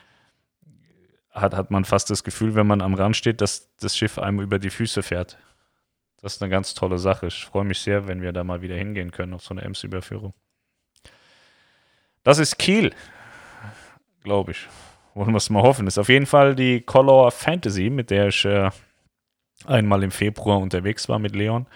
hat, 1.31 1.55
hat 1.55 1.71
man 1.71 1.85
fast 1.85 2.11
das 2.11 2.25
Gefühl, 2.25 2.55
wenn 2.55 2.67
man 2.67 2.81
am 2.81 2.95
Rand 2.95 3.17
steht, 3.17 3.41
dass 3.41 3.75
das 3.77 3.97
Schiff 3.97 4.19
einem 4.19 4.41
über 4.41 4.59
die 4.59 4.71
Füße 4.71 5.03
fährt. 5.03 5.39
Das 6.21 6.37
ist 6.37 6.43
eine 6.43 6.51
ganz 6.51 6.75
tolle 6.75 6.99
Sache. 6.99 7.27
Ich 7.27 7.45
freue 7.45 7.65
mich 7.65 7.81
sehr, 7.81 8.09
wenn 8.09 8.23
wir 8.23 8.33
da 8.33 8.45
mal 8.45 8.63
wieder 8.63 8.77
hingehen 8.77 9.11
können 9.11 9.35
auf 9.35 9.43
so 9.43 9.53
eine 9.53 9.63
Ems-Überführung. 9.63 10.33
Das 12.23 12.39
ist 12.39 12.59
Kiel, 12.59 12.95
glaube 14.23 14.53
ich. 14.53 14.67
Wollen 15.13 15.33
wir 15.33 15.37
es 15.37 15.51
mal 15.51 15.63
hoffen. 15.63 15.87
Ist 15.87 15.99
auf 15.99 16.09
jeden 16.09 16.27
Fall 16.27 16.55
die 16.55 16.81
Color 16.81 17.31
Fantasy, 17.31 17.91
mit 17.91 18.11
der 18.11 18.29
ich 18.29 18.45
äh, 18.47 18.71
einmal 19.67 20.03
im 20.03 20.11
Februar 20.11 20.59
unterwegs 20.59 21.09
war 21.09 21.19
mit 21.19 21.35
Leon. 21.35 21.67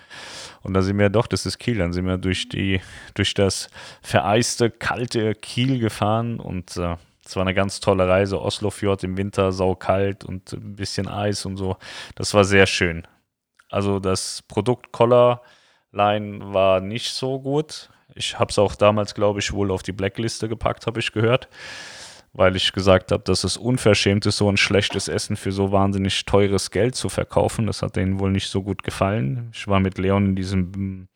Und 0.63 0.75
da 0.75 0.83
sind 0.83 0.99
wir 0.99 1.09
doch, 1.09 1.27
das 1.27 1.47
ist 1.47 1.59
Kiel, 1.59 1.79
dann 1.79 1.93
sind 1.93 2.07
wir 2.07 2.19
durch 2.19 2.49
die, 2.49 2.81
durch 3.15 3.35
das 3.35 3.71
vereiste, 4.03 4.71
kalte 4.71 5.35
Kiel 5.35 5.79
gefahren 5.79 6.41
und 6.41 6.77
äh, 6.77 6.97
es 7.25 7.37
war 7.37 7.43
eine 7.43 7.55
ganz 7.55 7.81
tolle 7.81 8.09
Reise. 8.09 8.41
Oslofjord 8.41 9.05
im 9.05 9.19
Winter, 9.19 9.53
saukalt 9.53 10.25
und 10.25 10.53
ein 10.55 10.77
bisschen 10.77 11.09
Eis 11.09 11.45
und 11.45 11.59
so. 11.59 11.77
Das 12.15 12.33
war 12.33 12.45
sehr 12.45 12.67
schön. 12.67 13.07
Also 13.69 14.01
das 14.01 14.43
Produkt 14.49 14.93
Collar 14.93 15.43
Line 15.93 16.55
war 16.55 16.81
nicht 16.81 17.13
so 17.13 17.39
gut. 17.39 17.91
Ich 18.15 18.39
habe 18.39 18.51
es 18.51 18.59
auch 18.59 18.75
damals, 18.75 19.15
glaube 19.15 19.41
ich, 19.41 19.53
wohl 19.53 19.71
auf 19.71 19.83
die 19.83 19.93
Blackliste 19.93 20.49
gepackt, 20.49 20.87
habe 20.87 21.01
ich 21.01 21.13
gehört, 21.13 21.49
weil 22.33 22.57
ich 22.57 22.73
gesagt 22.73 23.13
habe, 23.13 23.23
dass 23.25 23.45
es 23.45 23.57
unverschämt 23.57 24.27
ist, 24.27 24.39
so 24.39 24.51
ein 24.51 24.57
schlechtes 24.57 25.09
Essen 25.09 25.37
für 25.37 25.53
so 25.53 25.73
wahnsinnig 25.73 26.25
teures 26.25 26.71
Geld 26.71 26.95
zu 26.95 27.09
verkaufen. 27.09 27.67
Das 27.67 27.83
hat 27.83 27.97
denen 27.97 28.19
wohl 28.19 28.31
nicht 28.31 28.49
so 28.49 28.63
gut 28.63 28.83
gefallen. 28.83 29.51
Ich 29.53 29.67
war 29.67 29.81
mit 29.81 29.99
Leon 29.99 30.27
in 30.27 30.37
diesem 30.37 31.09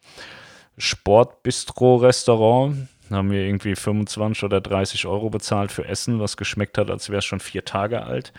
Sportbistro-Restaurant. 0.78 2.88
Da 3.08 3.16
haben 3.16 3.30
wir 3.30 3.42
irgendwie 3.42 3.76
25 3.76 4.44
oder 4.44 4.60
30 4.60 5.06
Euro 5.06 5.30
bezahlt 5.30 5.70
für 5.70 5.86
Essen, 5.86 6.18
was 6.18 6.36
geschmeckt 6.36 6.78
hat, 6.78 6.90
als 6.90 7.10
wäre 7.10 7.18
es 7.18 7.24
schon 7.24 7.40
vier 7.40 7.64
Tage 7.64 8.02
alt. 8.02 8.32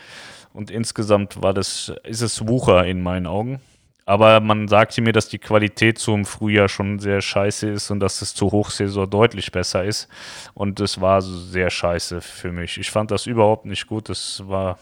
Und 0.52 0.72
insgesamt 0.72 1.42
war 1.42 1.54
das, 1.54 1.94
ist 2.04 2.22
es 2.22 2.48
Wucher 2.48 2.86
in 2.86 3.02
meinen 3.02 3.28
Augen. 3.28 3.62
Aber 4.06 4.42
man 4.42 4.68
sagte 4.68 5.02
mir, 5.02 5.14
dass 5.14 5.30
die 5.30 5.40
Qualität 5.40 5.98
zum 5.98 6.26
Frühjahr 6.26 6.68
schon 6.68 7.00
sehr 7.00 7.22
scheiße 7.22 7.70
ist 7.70 7.90
und 7.90 8.00
dass 8.02 8.22
es 8.22 8.34
zur 8.34 8.52
Hochsaison 8.52 9.10
deutlich 9.10 9.52
besser 9.52 9.84
ist. 9.86 10.10
Und 10.54 10.80
das 10.80 11.00
war 11.00 11.22
sehr 11.22 11.70
scheiße 11.70 12.22
für 12.22 12.52
mich. 12.52 12.78
Ich 12.78 12.92
fand 12.92 13.12
das 13.12 13.28
überhaupt 13.28 13.66
nicht 13.66 13.88
gut. 13.88 14.10
Das 14.10 14.44
war, 14.46 14.78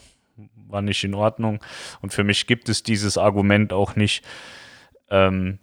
war 0.68 0.82
nicht 0.82 1.04
in 1.04 1.14
Ordnung. 1.14 1.64
Und 2.02 2.14
für 2.14 2.24
mich 2.24 2.48
gibt 2.48 2.68
es 2.68 2.82
dieses 2.82 3.18
Argument 3.18 3.74
auch 3.74 3.96
nicht. 3.96 4.26
Ähm, 5.10 5.60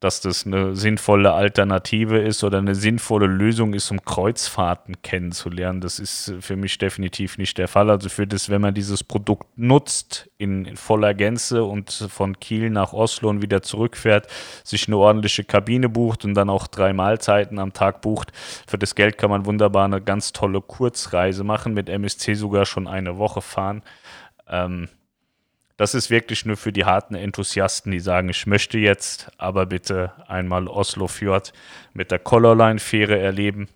dass 0.00 0.22
das 0.22 0.46
eine 0.46 0.74
sinnvolle 0.74 1.34
Alternative 1.34 2.18
ist 2.18 2.42
oder 2.42 2.56
eine 2.56 2.74
sinnvolle 2.74 3.26
Lösung 3.26 3.74
ist, 3.74 3.90
um 3.90 4.02
Kreuzfahrten 4.02 5.02
kennenzulernen. 5.02 5.82
Das 5.82 5.98
ist 5.98 6.34
für 6.40 6.56
mich 6.56 6.78
definitiv 6.78 7.36
nicht 7.36 7.58
der 7.58 7.68
Fall. 7.68 7.90
Also 7.90 8.08
für 8.08 8.26
das, 8.26 8.48
wenn 8.48 8.62
man 8.62 8.72
dieses 8.72 9.04
Produkt 9.04 9.46
nutzt 9.58 10.30
in, 10.38 10.64
in 10.64 10.78
voller 10.78 11.12
Gänze 11.12 11.64
und 11.64 11.92
von 11.92 12.40
Kiel 12.40 12.70
nach 12.70 12.94
Oslo 12.94 13.28
und 13.28 13.42
wieder 13.42 13.60
zurückfährt, 13.60 14.26
sich 14.64 14.88
eine 14.88 14.96
ordentliche 14.96 15.44
Kabine 15.44 15.90
bucht 15.90 16.24
und 16.24 16.32
dann 16.32 16.48
auch 16.48 16.66
drei 16.66 16.94
Mahlzeiten 16.94 17.58
am 17.58 17.74
Tag 17.74 18.00
bucht, 18.00 18.32
für 18.66 18.78
das 18.78 18.94
Geld 18.94 19.18
kann 19.18 19.28
man 19.28 19.44
wunderbar 19.44 19.84
eine 19.84 20.00
ganz 20.00 20.32
tolle 20.32 20.62
Kurzreise 20.62 21.44
machen, 21.44 21.74
mit 21.74 21.90
MSC 21.90 22.34
sogar 22.34 22.64
schon 22.64 22.88
eine 22.88 23.18
Woche 23.18 23.42
fahren. 23.42 23.82
Ähm, 24.48 24.88
das 25.80 25.94
ist 25.94 26.10
wirklich 26.10 26.44
nur 26.44 26.58
für 26.58 26.74
die 26.74 26.84
harten 26.84 27.14
Enthusiasten, 27.14 27.90
die 27.90 28.00
sagen, 28.00 28.28
ich 28.28 28.46
möchte 28.46 28.76
jetzt 28.76 29.30
aber 29.38 29.64
bitte 29.64 30.12
einmal 30.28 30.68
Oslo 30.68 31.08
Fjord 31.08 31.54
mit 31.94 32.10
der 32.10 32.18
Colorline-Fähre 32.18 33.18
erleben. 33.18 33.66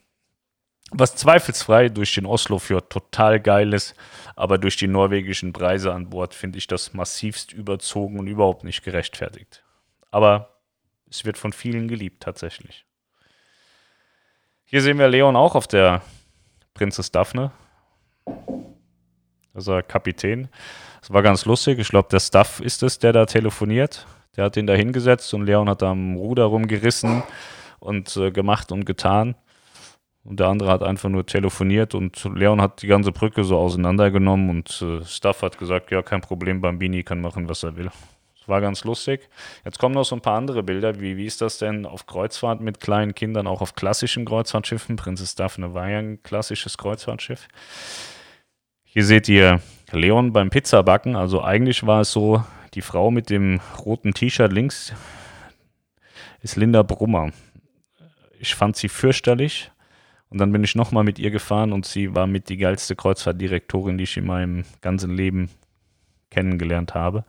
Was 0.91 1.17
zweifelsfrei 1.17 1.89
durch 1.89 2.15
den 2.15 2.27
Oslo 2.27 2.59
Fjord 2.59 2.91
total 2.91 3.41
geil 3.41 3.73
ist, 3.73 3.95
aber 4.37 4.59
durch 4.59 4.77
die 4.77 4.87
norwegischen 4.87 5.55
Preise 5.55 5.95
an 5.95 6.11
Bord 6.11 6.35
finde 6.35 6.59
ich 6.59 6.67
das 6.67 6.93
massivst 6.93 7.55
überzogen 7.55 8.19
und 8.19 8.27
überhaupt 8.27 8.65
nicht 8.65 8.85
gerechtfertigt. 8.85 9.65
Aber 10.11 10.59
es 11.09 11.25
wird 11.25 11.39
von 11.39 11.55
vielen 11.55 11.89
geliebt 11.89 12.23
tatsächlich. 12.23 12.85
Hier 14.67 14.83
sehen 14.83 14.99
wir 14.99 15.09
Leon 15.09 15.37
auch 15.37 15.55
auf 15.55 15.67
der 15.67 16.03
Prinzess 16.75 17.11
Daphne. 17.11 17.51
Also 19.55 19.81
Kapitän. 19.89 20.51
Das 21.05 21.13
war 21.13 21.23
ganz 21.23 21.45
lustig. 21.45 21.79
Ich 21.79 21.91
glaube, 21.91 22.09
der 22.11 22.19
Staff 22.19 22.61
ist 22.61 22.83
es, 22.83 22.99
der 22.99 23.13
da 23.13 23.27
telefoniert. 23.27 24.07
Der 24.39 24.45
hat 24.45 24.57
ihn 24.57 24.67
da 24.67 24.73
hingesetzt 24.73 25.35
und 25.35 25.45
Leon 25.45 25.69
hat 25.69 25.83
da 25.83 25.91
am 25.91 26.17
Ruder 26.17 26.45
rumgerissen 26.45 27.23
und 27.79 28.17
äh, 28.17 28.31
gemacht 28.31 28.73
und 28.73 28.87
getan. 28.87 29.35
Und 30.25 30.41
der 30.41 30.47
andere 30.47 30.71
hat 30.71 30.83
einfach 30.83 31.11
nur 31.11 31.27
telefoniert 31.27 31.95
und 31.95 32.25
Leon 32.35 32.63
hat 32.63 32.81
die 32.81 32.87
ganze 32.87 33.13
Brücke 33.13 33.45
so 33.45 33.59
auseinandergenommen 33.59 34.49
und 34.49 34.81
äh, 34.81 35.05
Staff 35.05 35.43
hat 35.43 35.59
gesagt, 35.59 35.91
ja, 35.91 36.01
kein 36.01 36.23
Problem, 36.23 36.63
Bambini 36.63 37.03
kann 37.03 37.21
machen, 37.21 37.51
was 37.51 37.65
er 37.65 37.77
will. 37.77 37.91
Das 38.39 38.49
war 38.49 38.63
ganz 38.63 38.85
lustig. 38.85 39.29
Jetzt 39.63 39.79
kommen 39.79 39.95
noch 39.95 40.07
so 40.07 40.17
ein 40.17 40.23
paar 40.23 40.39
andere 40.39 40.63
Bilder. 40.63 41.01
Wie, 41.01 41.19
wie 41.19 41.27
ist 41.27 41.43
das 41.43 41.59
denn 41.59 41.85
auf 41.85 42.07
Kreuzfahrt 42.07 42.63
mit 42.63 42.81
kleinen 42.81 43.15
Kindern, 43.15 43.47
auch 43.47 43.61
auf 43.61 43.75
klassischen 43.75 44.25
Kreuzfahrtschiffen? 44.25 44.97
Prinzess 44.97 45.35
Daphne 45.35 45.75
war 45.75 45.91
ja 45.91 45.99
ein 45.99 46.23
klassisches 46.23 46.79
Kreuzfahrtschiff. 46.79 47.47
Hier 48.85 49.05
seht 49.05 49.29
ihr 49.29 49.61
Leon 49.95 50.33
beim 50.33 50.51
Pizzabacken. 50.51 51.17
Also 51.17 51.43
eigentlich 51.43 51.87
war 51.87 52.03
es 52.03 52.13
so, 52.13 52.45
die 52.75 52.83
Frau 52.83 53.11
mit 53.11 53.31
dem 53.31 53.61
roten 53.85 54.15
T-Shirt 54.15 54.53
links 54.53 54.93
ist 56.45 56.57
Linda 56.57 56.83
Brummer. 56.83 57.31
Ich 58.39 58.55
fand 58.55 58.77
sie 58.77 58.89
fürchterlich. 58.89 59.71
Und 60.29 60.39
dann 60.39 60.53
bin 60.53 60.63
ich 60.63 60.75
nochmal 60.75 61.05
mit 61.05 61.19
ihr 61.19 61.31
gefahren 61.31 61.73
und 61.73 61.87
sie 61.87 62.15
war 62.15 62.27
mit 62.27 62.49
die 62.49 62.57
geilste 62.57 62.97
Kreuzfahrtdirektorin, 62.97 63.97
die 63.97 64.05
ich 64.05 64.17
in 64.17 64.27
meinem 64.27 64.65
ganzen 64.81 65.15
Leben 65.15 65.49
kennengelernt 66.31 66.95
habe. 66.95 67.25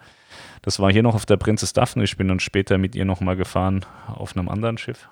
Das 0.63 0.79
war 0.79 0.91
hier 0.91 1.03
noch 1.03 1.15
auf 1.15 1.25
der 1.25 1.37
Prinzess 1.37 1.71
Daphne. 1.71 2.03
Ich 2.03 2.17
bin 2.17 2.27
dann 2.27 2.39
später 2.39 2.77
mit 2.77 2.95
ihr 2.95 3.05
nochmal 3.05 3.35
gefahren 3.35 3.85
auf 4.07 4.35
einem 4.35 4.49
anderen 4.49 4.77
Schiff. 4.77 5.07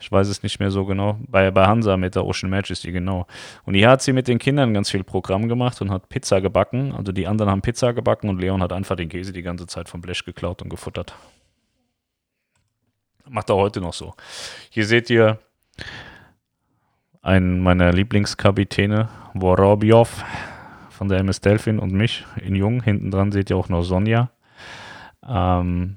Ich 0.00 0.10
weiß 0.10 0.28
es 0.28 0.42
nicht 0.42 0.60
mehr 0.60 0.70
so 0.70 0.84
genau. 0.84 1.18
Bei, 1.28 1.50
bei 1.50 1.66
Hansa 1.66 1.96
mit 1.96 2.14
der 2.14 2.24
Ocean 2.24 2.50
Majesty, 2.50 2.92
genau. 2.92 3.26
Und 3.64 3.74
hier 3.74 3.90
hat 3.90 4.02
sie 4.02 4.12
mit 4.12 4.28
den 4.28 4.38
Kindern 4.38 4.74
ganz 4.74 4.90
viel 4.90 5.04
Programm 5.04 5.48
gemacht 5.48 5.80
und 5.80 5.90
hat 5.90 6.08
Pizza 6.08 6.40
gebacken. 6.40 6.92
Also 6.92 7.12
die 7.12 7.26
anderen 7.26 7.50
haben 7.50 7.62
Pizza 7.62 7.92
gebacken 7.92 8.28
und 8.28 8.40
Leon 8.40 8.62
hat 8.62 8.72
einfach 8.72 8.96
den 8.96 9.08
Käse 9.08 9.32
die 9.32 9.42
ganze 9.42 9.66
Zeit 9.66 9.88
vom 9.88 10.00
Blech 10.00 10.24
geklaut 10.24 10.62
und 10.62 10.68
gefuttert. 10.68 11.14
Macht 13.28 13.48
er 13.50 13.56
heute 13.56 13.80
noch 13.80 13.94
so. 13.94 14.14
Hier 14.70 14.86
seht 14.86 15.08
ihr 15.08 15.38
einen 17.22 17.60
meiner 17.60 17.92
Lieblingskapitäne, 17.92 19.08
Worobjov 19.34 20.24
von 20.90 21.08
der 21.08 21.18
MS 21.18 21.40
Delphin 21.40 21.78
und 21.78 21.92
mich 21.92 22.24
in 22.42 22.54
Jung. 22.54 22.82
Hinten 22.82 23.10
dran 23.10 23.32
seht 23.32 23.50
ihr 23.50 23.56
auch 23.56 23.68
noch 23.68 23.82
Sonja. 23.82 24.30
Ähm, 25.26 25.96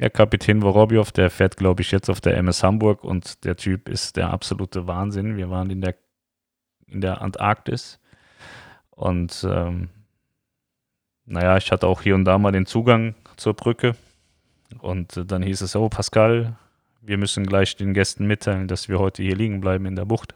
ja, 0.00 0.08
Kapitän 0.08 0.62
Vorobjov, 0.62 1.12
der 1.12 1.28
fährt, 1.28 1.58
glaube 1.58 1.82
ich, 1.82 1.90
jetzt 1.90 2.08
auf 2.08 2.22
der 2.22 2.38
MS 2.38 2.62
Hamburg 2.62 3.04
und 3.04 3.44
der 3.44 3.56
Typ 3.56 3.86
ist 3.86 4.16
der 4.16 4.30
absolute 4.30 4.86
Wahnsinn. 4.86 5.36
Wir 5.36 5.50
waren 5.50 5.68
in 5.68 5.82
der, 5.82 5.94
in 6.86 7.02
der 7.02 7.20
Antarktis 7.20 8.00
und 8.90 9.46
ähm, 9.46 9.90
naja, 11.26 11.58
ich 11.58 11.70
hatte 11.70 11.86
auch 11.86 12.00
hier 12.00 12.14
und 12.14 12.24
da 12.24 12.38
mal 12.38 12.50
den 12.50 12.64
Zugang 12.64 13.14
zur 13.36 13.52
Brücke 13.52 13.94
und 14.78 15.18
äh, 15.18 15.26
dann 15.26 15.42
hieß 15.42 15.60
es, 15.60 15.76
oh 15.76 15.90
Pascal, 15.90 16.56
wir 17.02 17.18
müssen 17.18 17.44
gleich 17.44 17.76
den 17.76 17.92
Gästen 17.92 18.26
mitteilen, 18.26 18.68
dass 18.68 18.88
wir 18.88 18.98
heute 18.98 19.22
hier 19.22 19.36
liegen 19.36 19.60
bleiben 19.60 19.84
in 19.84 19.96
der 19.96 20.06
Bucht. 20.06 20.34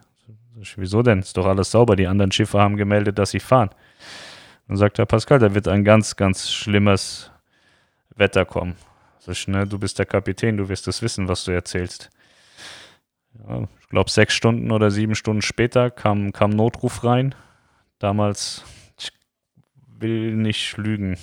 Wieso 0.76 1.02
denn? 1.02 1.20
Ist 1.20 1.38
doch 1.38 1.46
alles 1.46 1.70
sauber. 1.70 1.96
Die 1.96 2.06
anderen 2.06 2.32
Schiffe 2.32 2.60
haben 2.60 2.76
gemeldet, 2.76 3.18
dass 3.18 3.30
sie 3.30 3.40
fahren. 3.40 3.70
Dann 4.68 4.76
sagt 4.76 4.98
der 4.98 5.06
Pascal, 5.06 5.38
da 5.38 5.54
wird 5.54 5.68
ein 5.68 5.84
ganz, 5.84 6.16
ganz 6.16 6.52
schlimmes 6.52 7.30
Wetter 8.14 8.44
kommen. 8.44 8.76
Ich, 9.26 9.48
ne, 9.48 9.66
du 9.66 9.78
bist 9.78 9.98
der 9.98 10.06
Kapitän, 10.06 10.56
du 10.56 10.68
wirst 10.68 10.86
das 10.86 11.02
wissen, 11.02 11.28
was 11.28 11.44
du 11.44 11.52
erzählst. 11.52 12.10
Ja, 13.46 13.66
ich 13.80 13.88
glaube, 13.88 14.10
sechs 14.10 14.34
Stunden 14.34 14.70
oder 14.70 14.90
sieben 14.90 15.14
Stunden 15.14 15.42
später 15.42 15.90
kam, 15.90 16.32
kam 16.32 16.50
Notruf 16.50 17.04
rein. 17.04 17.34
Damals, 17.98 18.64
ich 18.98 19.10
will 19.86 20.34
nicht 20.36 20.76
lügen. 20.76 21.18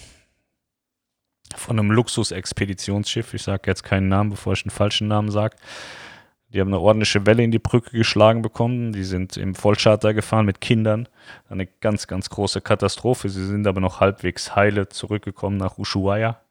Von 1.56 1.80
einem 1.80 1.91
Luxus-Expeditionsschiff. 1.91 3.34
Ich 3.34 3.43
sage 3.43 3.64
jetzt 3.66 3.84
keinen 3.84 4.08
Namen, 4.08 4.32
bevor 4.32 4.54
ich 4.54 4.64
einen 4.64 4.72
falschen 4.72 5.08
Namen 5.08 5.32
sage. 5.32 5.58
Die 6.54 6.60
haben 6.60 6.70
eine 6.70 6.80
ordentliche 6.80 7.26
Welle 7.26 7.43
in 7.43 7.52
die 7.52 7.60
Brücke 7.60 7.91
geschlagen 7.91 8.41
bekommen. 8.41 8.91
Die 8.91 9.04
sind 9.04 9.38
im 9.38 9.56
Vollcharter 9.56 10.14
gefahren 10.14 10.45
mit 10.45 10.60
Kindern. 10.60 11.08
Eine 11.49 11.66
ganz, 11.66 12.08
ganz 12.08 12.30
große 12.30 12.62
Katastrophe. 12.62 13.30
Sie 13.30 13.45
sind 13.45 13.68
aber 13.68 13.80
noch 13.80 14.02
halbwegs 14.02 14.56
heile 14.56 14.89
zurückgekommen 14.89 15.58
nach 15.58 15.78
Ushuaia. 15.78 16.41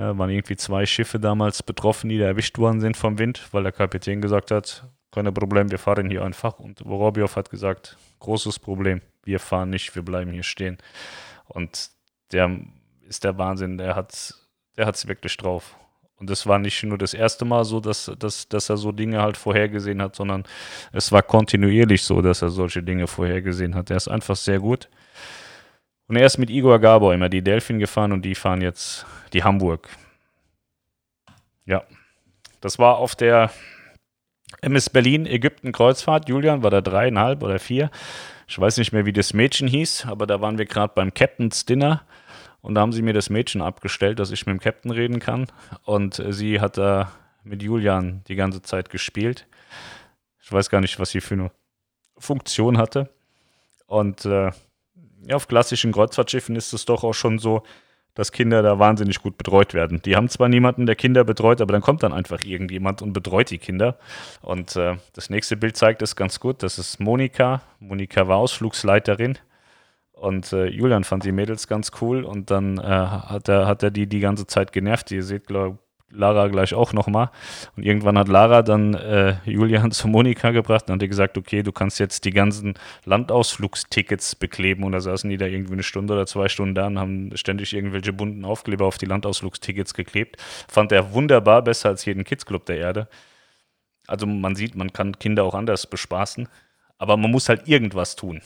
Ja, 0.00 0.16
waren 0.16 0.30
irgendwie 0.30 0.56
zwei 0.56 0.86
Schiffe 0.86 1.20
damals 1.20 1.62
betroffen, 1.62 2.08
die 2.08 2.16
da 2.16 2.24
erwischt 2.24 2.56
worden 2.56 2.80
sind 2.80 2.96
vom 2.96 3.18
Wind, 3.18 3.46
weil 3.52 3.64
der 3.64 3.72
Kapitän 3.72 4.22
gesagt 4.22 4.50
hat, 4.50 4.88
keine 5.12 5.30
Problem, 5.30 5.70
wir 5.70 5.78
fahren 5.78 6.08
hier 6.08 6.24
einfach. 6.24 6.58
Und 6.58 6.78
Vorobiow 6.78 7.36
hat 7.36 7.50
gesagt, 7.50 7.98
großes 8.20 8.60
Problem, 8.60 9.02
wir 9.24 9.38
fahren 9.38 9.68
nicht, 9.68 9.94
wir 9.94 10.02
bleiben 10.02 10.32
hier 10.32 10.42
stehen. 10.42 10.78
Und 11.48 11.90
der 12.32 12.60
ist 13.06 13.24
der 13.24 13.36
Wahnsinn, 13.36 13.76
der 13.76 13.94
hat 13.94 14.34
der 14.78 14.88
es 14.88 15.06
wirklich 15.06 15.36
drauf. 15.36 15.76
Und 16.16 16.30
das 16.30 16.46
war 16.46 16.58
nicht 16.58 16.82
nur 16.82 16.96
das 16.96 17.12
erste 17.12 17.44
Mal 17.44 17.66
so, 17.66 17.78
dass, 17.78 18.10
dass, 18.18 18.48
dass 18.48 18.70
er 18.70 18.78
so 18.78 18.92
Dinge 18.92 19.20
halt 19.20 19.36
vorhergesehen 19.36 20.00
hat, 20.00 20.16
sondern 20.16 20.44
es 20.92 21.12
war 21.12 21.22
kontinuierlich 21.22 22.04
so, 22.04 22.22
dass 22.22 22.40
er 22.40 22.48
solche 22.48 22.82
Dinge 22.82 23.06
vorhergesehen 23.06 23.74
hat. 23.74 23.90
Er 23.90 23.98
ist 23.98 24.08
einfach 24.08 24.36
sehr 24.36 24.60
gut. 24.60 24.88
Und 26.10 26.16
er 26.16 26.26
ist 26.26 26.38
mit 26.38 26.50
Igor 26.50 26.80
Gabor 26.80 27.14
immer 27.14 27.28
die 27.28 27.40
Delfin 27.40 27.78
gefahren 27.78 28.10
und 28.10 28.22
die 28.22 28.34
fahren 28.34 28.62
jetzt 28.62 29.06
die 29.32 29.44
Hamburg. 29.44 29.88
Ja, 31.66 31.84
das 32.60 32.80
war 32.80 32.96
auf 32.96 33.14
der 33.14 33.52
MS 34.60 34.90
Berlin 34.90 35.24
Ägypten 35.24 35.70
Kreuzfahrt. 35.70 36.28
Julian 36.28 36.64
war 36.64 36.70
da 36.72 36.80
dreieinhalb 36.80 37.44
oder 37.44 37.60
vier. 37.60 37.92
Ich 38.48 38.58
weiß 38.58 38.78
nicht 38.78 38.90
mehr, 38.90 39.06
wie 39.06 39.12
das 39.12 39.34
Mädchen 39.34 39.68
hieß, 39.68 40.06
aber 40.06 40.26
da 40.26 40.40
waren 40.40 40.58
wir 40.58 40.66
gerade 40.66 40.94
beim 40.96 41.14
Captain's 41.14 41.64
Dinner. 41.64 42.02
Und 42.60 42.74
da 42.74 42.80
haben 42.80 42.92
sie 42.92 43.02
mir 43.02 43.14
das 43.14 43.30
Mädchen 43.30 43.62
abgestellt, 43.62 44.18
dass 44.18 44.32
ich 44.32 44.46
mit 44.46 44.54
dem 44.54 44.60
Captain 44.60 44.90
reden 44.90 45.20
kann. 45.20 45.46
Und 45.84 46.20
sie 46.30 46.60
hat 46.60 46.76
da 46.76 47.12
mit 47.44 47.62
Julian 47.62 48.24
die 48.26 48.34
ganze 48.34 48.62
Zeit 48.62 48.90
gespielt. 48.90 49.46
Ich 50.42 50.50
weiß 50.50 50.70
gar 50.70 50.80
nicht, 50.80 50.98
was 50.98 51.10
sie 51.10 51.20
für 51.20 51.34
eine 51.34 51.52
Funktion 52.18 52.78
hatte. 52.78 53.10
Und 53.86 54.24
äh, 54.24 54.50
ja, 55.26 55.36
auf 55.36 55.48
klassischen 55.48 55.92
Kreuzfahrtschiffen 55.92 56.56
ist 56.56 56.72
es 56.72 56.84
doch 56.84 57.04
auch 57.04 57.14
schon 57.14 57.38
so, 57.38 57.62
dass 58.14 58.32
Kinder 58.32 58.62
da 58.62 58.78
wahnsinnig 58.78 59.22
gut 59.22 59.38
betreut 59.38 59.72
werden. 59.72 60.02
Die 60.02 60.16
haben 60.16 60.28
zwar 60.28 60.48
niemanden, 60.48 60.86
der 60.86 60.96
Kinder 60.96 61.24
betreut, 61.24 61.60
aber 61.60 61.72
dann 61.72 61.82
kommt 61.82 62.02
dann 62.02 62.12
einfach 62.12 62.44
irgendjemand 62.44 63.02
und 63.02 63.12
betreut 63.12 63.50
die 63.50 63.58
Kinder. 63.58 63.98
Und 64.42 64.76
äh, 64.76 64.96
das 65.12 65.30
nächste 65.30 65.56
Bild 65.56 65.76
zeigt 65.76 66.02
es 66.02 66.16
ganz 66.16 66.40
gut. 66.40 66.62
Das 66.62 66.78
ist 66.78 67.00
Monika. 67.00 67.62
Monika 67.78 68.26
war 68.26 68.38
Ausflugsleiterin 68.38 69.38
und 70.12 70.52
äh, 70.52 70.66
Julian 70.66 71.04
fand 71.04 71.24
die 71.24 71.32
Mädels 71.32 71.66
ganz 71.66 71.92
cool 72.00 72.24
und 72.24 72.50
dann 72.50 72.78
äh, 72.78 72.82
hat, 72.82 73.48
er, 73.48 73.66
hat 73.66 73.82
er 73.82 73.90
die 73.90 74.06
die 74.06 74.20
ganze 74.20 74.46
Zeit 74.46 74.72
genervt. 74.72 75.10
Ihr 75.12 75.22
seht, 75.22 75.46
glaube 75.46 75.78
Lara 76.12 76.48
gleich 76.48 76.74
auch 76.74 76.92
nochmal. 76.92 77.30
Und 77.76 77.84
irgendwann 77.84 78.18
hat 78.18 78.28
Lara 78.28 78.62
dann 78.62 78.94
äh, 78.94 79.36
Julian 79.44 79.90
zu 79.92 80.08
Monika 80.08 80.50
gebracht 80.50 80.88
und 80.88 80.94
hat 80.94 81.02
ihr 81.02 81.08
gesagt, 81.08 81.38
okay, 81.38 81.62
du 81.62 81.72
kannst 81.72 82.00
jetzt 82.00 82.24
die 82.24 82.30
ganzen 82.30 82.74
Landausflugstickets 83.04 84.36
bekleben. 84.36 84.84
Und 84.84 84.92
da 84.92 85.00
saßen 85.00 85.30
die 85.30 85.36
da 85.36 85.46
irgendwie 85.46 85.74
eine 85.74 85.82
Stunde 85.82 86.14
oder 86.14 86.26
zwei 86.26 86.48
Stunden 86.48 86.74
da 86.74 86.86
und 86.86 86.98
haben 86.98 87.36
ständig 87.36 87.72
irgendwelche 87.72 88.12
bunten 88.12 88.44
Aufkleber 88.44 88.86
auf 88.86 88.98
die 88.98 89.06
Landausflugstickets 89.06 89.94
geklebt. 89.94 90.36
Fand 90.68 90.92
er 90.92 91.12
wunderbar, 91.12 91.62
besser 91.62 91.90
als 91.90 92.04
jeden 92.04 92.24
Kids-Club 92.24 92.66
der 92.66 92.78
Erde. 92.78 93.08
Also 94.06 94.26
man 94.26 94.56
sieht, 94.56 94.74
man 94.74 94.92
kann 94.92 95.18
Kinder 95.18 95.44
auch 95.44 95.54
anders 95.54 95.86
bespaßen. 95.86 96.48
Aber 96.98 97.16
man 97.16 97.30
muss 97.30 97.48
halt 97.48 97.66
irgendwas 97.66 98.16
tun. 98.16 98.42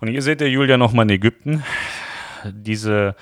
Und 0.00 0.08
hier 0.08 0.22
seht 0.22 0.40
ihr 0.40 0.50
Julia 0.50 0.76
nochmal 0.76 1.06
in 1.06 1.10
Ägypten. 1.10 1.64
Diese 2.44 3.16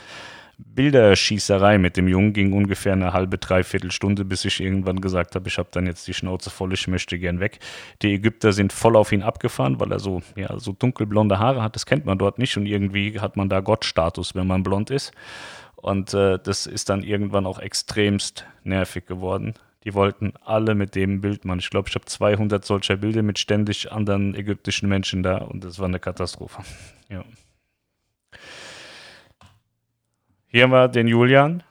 Bilderschießerei 0.59 1.77
mit 1.77 1.97
dem 1.97 2.09
Jungen 2.09 2.33
ging 2.33 2.53
ungefähr 2.53 2.95
eine 2.95 3.13
halbe, 3.13 3.37
dreiviertel 3.37 3.91
Stunde, 3.91 4.25
bis 4.25 4.45
ich 4.45 4.61
irgendwann 4.61 5.01
gesagt 5.01 5.35
habe, 5.35 5.49
ich 5.49 5.59
habe 5.59 5.69
dann 5.71 5.87
jetzt 5.87 6.07
die 6.09 6.15
Schnauze 6.15 6.49
voll, 6.49 6.73
ich 6.73 6.89
möchte 6.89 7.19
gern 7.19 7.41
weg. 7.41 7.59
Die 8.03 8.15
Ägypter 8.15 8.53
sind 8.53 8.73
voll 8.73 8.97
auf 8.97 9.13
ihn 9.13 9.23
abgefahren, 9.23 9.81
weil 9.81 9.93
er 9.93 9.99
so, 9.99 10.23
ja, 10.35 10.59
so 10.59 10.73
dunkelblonde 10.73 11.39
Haare 11.39 11.63
hat. 11.63 11.75
Das 11.75 11.85
kennt 11.85 12.07
man 12.07 12.19
dort 12.19 12.39
nicht 12.39 12.57
und 12.57 12.65
irgendwie 12.65 13.21
hat 13.21 13.37
man 13.37 13.51
da 13.51 13.61
Gottstatus, 13.61 14.35
wenn 14.35 14.47
man 14.47 14.63
blond 14.63 14.91
ist. 14.91 15.13
Und 15.77 16.15
äh, 16.15 16.39
das 16.43 16.67
ist 16.67 16.89
dann 16.89 17.03
irgendwann 17.03 17.47
auch 17.47 17.59
extremst 17.59 18.47
nervig 18.65 19.07
geworden. 19.07 19.55
Die 19.85 19.95
wollten 19.95 20.33
alle 20.43 20.75
mit 20.75 20.95
dem 20.95 21.21
Bild 21.21 21.45
machen. 21.45 21.61
Ich 21.61 21.71
glaube, 21.71 21.89
ich 21.89 21.95
habe 21.95 22.07
200 22.07 22.65
solcher 22.65 22.97
Bilder 22.97 23.23
mit 23.23 23.39
ständig 23.39 23.93
anderen 23.93 24.35
ägyptischen 24.35 24.89
Menschen 24.89 25.23
da 25.23 25.39
und 25.39 25.63
das 25.65 25.79
war 25.79 25.87
eine 25.87 26.01
Katastrophe. 26.01 26.63
Ja. 27.09 27.25
Hier 30.49 30.63
haben 30.63 30.71
wir 30.71 30.89
den 30.89 31.09
Julian 31.09 31.63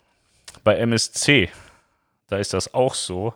bei 0.64 0.76
MSC. 0.76 1.50
Da 2.28 2.38
ist 2.38 2.54
das 2.54 2.74
auch 2.74 2.94
so. 2.94 3.34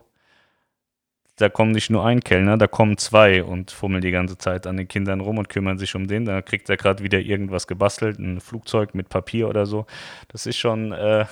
Da 1.36 1.48
kommen 1.48 1.72
nicht 1.72 1.88
nur 1.88 2.04
ein 2.04 2.20
Kellner, 2.20 2.58
da 2.58 2.66
kommen 2.66 2.98
zwei 2.98 3.42
und 3.42 3.70
fummeln 3.70 4.02
die 4.02 4.10
ganze 4.10 4.36
Zeit 4.36 4.66
an 4.66 4.76
den 4.76 4.88
Kindern 4.88 5.20
rum 5.20 5.38
und 5.38 5.48
kümmern 5.48 5.78
sich 5.78 5.94
um 5.94 6.06
den. 6.06 6.26
Da 6.26 6.42
kriegt 6.42 6.68
er 6.68 6.76
gerade 6.76 7.02
wieder 7.02 7.18
irgendwas 7.18 7.66
gebastelt, 7.66 8.18
ein 8.18 8.40
Flugzeug 8.40 8.94
mit 8.94 9.08
Papier 9.08 9.48
oder 9.48 9.64
so. 9.64 9.86
Das 10.28 10.44
ist 10.44 10.58
schon. 10.58 10.92
Äh, 10.92 11.24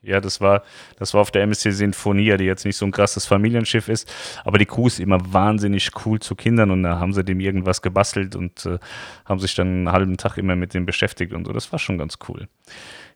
Ja, 0.00 0.20
das 0.20 0.40
war, 0.40 0.62
das 0.98 1.12
war 1.12 1.22
auf 1.22 1.32
der 1.32 1.42
MSC 1.42 1.72
Sinfonia, 1.72 2.36
die 2.36 2.44
jetzt 2.44 2.64
nicht 2.64 2.76
so 2.76 2.86
ein 2.86 2.92
krasses 2.92 3.26
Familienschiff 3.26 3.88
ist, 3.88 4.12
aber 4.44 4.58
die 4.58 4.64
Crew 4.64 4.86
ist 4.86 5.00
immer 5.00 5.18
wahnsinnig 5.32 5.90
cool 6.06 6.20
zu 6.20 6.36
Kindern 6.36 6.70
und 6.70 6.84
da 6.84 7.00
haben 7.00 7.12
sie 7.12 7.24
dem 7.24 7.40
irgendwas 7.40 7.82
gebastelt 7.82 8.36
und 8.36 8.64
äh, 8.64 8.78
haben 9.24 9.40
sich 9.40 9.56
dann 9.56 9.66
einen 9.66 9.92
halben 9.92 10.16
Tag 10.16 10.38
immer 10.38 10.54
mit 10.54 10.72
dem 10.72 10.86
beschäftigt 10.86 11.32
und 11.32 11.46
so. 11.46 11.52
Das 11.52 11.72
war 11.72 11.80
schon 11.80 11.98
ganz 11.98 12.18
cool. 12.28 12.46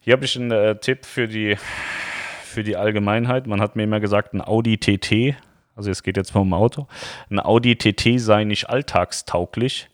Hier 0.01 0.15
habe 0.15 0.25
ich 0.25 0.37
einen 0.37 0.51
äh, 0.51 0.77
Tipp 0.81 1.07
für 1.07 1.29
die, 1.29 1.57
für 2.43 2.65
die 2.65 2.77
Allgemeinheit. 2.77 3.47
Man 3.47 3.61
hat 3.61 3.77
mir 3.77 3.85
immer 3.85 4.01
gesagt, 4.01 4.35
ein 4.35 4.41
Audi 4.41 4.79
TT, 4.79 5.37
also 5.77 5.89
es 5.89 6.03
geht 6.03 6.17
jetzt 6.17 6.35
mal 6.35 6.41
um 6.41 6.53
Auto, 6.53 6.89
ein 7.31 7.39
Audi 7.39 7.77
TT 7.77 8.19
sei 8.19 8.43
nicht 8.43 8.69
alltagstauglich. 8.69 9.89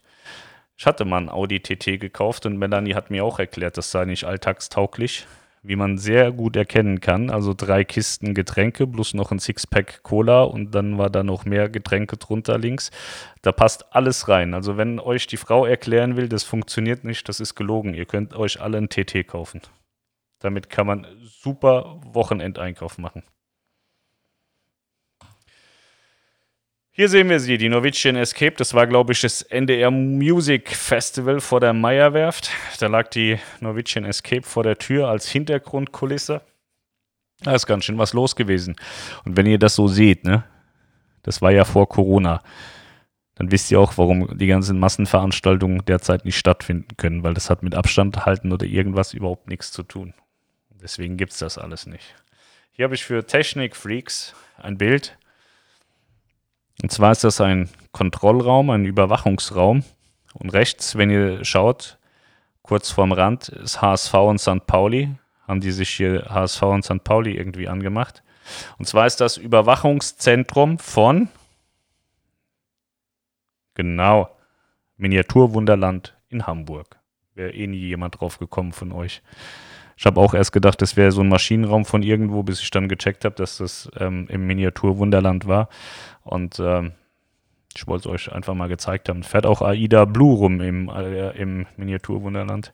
Ich 0.75 0.87
hatte 0.87 1.05
mal 1.05 1.17
ein 1.17 1.29
Audi 1.29 1.59
TT 1.59 1.99
gekauft 1.99 2.47
und 2.47 2.57
Melanie 2.57 2.95
hat 2.95 3.11
mir 3.11 3.23
auch 3.23 3.37
erklärt, 3.37 3.77
das 3.77 3.91
sei 3.91 4.05
nicht 4.05 4.23
alltagstauglich 4.23 5.27
wie 5.63 5.75
man 5.75 5.97
sehr 5.97 6.31
gut 6.31 6.55
erkennen 6.55 7.01
kann. 7.01 7.29
Also 7.29 7.53
drei 7.53 7.83
Kisten 7.83 8.33
Getränke 8.33 8.87
plus 8.87 9.13
noch 9.13 9.31
ein 9.31 9.39
Sixpack 9.39 10.03
Cola 10.03 10.43
und 10.43 10.71
dann 10.75 10.97
war 10.97 11.09
da 11.09 11.23
noch 11.23 11.45
mehr 11.45 11.69
Getränke 11.69 12.17
drunter 12.17 12.57
links. 12.57 12.91
Da 13.41 13.51
passt 13.51 13.93
alles 13.93 14.27
rein. 14.27 14.53
Also 14.53 14.77
wenn 14.77 14.99
euch 14.99 15.27
die 15.27 15.37
Frau 15.37 15.65
erklären 15.65 16.17
will, 16.17 16.29
das 16.29 16.43
funktioniert 16.43 17.03
nicht, 17.03 17.27
das 17.29 17.39
ist 17.39 17.55
gelogen. 17.55 17.93
Ihr 17.93 18.05
könnt 18.05 18.35
euch 18.35 18.61
alle 18.61 18.77
ein 18.77 18.89
TT 18.89 19.27
kaufen. 19.27 19.61
Damit 20.39 20.69
kann 20.69 20.87
man 20.87 21.07
super 21.21 21.99
Wochenendeinkauf 22.05 22.97
machen. 22.97 23.23
Hier 26.99 27.07
sehen 27.07 27.29
wir 27.29 27.39
sie, 27.39 27.57
die 27.57 27.69
Norwegian 27.69 28.17
Escape. 28.17 28.55
Das 28.57 28.73
war, 28.73 28.85
glaube 28.85 29.13
ich, 29.13 29.21
das 29.21 29.41
NDR 29.41 29.89
Music 29.89 30.75
Festival 30.75 31.39
vor 31.39 31.61
der 31.61 31.71
Meierwerft. 31.71 32.51
Da 32.81 32.87
lag 32.87 33.07
die 33.07 33.39
Norwegian 33.61 34.03
Escape 34.03 34.41
vor 34.41 34.63
der 34.63 34.77
Tür 34.77 35.07
als 35.07 35.29
Hintergrundkulisse. 35.29 36.41
Da 37.39 37.55
ist 37.55 37.67
ganz 37.67 37.85
schön 37.85 37.97
was 37.97 38.11
los 38.11 38.35
gewesen. 38.35 38.75
Und 39.23 39.37
wenn 39.37 39.45
ihr 39.45 39.59
das 39.59 39.75
so 39.75 39.87
seht, 39.87 40.25
ne, 40.25 40.43
das 41.23 41.41
war 41.41 41.51
ja 41.51 41.63
vor 41.63 41.87
Corona, 41.87 42.41
dann 43.35 43.49
wisst 43.49 43.71
ihr 43.71 43.79
auch, 43.79 43.97
warum 43.97 44.37
die 44.37 44.47
ganzen 44.47 44.77
Massenveranstaltungen 44.77 45.85
derzeit 45.85 46.25
nicht 46.25 46.37
stattfinden 46.37 46.97
können, 46.97 47.23
weil 47.23 47.33
das 47.33 47.49
hat 47.49 47.63
mit 47.63 47.75
Abstand 47.75 48.25
halten 48.25 48.51
oder 48.51 48.65
irgendwas 48.65 49.13
überhaupt 49.13 49.47
nichts 49.47 49.71
zu 49.71 49.83
tun. 49.83 50.13
Deswegen 50.83 51.15
gibt 51.15 51.31
es 51.31 51.37
das 51.37 51.57
alles 51.57 51.85
nicht. 51.85 52.13
Hier 52.73 52.83
habe 52.83 52.95
ich 52.95 53.05
für 53.05 53.25
Technik-Freaks 53.25 54.35
ein 54.57 54.77
Bild 54.77 55.17
und 56.81 56.91
zwar 56.91 57.11
ist 57.11 57.23
das 57.23 57.41
ein 57.41 57.69
Kontrollraum, 57.91 58.69
ein 58.69 58.85
Überwachungsraum. 58.85 59.83
Und 60.33 60.49
rechts, 60.51 60.95
wenn 60.95 61.09
ihr 61.09 61.43
schaut, 61.43 61.97
kurz 62.61 62.91
vorm 62.91 63.11
Rand 63.11 63.49
ist 63.49 63.81
HSV 63.81 64.13
und 64.13 64.39
St. 64.39 64.65
Pauli. 64.65 65.09
Haben 65.47 65.61
die 65.61 65.71
sich 65.71 65.89
hier 65.89 66.25
HSV 66.29 66.61
und 66.63 66.85
St. 66.85 67.03
Pauli 67.03 67.35
irgendwie 67.35 67.67
angemacht. 67.67 68.23
Und 68.77 68.85
zwar 68.85 69.07
ist 69.07 69.19
das 69.19 69.37
Überwachungszentrum 69.37 70.79
von, 70.79 71.27
genau, 73.73 74.29
Miniaturwunderland 74.97 76.15
in 76.29 76.47
Hamburg. 76.47 76.99
Wäre 77.33 77.53
eh 77.53 77.67
nie 77.67 77.77
jemand 77.77 78.19
drauf 78.19 78.37
gekommen 78.37 78.73
von 78.73 78.91
euch. 78.91 79.21
Ich 79.99 80.05
habe 80.05 80.21
auch 80.21 80.33
erst 80.33 80.53
gedacht, 80.53 80.81
das 80.81 80.95
wäre 80.95 81.11
so 81.11 81.19
ein 81.19 81.27
Maschinenraum 81.27 81.83
von 81.83 82.03
irgendwo, 82.03 82.41
bis 82.41 82.61
ich 82.61 82.71
dann 82.71 82.87
gecheckt 82.87 83.25
habe, 83.25 83.35
dass 83.35 83.57
das 83.57 83.91
ähm, 83.99 84.27
im 84.29 84.47
Miniaturwunderland 84.47 85.45
war. 85.45 85.67
Und 86.23 86.57
ähm, 86.57 86.93
ich 87.75 87.85
wollte 87.85 88.07
es 88.07 88.15
euch 88.15 88.31
einfach 88.31 88.53
mal 88.53 88.69
gezeigt 88.69 89.09
haben. 89.09 89.23
Fährt 89.23 89.45
auch 89.45 89.61
AIDA 89.61 90.05
Blue 90.05 90.37
rum 90.37 90.61
im, 90.61 90.87
äh, 90.87 91.31
im 91.31 91.65
Miniaturwunderland. 91.75 92.71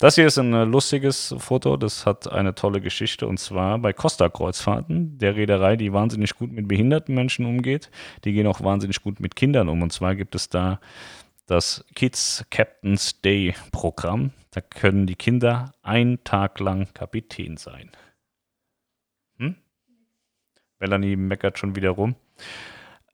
Das 0.00 0.16
hier 0.16 0.26
ist 0.26 0.36
ein 0.38 0.52
äh, 0.54 0.64
lustiges 0.64 1.36
Foto, 1.38 1.76
das 1.76 2.04
hat 2.04 2.32
eine 2.32 2.56
tolle 2.56 2.80
Geschichte 2.80 3.28
und 3.28 3.38
zwar 3.38 3.78
bei 3.78 3.92
Costa 3.92 4.28
Kreuzfahrten, 4.28 5.18
der 5.18 5.36
Reederei, 5.36 5.76
die 5.76 5.92
wahnsinnig 5.92 6.34
gut 6.34 6.50
mit 6.50 6.66
behinderten 6.66 7.14
Menschen 7.14 7.46
umgeht. 7.46 7.92
Die 8.24 8.32
gehen 8.32 8.48
auch 8.48 8.60
wahnsinnig 8.60 9.00
gut 9.02 9.20
mit 9.20 9.36
Kindern 9.36 9.68
um 9.68 9.82
und 9.82 9.92
zwar 9.92 10.16
gibt 10.16 10.34
es 10.34 10.48
da 10.48 10.80
das 11.46 11.84
Kids 11.94 12.44
Captain's 12.50 13.20
Day 13.20 13.54
Programm. 13.72 14.32
Da 14.50 14.60
können 14.60 15.06
die 15.06 15.16
Kinder 15.16 15.72
einen 15.82 16.22
Tag 16.24 16.60
lang 16.60 16.92
Kapitän 16.94 17.56
sein. 17.56 17.90
Hm? 19.38 19.56
Melanie 20.78 21.16
meckert 21.16 21.58
schon 21.58 21.76
wieder 21.76 21.90
rum. 21.90 22.14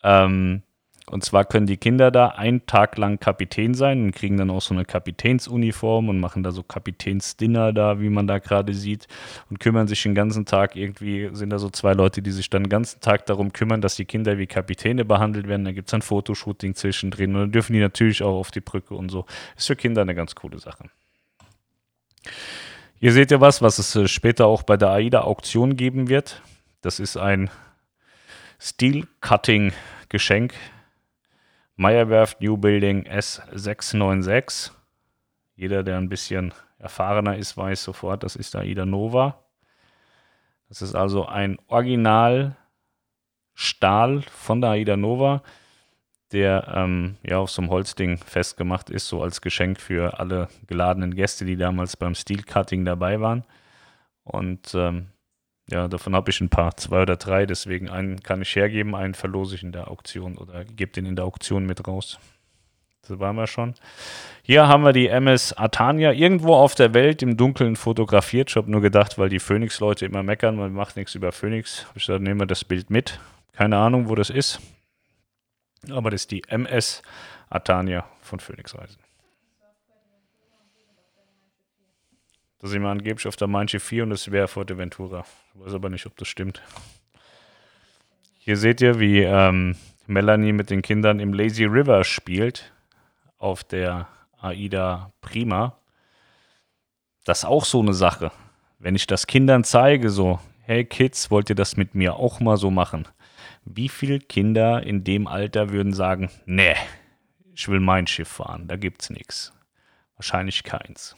Ähm, 0.03 0.62
und 1.11 1.25
zwar 1.25 1.45
können 1.45 1.67
die 1.67 1.77
Kinder 1.77 2.13
da 2.13 2.29
einen 2.29 2.67
Tag 2.67 2.97
lang 2.97 3.19
Kapitän 3.19 3.75
sein 3.75 4.05
und 4.05 4.15
kriegen 4.15 4.37
dann 4.37 4.49
auch 4.49 4.63
so 4.63 4.73
eine 4.75 4.85
Kapitänsuniform 4.85 6.09
und 6.09 6.21
machen 6.21 6.45
da 6.45 6.53
so 6.53 6.63
Kapitänsdinner 6.63 7.73
da, 7.73 8.01
wie 8.01 8.11
man 8.11 8.29
da 8.29 8.39
gerade 8.39 8.73
sieht, 8.75 9.09
und 9.51 9.59
kümmern 9.59 9.89
sich 9.89 10.01
den 10.05 10.15
ganzen 10.15 10.47
Tag 10.47 10.77
irgendwie, 10.77 11.29
sind 11.33 11.51
da 11.51 11.59
so 11.59 11.69
zwei 11.69 11.95
Leute, 11.95 12.23
die 12.23 12.31
sich 12.31 12.49
dann 12.49 12.63
den 12.63 12.69
ganzen 12.69 13.01
Tag 13.01 13.27
darum 13.27 13.53
kümmern, 13.53 13.81
dass 13.81 13.97
die 13.97 14.05
Kinder 14.05 14.39
wie 14.39 14.47
Kapitäne 14.47 15.05
behandelt 15.05 15.49
werden. 15.49 15.65
Da 15.65 15.73
gibt 15.73 15.89
es 15.89 15.95
ein 15.95 16.03
Fotoshooting 16.03 16.77
zwischendrin 16.77 17.35
und 17.35 17.41
dann 17.41 17.51
dürfen 17.51 17.73
die 17.73 17.81
natürlich 17.81 18.23
auch 18.23 18.39
auf 18.39 18.53
die 18.53 18.61
Brücke 18.61 18.95
und 18.95 19.09
so. 19.09 19.27
Ist 19.57 19.67
für 19.67 19.75
Kinder 19.75 20.03
eine 20.03 20.15
ganz 20.15 20.37
coole 20.37 20.61
Sache. 20.61 20.85
Hier 23.01 23.13
seht 23.13 23.33
ihr 23.33 23.41
was, 23.41 23.63
was 23.63 23.81
es 23.81 23.97
äh, 23.97 24.07
später 24.07 24.47
auch 24.47 24.63
bei 24.63 24.77
der 24.77 24.91
AIDA-Auktion 24.91 25.75
geben 25.75 26.09
wird. 26.09 26.41
Das 26.83 27.01
ist 27.01 27.17
ein 27.17 27.51
Steel-Cutting-Geschenk 28.61 30.55
Meyerwerft 31.81 32.43
New 32.43 32.59
Building 32.59 33.05
S696. 33.07 34.70
Jeder, 35.57 35.83
der 35.83 35.97
ein 35.97 36.11
bisschen 36.11 36.53
erfahrener 36.78 37.39
ist, 37.39 37.57
weiß 37.57 37.83
sofort, 37.83 38.22
das 38.22 38.37
ist 38.37 38.55
AIDA 38.55 38.85
Nova. 38.85 39.43
Das 40.68 40.83
ist 40.83 40.95
also 40.95 41.24
ein 41.24 41.57
Original 41.68 42.55
Stahl 43.55 44.20
von 44.31 44.61
der 44.61 44.72
AIDA 44.72 44.99
Nova, 44.99 45.43
der 46.33 46.70
ähm, 46.74 47.16
ja 47.22 47.39
auf 47.39 47.51
so 47.51 47.62
einem 47.62 47.70
Holzding 47.70 48.18
festgemacht 48.18 48.91
ist, 48.91 49.09
so 49.09 49.22
als 49.22 49.41
Geschenk 49.41 49.81
für 49.81 50.20
alle 50.20 50.49
geladenen 50.66 51.14
Gäste, 51.14 51.47
die 51.47 51.57
damals 51.57 51.97
beim 51.97 52.14
Steel 52.14 52.43
Cutting 52.43 52.85
dabei 52.85 53.22
waren. 53.22 53.43
Und 54.22 54.74
ähm, 54.74 55.09
ja, 55.71 55.89
davon 55.89 56.14
habe 56.14 56.31
ich 56.31 56.41
ein 56.41 56.49
paar, 56.49 56.77
zwei 56.77 57.03
oder 57.03 57.16
drei, 57.16 57.47
deswegen 57.47 57.89
einen 57.89 58.23
kann 58.23 58.43
ich 58.43 58.55
hergeben, 58.57 58.95
einen 58.95 59.14
verlose 59.14 59.55
ich 59.55 59.62
in 59.62 59.73
der 59.73 59.89
Auktion 59.89 60.37
oder 60.37 60.64
gebe 60.64 60.93
den 60.93 61.07
in 61.07 61.16
der 61.16 61.25
Auktion 61.25 61.64
mit 61.64 61.87
raus. 61.87 62.18
Das 63.07 63.18
waren 63.18 63.37
wir 63.37 63.47
schon. 63.47 63.75
Hier 64.43 64.68
haben 64.68 64.85
wir 64.85 64.93
die 64.93 65.09
MS 65.09 65.53
Atania 65.53 66.12
irgendwo 66.12 66.55
auf 66.55 66.75
der 66.75 66.93
Welt 66.95 67.23
im 67.23 67.37
Dunkeln 67.37 67.77
fotografiert. 67.77 68.51
Ich 68.51 68.57
habe 68.57 68.71
nur 68.71 68.81
gedacht, 68.81 69.18
weil 69.18 69.29
die 69.29 69.39
Phoenix-Leute 69.39 70.07
immer 70.07 70.23
meckern, 70.23 70.57
man 70.57 70.73
macht 70.73 70.97
nichts 70.97 71.14
über 71.14 71.33
Phoenix. 71.33 71.87
Ich 71.95 72.07
gesagt, 72.07 72.23
nehmen 72.23 72.41
wir 72.41 72.47
das 72.47 72.64
Bild 72.64 72.91
mit. 72.91 73.18
Keine 73.53 73.79
Ahnung, 73.79 74.09
wo 74.09 74.14
das 74.14 74.31
ist. 74.31 74.61
Aber 75.91 76.11
das 76.11 76.23
ist 76.23 76.31
die 76.31 76.43
MS 76.49 77.03
Atania 77.49 78.05
von 78.21 78.39
Phoenix 78.39 78.77
Reisen. 78.77 78.99
Da 82.61 82.69
sind 82.69 82.83
wir 82.83 82.91
angeblich 82.91 83.27
auf 83.27 83.37
der 83.37 83.49
Manche 83.49 83.81
4 83.81 84.03
und 84.03 84.11
das 84.11 84.31
wäre 84.31 84.47
Forteventura. 84.47 85.25
Ich 85.55 85.61
weiß 85.65 85.75
aber 85.75 85.89
nicht, 85.89 86.05
ob 86.07 86.17
das 86.17 86.29
stimmt. 86.29 86.63
Hier 88.39 88.57
seht 88.57 88.81
ihr, 88.83 89.01
wie 89.01 89.21
ähm, 89.21 89.77
Melanie 90.07 90.53
mit 90.53 90.69
den 90.69 90.83
Kindern 90.83 91.21
im 91.21 91.33
Lazy 91.33 91.65
River 91.65 92.05
spielt. 92.05 92.73
Auf 93.39 93.65
der 93.65 94.09
AIDA 94.39 95.13
Prima. 95.23 95.79
Das 97.25 97.41
ist 97.41 97.45
auch 97.47 97.65
so 97.65 97.81
eine 97.81 97.95
Sache. 97.95 98.31
Wenn 98.79 98.95
ich 98.95 99.07
das 99.07 99.27
Kindern 99.27 99.65
zeige, 99.65 100.11
so, 100.11 100.41
hey 100.63 100.85
Kids, 100.85 101.31
wollt 101.31 101.49
ihr 101.49 101.57
das 101.57 101.79
mit 101.79 101.95
mir 101.95 102.17
auch 102.17 102.41
mal 102.41 102.59
so 102.59 102.71
machen? 102.71 103.09
Wie 103.65 103.89
viele 103.89 104.19
Kinder 104.19 104.83
in 104.83 105.05
dem 105.05 105.27
Alter 105.27 105.71
würden 105.71 105.95
sagen, 105.95 106.31
nee, 106.45 106.75
ich 107.55 107.69
will 107.69 107.81
mein 107.81 108.07
Schiff 108.07 108.29
fahren, 108.29 108.69
da 108.69 108.77
gibt's 108.77 109.11
nichts. 109.11 109.53
Wahrscheinlich 110.17 110.65
keins. 110.65 111.17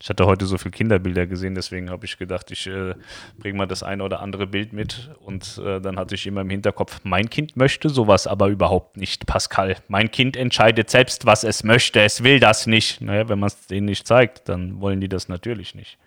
Ich 0.00 0.08
hatte 0.08 0.26
heute 0.26 0.46
so 0.46 0.58
viele 0.58 0.70
Kinderbilder 0.70 1.26
gesehen, 1.26 1.56
deswegen 1.56 1.90
habe 1.90 2.06
ich 2.06 2.18
gedacht, 2.18 2.52
ich 2.52 2.68
äh, 2.68 2.94
bringe 3.36 3.58
mal 3.58 3.66
das 3.66 3.82
eine 3.82 4.04
oder 4.04 4.20
andere 4.20 4.46
Bild 4.46 4.72
mit. 4.72 5.10
Und 5.20 5.60
äh, 5.64 5.80
dann 5.80 5.98
hatte 5.98 6.14
ich 6.14 6.24
immer 6.26 6.42
im 6.42 6.50
Hinterkopf, 6.50 7.00
mein 7.02 7.28
Kind 7.28 7.56
möchte 7.56 7.88
sowas 7.88 8.28
aber 8.28 8.46
überhaupt 8.46 8.96
nicht, 8.96 9.26
Pascal. 9.26 9.76
Mein 9.88 10.12
Kind 10.12 10.36
entscheidet 10.36 10.88
selbst, 10.88 11.26
was 11.26 11.42
es 11.42 11.64
möchte. 11.64 12.00
Es 12.00 12.22
will 12.22 12.38
das 12.38 12.68
nicht. 12.68 13.00
Naja, 13.00 13.28
wenn 13.28 13.40
man 13.40 13.48
es 13.48 13.66
denen 13.66 13.86
nicht 13.86 14.06
zeigt, 14.06 14.48
dann 14.48 14.80
wollen 14.80 15.00
die 15.00 15.08
das 15.08 15.28
natürlich 15.28 15.74
nicht. 15.74 15.98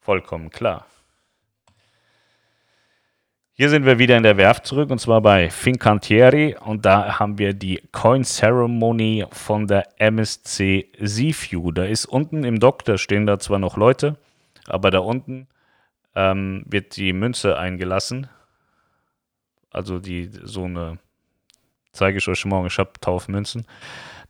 Vollkommen 0.00 0.48
klar. 0.48 0.86
Hier 3.60 3.70
sind 3.70 3.84
wir 3.84 3.98
wieder 3.98 4.16
in 4.16 4.22
der 4.22 4.36
Werft 4.36 4.66
zurück 4.66 4.88
und 4.88 5.00
zwar 5.00 5.20
bei 5.20 5.50
Fincantieri 5.50 6.54
und 6.64 6.86
da 6.86 7.18
haben 7.18 7.38
wir 7.38 7.54
die 7.54 7.82
Coin 7.90 8.22
Ceremony 8.22 9.26
von 9.32 9.66
der 9.66 10.00
MSC 10.00 10.92
Seaview. 11.00 11.72
Da 11.72 11.82
ist 11.82 12.04
unten 12.04 12.44
im 12.44 12.60
Dock, 12.60 12.84
da 12.84 12.96
stehen 12.96 13.26
da 13.26 13.40
zwar 13.40 13.58
noch 13.58 13.76
Leute, 13.76 14.16
aber 14.68 14.92
da 14.92 15.00
unten 15.00 15.48
ähm, 16.14 16.62
wird 16.68 16.96
die 16.96 17.12
Münze 17.12 17.58
eingelassen. 17.58 18.28
Also 19.72 19.98
die 19.98 20.30
so 20.44 20.62
eine, 20.66 21.00
zeige 21.90 22.18
ich 22.18 22.28
euch 22.28 22.44
morgen, 22.44 22.68
ich 22.68 22.78
habe 22.78 22.92
Taufmünzen. 23.00 23.66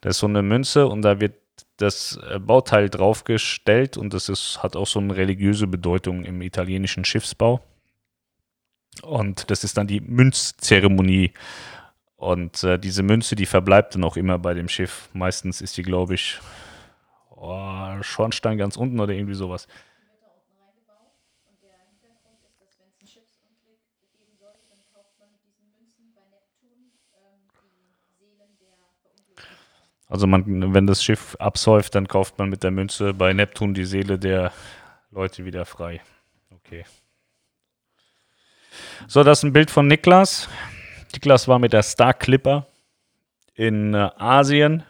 Da 0.00 0.08
ist 0.08 0.20
so 0.20 0.26
eine 0.26 0.40
Münze 0.40 0.86
und 0.86 1.02
da 1.02 1.20
wird 1.20 1.34
das 1.76 2.18
äh, 2.30 2.38
Bauteil 2.38 2.88
draufgestellt 2.88 3.98
und 3.98 4.14
das 4.14 4.30
ist, 4.30 4.62
hat 4.62 4.74
auch 4.74 4.86
so 4.86 5.00
eine 5.00 5.14
religiöse 5.14 5.66
Bedeutung 5.66 6.24
im 6.24 6.40
italienischen 6.40 7.04
Schiffsbau. 7.04 7.60
Und 9.02 9.50
das 9.50 9.64
ist 9.64 9.76
dann 9.76 9.86
die 9.86 10.00
Münzzeremonie. 10.00 11.32
Und 12.16 12.64
äh, 12.64 12.78
diese 12.78 13.02
Münze, 13.02 13.36
die 13.36 13.46
verbleibt 13.46 13.94
dann 13.94 14.04
auch 14.04 14.16
immer 14.16 14.38
bei 14.38 14.54
dem 14.54 14.68
Schiff. 14.68 15.08
Meistens 15.12 15.60
ist 15.60 15.76
die, 15.76 15.82
glaube 15.82 16.14
ich, 16.14 16.38
oh, 17.30 18.02
Schornstein 18.02 18.58
ganz 18.58 18.76
unten 18.76 18.98
oder 18.98 19.12
irgendwie 19.12 19.34
sowas. 19.34 19.68
Also 30.08 30.26
man, 30.26 30.72
wenn 30.72 30.86
das 30.86 31.04
Schiff 31.04 31.36
absäuft, 31.38 31.94
dann 31.94 32.08
kauft 32.08 32.38
man 32.38 32.48
mit 32.48 32.62
der 32.62 32.70
Münze 32.70 33.12
bei 33.12 33.32
Neptun 33.34 33.74
die 33.74 33.84
Seele 33.84 34.18
der 34.18 34.52
Leute 35.10 35.44
wieder 35.44 35.66
frei. 35.66 36.00
Okay. 36.50 36.84
So, 39.06 39.24
das 39.24 39.38
ist 39.38 39.44
ein 39.44 39.52
Bild 39.52 39.70
von 39.70 39.86
Niklas. 39.86 40.48
Niklas 41.12 41.48
war 41.48 41.58
mit 41.58 41.72
der 41.72 41.82
Star 41.82 42.14
Clipper 42.14 42.66
in 43.54 43.94
äh, 43.94 44.10
Asien. 44.18 44.82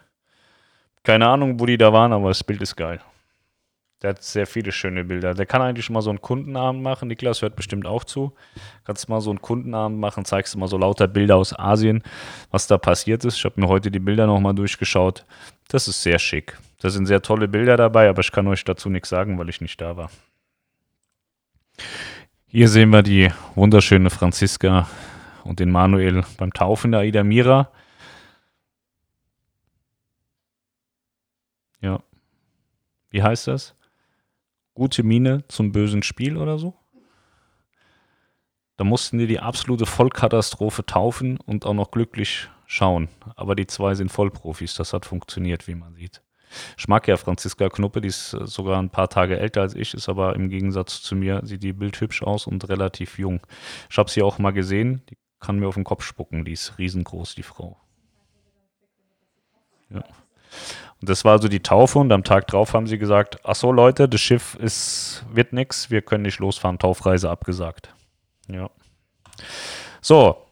Keine 1.03 1.27
Ahnung, 1.27 1.59
wo 1.59 1.65
die 1.65 1.77
da 1.77 1.91
waren, 1.93 2.13
aber 2.13 2.27
das 2.27 2.43
Bild 2.43 2.61
ist 2.61 2.75
geil. 2.75 2.99
Der 4.01 4.11
hat 4.11 4.23
sehr 4.23 4.47
viele 4.47 4.71
schöne 4.71 5.03
Bilder. 5.03 5.33
Der 5.33 5.45
kann 5.45 5.61
eigentlich 5.61 5.89
mal 5.89 6.01
so 6.01 6.09
einen 6.09 6.21
Kundenabend 6.21 6.81
machen. 6.81 7.09
Niklas 7.09 7.41
hört 7.41 7.57
bestimmt 7.57 7.85
auch 7.85 8.05
zu. 8.05 8.33
Kannst 8.85 9.09
mal 9.09 9.19
so 9.19 9.29
einen 9.29 9.41
Kundenabend 9.41 9.99
machen, 9.99 10.23
zeigst 10.23 10.53
du 10.53 10.59
mal 10.59 10.67
so 10.67 10.77
lauter 10.77 11.07
Bilder 11.07 11.35
aus 11.35 11.57
Asien, 11.57 12.03
was 12.49 12.67
da 12.67 12.77
passiert 12.77 13.25
ist. 13.25 13.35
Ich 13.35 13.43
habe 13.45 13.59
mir 13.59 13.67
heute 13.67 13.91
die 13.91 13.99
Bilder 13.99 14.25
nochmal 14.25 14.55
durchgeschaut. 14.55 15.25
Das 15.67 15.89
ist 15.89 16.01
sehr 16.01 16.17
schick. 16.17 16.57
Da 16.81 16.89
sind 16.89 17.07
sehr 17.07 17.21
tolle 17.21 17.49
Bilder 17.49 17.75
dabei, 17.75 18.07
aber 18.07 18.21
ich 18.21 18.31
kann 18.31 18.47
euch 18.47 18.63
dazu 18.63 18.89
nichts 18.89 19.09
sagen, 19.09 19.37
weil 19.37 19.49
ich 19.49 19.59
nicht 19.59 19.81
da 19.81 19.97
war. 19.97 20.09
Hier 22.51 22.67
sehen 22.67 22.89
wir 22.89 23.03
die 23.03 23.31
wunderschöne 23.53 24.09
Franziska 24.09 24.89
und 25.43 25.59
den 25.59 25.69
Manuel 25.69 26.25
beim 26.35 26.51
Taufen 26.51 26.91
der 26.91 27.01
Aida 27.01 27.23
Mira. 27.23 27.71
Ja. 31.79 32.01
Wie 33.11 33.21
heißt 33.21 33.45
das? 33.45 33.75
Gute 34.73 35.03
Miene 35.03 35.43
zum 35.47 35.71
bösen 35.71 36.01
Spiel 36.01 36.37
oder 36.37 36.57
so? 36.57 36.73
Da 38.77 38.83
mussten 38.83 39.19
die 39.19 39.27
die 39.27 39.39
absolute 39.39 39.85
Vollkatastrophe 39.85 40.83
taufen 40.87 41.37
und 41.45 41.67
auch 41.67 41.75
noch 41.75 41.91
glücklich 41.91 42.49
schauen. 42.65 43.09
Aber 43.35 43.53
die 43.53 43.67
zwei 43.67 43.93
sind 43.93 44.11
Vollprofis. 44.11 44.73
Das 44.73 44.91
hat 44.93 45.05
funktioniert, 45.05 45.67
wie 45.67 45.75
man 45.75 45.93
sieht. 45.93 46.23
Ich 46.77 46.87
mag 46.87 47.07
ja 47.07 47.17
Franziska 47.17 47.69
Knuppe, 47.69 48.01
die 48.01 48.07
ist 48.07 48.33
äh, 48.33 48.45
sogar 48.45 48.79
ein 48.81 48.89
paar 48.89 49.09
Tage 49.09 49.39
älter 49.39 49.61
als 49.61 49.75
ich, 49.75 49.93
ist 49.93 50.09
aber 50.09 50.35
im 50.35 50.49
Gegensatz 50.49 51.01
zu 51.01 51.15
mir, 51.15 51.41
sieht 51.43 51.63
die 51.63 51.73
bildhübsch 51.73 52.23
aus 52.23 52.47
und 52.47 52.67
relativ 52.69 53.19
jung. 53.19 53.41
Ich 53.89 53.97
habe 53.97 54.09
sie 54.09 54.21
auch 54.21 54.39
mal 54.39 54.51
gesehen, 54.51 55.03
die 55.09 55.17
kann 55.39 55.59
mir 55.59 55.67
auf 55.67 55.75
den 55.75 55.83
Kopf 55.83 56.03
spucken, 56.03 56.45
die 56.45 56.53
ist 56.53 56.77
riesengroß, 56.77 57.35
die 57.35 57.43
Frau. 57.43 57.77
Ja. 59.89 60.03
Und 61.01 61.09
das 61.09 61.23
war 61.23 61.41
so 61.41 61.47
die 61.47 61.61
Taufe 61.61 61.99
und 61.99 62.11
am 62.11 62.23
Tag 62.23 62.47
drauf 62.47 62.73
haben 62.73 62.87
sie 62.87 62.97
gesagt, 62.97 63.39
ach 63.43 63.55
so 63.55 63.71
Leute, 63.71 64.09
das 64.09 64.19
Schiff 64.19 64.55
ist, 64.55 65.25
wird 65.31 65.53
nix, 65.53 65.89
wir 65.89 66.01
können 66.01 66.23
nicht 66.23 66.39
losfahren, 66.39 66.77
Taufreise 66.77 67.29
abgesagt. 67.29 67.93
Ja. 68.47 68.69
So, 70.01 70.45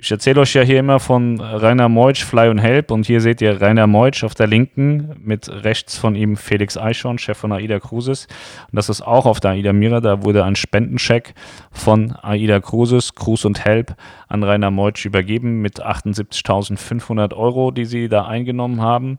Ich 0.00 0.12
erzähle 0.12 0.42
euch 0.42 0.54
ja 0.54 0.62
hier 0.62 0.78
immer 0.78 1.00
von 1.00 1.40
Rainer 1.40 1.88
Meutsch, 1.88 2.22
Fly 2.22 2.50
und 2.50 2.58
Help. 2.58 2.92
Und 2.92 3.04
hier 3.04 3.20
seht 3.20 3.40
ihr 3.40 3.60
Rainer 3.60 3.88
Meutsch 3.88 4.22
auf 4.22 4.32
der 4.32 4.46
linken, 4.46 5.16
mit 5.24 5.48
rechts 5.48 5.98
von 5.98 6.14
ihm 6.14 6.36
Felix 6.36 6.76
Eichhorn, 6.76 7.18
Chef 7.18 7.36
von 7.36 7.50
AIDA 7.50 7.80
Cruises. 7.80 8.28
Und 8.70 8.76
das 8.76 8.88
ist 8.88 9.02
auch 9.02 9.26
auf 9.26 9.40
der 9.40 9.50
AIDA 9.50 9.72
Mira. 9.72 10.00
Da 10.00 10.22
wurde 10.22 10.44
ein 10.44 10.54
Spendencheck 10.54 11.34
von 11.72 12.12
AIDA 12.12 12.60
Cruises, 12.60 13.16
Cruise 13.16 13.44
und 13.44 13.64
Help 13.64 13.96
an 14.28 14.44
Rainer 14.44 14.70
Meutsch 14.70 15.04
übergeben 15.04 15.62
mit 15.62 15.84
78.500 15.84 17.34
Euro, 17.34 17.72
die 17.72 17.84
sie 17.84 18.08
da 18.08 18.24
eingenommen 18.24 18.80
haben. 18.80 19.18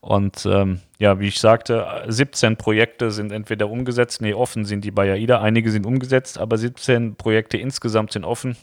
Und 0.00 0.48
ähm, 0.50 0.80
ja, 0.98 1.20
wie 1.20 1.28
ich 1.28 1.38
sagte, 1.38 1.86
17 2.06 2.56
Projekte 2.56 3.10
sind 3.10 3.30
entweder 3.30 3.68
umgesetzt, 3.68 4.22
nee, 4.22 4.32
offen 4.32 4.64
sind 4.64 4.86
die 4.86 4.90
bei 4.90 5.12
AIDA. 5.12 5.42
Einige 5.42 5.70
sind 5.70 5.84
umgesetzt, 5.84 6.38
aber 6.38 6.56
17 6.56 7.16
Projekte 7.16 7.58
insgesamt 7.58 8.12
sind 8.12 8.24
offen 8.24 8.56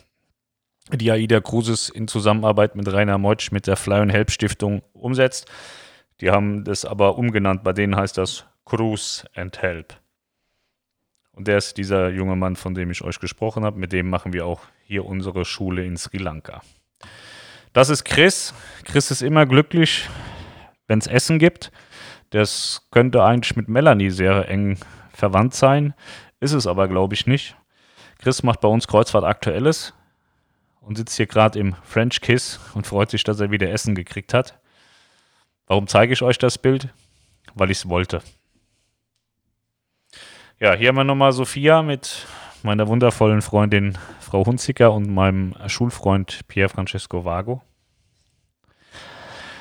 die 0.91 1.11
AIDA 1.11 1.41
Cruises 1.41 1.89
in 1.89 2.07
Zusammenarbeit 2.07 2.75
mit 2.75 2.91
Rainer 2.91 3.17
Meutsch 3.17 3.51
mit 3.51 3.67
der 3.67 3.75
Fly 3.75 3.95
and 3.95 4.11
Help 4.11 4.31
Stiftung 4.31 4.83
umsetzt. 4.93 5.49
Die 6.21 6.29
haben 6.29 6.63
das 6.63 6.85
aber 6.85 7.17
umgenannt. 7.17 7.63
Bei 7.63 7.73
denen 7.73 7.95
heißt 7.95 8.17
das 8.17 8.45
Cruise 8.65 9.25
and 9.35 9.61
Help. 9.61 9.95
Und 11.31 11.47
der 11.47 11.57
ist 11.57 11.77
dieser 11.77 12.09
junge 12.09 12.35
Mann, 12.35 12.55
von 12.55 12.75
dem 12.75 12.91
ich 12.91 13.01
euch 13.01 13.19
gesprochen 13.19 13.65
habe. 13.65 13.77
Mit 13.77 13.91
dem 13.91 14.09
machen 14.09 14.31
wir 14.31 14.45
auch 14.45 14.61
hier 14.85 15.05
unsere 15.05 15.43
Schule 15.43 15.83
in 15.83 15.97
Sri 15.97 16.17
Lanka. 16.17 16.61
Das 17.73 17.89
ist 17.89 18.05
Chris. 18.05 18.53
Chris 18.85 19.11
ist 19.11 19.21
immer 19.21 19.45
glücklich, 19.45 20.07
wenn 20.87 20.99
es 20.99 21.07
Essen 21.07 21.39
gibt. 21.39 21.71
Das 22.29 22.87
könnte 22.91 23.23
eigentlich 23.23 23.57
mit 23.57 23.67
Melanie 23.67 24.11
sehr 24.11 24.47
eng 24.47 24.77
verwandt 25.11 25.53
sein. 25.55 25.93
Ist 26.39 26.53
es 26.53 26.67
aber, 26.67 26.87
glaube 26.87 27.15
ich, 27.15 27.27
nicht. 27.27 27.57
Chris 28.19 28.43
macht 28.43 28.61
bei 28.61 28.69
uns 28.69 28.87
Kreuzfahrt 28.87 29.25
Aktuelles 29.25 29.93
und 30.85 30.97
sitzt 30.97 31.17
hier 31.17 31.25
gerade 31.25 31.59
im 31.59 31.75
French 31.83 32.21
Kiss 32.21 32.59
und 32.75 32.85
freut 32.87 33.09
sich, 33.09 33.23
dass 33.23 33.39
er 33.39 33.51
wieder 33.51 33.69
Essen 33.69 33.95
gekriegt 33.95 34.33
hat. 34.33 34.59
Warum 35.67 35.87
zeige 35.87 36.13
ich 36.13 36.21
euch 36.21 36.37
das 36.37 36.57
Bild? 36.57 36.89
Weil 37.55 37.71
ich 37.71 37.79
es 37.79 37.89
wollte. 37.89 38.21
Ja, 40.59 40.73
hier 40.73 40.89
haben 40.89 40.95
wir 40.95 41.03
nochmal 41.03 41.31
Sophia 41.31 41.81
mit 41.81 42.27
meiner 42.63 42.87
wundervollen 42.87 43.41
Freundin 43.41 43.97
Frau 44.19 44.45
Hunziker 44.45 44.93
und 44.93 45.09
meinem 45.09 45.55
Schulfreund 45.67 46.47
Pier 46.47 46.69
Francesco 46.69 47.25
Vago. 47.25 47.61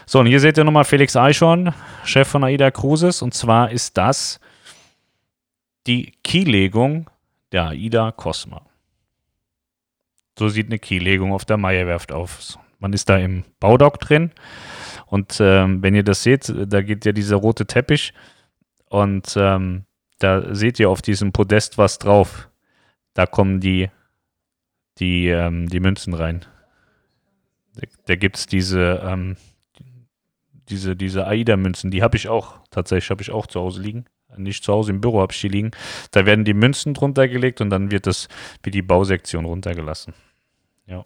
So, 0.07 0.21
und 0.21 0.27
hier 0.27 0.41
seht 0.41 0.59
ihr 0.59 0.65
nochmal 0.65 0.85
Felix 0.85 1.17
Eichhorn, 1.17 1.73
Chef 2.05 2.29
von 2.29 2.45
AIDA 2.45 2.71
Cruises. 2.71 3.23
Und 3.23 3.33
zwar 3.33 3.71
ist 3.71 3.97
das 3.97 4.39
die 5.87 6.13
Kielegung 6.23 7.09
der 7.53 7.69
AIDA 7.69 8.13
Cosma. 8.13 8.63
So 10.39 10.49
sieht 10.49 10.67
eine 10.67 10.79
Kiellegung 10.79 11.33
auf 11.33 11.45
der 11.45 11.57
Meierwerft 11.57 12.13
aus. 12.13 12.59
Man 12.79 12.93
ist 12.93 13.09
da 13.09 13.17
im 13.19 13.45
Baudock 13.61 14.01
drin 14.01 14.33
und 15.07 15.39
ähm, 15.41 15.83
wenn 15.83 15.95
ihr 15.95 16.03
das 16.03 16.23
seht, 16.23 16.53
da 16.55 16.83
geht 16.83 17.05
ja 17.05 17.13
dieser 17.13 17.37
rote 17.37 17.67
Teppich 17.67 18.13
und 18.89 19.35
ähm, 19.37 19.85
da 20.19 20.55
seht 20.55 20.79
ihr 20.81 20.91
auf 20.91 21.03
diesem 21.03 21.33
Podest 21.33 21.79
was 21.79 21.99
drauf. 21.99 22.51
Da 23.15 23.27
kommen 23.27 23.61
die, 23.61 23.91
die, 24.99 25.29
ähm, 25.29 25.69
die 25.69 25.81
Münzen 25.81 26.15
rein. 26.15 26.45
Da, 27.75 27.87
da 28.07 28.17
gibt 28.17 28.37
es 28.37 28.47
diese, 28.47 29.03
ähm, 29.05 29.37
diese, 30.69 30.97
diese 30.97 31.27
AIDA-Münzen, 31.27 31.91
die 31.91 32.03
habe 32.03 32.17
ich 32.17 32.29
auch, 32.29 32.59
tatsächlich 32.71 33.11
habe 33.11 33.23
ich 33.23 33.31
auch 33.31 33.47
zu 33.47 33.61
Hause 33.61 33.83
liegen. 33.83 34.07
Nicht 34.37 34.65
zu 34.65 34.73
Hause 34.73 34.93
im 34.93 35.01
Büro 35.01 35.21
habe 35.21 35.33
ich 35.33 35.41
die 35.41 35.49
liegen. 35.49 35.71
Da 36.11 36.27
werden 36.27 36.45
die 36.45 36.55
Münzen 36.55 36.95
drunter 36.95 37.29
gelegt 37.29 37.61
und 37.61 37.71
dann 37.71 37.91
wird 37.91 38.07
das 38.07 38.29
wie 38.63 38.71
die 38.71 38.83
Bausektion 38.83 39.45
runtergelassen. 39.45 40.15
Ja. 40.87 41.05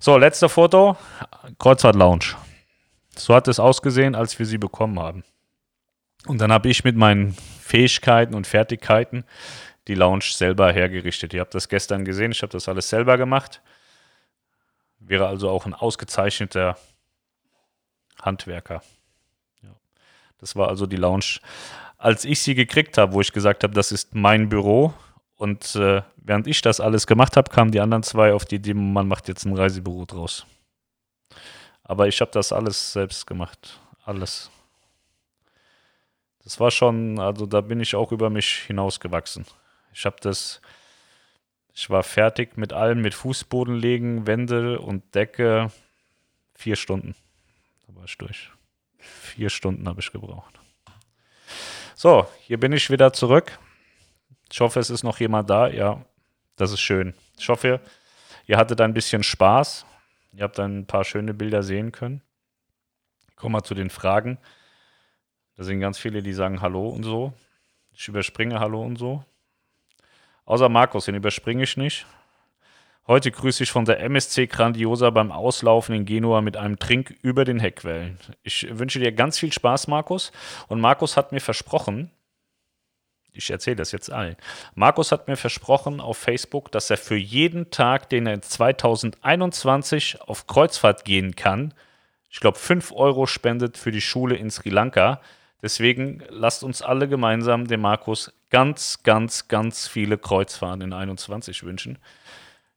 So, 0.00 0.16
letzte 0.16 0.48
Foto. 0.48 0.96
Kreuzfahrt 1.58 1.96
Lounge. 1.96 2.36
So 3.16 3.34
hat 3.34 3.48
es 3.48 3.58
ausgesehen, 3.58 4.14
als 4.14 4.38
wir 4.38 4.46
sie 4.46 4.58
bekommen 4.58 4.98
haben. 4.98 5.24
Und 6.26 6.40
dann 6.40 6.52
habe 6.52 6.68
ich 6.68 6.84
mit 6.84 6.96
meinen 6.96 7.34
Fähigkeiten 7.60 8.34
und 8.34 8.46
Fertigkeiten 8.46 9.24
die 9.88 9.94
Lounge 9.94 10.24
selber 10.24 10.72
hergerichtet. 10.72 11.32
Ihr 11.32 11.40
habt 11.40 11.54
das 11.54 11.68
gestern 11.68 12.04
gesehen, 12.04 12.32
ich 12.32 12.42
habe 12.42 12.52
das 12.52 12.68
alles 12.68 12.88
selber 12.88 13.16
gemacht. 13.16 13.62
Wäre 15.00 15.26
also 15.26 15.48
auch 15.48 15.64
ein 15.64 15.74
ausgezeichneter 15.74 16.76
Handwerker. 18.20 18.82
Ja. 19.62 19.70
Das 20.38 20.56
war 20.56 20.68
also 20.68 20.86
die 20.86 20.96
Lounge, 20.96 21.40
als 21.98 22.24
ich 22.24 22.40
sie 22.40 22.54
gekriegt 22.54 22.96
habe, 22.96 23.12
wo 23.12 23.20
ich 23.20 23.32
gesagt 23.32 23.64
habe, 23.64 23.74
das 23.74 23.92
ist 23.92 24.14
mein 24.14 24.48
Büro 24.48 24.94
und 25.36 25.74
äh, 25.74 26.02
während 26.16 26.46
ich 26.46 26.62
das 26.62 26.80
alles 26.80 27.06
gemacht 27.06 27.36
habe, 27.36 27.50
kamen 27.50 27.72
die 27.72 27.80
anderen 27.80 28.04
zwei 28.04 28.32
auf 28.32 28.44
die 28.44 28.56
Idee, 28.56 28.74
man 28.74 29.08
macht 29.08 29.28
jetzt 29.28 29.44
ein 29.44 29.56
Reisebüro 29.56 30.04
draus. 30.06 30.46
Aber 31.82 32.06
ich 32.06 32.20
habe 32.20 32.30
das 32.30 32.52
alles 32.52 32.92
selbst 32.92 33.26
gemacht. 33.26 33.80
Alles. 34.04 34.50
Das 36.44 36.60
war 36.60 36.70
schon, 36.70 37.18
also 37.18 37.46
da 37.46 37.60
bin 37.60 37.80
ich 37.80 37.94
auch 37.94 38.12
über 38.12 38.30
mich 38.30 38.64
hinausgewachsen. 38.66 39.44
Ich 39.92 40.04
habe 40.04 40.16
das, 40.20 40.60
ich 41.74 41.90
war 41.90 42.02
fertig 42.02 42.56
mit 42.56 42.72
allem, 42.72 43.00
mit 43.00 43.14
Fußboden 43.14 43.74
legen, 43.74 44.26
Wände 44.26 44.80
und 44.80 45.14
Decke. 45.14 45.70
Vier 46.54 46.76
Stunden. 46.76 47.14
Da 47.86 47.96
war 47.96 48.04
ich 48.04 48.16
durch. 48.18 48.50
Vier 48.98 49.50
Stunden 49.50 49.88
habe 49.88 50.00
ich 50.00 50.12
gebraucht. 50.12 50.58
So, 52.00 52.28
hier 52.42 52.60
bin 52.60 52.72
ich 52.72 52.90
wieder 52.90 53.12
zurück. 53.12 53.58
Ich 54.52 54.60
hoffe, 54.60 54.78
es 54.78 54.88
ist 54.88 55.02
noch 55.02 55.18
jemand 55.18 55.50
da. 55.50 55.66
Ja, 55.66 56.04
das 56.54 56.70
ist 56.70 56.78
schön. 56.78 57.12
Ich 57.36 57.48
hoffe, 57.48 57.80
ihr 58.46 58.56
hattet 58.56 58.80
ein 58.80 58.94
bisschen 58.94 59.24
Spaß. 59.24 59.84
Ihr 60.32 60.44
habt 60.44 60.60
ein 60.60 60.86
paar 60.86 61.02
schöne 61.02 61.34
Bilder 61.34 61.64
sehen 61.64 61.90
können. 61.90 62.22
Kommen 63.34 63.56
wir 63.56 63.64
zu 63.64 63.74
den 63.74 63.90
Fragen. 63.90 64.38
Da 65.56 65.64
sind 65.64 65.80
ganz 65.80 65.98
viele, 65.98 66.22
die 66.22 66.32
sagen 66.32 66.60
Hallo 66.60 66.88
und 66.88 67.02
so. 67.02 67.32
Ich 67.92 68.06
überspringe 68.06 68.60
Hallo 68.60 68.80
und 68.80 68.96
so. 68.96 69.24
Außer 70.44 70.68
Markus, 70.68 71.06
den 71.06 71.16
überspringe 71.16 71.64
ich 71.64 71.76
nicht. 71.76 72.06
Heute 73.08 73.30
grüße 73.30 73.62
ich 73.62 73.72
von 73.72 73.86
der 73.86 74.00
MSC 74.00 74.48
Grandiosa 74.48 75.08
beim 75.08 75.32
Auslaufen 75.32 75.94
in 75.94 76.04
Genua 76.04 76.42
mit 76.42 76.58
einem 76.58 76.78
Trink 76.78 77.16
über 77.22 77.46
den 77.46 77.58
Heckwellen. 77.58 78.18
Ich 78.42 78.66
wünsche 78.70 78.98
dir 78.98 79.12
ganz 79.12 79.38
viel 79.38 79.50
Spaß, 79.50 79.88
Markus. 79.88 80.30
Und 80.66 80.82
Markus 80.82 81.16
hat 81.16 81.32
mir 81.32 81.40
versprochen, 81.40 82.10
ich 83.32 83.48
erzähle 83.48 83.76
das 83.76 83.92
jetzt 83.92 84.12
allen. 84.12 84.36
Markus 84.74 85.10
hat 85.10 85.26
mir 85.26 85.38
versprochen 85.38 86.02
auf 86.02 86.18
Facebook, 86.18 86.70
dass 86.70 86.90
er 86.90 86.98
für 86.98 87.16
jeden 87.16 87.70
Tag, 87.70 88.10
den 88.10 88.26
er 88.26 88.42
2021 88.42 90.20
auf 90.20 90.46
Kreuzfahrt 90.46 91.06
gehen 91.06 91.34
kann, 91.34 91.72
ich 92.28 92.40
glaube, 92.40 92.58
5 92.58 92.92
Euro 92.92 93.24
spendet 93.26 93.78
für 93.78 93.90
die 93.90 94.02
Schule 94.02 94.36
in 94.36 94.50
Sri 94.50 94.68
Lanka. 94.68 95.22
Deswegen 95.62 96.22
lasst 96.28 96.62
uns 96.62 96.82
alle 96.82 97.08
gemeinsam 97.08 97.66
dem 97.66 97.80
Markus 97.80 98.34
ganz, 98.50 99.02
ganz, 99.02 99.48
ganz 99.48 99.88
viele 99.88 100.18
Kreuzfahrten 100.18 100.82
in 100.82 100.92
21 100.92 101.62
wünschen. 101.62 101.98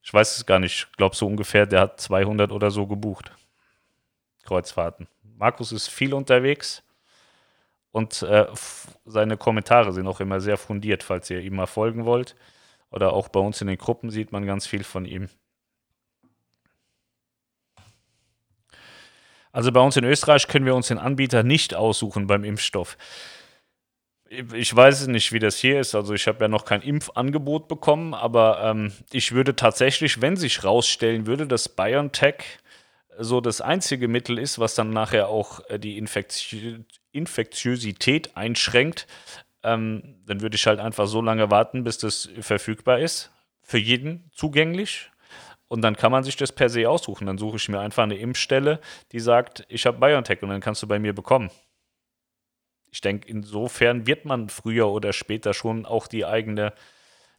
Ich 0.03 0.13
weiß 0.13 0.37
es 0.37 0.45
gar 0.45 0.59
nicht. 0.59 0.87
Ich 0.89 0.97
glaube 0.97 1.15
so 1.15 1.27
ungefähr, 1.27 1.65
der 1.65 1.81
hat 1.81 2.01
200 2.01 2.51
oder 2.51 2.71
so 2.71 2.87
gebucht. 2.87 3.31
Kreuzfahrten. 4.43 5.07
Markus 5.37 5.71
ist 5.71 5.87
viel 5.87 6.13
unterwegs. 6.13 6.83
Und 7.91 8.21
äh, 8.23 8.47
seine 9.05 9.37
Kommentare 9.37 9.91
sind 9.91 10.07
auch 10.07 10.21
immer 10.21 10.39
sehr 10.39 10.57
fundiert, 10.57 11.03
falls 11.03 11.29
ihr 11.29 11.41
ihm 11.41 11.55
mal 11.55 11.67
folgen 11.67 12.05
wollt. 12.05 12.35
Oder 12.89 13.13
auch 13.13 13.27
bei 13.27 13.39
uns 13.39 13.61
in 13.61 13.67
den 13.67 13.77
Gruppen 13.77 14.09
sieht 14.09 14.31
man 14.31 14.45
ganz 14.45 14.65
viel 14.65 14.83
von 14.83 15.05
ihm. 15.05 15.29
Also 19.51 19.71
bei 19.71 19.81
uns 19.81 19.97
in 19.97 20.05
Österreich 20.05 20.47
können 20.47 20.65
wir 20.65 20.75
uns 20.75 20.87
den 20.87 20.97
Anbieter 20.97 21.43
nicht 21.43 21.75
aussuchen 21.75 22.27
beim 22.27 22.45
Impfstoff. 22.45 22.97
Ich 24.33 24.73
weiß 24.73 25.07
nicht, 25.07 25.33
wie 25.33 25.39
das 25.39 25.57
hier 25.57 25.81
ist. 25.81 25.93
Also 25.93 26.13
ich 26.13 26.25
habe 26.25 26.45
ja 26.45 26.47
noch 26.47 26.63
kein 26.63 26.81
Impfangebot 26.81 27.67
bekommen, 27.67 28.13
aber 28.13 28.61
ähm, 28.63 28.93
ich 29.11 29.33
würde 29.33 29.57
tatsächlich, 29.57 30.21
wenn 30.21 30.37
sich 30.37 30.63
rausstellen 30.63 31.27
würde, 31.27 31.45
dass 31.47 31.67
BioNTech 31.67 32.59
so 33.19 33.41
das 33.41 33.59
einzige 33.59 34.07
Mittel 34.07 34.39
ist, 34.39 34.57
was 34.57 34.73
dann 34.73 34.91
nachher 34.91 35.27
auch 35.27 35.59
äh, 35.69 35.77
die 35.77 35.97
Infektion 35.97 36.85
Infektiosität 37.11 38.37
einschränkt, 38.37 39.05
ähm, 39.63 40.21
dann 40.25 40.39
würde 40.39 40.55
ich 40.55 40.65
halt 40.65 40.79
einfach 40.79 41.07
so 41.07 41.21
lange 41.21 41.51
warten, 41.51 41.83
bis 41.83 41.97
das 41.97 42.29
verfügbar 42.39 42.99
ist. 42.99 43.31
Für 43.63 43.79
jeden 43.79 44.31
zugänglich. 44.33 45.11
Und 45.67 45.81
dann 45.81 45.97
kann 45.97 46.11
man 46.13 46.23
sich 46.23 46.37
das 46.37 46.53
per 46.53 46.69
se 46.69 46.89
aussuchen. 46.89 47.27
Dann 47.27 47.37
suche 47.37 47.57
ich 47.57 47.67
mir 47.67 47.81
einfach 47.81 48.03
eine 48.03 48.15
Impfstelle, 48.15 48.79
die 49.11 49.19
sagt, 49.19 49.65
ich 49.67 49.85
habe 49.85 49.99
BioNTech 49.99 50.41
und 50.41 50.49
dann 50.49 50.61
kannst 50.61 50.81
du 50.83 50.87
bei 50.87 50.99
mir 50.99 51.13
bekommen. 51.13 51.51
Ich 52.91 53.01
denke, 53.01 53.27
insofern 53.27 54.05
wird 54.05 54.25
man 54.25 54.49
früher 54.49 54.89
oder 54.89 55.13
später 55.13 55.53
schon 55.53 55.85
auch 55.85 56.07
die 56.07 56.25
eigene, 56.25 56.73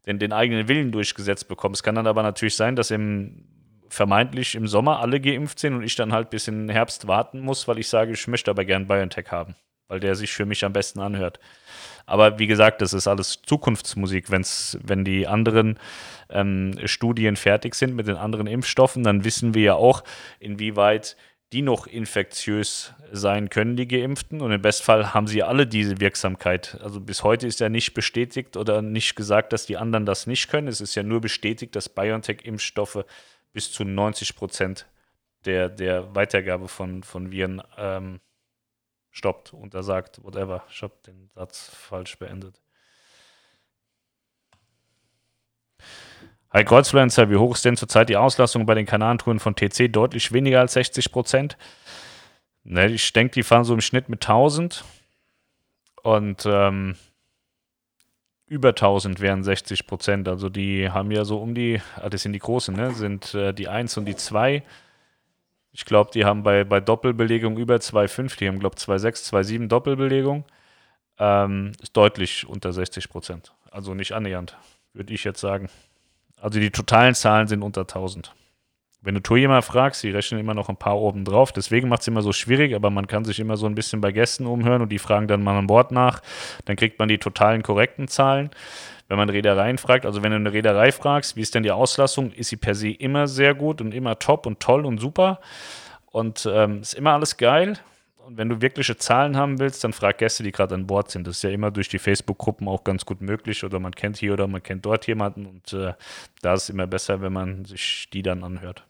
den, 0.06 0.18
den 0.18 0.32
eigenen 0.32 0.68
Willen 0.68 0.92
durchgesetzt 0.92 1.48
bekommen. 1.48 1.74
Es 1.74 1.82
kann 1.82 1.94
dann 1.94 2.06
aber 2.06 2.22
natürlich 2.22 2.56
sein, 2.56 2.76
dass 2.76 2.90
im 2.90 3.44
vermeintlich 3.88 4.54
im 4.54 4.66
Sommer 4.66 5.00
alle 5.00 5.20
geimpft 5.20 5.58
sind 5.58 5.74
und 5.74 5.82
ich 5.82 5.96
dann 5.96 6.14
halt 6.14 6.30
bis 6.30 6.48
in 6.48 6.66
den 6.66 6.70
Herbst 6.70 7.08
warten 7.08 7.40
muss, 7.40 7.68
weil 7.68 7.78
ich 7.78 7.88
sage, 7.88 8.12
ich 8.12 8.26
möchte 8.26 8.50
aber 8.50 8.64
gern 8.64 8.86
BioNTech 8.86 9.30
haben 9.30 9.54
weil 9.92 10.00
der 10.00 10.14
sich 10.14 10.32
für 10.32 10.46
mich 10.46 10.64
am 10.64 10.72
besten 10.72 11.00
anhört. 11.00 11.38
Aber 12.06 12.38
wie 12.38 12.46
gesagt, 12.46 12.80
das 12.80 12.94
ist 12.94 13.06
alles 13.06 13.42
Zukunftsmusik. 13.42 14.30
Wenn's, 14.30 14.78
wenn 14.82 15.04
die 15.04 15.26
anderen 15.26 15.78
ähm, 16.30 16.78
Studien 16.86 17.36
fertig 17.36 17.74
sind 17.74 17.94
mit 17.94 18.08
den 18.08 18.16
anderen 18.16 18.46
Impfstoffen, 18.46 19.04
dann 19.04 19.24
wissen 19.24 19.52
wir 19.52 19.62
ja 19.62 19.74
auch, 19.74 20.02
inwieweit 20.40 21.18
die 21.52 21.62
noch 21.62 21.86
infektiös 21.86 22.94
sein 23.12 23.50
können, 23.50 23.76
die 23.76 23.86
Geimpften. 23.86 24.40
Und 24.40 24.52
im 24.52 24.62
Bestfall 24.62 25.12
haben 25.12 25.26
sie 25.26 25.42
alle 25.42 25.66
diese 25.66 26.00
Wirksamkeit. 26.00 26.78
Also 26.82 27.00
bis 27.00 27.22
heute 27.22 27.46
ist 27.46 27.60
ja 27.60 27.68
nicht 27.68 27.92
bestätigt 27.92 28.56
oder 28.56 28.80
nicht 28.80 29.14
gesagt, 29.16 29.52
dass 29.52 29.66
die 29.66 29.76
anderen 29.76 30.06
das 30.06 30.26
nicht 30.26 30.48
können. 30.48 30.68
Es 30.68 30.80
ist 30.80 30.94
ja 30.94 31.02
nur 31.02 31.20
bestätigt, 31.20 31.76
dass 31.76 31.90
BioNTech-Impfstoffe 31.90 33.04
bis 33.52 33.70
zu 33.70 33.84
90 33.84 34.34
Prozent 34.34 34.86
der, 35.44 35.68
der 35.68 36.14
Weitergabe 36.14 36.68
von, 36.68 37.02
von 37.02 37.30
Viren 37.30 37.62
ähm, 37.76 38.20
stoppt, 39.10 39.52
untersagt, 39.52 40.24
whatever. 40.24 40.64
Ich 40.70 40.82
habe 40.82 40.94
den 41.06 41.28
Satz 41.34 41.68
falsch 41.68 42.18
beendet. 42.18 42.62
Hi 46.54 46.64
Kreuzfluencer, 46.64 47.30
wie 47.30 47.36
hoch 47.36 47.54
ist 47.54 47.64
denn 47.64 47.78
zurzeit 47.78 48.10
die 48.10 48.18
Auslastung 48.18 48.66
bei 48.66 48.74
den 48.74 48.84
Kanalentouren 48.84 49.40
von 49.40 49.56
TC? 49.56 49.90
Deutlich 49.90 50.32
weniger 50.32 50.60
als 50.60 50.74
60 50.74 51.10
Prozent. 51.10 51.56
Ne, 52.62 52.88
ich 52.88 53.10
denke, 53.14 53.32
die 53.32 53.42
fahren 53.42 53.64
so 53.64 53.72
im 53.72 53.80
Schnitt 53.80 54.10
mit 54.10 54.22
1000 54.22 54.84
und 56.02 56.44
ähm, 56.44 56.96
über 58.44 58.68
1000 58.68 59.20
wären 59.20 59.42
60 59.42 59.86
Prozent. 59.86 60.28
Also 60.28 60.50
die 60.50 60.90
haben 60.90 61.10
ja 61.10 61.24
so 61.24 61.38
um 61.38 61.54
die, 61.54 61.80
ah, 61.96 62.10
das 62.10 62.20
sind 62.20 62.34
die 62.34 62.38
großen, 62.38 62.76
ne? 62.76 62.90
sind 62.90 63.32
äh, 63.32 63.54
die 63.54 63.68
1 63.68 63.96
und 63.96 64.04
die 64.04 64.16
2. 64.16 64.62
Ich 65.72 65.86
glaube, 65.86 66.10
die 66.12 66.26
haben 66.26 66.42
bei, 66.42 66.64
bei 66.64 66.80
Doppelbelegung 66.80 67.56
über 67.56 67.76
2,5, 67.76 68.36
die 68.36 68.48
haben, 68.48 68.58
glaube 68.58 68.76
ich, 68.78 68.84
2,6, 68.84 69.32
2,7 69.32 69.68
Doppelbelegung. 69.68 70.44
Ähm, 71.18 71.72
ist 71.80 71.96
deutlich 71.96 72.46
unter 72.46 72.74
60 72.74 73.08
Prozent. 73.08 73.54
Also 73.70 73.94
nicht 73.94 74.12
annähernd, 74.12 74.58
würde 74.92 75.14
ich 75.14 75.24
jetzt 75.24 75.40
sagen. 75.40 75.70
Also 76.42 76.58
die 76.58 76.70
totalen 76.70 77.14
Zahlen 77.14 77.46
sind 77.46 77.62
unter 77.62 77.82
1000. 77.82 78.34
Wenn 79.00 79.14
du 79.14 79.22
Tourjäger 79.22 79.62
fragst, 79.62 80.02
die 80.02 80.10
rechnen 80.10 80.40
immer 80.40 80.54
noch 80.54 80.68
ein 80.68 80.76
paar 80.76 80.98
oben 80.98 81.24
drauf. 81.24 81.52
Deswegen 81.52 81.88
macht 81.88 82.02
es 82.02 82.08
immer 82.08 82.22
so 82.22 82.32
schwierig, 82.32 82.74
aber 82.74 82.90
man 82.90 83.06
kann 83.06 83.24
sich 83.24 83.38
immer 83.38 83.56
so 83.56 83.66
ein 83.66 83.76
bisschen 83.76 84.00
bei 84.00 84.10
Gästen 84.10 84.46
umhören 84.46 84.82
und 84.82 84.90
die 84.90 84.98
fragen 84.98 85.28
dann 85.28 85.44
mal 85.44 85.56
an 85.56 85.68
Bord 85.68 85.92
nach. 85.92 86.20
Dann 86.64 86.74
kriegt 86.74 86.98
man 86.98 87.08
die 87.08 87.18
totalen 87.18 87.62
korrekten 87.62 88.08
Zahlen. 88.08 88.50
Wenn 89.06 89.18
man 89.18 89.28
Reedereien 89.28 89.78
fragt, 89.78 90.04
also 90.04 90.22
wenn 90.22 90.30
du 90.30 90.36
eine 90.36 90.52
Reederei 90.52 90.90
fragst, 90.90 91.36
wie 91.36 91.42
ist 91.42 91.54
denn 91.54 91.62
die 91.62 91.70
Auslastung, 91.70 92.32
ist 92.32 92.48
sie 92.48 92.56
per 92.56 92.74
se 92.74 92.90
immer 92.90 93.28
sehr 93.28 93.54
gut 93.54 93.80
und 93.80 93.94
immer 93.94 94.18
top 94.18 94.46
und 94.46 94.58
toll 94.58 94.84
und 94.84 94.98
super. 94.98 95.40
Und 96.06 96.48
ähm, 96.52 96.80
ist 96.80 96.94
immer 96.94 97.12
alles 97.12 97.36
geil. 97.36 97.78
Und 98.26 98.36
wenn 98.38 98.48
du 98.48 98.60
wirkliche 98.60 98.96
Zahlen 98.96 99.36
haben 99.36 99.58
willst, 99.58 99.82
dann 99.84 99.92
frag 99.92 100.18
Gäste, 100.18 100.42
die 100.42 100.52
gerade 100.52 100.74
an 100.74 100.86
Bord 100.86 101.10
sind. 101.10 101.26
Das 101.26 101.36
ist 101.36 101.42
ja 101.42 101.50
immer 101.50 101.70
durch 101.70 101.88
die 101.88 101.98
Facebook-Gruppen 101.98 102.68
auch 102.68 102.84
ganz 102.84 103.04
gut 103.04 103.20
möglich. 103.20 103.64
Oder 103.64 103.80
man 103.80 103.92
kennt 103.92 104.16
hier 104.16 104.32
oder 104.32 104.46
man 104.46 104.62
kennt 104.62 104.86
dort 104.86 105.06
jemanden. 105.06 105.46
Und 105.46 105.72
äh, 105.72 105.94
da 106.40 106.54
ist 106.54 106.64
es 106.64 106.70
immer 106.70 106.86
besser, 106.86 107.20
wenn 107.20 107.32
man 107.32 107.64
sich 107.64 108.08
die 108.12 108.22
dann 108.22 108.44
anhört. 108.44 108.84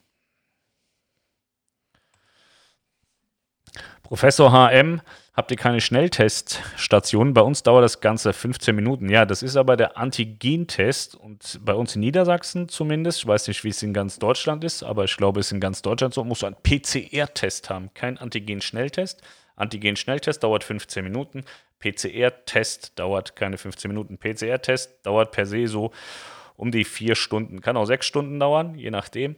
Professor 4.13 4.53
HM, 4.53 5.01
habt 5.33 5.51
ihr 5.53 5.57
keine 5.57 5.81
Schnellteststation? 5.81 7.33
Bei 7.33 7.41
uns 7.41 7.63
dauert 7.63 7.83
das 7.83 8.03
Ganze 8.03 8.35
15 8.35 8.77
Minuten. 8.77 9.09
Ja, 9.09 9.25
das 9.25 9.43
ist 9.43 9.57
aber 9.57 9.75
der 9.75 9.97
Antigentest 9.97 11.15
und 11.15 11.59
bei 11.65 11.73
uns 11.73 11.97
in 11.97 12.01
Niedersachsen 12.01 12.69
zumindest, 12.69 13.21
ich 13.21 13.27
weiß 13.27 13.49
nicht, 13.49 13.65
wie 13.65 13.71
es 13.71 13.83
in 13.83 13.95
ganz 13.95 14.19
Deutschland 14.19 14.65
ist, 14.65 14.83
aber 14.83 15.05
ich 15.05 15.17
glaube, 15.17 15.41
es 15.41 15.47
ist 15.47 15.53
in 15.53 15.61
ganz 15.61 15.81
Deutschland 15.81 16.13
so, 16.13 16.25
musst 16.25 16.43
du 16.43 16.47
einen 16.47 16.57
PCR-Test 16.63 17.71
haben, 17.71 17.89
kein 17.95 18.19
Antigen-Schnelltest. 18.19 19.23
Antigen-Schnelltest 19.57 20.43
dauert 20.43 20.63
15 20.63 21.05
Minuten, 21.05 21.47
PCR-Test 21.79 22.99
dauert 22.99 23.35
keine 23.35 23.57
15 23.57 23.91
Minuten. 23.91 24.19
PCR-Test 24.19 25.07
dauert 25.07 25.33
per 25.33 25.47
se 25.47 25.67
so 25.69 25.91
um 26.57 26.71
die 26.71 26.85
vier 26.85 27.15
Stunden, 27.15 27.63
kann 27.63 27.79
auch 27.79 27.87
sechs 27.87 28.05
Stunden 28.05 28.39
dauern, 28.39 28.75
je 28.75 28.91
nachdem. 28.91 29.37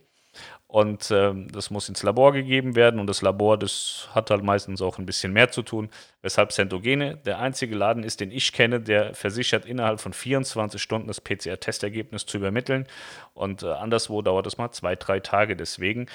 Und 0.75 1.13
ähm, 1.13 1.47
das 1.53 1.71
muss 1.71 1.89
ins 1.89 2.03
Labor 2.03 2.33
gegeben 2.33 2.75
werden 2.75 2.99
und 2.99 3.07
das 3.07 3.23
Labor, 3.23 3.57
das 3.57 4.09
hat 4.13 4.31
halt 4.31 4.43
meistens 4.43 4.83
auch 4.83 4.99
ein 4.99 5.07
bisschen 5.07 5.33
mehr 5.33 5.53
zu 5.53 5.63
tun, 5.63 5.89
weshalb 6.21 6.51
Centogene 6.51 7.17
der 7.19 7.39
einzige 7.39 7.77
Laden 7.77 8.03
ist, 8.03 8.19
den 8.19 8.33
ich 8.33 8.53
kenne, 8.53 8.81
der 8.81 9.15
versichert, 9.15 9.67
innerhalb 9.67 10.01
von 10.01 10.13
24 10.13 10.83
Stunden 10.83 11.07
das 11.07 11.21
PCR-Testergebnis 11.21 12.27
zu 12.27 12.39
übermitteln. 12.39 12.89
Und 13.35 13.63
äh, 13.63 13.69
anderswo 13.69 14.21
dauert 14.21 14.49
es 14.49 14.59
mal 14.59 14.73
zwei, 14.73 14.97
drei 14.97 15.21
Tage. 15.21 15.55
Deswegen 15.55 16.07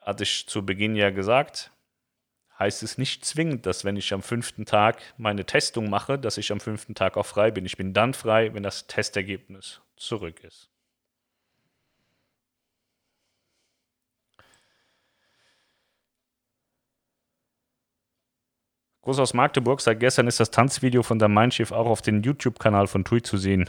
hatte 0.00 0.22
ich 0.22 0.46
zu 0.46 0.64
Beginn 0.64 0.96
ja 0.96 1.10
gesagt, 1.10 1.70
heißt 2.58 2.82
es 2.82 2.96
nicht 2.96 3.26
zwingend, 3.26 3.66
dass 3.66 3.84
wenn 3.84 3.98
ich 3.98 4.14
am 4.14 4.22
fünften 4.22 4.64
Tag 4.64 5.02
meine 5.18 5.44
Testung 5.44 5.90
mache, 5.90 6.18
dass 6.18 6.38
ich 6.38 6.50
am 6.50 6.60
fünften 6.60 6.94
Tag 6.94 7.18
auch 7.18 7.26
frei 7.26 7.50
bin. 7.50 7.66
Ich 7.66 7.76
bin 7.76 7.92
dann 7.92 8.14
frei, 8.14 8.54
wenn 8.54 8.62
das 8.62 8.86
Testergebnis 8.86 9.82
zurück 9.96 10.42
ist. 10.44 10.71
Groß 19.02 19.18
aus 19.18 19.34
Magdeburg, 19.34 19.80
seit 19.80 19.98
gestern 19.98 20.28
ist 20.28 20.38
das 20.38 20.52
Tanzvideo 20.52 21.02
von 21.02 21.18
der 21.18 21.26
Mein 21.26 21.50
Schiff 21.50 21.72
auch 21.72 21.86
auf 21.86 22.02
dem 22.02 22.22
YouTube-Kanal 22.22 22.86
von 22.86 23.04
TUI 23.04 23.20
zu 23.20 23.36
sehen. 23.36 23.68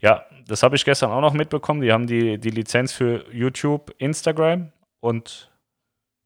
Ja, 0.00 0.24
das 0.46 0.62
habe 0.62 0.74
ich 0.74 0.86
gestern 0.86 1.10
auch 1.10 1.20
noch 1.20 1.34
mitbekommen. 1.34 1.82
Die 1.82 1.92
haben 1.92 2.06
die, 2.06 2.38
die 2.38 2.50
Lizenz 2.50 2.94
für 2.94 3.26
YouTube, 3.30 3.94
Instagram 3.98 4.72
und 5.00 5.52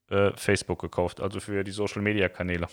äh, 0.09 0.31
Facebook 0.37 0.81
gekauft, 0.81 1.21
also 1.21 1.41
für 1.41 1.65
die 1.65 1.73
Social-Media-Kanäle. 1.73 2.69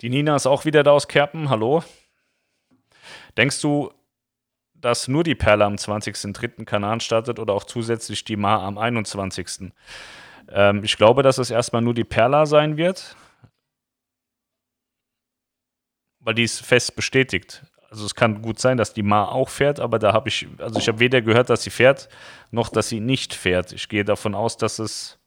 Die 0.00 0.08
Nina 0.08 0.34
ist 0.34 0.46
auch 0.46 0.64
wieder 0.64 0.82
da 0.82 0.92
aus 0.92 1.06
Kerpen. 1.06 1.50
Hallo. 1.50 1.84
Denkst 3.36 3.60
du, 3.60 3.92
dass 4.72 5.08
nur 5.08 5.24
die 5.24 5.34
Perle 5.34 5.66
am 5.66 5.74
20.03. 5.74 6.64
Kanal 6.64 7.02
startet 7.02 7.38
oder 7.38 7.52
auch 7.52 7.64
zusätzlich 7.64 8.24
die 8.24 8.36
Ma 8.36 8.66
am 8.66 8.78
21.? 8.78 9.72
Ähm, 10.48 10.84
ich 10.84 10.96
glaube, 10.96 11.22
dass 11.22 11.36
es 11.36 11.50
erstmal 11.50 11.82
nur 11.82 11.92
die 11.92 12.04
Perla 12.04 12.46
sein 12.46 12.78
wird 12.78 13.14
weil 16.26 16.34
die 16.34 16.42
ist 16.42 16.66
fest 16.66 16.96
bestätigt. 16.96 17.62
Also 17.88 18.04
es 18.04 18.16
kann 18.16 18.42
gut 18.42 18.58
sein, 18.58 18.76
dass 18.76 18.92
die 18.92 19.04
Ma 19.04 19.26
auch 19.26 19.48
fährt, 19.48 19.78
aber 19.78 20.00
da 20.00 20.12
habe 20.12 20.28
ich, 20.28 20.48
also 20.58 20.80
ich 20.80 20.88
habe 20.88 20.98
weder 20.98 21.22
gehört, 21.22 21.50
dass 21.50 21.62
sie 21.62 21.70
fährt, 21.70 22.08
noch 22.50 22.68
dass 22.68 22.88
sie 22.88 22.98
nicht 22.98 23.32
fährt. 23.32 23.70
Ich 23.70 23.88
gehe 23.88 24.04
davon 24.04 24.34
aus, 24.34 24.56
dass 24.56 24.80
es 24.80 25.20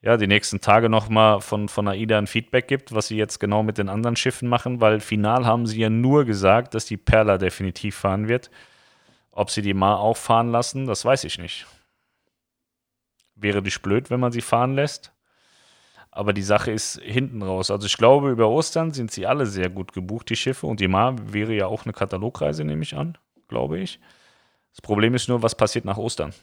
ja 0.00 0.16
die 0.16 0.26
nächsten 0.26 0.62
Tage 0.62 0.88
nochmal 0.88 1.42
von, 1.42 1.68
von 1.68 1.88
AIDA 1.88 2.16
ein 2.16 2.26
Feedback 2.26 2.68
gibt, 2.68 2.94
was 2.94 3.08
sie 3.08 3.18
jetzt 3.18 3.38
genau 3.38 3.62
mit 3.62 3.76
den 3.76 3.90
anderen 3.90 4.16
Schiffen 4.16 4.48
machen, 4.48 4.80
weil 4.80 4.98
final 4.98 5.44
haben 5.44 5.66
sie 5.66 5.80
ja 5.80 5.90
nur 5.90 6.24
gesagt, 6.24 6.72
dass 6.72 6.86
die 6.86 6.96
Perla 6.96 7.36
definitiv 7.36 7.94
fahren 7.94 8.28
wird. 8.28 8.50
Ob 9.30 9.50
sie 9.50 9.60
die 9.60 9.74
Ma 9.74 9.96
auch 9.96 10.16
fahren 10.16 10.50
lassen, 10.50 10.86
das 10.86 11.04
weiß 11.04 11.24
ich 11.24 11.38
nicht. 11.38 11.66
Wäre 13.34 13.60
nicht 13.60 13.82
blöd, 13.82 14.08
wenn 14.08 14.20
man 14.20 14.32
sie 14.32 14.40
fahren 14.40 14.74
lässt. 14.74 15.12
Aber 16.14 16.34
die 16.34 16.42
Sache 16.42 16.70
ist 16.70 17.00
hinten 17.00 17.42
raus. 17.42 17.70
Also 17.70 17.86
ich 17.86 17.96
glaube, 17.96 18.30
über 18.30 18.48
Ostern 18.50 18.92
sind 18.92 19.10
sie 19.10 19.26
alle 19.26 19.46
sehr 19.46 19.70
gut 19.70 19.94
gebucht, 19.94 20.28
die 20.28 20.36
Schiffe. 20.36 20.66
Und 20.66 20.78
die 20.78 20.86
Mar 20.86 21.16
wäre 21.32 21.54
ja 21.54 21.66
auch 21.66 21.84
eine 21.84 21.94
Katalogreise, 21.94 22.64
nehme 22.64 22.82
ich 22.82 22.94
an, 22.94 23.16
glaube 23.48 23.78
ich. 23.78 23.98
Das 24.72 24.82
Problem 24.82 25.14
ist 25.14 25.28
nur, 25.28 25.42
was 25.42 25.54
passiert 25.54 25.86
nach 25.86 25.96
Ostern? 25.96 26.34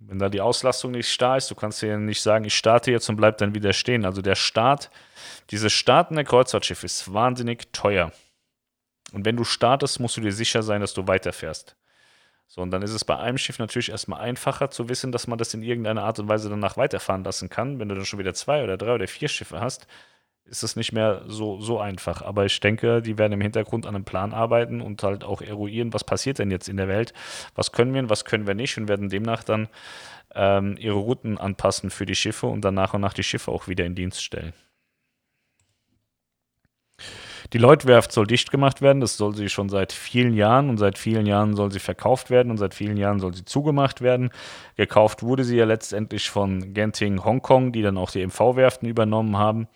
Wenn 0.00 0.18
da 0.18 0.28
die 0.28 0.40
Auslastung 0.40 0.90
nicht 0.90 1.22
da 1.22 1.36
ist, 1.36 1.50
du 1.50 1.54
kannst 1.54 1.82
ja 1.82 1.96
nicht 1.96 2.20
sagen, 2.20 2.44
ich 2.44 2.56
starte 2.56 2.90
jetzt 2.90 3.08
und 3.08 3.16
bleib 3.16 3.38
dann 3.38 3.54
wieder 3.54 3.72
stehen. 3.72 4.04
Also 4.04 4.22
der 4.22 4.34
Start, 4.34 4.90
dieses 5.50 5.72
Starten 5.72 6.16
der 6.16 6.24
Kreuzfahrtschiff 6.24 6.82
ist 6.82 7.14
wahnsinnig 7.14 7.72
teuer. 7.72 8.10
Und 9.12 9.24
wenn 9.24 9.36
du 9.36 9.44
startest, 9.44 10.00
musst 10.00 10.16
du 10.16 10.20
dir 10.20 10.32
sicher 10.32 10.64
sein, 10.64 10.80
dass 10.80 10.94
du 10.94 11.06
weiterfährst. 11.06 11.76
So, 12.46 12.60
und 12.60 12.70
dann 12.70 12.82
ist 12.82 12.92
es 12.92 13.04
bei 13.04 13.16
einem 13.16 13.38
Schiff 13.38 13.58
natürlich 13.58 13.90
erstmal 13.90 14.20
einfacher 14.20 14.70
zu 14.70 14.88
wissen, 14.88 15.12
dass 15.12 15.26
man 15.26 15.38
das 15.38 15.54
in 15.54 15.62
irgendeiner 15.62 16.04
Art 16.04 16.18
und 16.18 16.28
Weise 16.28 16.48
danach 16.48 16.76
weiterfahren 16.76 17.24
lassen 17.24 17.48
kann. 17.48 17.80
Wenn 17.80 17.88
du 17.88 17.94
dann 17.94 18.04
schon 18.04 18.18
wieder 18.18 18.34
zwei 18.34 18.62
oder 18.62 18.76
drei 18.76 18.94
oder 18.94 19.08
vier 19.08 19.28
Schiffe 19.28 19.60
hast, 19.60 19.86
ist 20.46 20.62
es 20.62 20.76
nicht 20.76 20.92
mehr 20.92 21.22
so, 21.26 21.60
so 21.60 21.80
einfach. 21.80 22.22
Aber 22.22 22.44
ich 22.44 22.60
denke, 22.60 23.00
die 23.02 23.18
werden 23.18 23.32
im 23.32 23.40
Hintergrund 23.40 23.86
an 23.86 23.94
einem 23.94 24.04
Plan 24.04 24.32
arbeiten 24.32 24.80
und 24.80 25.02
halt 25.02 25.24
auch 25.24 25.40
eruieren, 25.40 25.92
was 25.94 26.04
passiert 26.04 26.38
denn 26.38 26.50
jetzt 26.50 26.68
in 26.68 26.76
der 26.76 26.88
Welt, 26.88 27.14
was 27.54 27.72
können 27.72 27.94
wir 27.94 28.02
und 28.02 28.10
was 28.10 28.24
können 28.24 28.46
wir 28.46 28.54
nicht 28.54 28.76
und 28.76 28.88
werden 28.88 29.08
demnach 29.08 29.42
dann 29.42 29.68
ähm, 30.34 30.76
ihre 30.78 30.96
Routen 30.96 31.38
anpassen 31.38 31.90
für 31.90 32.06
die 32.06 32.14
Schiffe 32.14 32.46
und 32.46 32.62
dann 32.62 32.74
nach 32.74 32.94
und 32.94 33.00
nach 33.00 33.14
die 33.14 33.22
Schiffe 33.22 33.50
auch 33.50 33.68
wieder 33.68 33.84
in 33.84 33.94
Dienst 33.94 34.22
stellen. 34.22 34.52
Die 37.54 37.60
Lloyd-Werft 37.60 38.10
soll 38.10 38.26
dicht 38.26 38.50
gemacht 38.50 38.82
werden. 38.82 39.00
Das 39.00 39.16
soll 39.16 39.36
sie 39.36 39.48
schon 39.48 39.68
seit 39.68 39.92
vielen 39.92 40.34
Jahren 40.34 40.68
und 40.68 40.76
seit 40.76 40.98
vielen 40.98 41.24
Jahren 41.24 41.54
soll 41.54 41.70
sie 41.70 41.78
verkauft 41.78 42.28
werden 42.28 42.50
und 42.50 42.56
seit 42.56 42.74
vielen 42.74 42.96
Jahren 42.96 43.20
soll 43.20 43.32
sie 43.32 43.44
zugemacht 43.44 44.00
werden. 44.00 44.30
Gekauft 44.76 45.22
wurde 45.22 45.44
sie 45.44 45.56
ja 45.56 45.64
letztendlich 45.64 46.28
von 46.30 46.74
Genting 46.74 47.24
Hongkong, 47.24 47.70
die 47.70 47.82
dann 47.82 47.96
auch 47.96 48.10
die 48.10 48.26
MV-Werften 48.26 48.88
übernommen 48.88 49.38
haben, 49.38 49.68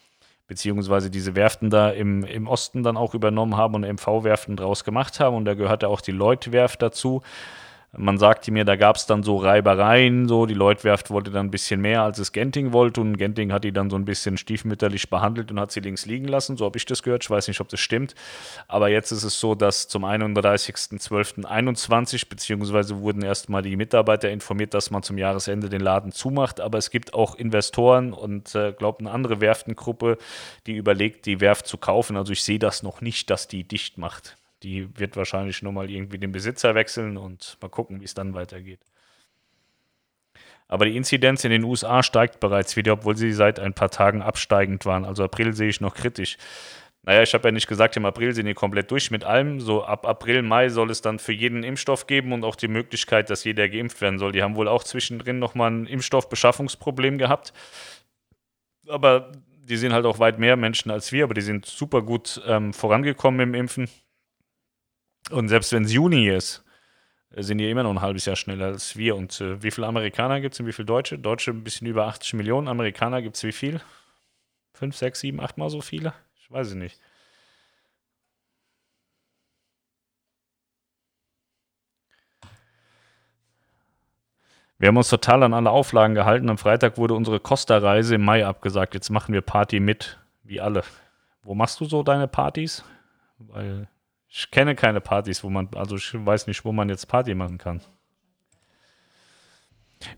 beziehungsweise 0.49 1.09
diese 1.09 1.37
Werften 1.37 1.71
da 1.71 1.91
im, 1.91 2.25
im 2.25 2.49
Osten 2.49 2.83
dann 2.83 2.97
auch 2.97 3.15
übernommen 3.15 3.57
haben 3.57 3.77
und 3.77 3.85
MV-Werften 3.85 4.57
draus 4.57 4.83
gemacht 4.83 5.21
haben. 5.21 5.37
Und 5.37 5.45
da 5.45 5.55
gehörte 5.55 5.87
auch 5.87 6.01
die 6.01 6.11
Lloyd-Werft 6.11 6.83
dazu. 6.83 7.23
Man 7.97 8.19
sagte 8.19 8.53
mir, 8.53 8.67
da 8.67 8.77
gab 8.77 8.97
es 8.97 9.07
dann 9.07 9.23
so 9.23 9.39
Reibereien, 9.39 10.29
so 10.29 10.45
die 10.45 10.53
Leutwerft 10.53 11.09
wollte 11.09 11.31
dann 11.31 11.47
ein 11.47 11.51
bisschen 11.51 11.81
mehr, 11.81 12.03
als 12.03 12.19
es 12.19 12.33
Genting 12.33 12.75
wollte 12.75 13.01
und 13.01 13.17
Genting 13.17 13.51
hat 13.51 13.65
die 13.65 13.73
dann 13.73 13.89
so 13.89 13.97
ein 13.97 14.05
bisschen 14.05 14.37
stiefmütterlich 14.37 15.09
behandelt 15.09 15.51
und 15.51 15.59
hat 15.59 15.73
sie 15.73 15.81
links 15.81 16.05
liegen 16.05 16.29
lassen, 16.29 16.59
so 16.59 16.67
habe 16.67 16.77
ich 16.77 16.85
das 16.85 17.03
gehört, 17.03 17.25
ich 17.25 17.31
weiß 17.31 17.49
nicht, 17.49 17.63
ob 17.63 17.71
das 17.71 17.81
stimmt, 17.81 18.15
aber 18.67 18.91
jetzt 18.91 19.11
ist 19.11 19.25
es 19.25 19.41
so, 19.41 19.55
dass 19.55 19.89
zum 19.89 20.05
31.12.21 20.05 22.29
beziehungsweise 22.29 23.01
wurden 23.01 23.23
erstmal 23.23 23.63
die 23.63 23.77
Mitarbeiter 23.77 24.31
informiert, 24.31 24.75
dass 24.75 24.91
man 24.91 25.03
zum 25.03 25.17
Jahresende 25.17 25.71
den 25.71 25.81
Laden 25.81 26.13
zumacht, 26.13 26.61
aber 26.61 26.77
es 26.77 26.91
gibt 26.91 27.15
auch 27.15 27.37
Investoren 27.37 28.13
und 28.13 28.55
äh, 28.55 28.73
glaube 28.73 29.01
eine 29.01 29.13
andere 29.13 29.41
Werftengruppe, 29.41 30.19
die 30.67 30.77
überlegt, 30.77 31.25
die 31.25 31.41
Werft 31.41 31.67
zu 31.67 31.79
kaufen, 31.79 32.19
also 32.19 32.35
ich 32.35 32.43
sehe 32.43 32.59
das 32.59 32.83
noch 32.83 33.01
nicht, 33.01 33.31
dass 33.31 33.49
die 33.49 33.65
dicht 33.65 33.97
macht. 33.97 34.38
Die 34.63 34.89
wird 34.99 35.17
wahrscheinlich 35.17 35.63
nur 35.63 35.73
mal 35.73 35.91
irgendwie 35.91 36.19
den 36.19 36.33
Besitzer 36.33 36.75
wechseln 36.75 37.17
und 37.17 37.59
mal 37.61 37.69
gucken, 37.69 38.01
wie 38.01 38.05
es 38.05 38.15
dann 38.15 38.35
weitergeht. 38.35 38.81
Aber 40.67 40.85
die 40.85 40.97
Inzidenz 40.97 41.45
in 41.45 41.51
den 41.51 41.65
USA 41.65 42.03
steigt 42.03 42.41
bereits 42.41 42.77
wieder, 42.77 42.93
obwohl 42.93 43.17
sie 43.17 43.33
seit 43.33 43.59
ein 43.59 43.73
paar 43.73 43.91
Tagen 43.91 44.21
absteigend 44.21 44.85
waren. 44.85 45.05
Also 45.05 45.25
April 45.25 45.55
sehe 45.55 45.69
ich 45.69 45.81
noch 45.81 45.95
kritisch. 45.95 46.37
Naja, 47.03 47.23
ich 47.23 47.33
habe 47.33 47.49
ja 47.49 47.53
nicht 47.53 47.69
gesagt, 47.69 47.97
im 47.97 48.05
April 48.05 48.35
sind 48.35 48.45
die 48.45 48.53
komplett 48.53 48.91
durch 48.91 49.11
mit 49.11 49.25
allem. 49.25 49.61
So 49.61 49.83
ab 49.83 50.07
April, 50.07 50.43
Mai 50.43 50.69
soll 50.69 50.91
es 50.91 51.01
dann 51.01 51.19
für 51.19 51.33
jeden 51.33 51.63
Impfstoff 51.63 52.07
geben 52.07 52.35
und 52.35 52.45
auch 52.45 52.55
die 52.55 52.69
Möglichkeit, 52.69 53.31
dass 53.31 53.45
jeder 53.45 53.67
geimpft 53.69 54.03
werden 54.03 54.19
soll. 54.19 54.33
Die 54.33 54.43
haben 54.43 54.57
wohl 54.57 54.69
auch 54.69 54.85
zwischendrin 54.85 55.39
nochmal 55.39 55.71
ein 55.71 55.87
Impfstoffbeschaffungsproblem 55.87 57.17
gehabt. 57.17 57.55
Aber 58.87 59.33
die 59.47 59.77
sind 59.79 59.95
halt 59.95 60.05
auch 60.05 60.19
weit 60.19 60.39
mehr 60.39 60.57
Menschen 60.57 60.91
als 60.91 61.11
wir, 61.11 61.25
aber 61.25 61.35
die 61.35 61.41
sind 61.41 61.65
super 61.65 62.03
gut 62.03 62.43
ähm, 62.47 62.75
vorangekommen 62.75 63.41
im 63.41 63.55
Impfen. 63.55 63.89
Und 65.31 65.49
selbst 65.49 65.73
wenn 65.73 65.85
es 65.85 65.93
Juni 65.93 66.29
ist, 66.29 66.65
äh, 67.31 67.43
sind 67.43 67.59
die 67.59 67.71
immer 67.71 67.83
noch 67.83 67.91
ein 67.91 68.01
halbes 68.01 68.25
Jahr 68.25 68.37
schneller 68.37 68.67
als 68.67 68.97
wir. 68.97 69.17
Und 69.17 69.41
äh, 69.41 69.63
wie 69.63 69.71
viele 69.71 69.87
Amerikaner 69.87 70.41
gibt 70.41 70.55
es 70.55 70.61
und 70.61 70.67
wie 70.67 70.73
viele 70.73 70.87
Deutsche? 70.87 71.19
Deutsche 71.19 71.51
ein 71.51 71.65
bisschen 71.65 71.87
über 71.87 72.07
80 72.07 72.35
Millionen. 72.35 72.69
Amerikaner 72.69 73.23
gibt 73.23 73.37
es 73.37 73.45
wie 73.45 73.53
viel? 73.53 73.81
Fünf, 74.73 74.97
sechs, 74.97 75.21
sieben, 75.21 75.41
achtmal 75.41 75.71
so 75.71 75.81
viele? 75.81 76.15
Ich 76.41 76.51
weiß 76.51 76.69
es 76.69 76.75
nicht. 76.75 76.99
Wir 84.81 84.89
haben 84.89 84.97
uns 84.97 85.09
total 85.09 85.43
an 85.43 85.55
alle 85.55 85.71
Auflagen 85.71 86.15
gehalten. 86.15 86.49
Am 86.49 86.57
Freitag 86.57 86.99
wurde 86.99 87.15
unsere 87.15 87.41
Costa-Reise 87.41 88.15
im 88.15 88.25
Mai 88.25 88.47
abgesagt. 88.47 88.95
Jetzt 88.95 89.11
machen 89.11 89.35
wir 89.35 89.41
Party 89.41 89.81
mit, 89.81 90.19
wie 90.45 90.61
alle. 90.61 90.85
Wo 91.43 91.57
machst 91.57 91.81
du 91.81 91.85
so 91.85 92.05
deine 92.05 92.29
Partys? 92.29 92.85
Weil 93.39 93.89
ich 94.29 94.51
kenne 94.51 94.75
keine 94.75 95.01
Partys, 95.01 95.43
wo 95.43 95.51
man, 95.51 95.69
also 95.75 95.97
ich 95.97 96.15
weiß 96.15 96.47
nicht, 96.47 96.65
wo 96.65 96.73
man 96.73 96.89
jetzt 96.89 97.07
Party 97.07 97.35
machen 97.35 97.59
kann. 97.59 97.81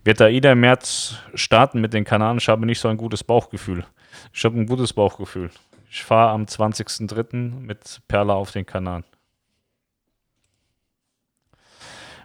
Wird 0.03 0.21
AIDA 0.21 0.51
im 0.51 0.59
März 0.59 1.15
starten 1.33 1.81
mit 1.81 1.93
den 1.93 2.03
Kanaren? 2.03 2.37
Ich 2.37 2.49
habe 2.49 2.65
nicht 2.65 2.79
so 2.79 2.87
ein 2.87 2.97
gutes 2.97 3.23
Bauchgefühl. 3.23 3.85
Ich 4.33 4.43
habe 4.43 4.59
ein 4.59 4.67
gutes 4.67 4.93
Bauchgefühl. 4.93 5.49
Ich 5.89 6.03
fahre 6.03 6.31
am 6.31 6.43
20.03. 6.43 7.59
mit 7.61 8.01
Perla 8.07 8.33
auf 8.33 8.51
den 8.51 8.65
Kanaren. 8.65 9.03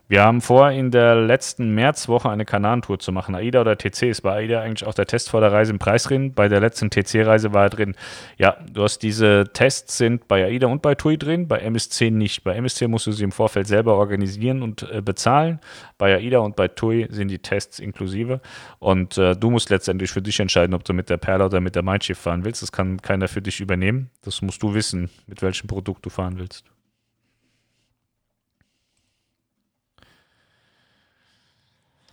Wir 0.09 0.23
haben 0.23 0.41
vor, 0.41 0.71
in 0.71 0.93
der 0.93 1.17
letzten 1.17 1.75
Märzwoche 1.75 2.31
eine 2.31 2.45
Kanantour 2.45 3.01
zu 3.01 3.11
machen. 3.11 3.35
AIDA 3.35 3.61
oder 3.61 3.77
TC 3.77 4.03
ist 4.03 4.21
bei 4.21 4.35
AIDA 4.37 4.61
eigentlich 4.61 4.87
auch 4.87 4.95
der 4.95 5.07
Test 5.07 5.31
vor 5.31 5.41
der 5.41 5.51
Reise 5.51 5.73
im 5.73 5.81
Preis 5.81 6.05
drin. 6.05 6.33
Bei 6.33 6.47
der 6.47 6.61
letzten 6.61 6.91
TC-Reise 6.91 7.53
war 7.53 7.65
er 7.65 7.71
drin. 7.71 7.97
Ja, 8.39 8.57
du 8.73 8.85
hast 8.85 9.01
diese 9.03 9.51
Tests 9.53 9.99
sind 9.99 10.29
bei 10.29 10.45
AIDA 10.45 10.69
und 10.69 10.81
bei 10.81 10.95
TUI 10.95 11.19
drin, 11.19 11.49
bei 11.49 11.59
MSC 11.59 12.13
nicht. 12.13 12.45
Bei 12.45 12.55
MSC 12.55 12.87
musst 12.87 13.09
du 13.09 13.13
sie 13.13 13.25
im 13.25 13.33
Vorfeld 13.33 13.67
selber 13.67 13.97
organisieren 13.97 14.63
und 14.63 14.89
äh, 14.93 15.03
bezahlen. 15.03 15.59
Bei 15.99 16.15
AIDA 16.15 16.39
und 16.39 16.55
bei 16.55 16.69
TUI 16.69 17.09
sind 17.11 17.27
die 17.27 17.41
Tests 17.41 17.81
inklusive. 17.81 18.41
Und 18.79 19.19
äh, 19.19 19.35
du 19.35 19.51
musst 19.51 19.71
letztendlich 19.71 20.13
für 20.13 20.23
dich 20.23 20.39
entscheiden, 20.39 20.75
ob 20.75 20.85
du 20.85 20.93
mit 20.93 21.11
der 21.11 21.17
Perla 21.17 21.47
oder 21.47 21.61
mit 21.61 21.75
der 21.75 21.83
Mindshift 21.83 22.23
fahren 22.23 22.45
willst. 22.45 22.63
Das 22.63 22.71
kann 22.71 23.03
keiner 23.03 23.27
für 23.27 23.43
dich 23.43 23.59
übernehmen. 23.59 24.11
Das 24.23 24.41
musst 24.41 24.63
du 24.63 24.73
wissen, 24.73 25.11
mit 25.27 25.43
welchem 25.43 25.67
Produkt 25.67 26.07
du 26.07 26.11
fahren 26.11 26.39
willst. 26.39 26.76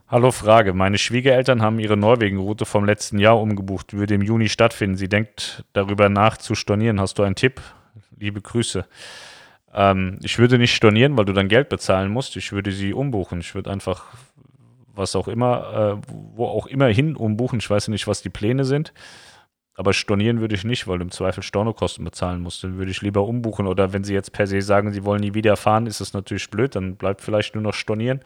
Hallo 0.09 0.31
Frage. 0.31 0.73
Meine 0.73 0.97
Schwiegereltern 0.97 1.61
haben 1.61 1.79
ihre 1.79 1.95
Norwegen-Route 1.95 2.65
vom 2.65 2.83
letzten 2.83 3.19
Jahr 3.19 3.39
umgebucht, 3.39 3.93
würde 3.93 4.13
im 4.13 4.21
Juni 4.21 4.49
stattfinden. 4.49 4.97
Sie 4.97 5.07
denkt 5.07 5.63
darüber 5.71 6.09
nach 6.09 6.37
zu 6.37 6.55
stornieren. 6.55 6.99
Hast 6.99 7.17
du 7.17 7.23
einen 7.23 7.35
Tipp? 7.35 7.61
Liebe 8.19 8.41
Grüße. 8.41 8.85
Ähm, 9.73 10.19
ich 10.21 10.37
würde 10.37 10.59
nicht 10.59 10.75
stornieren, 10.75 11.17
weil 11.17 11.25
du 11.25 11.33
dann 11.33 11.47
Geld 11.47 11.69
bezahlen 11.69 12.11
musst. 12.11 12.35
Ich 12.35 12.51
würde 12.51 12.73
sie 12.73 12.93
umbuchen. 12.93 13.39
Ich 13.39 13.55
würde 13.55 13.71
einfach 13.71 14.03
was 14.93 15.15
auch 15.15 15.29
immer, 15.29 15.99
äh, 16.03 16.07
wo 16.35 16.45
auch 16.45 16.67
immer 16.67 16.87
hin 16.87 17.15
umbuchen. 17.15 17.59
Ich 17.59 17.69
weiß 17.69 17.87
nicht, 17.87 18.05
was 18.05 18.21
die 18.21 18.29
Pläne 18.29 18.65
sind. 18.65 18.93
Aber 19.73 19.93
stornieren 19.93 20.41
würde 20.41 20.53
ich 20.53 20.65
nicht, 20.65 20.85
weil 20.85 20.99
du 20.99 21.05
im 21.05 21.11
Zweifel 21.11 21.41
Stornokosten 21.41 22.03
bezahlen 22.05 22.41
musst. 22.41 22.63
Dann 22.63 22.77
würde 22.77 22.91
ich 22.91 23.01
lieber 23.01 23.23
umbuchen. 23.23 23.65
Oder 23.65 23.93
wenn 23.93 24.03
sie 24.03 24.13
jetzt 24.13 24.33
per 24.33 24.47
se 24.47 24.61
sagen, 24.61 24.91
sie 24.91 25.05
wollen 25.05 25.21
nie 25.21 25.33
wieder 25.33 25.55
fahren, 25.55 25.87
ist 25.87 26.01
das 26.01 26.13
natürlich 26.13 26.49
blöd. 26.51 26.75
Dann 26.75 26.97
bleibt 26.97 27.21
vielleicht 27.21 27.55
nur 27.55 27.63
noch 27.63 27.73
stornieren. 27.73 28.19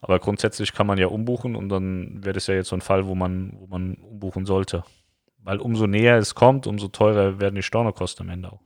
Aber 0.00 0.18
grundsätzlich 0.18 0.72
kann 0.72 0.86
man 0.86 0.98
ja 0.98 1.08
umbuchen 1.08 1.56
und 1.56 1.68
dann 1.68 2.24
wäre 2.24 2.32
das 2.32 2.46
ja 2.46 2.54
jetzt 2.54 2.68
so 2.68 2.76
ein 2.76 2.80
Fall, 2.80 3.06
wo 3.06 3.14
man, 3.14 3.52
wo 3.58 3.66
man 3.66 3.94
umbuchen 3.96 4.46
sollte. 4.46 4.82
Weil 5.42 5.58
umso 5.58 5.86
näher 5.86 6.16
es 6.16 6.34
kommt, 6.34 6.66
umso 6.66 6.88
teurer 6.88 7.40
werden 7.40 7.54
die 7.54 7.62
Stornokosten 7.62 8.26
am 8.26 8.32
Ende 8.32 8.52
auch. 8.52 8.60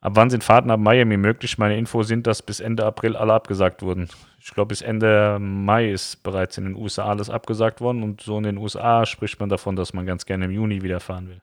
Ab 0.00 0.14
wann 0.16 0.30
sind 0.30 0.42
Fahrten 0.42 0.72
ab 0.72 0.80
Miami 0.80 1.16
möglich? 1.16 1.58
Meine 1.58 1.76
Info 1.76 2.02
sind, 2.02 2.26
dass 2.26 2.42
bis 2.42 2.58
Ende 2.58 2.84
April 2.84 3.14
alle 3.14 3.34
abgesagt 3.34 3.82
wurden. 3.82 4.08
Ich 4.40 4.52
glaube, 4.52 4.68
bis 4.68 4.82
Ende 4.82 5.38
Mai 5.38 5.92
ist 5.92 6.24
bereits 6.24 6.58
in 6.58 6.64
den 6.64 6.74
USA 6.74 7.04
alles 7.04 7.30
abgesagt 7.30 7.80
worden 7.80 8.02
und 8.02 8.20
so 8.20 8.36
in 8.36 8.42
den 8.42 8.58
USA 8.58 9.06
spricht 9.06 9.38
man 9.38 9.48
davon, 9.48 9.76
dass 9.76 9.92
man 9.92 10.04
ganz 10.04 10.26
gerne 10.26 10.46
im 10.46 10.50
Juni 10.50 10.82
wieder 10.82 10.98
fahren 10.98 11.28
will. 11.28 11.40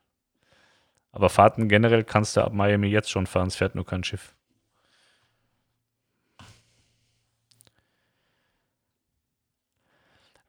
Aber 1.14 1.30
Fahrten 1.30 1.70
generell 1.70 2.04
kannst 2.04 2.36
du 2.36 2.42
ab 2.42 2.52
Miami 2.52 2.88
jetzt 2.88 3.10
schon 3.10 3.28
fahren, 3.28 3.48
es 3.48 3.56
fährt 3.56 3.76
nur 3.76 3.86
kein 3.86 4.04
Schiff. 4.04 4.36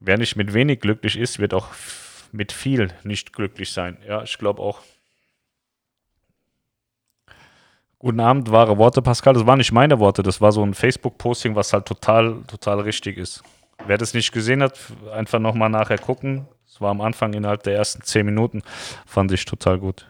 Wer 0.01 0.17
nicht 0.17 0.35
mit 0.35 0.55
wenig 0.55 0.81
glücklich 0.81 1.19
ist, 1.19 1.39
wird 1.39 1.53
auch 1.53 1.69
mit 2.33 2.53
viel 2.53 2.89
nicht 3.05 3.33
glücklich 3.33 3.73
sein. 3.73 3.99
Ja, 4.07 4.23
ich 4.23 4.39
glaube 4.39 4.63
auch. 4.63 4.81
Guten 7.99 8.21
Abend, 8.21 8.51
wahre 8.51 8.79
Worte, 8.79 9.03
Pascal. 9.03 9.35
Das 9.35 9.47
waren 9.47 9.59
nicht 9.59 9.73
meine 9.73 9.99
Worte, 9.99 10.23
das 10.23 10.41
war 10.41 10.53
so 10.53 10.65
ein 10.65 10.73
Facebook-Posting, 10.73 11.55
was 11.55 11.75
halt 11.75 11.85
total, 11.85 12.43
total 12.47 12.81
richtig 12.81 13.19
ist. 13.19 13.43
Wer 13.87 13.99
das 13.99 14.15
nicht 14.15 14.33
gesehen 14.33 14.63
hat, 14.63 14.79
einfach 15.13 15.39
nochmal 15.39 15.69
nachher 15.69 15.99
gucken. 15.99 16.49
Es 16.67 16.81
war 16.81 16.91
am 16.91 17.03
Anfang 17.03 17.35
innerhalb 17.35 17.63
der 17.63 17.75
ersten 17.75 18.03
zehn 18.03 18.25
Minuten, 18.25 18.63
fand 19.05 19.33
ich 19.33 19.45
total 19.45 19.79
gut. 19.79 20.07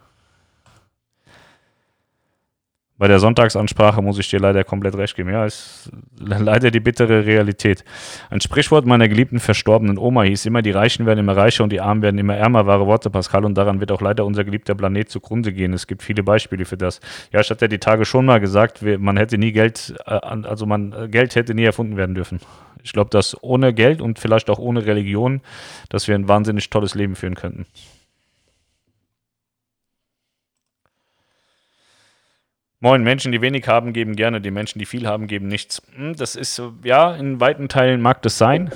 Bei 3.01 3.09
der 3.09 3.19
Sonntagsansprache 3.19 4.03
muss 4.03 4.19
ich 4.19 4.29
dir 4.29 4.41
leider 4.41 4.63
komplett 4.63 4.95
recht 4.95 5.17
geben. 5.17 5.31
Ja, 5.31 5.47
ist 5.47 5.91
leider 6.19 6.71
die 6.71 6.81
bittere 6.81 7.25
Realität. 7.25 7.83
Ein 8.29 8.43
Sprichwort 8.43 8.85
meiner 8.85 9.09
geliebten 9.09 9.41
verstorbenen 9.41 9.97
Oma 9.97 10.25
hieß 10.25 10.45
immer, 10.45 10.61
die 10.61 10.71
Reichen 10.71 11.07
werden 11.07 11.19
immer 11.21 11.35
reicher 11.35 11.65
und 11.65 11.73
die 11.73 11.81
Armen 11.81 12.03
werden 12.03 12.19
immer 12.19 12.37
ärmer. 12.37 12.67
Wahre 12.67 12.87
Worte, 12.87 13.09
Pascal, 13.09 13.47
und 13.47 13.57
daran 13.57 13.81
wird 13.81 13.91
auch 13.91 14.03
leider 14.03 14.27
unser 14.27 14.45
geliebter 14.45 14.75
Planet 14.75 15.09
zugrunde 15.09 15.55
gehen. 15.55 15.73
Es 15.73 15.87
gibt 15.87 16.03
viele 16.03 16.23
Beispiele 16.23 16.67
für 16.67 16.77
das. 16.77 17.01
Ja, 17.33 17.41
ich 17.41 17.49
hatte 17.49 17.65
ja 17.65 17.69
die 17.69 17.79
Tage 17.79 18.05
schon 18.05 18.27
mal 18.27 18.39
gesagt, 18.39 18.83
man 18.83 19.17
hätte 19.17 19.39
nie 19.39 19.53
Geld, 19.53 19.95
äh, 20.05 20.11
also 20.11 20.67
man, 20.67 20.93
äh, 20.93 21.09
Geld 21.09 21.37
hätte 21.37 21.55
nie 21.55 21.65
erfunden 21.65 21.97
werden 21.97 22.15
dürfen. 22.15 22.39
Ich 22.83 22.93
glaube, 22.93 23.09
dass 23.09 23.35
ohne 23.43 23.73
Geld 23.73 24.03
und 24.03 24.19
vielleicht 24.19 24.51
auch 24.51 24.59
ohne 24.59 24.85
Religion, 24.85 25.41
dass 25.89 26.07
wir 26.07 26.17
ein 26.17 26.29
wahnsinnig 26.29 26.69
tolles 26.69 26.95
Leben 26.95 27.17
führen 27.17 27.35
könnten. 27.35 27.65
Moin, 32.83 33.03
Menschen, 33.03 33.31
die 33.31 33.43
wenig 33.43 33.69
haben, 33.69 33.93
geben 33.93 34.17
gerne, 34.17 34.41
die 34.41 34.51
Menschen, 34.51 34.79
die 34.79 34.87
viel 34.87 35.07
haben, 35.07 35.27
geben 35.27 35.49
nichts. 35.49 35.83
Hm, 35.97 36.17
das 36.17 36.35
ist, 36.35 36.63
ja, 36.83 37.15
in 37.15 37.39
weiten 37.39 37.69
Teilen 37.69 38.01
mag 38.01 38.23
das 38.23 38.39
sein, 38.39 38.71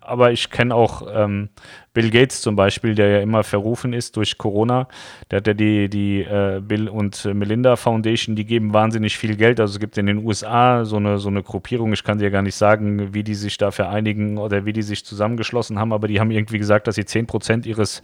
aber 0.00 0.30
ich 0.30 0.48
kenne 0.50 0.72
auch 0.72 1.02
ähm, 1.12 1.48
Bill 1.92 2.10
Gates 2.10 2.40
zum 2.40 2.54
Beispiel, 2.54 2.94
der 2.94 3.08
ja 3.08 3.18
immer 3.18 3.42
verrufen 3.42 3.92
ist 3.94 4.16
durch 4.16 4.38
Corona. 4.38 4.86
Der 5.28 5.38
hat 5.38 5.48
ja 5.48 5.54
die, 5.54 5.88
die 5.88 6.20
äh, 6.20 6.60
Bill 6.60 6.88
und 6.88 7.24
Melinda 7.24 7.74
Foundation, 7.74 8.36
die 8.36 8.44
geben 8.44 8.72
wahnsinnig 8.72 9.18
viel 9.18 9.34
Geld. 9.34 9.58
Also 9.58 9.72
es 9.72 9.80
gibt 9.80 9.98
in 9.98 10.06
den 10.06 10.24
USA 10.24 10.84
so 10.84 10.98
eine, 10.98 11.18
so 11.18 11.28
eine 11.28 11.42
Gruppierung, 11.42 11.92
ich 11.92 12.04
kann 12.04 12.18
dir 12.18 12.30
gar 12.30 12.42
nicht 12.42 12.54
sagen, 12.54 13.12
wie 13.12 13.24
die 13.24 13.34
sich 13.34 13.58
da 13.58 13.72
vereinigen 13.72 14.38
oder 14.38 14.66
wie 14.66 14.72
die 14.72 14.82
sich 14.82 15.04
zusammengeschlossen 15.04 15.80
haben, 15.80 15.92
aber 15.92 16.06
die 16.06 16.20
haben 16.20 16.30
irgendwie 16.30 16.58
gesagt, 16.58 16.86
dass 16.86 16.94
sie 16.94 17.02
10% 17.02 17.66
ihres, 17.66 18.02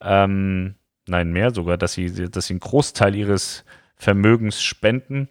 ähm, 0.00 0.76
nein, 1.06 1.32
mehr 1.32 1.50
sogar, 1.50 1.76
dass 1.76 1.92
sie, 1.92 2.30
dass 2.30 2.46
sie 2.46 2.54
einen 2.54 2.60
Großteil 2.60 3.14
ihres 3.14 3.66
Vermögensspenden. 3.98 5.28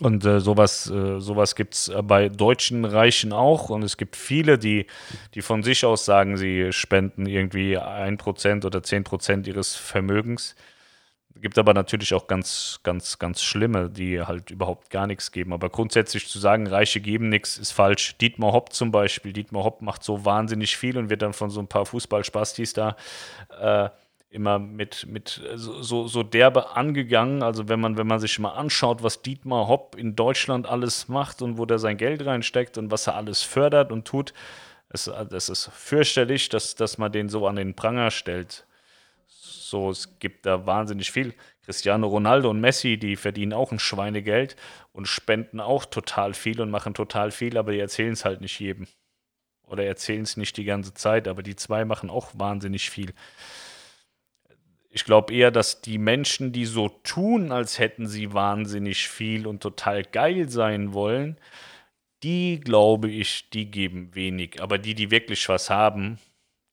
Und 0.00 0.26
äh, 0.26 0.40
sowas, 0.40 0.90
äh, 0.90 1.20
sowas 1.20 1.54
gibt 1.54 1.74
es 1.74 1.88
äh, 1.88 2.02
bei 2.02 2.28
deutschen 2.28 2.84
Reichen 2.84 3.32
auch. 3.32 3.70
Und 3.70 3.82
es 3.82 3.96
gibt 3.96 4.16
viele, 4.16 4.58
die, 4.58 4.86
die 5.34 5.42
von 5.42 5.62
sich 5.62 5.84
aus 5.84 6.04
sagen, 6.04 6.36
sie 6.36 6.72
spenden 6.72 7.26
irgendwie 7.26 7.78
1% 7.78 8.66
oder 8.66 8.80
10% 8.80 9.46
ihres 9.48 9.74
Vermögens. 9.74 10.54
Gibt 11.34 11.58
aber 11.58 11.74
natürlich 11.74 12.14
auch 12.14 12.26
ganz, 12.26 12.80
ganz, 12.82 13.18
ganz 13.18 13.42
schlimme, 13.42 13.90
die 13.90 14.22
halt 14.22 14.50
überhaupt 14.50 14.90
gar 14.90 15.06
nichts 15.06 15.32
geben. 15.32 15.52
Aber 15.52 15.68
grundsätzlich 15.68 16.28
zu 16.28 16.38
sagen, 16.38 16.66
Reiche 16.66 17.00
geben 17.00 17.28
nichts, 17.28 17.58
ist 17.58 17.72
falsch. 17.72 18.16
Dietmar 18.18 18.52
Hopp 18.52 18.72
zum 18.72 18.90
Beispiel. 18.90 19.32
Dietmar 19.32 19.64
Hopp 19.64 19.82
macht 19.82 20.02
so 20.02 20.24
wahnsinnig 20.24 20.76
viel 20.76 20.96
und 20.96 21.10
wird 21.10 21.22
dann 21.22 21.34
von 21.34 21.50
so 21.50 21.60
ein 21.60 21.68
paar 21.68 21.84
Fußballspastis 21.84 22.72
da 22.72 22.96
äh, 23.60 23.90
immer 24.36 24.58
mit, 24.58 25.06
mit 25.08 25.42
so, 25.54 26.06
so 26.06 26.22
derbe 26.22 26.76
angegangen. 26.76 27.42
Also 27.42 27.68
wenn 27.68 27.80
man, 27.80 27.96
wenn 27.96 28.06
man 28.06 28.20
sich 28.20 28.38
mal 28.38 28.50
anschaut, 28.50 29.02
was 29.02 29.22
Dietmar 29.22 29.66
Hopp 29.66 29.96
in 29.96 30.14
Deutschland 30.14 30.66
alles 30.68 31.08
macht 31.08 31.42
und 31.42 31.58
wo 31.58 31.64
der 31.64 31.78
sein 31.78 31.96
Geld 31.96 32.24
reinsteckt 32.24 32.78
und 32.78 32.90
was 32.90 33.06
er 33.06 33.16
alles 33.16 33.42
fördert 33.42 33.90
und 33.90 34.06
tut, 34.06 34.34
es, 34.90 35.08
es 35.08 35.48
ist 35.48 35.70
fürchterlich, 35.72 36.48
dass, 36.48 36.74
dass 36.74 36.98
man 36.98 37.10
den 37.10 37.28
so 37.28 37.46
an 37.46 37.56
den 37.56 37.74
Pranger 37.74 38.10
stellt. 38.10 38.66
So, 39.26 39.90
es 39.90 40.18
gibt 40.20 40.46
da 40.46 40.66
wahnsinnig 40.66 41.10
viel. 41.10 41.34
Cristiano 41.64 42.06
Ronaldo 42.06 42.50
und 42.50 42.60
Messi, 42.60 42.98
die 42.98 43.16
verdienen 43.16 43.52
auch 43.52 43.72
ein 43.72 43.80
Schweinegeld 43.80 44.54
und 44.92 45.08
spenden 45.08 45.58
auch 45.58 45.84
total 45.86 46.34
viel 46.34 46.60
und 46.60 46.70
machen 46.70 46.94
total 46.94 47.32
viel, 47.32 47.58
aber 47.58 47.72
die 47.72 47.80
erzählen 47.80 48.12
es 48.12 48.24
halt 48.24 48.40
nicht 48.40 48.60
jedem. 48.60 48.86
Oder 49.66 49.84
erzählen 49.84 50.22
es 50.22 50.36
nicht 50.36 50.56
die 50.56 50.64
ganze 50.64 50.94
Zeit, 50.94 51.26
aber 51.26 51.42
die 51.42 51.56
zwei 51.56 51.84
machen 51.84 52.08
auch 52.08 52.30
wahnsinnig 52.34 52.88
viel. 52.90 53.12
Ich 54.96 55.04
glaube 55.04 55.34
eher, 55.34 55.50
dass 55.50 55.82
die 55.82 55.98
Menschen, 55.98 56.52
die 56.52 56.64
so 56.64 56.88
tun, 56.88 57.52
als 57.52 57.78
hätten 57.78 58.06
sie 58.06 58.32
wahnsinnig 58.32 59.10
viel 59.10 59.46
und 59.46 59.62
total 59.62 60.02
geil 60.04 60.48
sein 60.48 60.94
wollen, 60.94 61.38
die 62.22 62.60
glaube 62.60 63.10
ich, 63.10 63.50
die 63.50 63.70
geben 63.70 64.14
wenig. 64.14 64.62
Aber 64.62 64.78
die, 64.78 64.94
die 64.94 65.10
wirklich 65.10 65.50
was 65.50 65.68
haben, 65.68 66.18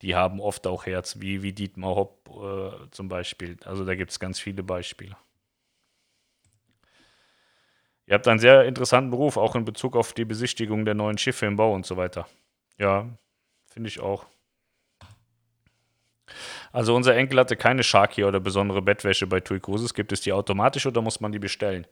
die 0.02 0.16
haben 0.16 0.40
oft 0.40 0.68
auch 0.68 0.86
Herz, 0.86 1.20
wie, 1.20 1.44
wie 1.44 1.52
Dietmar 1.52 1.96
Hopp 1.96 2.30
äh, 2.30 2.90
zum 2.92 3.10
Beispiel. 3.10 3.58
Also 3.66 3.84
da 3.84 3.94
gibt 3.94 4.12
es 4.12 4.22
ganz 4.22 4.40
viele 4.40 4.64
Beispiele. 4.64 5.18
Ihr 8.08 8.14
habt 8.14 8.30
einen 8.30 8.40
sehr 8.40 8.64
interessanten 8.64 9.12
Beruf, 9.12 9.36
auch 9.36 9.54
in 9.58 9.66
Bezug 9.66 9.98
auf 9.98 10.14
die 10.14 10.24
Besichtigung 10.24 10.86
der 10.86 10.94
neuen 10.94 11.18
Schiffe 11.18 11.46
im 11.46 11.58
Bau 11.58 11.74
und 11.74 11.86
so 11.86 11.98
weiter. 11.98 12.26
Ja, 12.78 13.06
finde 13.66 13.90
ich 13.90 14.00
auch. 14.00 14.26
Also 16.72 16.96
unser 16.96 17.16
Enkel 17.16 17.40
hatte 17.40 17.56
keine 17.56 17.84
Sharky 17.84 18.24
oder 18.24 18.40
besondere 18.40 18.82
Bettwäsche 18.82 19.28
bei 19.28 19.40
TUI 19.40 19.60
Cruises. 19.60 19.94
Gibt 19.94 20.12
es 20.12 20.22
die 20.22 20.34
automatisch 20.34 20.86
oder 20.86 21.02
muss 21.02 21.20
man 21.20 21.32
die 21.32 21.40
bestellen? 21.40 21.86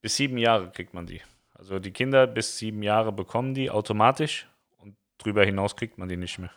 Bis 0.00 0.16
sieben 0.16 0.38
Jahre 0.38 0.70
kriegt 0.70 0.94
man 0.94 1.06
die. 1.06 1.22
Also 1.54 1.78
die 1.78 1.92
Kinder 1.92 2.26
bis 2.26 2.58
sieben 2.58 2.82
Jahre 2.82 3.12
bekommen 3.12 3.54
die 3.54 3.70
automatisch 3.70 4.48
und 4.78 4.96
drüber 5.18 5.44
hinaus 5.44 5.76
kriegt 5.76 5.98
man 5.98 6.08
die 6.08 6.16
nicht 6.16 6.38
mehr. 6.38 6.50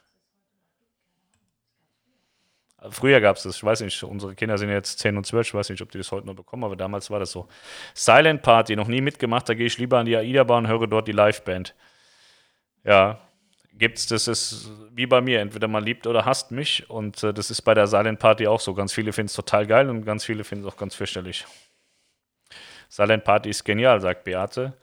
Früher 2.89 3.21
gab 3.21 3.37
es 3.37 3.43
das, 3.43 3.55
ich 3.57 3.63
weiß 3.63 3.81
nicht, 3.81 4.03
unsere 4.03 4.35
Kinder 4.35 4.57
sind 4.57 4.69
jetzt 4.69 4.99
10 4.99 5.17
und 5.17 5.25
12, 5.25 5.47
ich 5.47 5.53
weiß 5.53 5.69
nicht, 5.69 5.81
ob 5.81 5.91
die 5.91 5.97
das 5.97 6.11
heute 6.11 6.27
noch 6.27 6.35
bekommen, 6.35 6.63
aber 6.63 6.75
damals 6.75 7.09
war 7.09 7.19
das 7.19 7.31
so. 7.31 7.47
Silent 7.93 8.41
Party, 8.41 8.75
noch 8.75 8.87
nie 8.87 9.01
mitgemacht, 9.01 9.49
da 9.49 9.53
gehe 9.53 9.65
ich 9.65 9.77
lieber 9.77 9.99
an 9.99 10.05
die 10.05 10.15
AIDA-Bahn 10.15 10.65
und 10.65 10.71
höre 10.71 10.87
dort 10.87 11.07
die 11.07 11.11
Liveband. 11.11 11.73
Ja, 12.83 13.21
gibt's, 13.77 14.07
das 14.07 14.27
ist 14.27 14.69
wie 14.91 15.05
bei 15.05 15.21
mir, 15.21 15.41
entweder 15.41 15.67
man 15.67 15.83
liebt 15.83 16.07
oder 16.07 16.25
hasst 16.25 16.51
mich 16.51 16.89
und 16.89 17.23
äh, 17.23 17.33
das 17.33 17.51
ist 17.51 17.61
bei 17.61 17.73
der 17.73 17.87
Silent 17.87 18.19
Party 18.19 18.47
auch 18.47 18.59
so. 18.59 18.73
Ganz 18.73 18.93
viele 18.93 19.13
finden 19.13 19.27
es 19.27 19.33
total 19.33 19.67
geil 19.67 19.89
und 19.89 20.05
ganz 20.05 20.23
viele 20.23 20.43
finden 20.43 20.65
es 20.65 20.73
auch 20.73 20.77
ganz 20.77 20.95
fürchterlich. 20.95 21.45
Silent 22.89 23.23
Party 23.23 23.49
ist 23.49 23.63
genial, 23.63 23.99
sagt 23.99 24.23
Beate. 24.23 24.73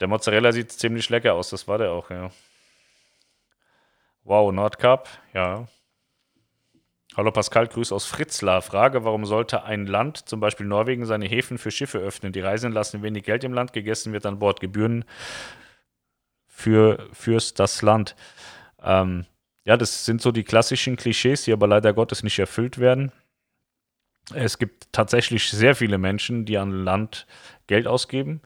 Der 0.00 0.08
Mozzarella 0.08 0.52
sieht 0.52 0.72
ziemlich 0.72 1.08
lecker 1.08 1.34
aus, 1.34 1.50
das 1.50 1.66
war 1.66 1.78
der 1.78 1.90
auch, 1.90 2.10
ja. 2.10 2.30
Wow, 4.24 4.52
Nordkap, 4.52 5.08
ja. 5.32 5.66
Hallo 7.16 7.30
Pascal, 7.30 7.66
Grüß 7.66 7.92
aus 7.92 8.04
Fritzlar. 8.04 8.60
Frage, 8.60 9.04
warum 9.04 9.24
sollte 9.24 9.62
ein 9.62 9.86
Land, 9.86 10.28
zum 10.28 10.38
Beispiel 10.40 10.66
Norwegen, 10.66 11.06
seine 11.06 11.24
Häfen 11.24 11.56
für 11.56 11.70
Schiffe 11.70 11.98
öffnen? 11.98 12.32
Die 12.32 12.40
Reisenden 12.40 12.74
lassen 12.74 13.02
wenig 13.02 13.24
Geld 13.24 13.42
im 13.44 13.54
Land, 13.54 13.72
gegessen 13.72 14.12
wird 14.12 14.26
an 14.26 14.38
Bord 14.38 14.60
Gebühren 14.60 15.06
für, 16.56 17.06
fürs 17.12 17.52
das 17.52 17.82
Land. 17.82 18.16
Ähm, 18.82 19.26
ja, 19.66 19.76
das 19.76 20.06
sind 20.06 20.22
so 20.22 20.32
die 20.32 20.42
klassischen 20.42 20.96
Klischees, 20.96 21.44
die 21.44 21.52
aber 21.52 21.66
leider 21.66 21.92
Gottes 21.92 22.22
nicht 22.22 22.38
erfüllt 22.38 22.78
werden. 22.78 23.12
Es 24.34 24.56
gibt 24.58 24.88
tatsächlich 24.90 25.50
sehr 25.50 25.74
viele 25.76 25.98
Menschen, 25.98 26.46
die 26.46 26.56
an 26.56 26.70
Land 26.70 27.26
Geld 27.66 27.86
ausgeben. 27.86 28.40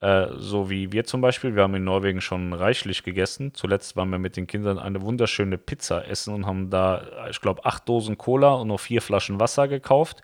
Äh, 0.00 0.26
so 0.36 0.68
wie 0.68 0.92
wir 0.92 1.04
zum 1.04 1.22
Beispiel. 1.22 1.56
Wir 1.56 1.62
haben 1.62 1.74
in 1.74 1.84
Norwegen 1.84 2.20
schon 2.20 2.52
reichlich 2.52 3.02
gegessen. 3.02 3.54
Zuletzt 3.54 3.96
waren 3.96 4.10
wir 4.10 4.18
mit 4.18 4.36
den 4.36 4.46
Kindern 4.46 4.78
eine 4.78 5.00
wunderschöne 5.00 5.56
Pizza 5.56 6.06
essen 6.06 6.34
und 6.34 6.46
haben 6.46 6.68
da, 6.68 7.28
ich 7.30 7.40
glaube, 7.40 7.64
acht 7.64 7.88
Dosen 7.88 8.18
Cola 8.18 8.52
und 8.54 8.68
noch 8.68 8.78
vier 8.78 9.00
Flaschen 9.00 9.40
Wasser 9.40 9.68
gekauft. 9.68 10.22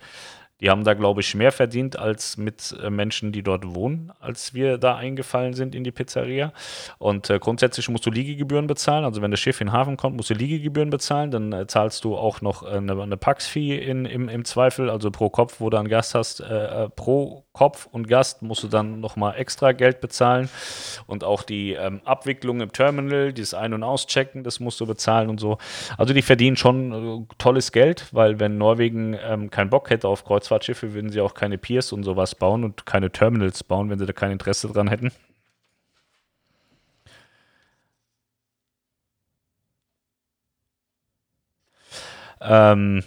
Die 0.61 0.71
haben 0.71 0.85
da, 0.85 0.95
glaube 0.95 1.21
ich, 1.21 1.35
mehr 1.35 1.53
verdient 1.53 1.99
als 1.99 2.37
mit 2.37 2.77
äh, 2.83 2.89
Menschen, 2.89 3.33
die 3.33 3.43
dort 3.43 3.75
wohnen, 3.75 4.13
als 4.21 4.55
wir 4.55 4.79
da 4.79 4.97
eingefallen 4.97 5.55
sind 5.55 5.75
in 5.75 5.83
die 5.83 5.91
Pizzeria. 5.91 6.53
Und 6.99 7.29
äh, 7.29 7.39
grundsätzlich 7.39 7.89
musst 7.89 8.07
du 8.07 8.11
Liegegebühren 8.11 8.67
bezahlen. 8.67 9.05
Also 9.05 9.21
wenn 9.21 9.31
das 9.31 9.41
Schiff 9.41 9.61
in 9.61 9.67
den 9.67 9.73
Hafen 9.73 9.97
kommt, 9.97 10.17
musst 10.17 10.31
du 10.31 10.35
Liegegebühren 10.35 10.91
bezahlen. 10.91 11.31
Dann 11.31 11.53
äh, 11.53 11.67
zahlst 11.67 12.05
du 12.05 12.17
auch 12.17 12.41
noch 12.41 12.63
äh, 12.63 12.77
eine, 12.77 13.01
eine 13.01 13.17
Pax-Fee 13.17 13.79
im, 13.79 14.29
im 14.29 14.45
Zweifel, 14.45 14.91
also 14.91 15.11
pro 15.11 15.29
Kopf, 15.29 15.61
wo 15.61 15.71
du 15.71 15.77
einen 15.77 15.89
Gast 15.89 16.15
hast. 16.15 16.41
Äh, 16.41 16.85
äh, 16.85 16.89
pro 16.89 17.44
Kopf 17.55 17.89
und 17.91 18.09
Gast 18.09 18.43
musst 18.43 18.63
du 18.63 18.69
dann 18.69 19.01
nochmal 19.01 19.37
extra 19.37 19.73
Geld 19.73 20.01
bezahlen. 20.01 20.49
Und 21.07 21.25
auch 21.25 21.43
die 21.43 21.73
ähm, 21.73 22.01
Abwicklung 22.05 22.61
im 22.61 22.71
Terminal, 22.71 23.33
dieses 23.33 23.55
Ein- 23.55 23.73
und 23.73 23.83
Auschecken, 23.83 24.45
das 24.45 24.61
musst 24.61 24.81
du 24.81 24.87
bezahlen 24.87 25.31
und 25.31 25.41
so. 25.41 25.59
Also 25.97 26.13
die 26.15 26.23
verdienen 26.23 26.57
schon 26.57 27.27
tolles 27.39 27.73
Geld, 27.73 28.07
weil 28.13 28.41
wenn 28.41 28.59
Norwegen 28.59 29.17
ähm, 29.25 29.51
keinen 29.51 29.71
Bock 29.71 29.91
hätte 29.91 30.07
auf 30.09 30.25
Kreuz 30.25 30.35
Kreuzfahrtschiffe 30.45 30.95
würden 30.95 31.11
sie 31.11 31.21
auch 31.21 31.35
keine 31.35 31.59
Piers 31.59 31.93
und 31.93 32.03
sowas 32.05 32.35
bauen 32.35 32.65
und 32.65 32.87
keine 32.87 33.11
Terminals 33.11 33.65
bauen, 33.65 33.89
wenn 33.91 33.99
sie 33.99 34.07
da 34.07 34.13
kein 34.13 34.33
Interesse 34.33 34.69
dran 34.69 34.89
hätten. 34.89 35.13
Ähm, 42.41 43.05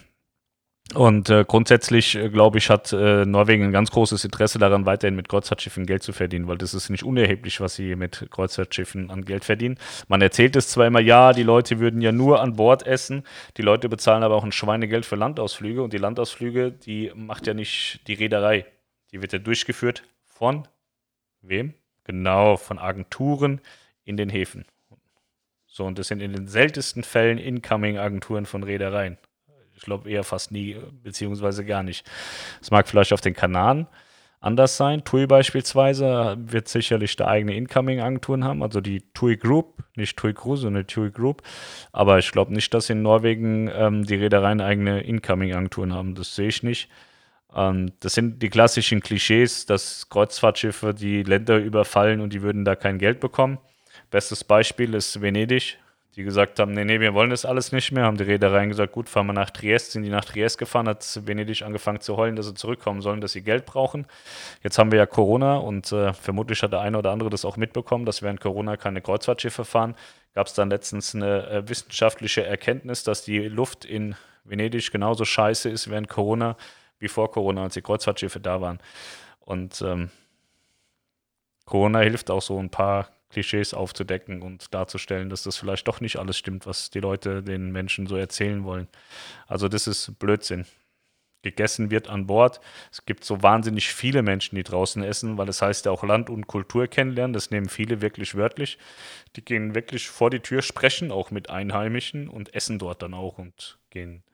und 0.94 1.28
äh, 1.28 1.44
grundsätzlich, 1.46 2.14
äh, 2.14 2.30
glaube 2.30 2.56
ich, 2.56 2.70
hat 2.70 2.92
äh, 2.92 3.26
Norwegen 3.26 3.64
ein 3.64 3.72
ganz 3.72 3.90
großes 3.90 4.24
Interesse 4.24 4.58
daran, 4.58 4.86
weiterhin 4.86 5.16
mit 5.16 5.28
Kreuzfahrtschiffen 5.28 5.84
Geld 5.84 6.02
zu 6.02 6.14
verdienen, 6.14 6.48
weil 6.48 6.56
das 6.56 6.72
ist 6.72 6.88
nicht 6.88 7.02
unerheblich, 7.02 7.60
was 7.60 7.74
sie 7.74 7.94
mit 7.94 8.26
Kreuzfahrtschiffen 8.30 9.10
an 9.10 9.26
Geld 9.26 9.44
verdienen. 9.44 9.78
Man 10.08 10.22
erzählt 10.22 10.56
es 10.56 10.68
zwar 10.68 10.86
immer, 10.86 11.00
ja, 11.00 11.32
die 11.34 11.42
Leute 11.42 11.78
würden 11.78 12.00
ja 12.00 12.10
nur 12.10 12.40
an 12.40 12.54
Bord 12.54 12.86
essen, 12.86 13.24
die 13.58 13.62
Leute 13.62 13.90
bezahlen 13.90 14.22
aber 14.22 14.34
auch 14.34 14.44
ein 14.44 14.52
Schweinegeld 14.52 15.04
für 15.04 15.16
Landausflüge 15.16 15.82
und 15.82 15.92
die 15.92 15.98
Landausflüge, 15.98 16.72
die 16.72 17.12
macht 17.14 17.46
ja 17.46 17.52
nicht 17.52 18.00
die 18.06 18.14
Reederei. 18.14 18.64
Die 19.12 19.20
wird 19.20 19.32
ja 19.34 19.38
durchgeführt 19.38 20.04
von 20.24 20.66
wem? 21.42 21.74
Genau, 22.04 22.56
von 22.56 22.78
Agenturen 22.78 23.60
in 24.04 24.16
den 24.16 24.30
Häfen. 24.30 24.64
So, 25.66 25.84
und 25.84 25.98
das 25.98 26.08
sind 26.08 26.22
in 26.22 26.32
den 26.32 26.48
seltensten 26.48 27.04
Fällen 27.04 27.36
Incoming-Agenturen 27.36 28.46
von 28.46 28.62
Reedereien. 28.62 29.18
Ich 29.78 29.84
glaube 29.84 30.10
eher 30.10 30.24
fast 30.24 30.50
nie, 30.50 30.76
beziehungsweise 31.04 31.64
gar 31.64 31.84
nicht. 31.84 32.04
Es 32.60 32.72
mag 32.72 32.88
vielleicht 32.88 33.12
auf 33.12 33.20
den 33.20 33.34
Kanaren 33.34 33.86
anders 34.40 34.76
sein. 34.76 35.04
TUI 35.04 35.28
beispielsweise 35.28 36.36
wird 36.38 36.66
sicherlich 36.66 37.14
da 37.14 37.28
eigene 37.28 37.54
Incoming-Agenturen 37.54 38.42
haben, 38.42 38.64
also 38.64 38.80
die 38.80 39.02
TUI 39.14 39.36
Group, 39.36 39.84
nicht 39.94 40.16
TUI 40.16 40.34
Cruise, 40.34 40.62
sondern 40.62 40.86
TUI 40.88 41.12
Group. 41.12 41.42
Aber 41.92 42.18
ich 42.18 42.32
glaube 42.32 42.52
nicht, 42.52 42.74
dass 42.74 42.90
in 42.90 43.02
Norwegen 43.02 43.70
ähm, 43.72 44.04
die 44.04 44.16
Reedereien 44.16 44.60
eigene 44.60 45.00
Incoming-Agenturen 45.00 45.94
haben. 45.94 46.16
Das 46.16 46.34
sehe 46.34 46.48
ich 46.48 46.64
nicht. 46.64 46.88
Ähm, 47.54 47.92
das 48.00 48.14
sind 48.14 48.42
die 48.42 48.50
klassischen 48.50 49.00
Klischees, 49.00 49.64
dass 49.64 50.08
Kreuzfahrtschiffe 50.08 50.92
die 50.92 51.22
Länder 51.22 51.58
überfallen 51.58 52.20
und 52.20 52.32
die 52.32 52.42
würden 52.42 52.64
da 52.64 52.74
kein 52.74 52.98
Geld 52.98 53.20
bekommen. 53.20 53.58
Bestes 54.10 54.42
Beispiel 54.42 54.94
ist 54.94 55.20
Venedig 55.20 55.78
die 56.18 56.24
gesagt 56.24 56.58
haben, 56.58 56.72
nee, 56.72 56.84
nee, 56.84 56.98
wir 56.98 57.14
wollen 57.14 57.30
das 57.30 57.44
alles 57.44 57.70
nicht 57.70 57.92
mehr, 57.92 58.02
haben 58.02 58.16
die 58.16 58.24
Reedereien 58.24 58.68
gesagt, 58.68 58.90
gut, 58.90 59.08
fahren 59.08 59.28
wir 59.28 59.32
nach 59.32 59.50
Triest, 59.50 59.92
sind 59.92 60.02
die 60.02 60.10
nach 60.10 60.24
Triest 60.24 60.58
gefahren, 60.58 60.88
hat 60.88 61.20
Venedig 61.24 61.62
angefangen 61.62 62.00
zu 62.00 62.16
heulen, 62.16 62.34
dass 62.34 62.46
sie 62.46 62.54
zurückkommen 62.54 63.02
sollen, 63.02 63.20
dass 63.20 63.30
sie 63.30 63.42
Geld 63.42 63.66
brauchen. 63.66 64.04
Jetzt 64.64 64.78
haben 64.78 64.90
wir 64.90 64.98
ja 64.98 65.06
Corona 65.06 65.58
und 65.58 65.92
äh, 65.92 66.12
vermutlich 66.12 66.60
hat 66.64 66.72
der 66.72 66.80
eine 66.80 66.98
oder 66.98 67.12
andere 67.12 67.30
das 67.30 67.44
auch 67.44 67.56
mitbekommen, 67.56 68.04
dass 68.04 68.20
während 68.20 68.40
Corona 68.40 68.76
keine 68.76 69.00
Kreuzfahrtschiffe 69.00 69.64
fahren. 69.64 69.94
Gab 70.34 70.48
es 70.48 70.54
dann 70.54 70.70
letztens 70.70 71.14
eine 71.14 71.46
äh, 71.46 71.68
wissenschaftliche 71.68 72.44
Erkenntnis, 72.44 73.04
dass 73.04 73.22
die 73.22 73.38
Luft 73.46 73.84
in 73.84 74.16
Venedig 74.42 74.90
genauso 74.90 75.24
scheiße 75.24 75.70
ist 75.70 75.88
während 75.88 76.08
Corona 76.08 76.56
wie 76.98 77.06
vor 77.06 77.30
Corona, 77.30 77.62
als 77.62 77.74
die 77.74 77.82
Kreuzfahrtschiffe 77.82 78.40
da 78.40 78.60
waren. 78.60 78.80
Und 79.38 79.82
ähm, 79.82 80.10
Corona 81.64 82.00
hilft 82.00 82.28
auch 82.28 82.42
so 82.42 82.58
ein 82.58 82.70
paar 82.70 83.08
Klischees 83.30 83.74
aufzudecken 83.74 84.42
und 84.42 84.72
darzustellen, 84.72 85.28
dass 85.28 85.42
das 85.42 85.56
vielleicht 85.56 85.86
doch 85.86 86.00
nicht 86.00 86.16
alles 86.16 86.38
stimmt, 86.38 86.66
was 86.66 86.90
die 86.90 87.00
Leute 87.00 87.42
den 87.42 87.70
Menschen 87.72 88.06
so 88.06 88.16
erzählen 88.16 88.64
wollen. 88.64 88.88
Also 89.46 89.68
das 89.68 89.86
ist 89.86 90.18
Blödsinn. 90.18 90.64
Gegessen 91.42 91.90
wird 91.90 92.08
an 92.08 92.26
Bord. 92.26 92.60
Es 92.90 93.04
gibt 93.04 93.24
so 93.24 93.42
wahnsinnig 93.42 93.88
viele 93.92 94.22
Menschen, 94.22 94.56
die 94.56 94.64
draußen 94.64 95.02
essen, 95.04 95.38
weil 95.38 95.46
das 95.46 95.62
heißt 95.62 95.86
ja 95.86 95.92
auch 95.92 96.02
Land 96.02 96.30
und 96.30 96.48
Kultur 96.48 96.88
kennenlernen. 96.88 97.32
Das 97.32 97.50
nehmen 97.50 97.68
viele 97.68 98.00
wirklich 98.00 98.34
wörtlich. 98.34 98.76
Die 99.36 99.44
gehen 99.44 99.74
wirklich 99.74 100.08
vor 100.08 100.30
die 100.30 100.40
Tür, 100.40 100.62
sprechen 100.62 101.12
auch 101.12 101.30
mit 101.30 101.48
Einheimischen 101.48 102.28
und 102.28 102.54
essen 102.54 102.78
dort 102.80 103.02
dann 103.02 103.14
auch 103.14 103.38
und 103.38 103.78
gehen 103.90 104.24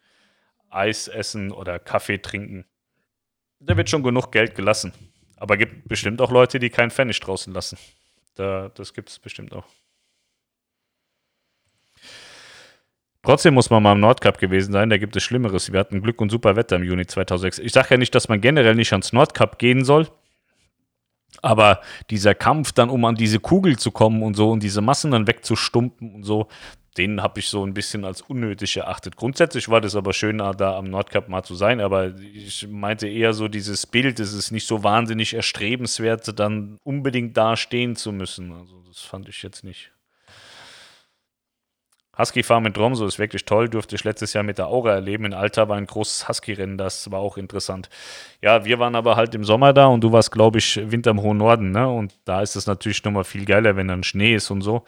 Eis 0.70 1.08
essen 1.08 1.52
oder 1.52 1.78
Kaffee 1.78 2.18
trinken. 2.18 2.64
Da 3.60 3.76
wird 3.76 3.90
schon 3.90 4.02
genug 4.02 4.32
Geld 4.32 4.54
gelassen. 4.54 4.92
Aber 5.36 5.56
gibt 5.56 5.86
bestimmt 5.88 6.20
auch 6.22 6.30
Leute, 6.30 6.58
die 6.58 6.70
keinen 6.70 6.90
Pfennig 6.90 7.20
draußen 7.20 7.52
lassen. 7.52 7.76
Da, 8.34 8.70
das 8.74 8.94
gibt 8.94 9.10
es 9.10 9.18
bestimmt 9.18 9.52
auch. 9.52 9.66
Trotzdem 13.22 13.54
muss 13.54 13.70
man 13.70 13.82
mal 13.82 13.92
im 13.92 14.00
Nordcup 14.00 14.38
gewesen 14.38 14.72
sein, 14.72 14.90
da 14.90 14.98
gibt 14.98 15.16
es 15.16 15.22
Schlimmeres. 15.22 15.72
Wir 15.72 15.80
hatten 15.80 16.02
Glück 16.02 16.20
und 16.20 16.30
super 16.30 16.56
Wetter 16.56 16.76
im 16.76 16.84
Juni 16.84 17.06
2006. 17.06 17.58
Ich 17.60 17.72
sage 17.72 17.88
ja 17.92 17.96
nicht, 17.96 18.14
dass 18.14 18.28
man 18.28 18.40
generell 18.42 18.74
nicht 18.74 18.92
ans 18.92 19.14
Nordcup 19.14 19.58
gehen 19.58 19.84
soll, 19.84 20.08
aber 21.44 21.80
dieser 22.10 22.34
Kampf 22.34 22.72
dann, 22.72 22.90
um 22.90 23.04
an 23.04 23.14
diese 23.14 23.38
Kugel 23.38 23.78
zu 23.78 23.90
kommen 23.90 24.22
und 24.22 24.34
so 24.34 24.50
und 24.50 24.62
diese 24.62 24.80
Massen 24.80 25.10
dann 25.10 25.26
wegzustumpen 25.26 26.14
und 26.14 26.22
so, 26.24 26.48
den 26.96 27.22
habe 27.22 27.40
ich 27.40 27.48
so 27.48 27.64
ein 27.66 27.74
bisschen 27.74 28.04
als 28.04 28.22
unnötig 28.22 28.76
erachtet. 28.76 29.16
Grundsätzlich 29.16 29.68
war 29.68 29.80
das 29.80 29.96
aber 29.96 30.12
schön, 30.12 30.38
da 30.38 30.76
am 30.76 30.84
Nordcup 30.84 31.28
mal 31.28 31.42
zu 31.42 31.54
sein, 31.54 31.80
aber 31.80 32.14
ich 32.18 32.68
meinte 32.68 33.08
eher 33.08 33.32
so 33.32 33.48
dieses 33.48 33.86
Bild, 33.86 34.20
es 34.20 34.32
ist 34.32 34.52
nicht 34.52 34.66
so 34.66 34.84
wahnsinnig 34.84 35.34
erstrebenswert, 35.34 36.38
dann 36.38 36.78
unbedingt 36.84 37.36
da 37.36 37.56
stehen 37.56 37.96
zu 37.96 38.12
müssen. 38.12 38.52
Also 38.52 38.80
das 38.86 39.00
fand 39.00 39.28
ich 39.28 39.42
jetzt 39.42 39.64
nicht. 39.64 39.93
Husky 42.18 42.42
Farm 42.42 42.66
in 42.66 42.74
Tromso 42.74 43.06
ist 43.06 43.18
wirklich 43.18 43.44
toll, 43.44 43.68
durfte 43.68 43.96
ich 43.96 44.04
letztes 44.04 44.32
Jahr 44.32 44.44
mit 44.44 44.58
der 44.58 44.68
Aura 44.68 44.92
erleben. 44.92 45.24
In 45.24 45.34
Alta 45.34 45.68
war 45.68 45.76
ein 45.76 45.86
großes 45.86 46.28
Husky-Rennen, 46.28 46.78
das 46.78 47.10
war 47.10 47.20
auch 47.20 47.36
interessant. 47.36 47.88
Ja, 48.42 48.64
wir 48.64 48.78
waren 48.78 48.94
aber 48.94 49.16
halt 49.16 49.34
im 49.34 49.44
Sommer 49.44 49.72
da 49.72 49.86
und 49.86 50.02
du 50.02 50.12
warst, 50.12 50.30
glaube 50.30 50.58
ich, 50.58 50.80
Winter 50.90 51.10
im 51.10 51.22
hohen 51.22 51.38
Norden, 51.38 51.72
ne? 51.72 51.88
Und 51.88 52.14
da 52.24 52.42
ist 52.42 52.56
es 52.56 52.66
natürlich 52.66 53.02
nochmal 53.04 53.24
viel 53.24 53.44
geiler, 53.44 53.76
wenn 53.76 53.88
dann 53.88 54.04
Schnee 54.04 54.34
ist 54.34 54.50
und 54.50 54.62
so. 54.62 54.84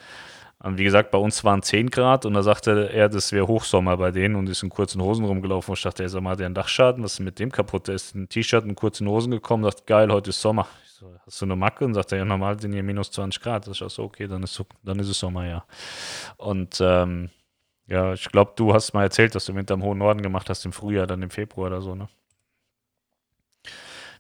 Und 0.59 0.79
wie 0.79 0.85
gesagt, 0.85 1.11
bei 1.11 1.19
uns 1.19 1.45
waren 1.45 1.63
10 1.63 1.91
Grad 1.91 2.25
und 2.25 2.35
da 2.35 2.43
sagte 2.43 2.91
er, 2.93 3.09
das 3.09 3.31
wäre 3.31 3.47
Hochsommer 3.47 3.97
bei 3.99 4.11
denen 4.11 4.37
und 4.37 4.49
ist 4.49 4.63
in 4.63 4.71
kurzen 4.71 5.03
Hosen 5.03 5.25
rumgelaufen. 5.25 5.73
Und 5.73 5.79
ich 5.79 5.83
dachte, 5.83 6.03
er 6.03 6.09
sag 6.09 6.23
mal, 6.23 6.31
hat 6.31 6.41
einen 6.41 6.55
Dachschaden? 6.55 7.05
Was 7.05 7.15
ist 7.15 7.21
mit 7.21 7.39
dem 7.39 7.53
kaputt? 7.53 7.89
Der 7.89 7.95
ist 7.95 8.15
in 8.15 8.23
ein 8.23 8.29
T-Shirt 8.29 8.65
und 8.65 8.75
kurzen 8.75 9.07
Hosen 9.07 9.31
gekommen, 9.31 9.65
dachte, 9.65 9.83
geil, 9.87 10.11
heute 10.11 10.31
ist 10.31 10.41
Sommer. 10.41 10.67
Hast 11.25 11.41
du 11.41 11.45
eine 11.47 11.57
Macke? 11.57 11.85
Und 11.85 11.95
sagt 11.95 12.13
er, 12.13 12.19
ja, 12.19 12.25
normal 12.25 12.59
sind 12.61 12.73
hier 12.73 12.83
minus 12.83 13.11
20 13.11 13.43
Grad. 13.43 13.67
Das 13.67 13.77
ist 13.77 13.83
auch 13.83 13.91
so, 13.91 14.05
okay, 14.05 14.27
dann 14.27 14.43
ist, 14.43 14.55
so, 14.55 14.67
dann 14.83 14.99
ist 14.99 15.09
es 15.09 15.19
Sommer, 15.19 15.47
ja. 15.47 15.65
Und 16.37 16.81
ähm, 16.81 17.31
ja, 17.87 18.13
ich 18.13 18.29
glaube, 18.31 18.53
du 18.57 18.75
hast 18.75 18.93
mal 18.95 19.05
erzählt, 19.05 19.35
dass 19.35 19.45
du 19.47 19.55
Winter 19.55 19.75
im 19.75 19.83
hohen 19.83 19.99
Norden 19.99 20.23
gemacht 20.23 20.51
hast, 20.51 20.65
im 20.65 20.73
Frühjahr, 20.73 21.07
dann 21.07 21.23
im 21.23 21.31
Februar 21.31 21.69
oder 21.69 21.81
so, 21.81 21.95
ne? 21.95 22.09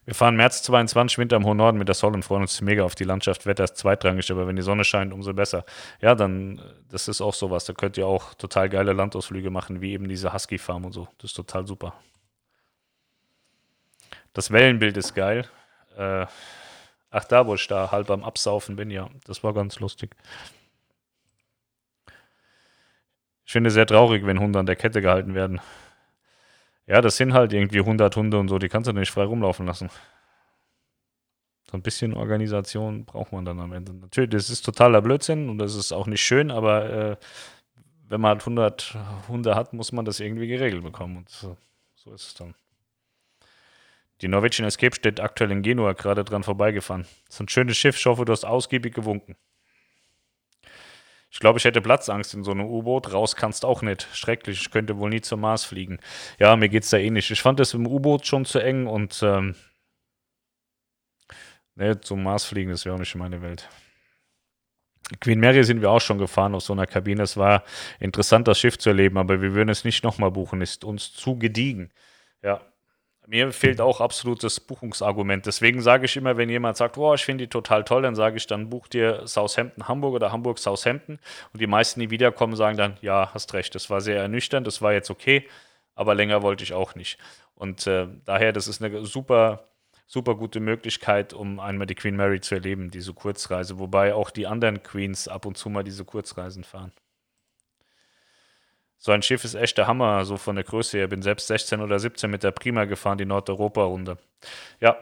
Wir 0.04 0.14
fahren 0.14 0.36
März 0.36 0.62
22, 0.62 1.18
Winter 1.18 1.34
im 1.34 1.44
hohen 1.44 1.56
Norden 1.56 1.78
mit 1.78 1.88
der 1.88 1.96
Sol 1.96 2.14
und 2.14 2.22
freuen 2.22 2.42
uns 2.42 2.60
mega 2.60 2.84
auf 2.84 2.94
die 2.94 3.02
Landschaft. 3.02 3.44
Wetter 3.44 3.64
ist 3.64 3.76
zweitrangig, 3.76 4.30
aber 4.30 4.46
wenn 4.46 4.54
die 4.54 4.62
Sonne 4.62 4.84
scheint, 4.84 5.12
umso 5.12 5.34
besser. 5.34 5.64
Ja, 6.00 6.14
dann, 6.14 6.62
das 6.88 7.08
ist 7.08 7.20
auch 7.20 7.34
sowas. 7.34 7.64
Da 7.64 7.72
könnt 7.72 7.98
ihr 7.98 8.06
auch 8.06 8.34
total 8.34 8.68
geile 8.68 8.92
Landausflüge 8.92 9.50
machen, 9.50 9.80
wie 9.80 9.92
eben 9.92 10.08
diese 10.08 10.32
Husky-Farm 10.32 10.84
und 10.84 10.92
so. 10.92 11.08
Das 11.18 11.32
ist 11.32 11.34
total 11.34 11.66
super. 11.66 11.94
Das 14.32 14.52
Wellenbild 14.52 14.96
ist 14.96 15.12
geil. 15.14 15.44
Äh, 15.96 16.26
ach, 17.16 17.24
da, 17.24 17.46
wo 17.46 17.54
ich 17.54 17.66
da 17.66 17.90
halb 17.90 18.10
am 18.10 18.22
Absaufen 18.22 18.76
bin, 18.76 18.90
ja, 18.90 19.08
das 19.24 19.42
war 19.42 19.54
ganz 19.54 19.80
lustig. 19.80 20.14
Ich 23.46 23.52
finde 23.52 23.68
es 23.68 23.74
sehr 23.74 23.86
traurig, 23.86 24.26
wenn 24.26 24.38
Hunde 24.40 24.58
an 24.58 24.66
der 24.66 24.76
Kette 24.76 25.00
gehalten 25.00 25.34
werden. 25.34 25.60
Ja, 26.86 27.00
das 27.00 27.16
sind 27.16 27.32
halt 27.32 27.52
irgendwie 27.52 27.78
100 27.78 28.14
Hunde 28.16 28.38
und 28.38 28.48
so, 28.48 28.58
die 28.58 28.68
kannst 28.68 28.88
du 28.88 28.92
nicht 28.92 29.10
frei 29.10 29.24
rumlaufen 29.24 29.66
lassen. 29.66 29.88
So 31.70 31.76
ein 31.76 31.82
bisschen 31.82 32.14
Organisation 32.14 33.06
braucht 33.06 33.32
man 33.32 33.44
dann 33.44 33.60
am 33.60 33.72
Ende. 33.72 33.94
Natürlich, 33.94 34.30
das 34.30 34.50
ist 34.50 34.62
totaler 34.62 35.00
Blödsinn 35.00 35.48
und 35.48 35.58
das 35.58 35.74
ist 35.74 35.92
auch 35.92 36.06
nicht 36.06 36.22
schön, 36.22 36.50
aber 36.50 36.90
äh, 36.90 37.16
wenn 38.08 38.20
man 38.20 38.30
halt 38.30 38.42
100 38.42 38.96
Hunde 39.28 39.54
hat, 39.54 39.72
muss 39.72 39.90
man 39.90 40.04
das 40.04 40.20
irgendwie 40.20 40.48
geregelt 40.48 40.82
bekommen. 40.84 41.16
Und 41.16 41.28
so, 41.28 41.56
so 41.94 42.12
ist 42.12 42.28
es 42.28 42.34
dann. 42.34 42.54
Die 44.22 44.28
Norwegian 44.28 44.66
Escape 44.66 44.94
steht 44.94 45.20
aktuell 45.20 45.50
in 45.50 45.62
Genua 45.62 45.92
gerade 45.92 46.24
dran 46.24 46.42
vorbeigefahren. 46.42 47.06
Ist 47.28 47.40
ein 47.40 47.48
schönes 47.48 47.76
Schiff. 47.76 47.96
Ich 47.98 48.06
hoffe, 48.06 48.24
du 48.24 48.32
hast 48.32 48.44
ausgiebig 48.44 48.94
gewunken. 48.94 49.36
Ich 51.30 51.40
glaube, 51.40 51.58
ich 51.58 51.64
hätte 51.64 51.82
Platzangst 51.82 52.32
in 52.32 52.44
so 52.44 52.52
einem 52.52 52.64
U-Boot. 52.64 53.12
Raus 53.12 53.36
kannst 53.36 53.64
auch 53.64 53.82
nicht. 53.82 54.08
Schrecklich. 54.14 54.60
Ich 54.60 54.70
könnte 54.70 54.96
wohl 54.96 55.10
nie 55.10 55.20
zum 55.20 55.40
Mars 55.40 55.64
fliegen. 55.64 55.98
Ja, 56.38 56.56
mir 56.56 56.70
geht 56.70 56.84
es 56.84 56.90
da 56.90 56.96
ähnlich. 56.96 57.30
Ich 57.30 57.42
fand 57.42 57.60
das 57.60 57.74
im 57.74 57.86
U-Boot 57.86 58.26
schon 58.26 58.46
zu 58.46 58.58
eng 58.58 58.86
und 58.86 59.22
ähm, 59.22 59.54
ne, 61.74 62.00
zum 62.00 62.22
Mars 62.22 62.46
fliegen, 62.46 62.70
das 62.70 62.84
wäre 62.86 62.94
auch 62.94 62.98
nicht 62.98 63.14
meine 63.16 63.42
Welt. 63.42 63.68
Queen 65.20 65.38
Mary 65.38 65.62
sind 65.62 65.82
wir 65.82 65.90
auch 65.90 66.00
schon 66.00 66.18
gefahren 66.18 66.54
aus 66.54 66.66
so 66.66 66.72
einer 66.72 66.86
Kabine. 66.86 67.22
Es 67.22 67.36
war 67.36 67.64
interessant, 68.00 68.48
das 68.48 68.58
Schiff 68.58 68.78
zu 68.78 68.88
erleben, 68.88 69.18
aber 69.18 69.40
wir 69.40 69.54
würden 69.54 69.68
es 69.68 69.84
nicht 69.84 70.02
nochmal 70.02 70.30
buchen. 70.30 70.62
Ist 70.62 70.84
uns 70.84 71.12
zu 71.12 71.38
gediegen. 71.38 71.92
Ja, 72.42 72.60
mir 73.26 73.52
fehlt 73.52 73.80
auch 73.80 74.00
absolut 74.00 74.42
das 74.42 74.60
Buchungsargument. 74.60 75.46
Deswegen 75.46 75.82
sage 75.82 76.06
ich 76.06 76.16
immer, 76.16 76.36
wenn 76.36 76.48
jemand 76.48 76.76
sagt, 76.76 76.96
oh, 76.98 77.14
ich 77.14 77.24
finde 77.24 77.44
die 77.44 77.50
total 77.50 77.84
toll, 77.84 78.02
dann 78.02 78.14
sage 78.14 78.36
ich, 78.36 78.46
dann 78.46 78.70
buch 78.70 78.88
dir 78.88 79.26
Southampton 79.26 79.88
Hamburg 79.88 80.14
oder 80.14 80.32
Hamburg 80.32 80.58
Southampton. 80.58 81.18
Und 81.52 81.60
die 81.60 81.66
meisten, 81.66 82.00
die 82.00 82.10
wiederkommen, 82.10 82.56
sagen 82.56 82.76
dann, 82.76 82.96
ja, 83.02 83.30
hast 83.34 83.54
recht, 83.54 83.74
das 83.74 83.90
war 83.90 84.00
sehr 84.00 84.20
ernüchternd, 84.20 84.66
das 84.66 84.82
war 84.82 84.92
jetzt 84.92 85.10
okay, 85.10 85.48
aber 85.94 86.14
länger 86.14 86.42
wollte 86.42 86.64
ich 86.64 86.72
auch 86.72 86.94
nicht. 86.94 87.18
Und 87.54 87.86
äh, 87.86 88.06
daher, 88.24 88.52
das 88.52 88.68
ist 88.68 88.82
eine 88.82 89.04
super, 89.04 89.68
super 90.06 90.34
gute 90.36 90.60
Möglichkeit, 90.60 91.32
um 91.32 91.58
einmal 91.58 91.86
die 91.86 91.94
Queen 91.94 92.16
Mary 92.16 92.40
zu 92.40 92.54
erleben, 92.54 92.90
diese 92.90 93.14
Kurzreise. 93.14 93.78
Wobei 93.78 94.14
auch 94.14 94.30
die 94.30 94.46
anderen 94.46 94.82
Queens 94.82 95.28
ab 95.28 95.46
und 95.46 95.56
zu 95.56 95.68
mal 95.68 95.82
diese 95.84 96.04
Kurzreisen 96.04 96.64
fahren. 96.64 96.92
So 98.98 99.12
ein 99.12 99.22
Schiff 99.22 99.44
ist 99.44 99.54
echt 99.54 99.78
der 99.78 99.86
Hammer, 99.86 100.24
so 100.24 100.36
von 100.36 100.56
der 100.56 100.64
Größe 100.64 100.98
her. 100.98 101.08
Bin 101.08 101.22
selbst 101.22 101.46
16 101.48 101.80
oder 101.80 101.98
17 101.98 102.30
mit 102.30 102.42
der 102.42 102.50
Prima 102.50 102.84
gefahren, 102.84 103.18
die 103.18 103.26
Nordeuropa-Runde. 103.26 104.18
Ja, 104.80 104.96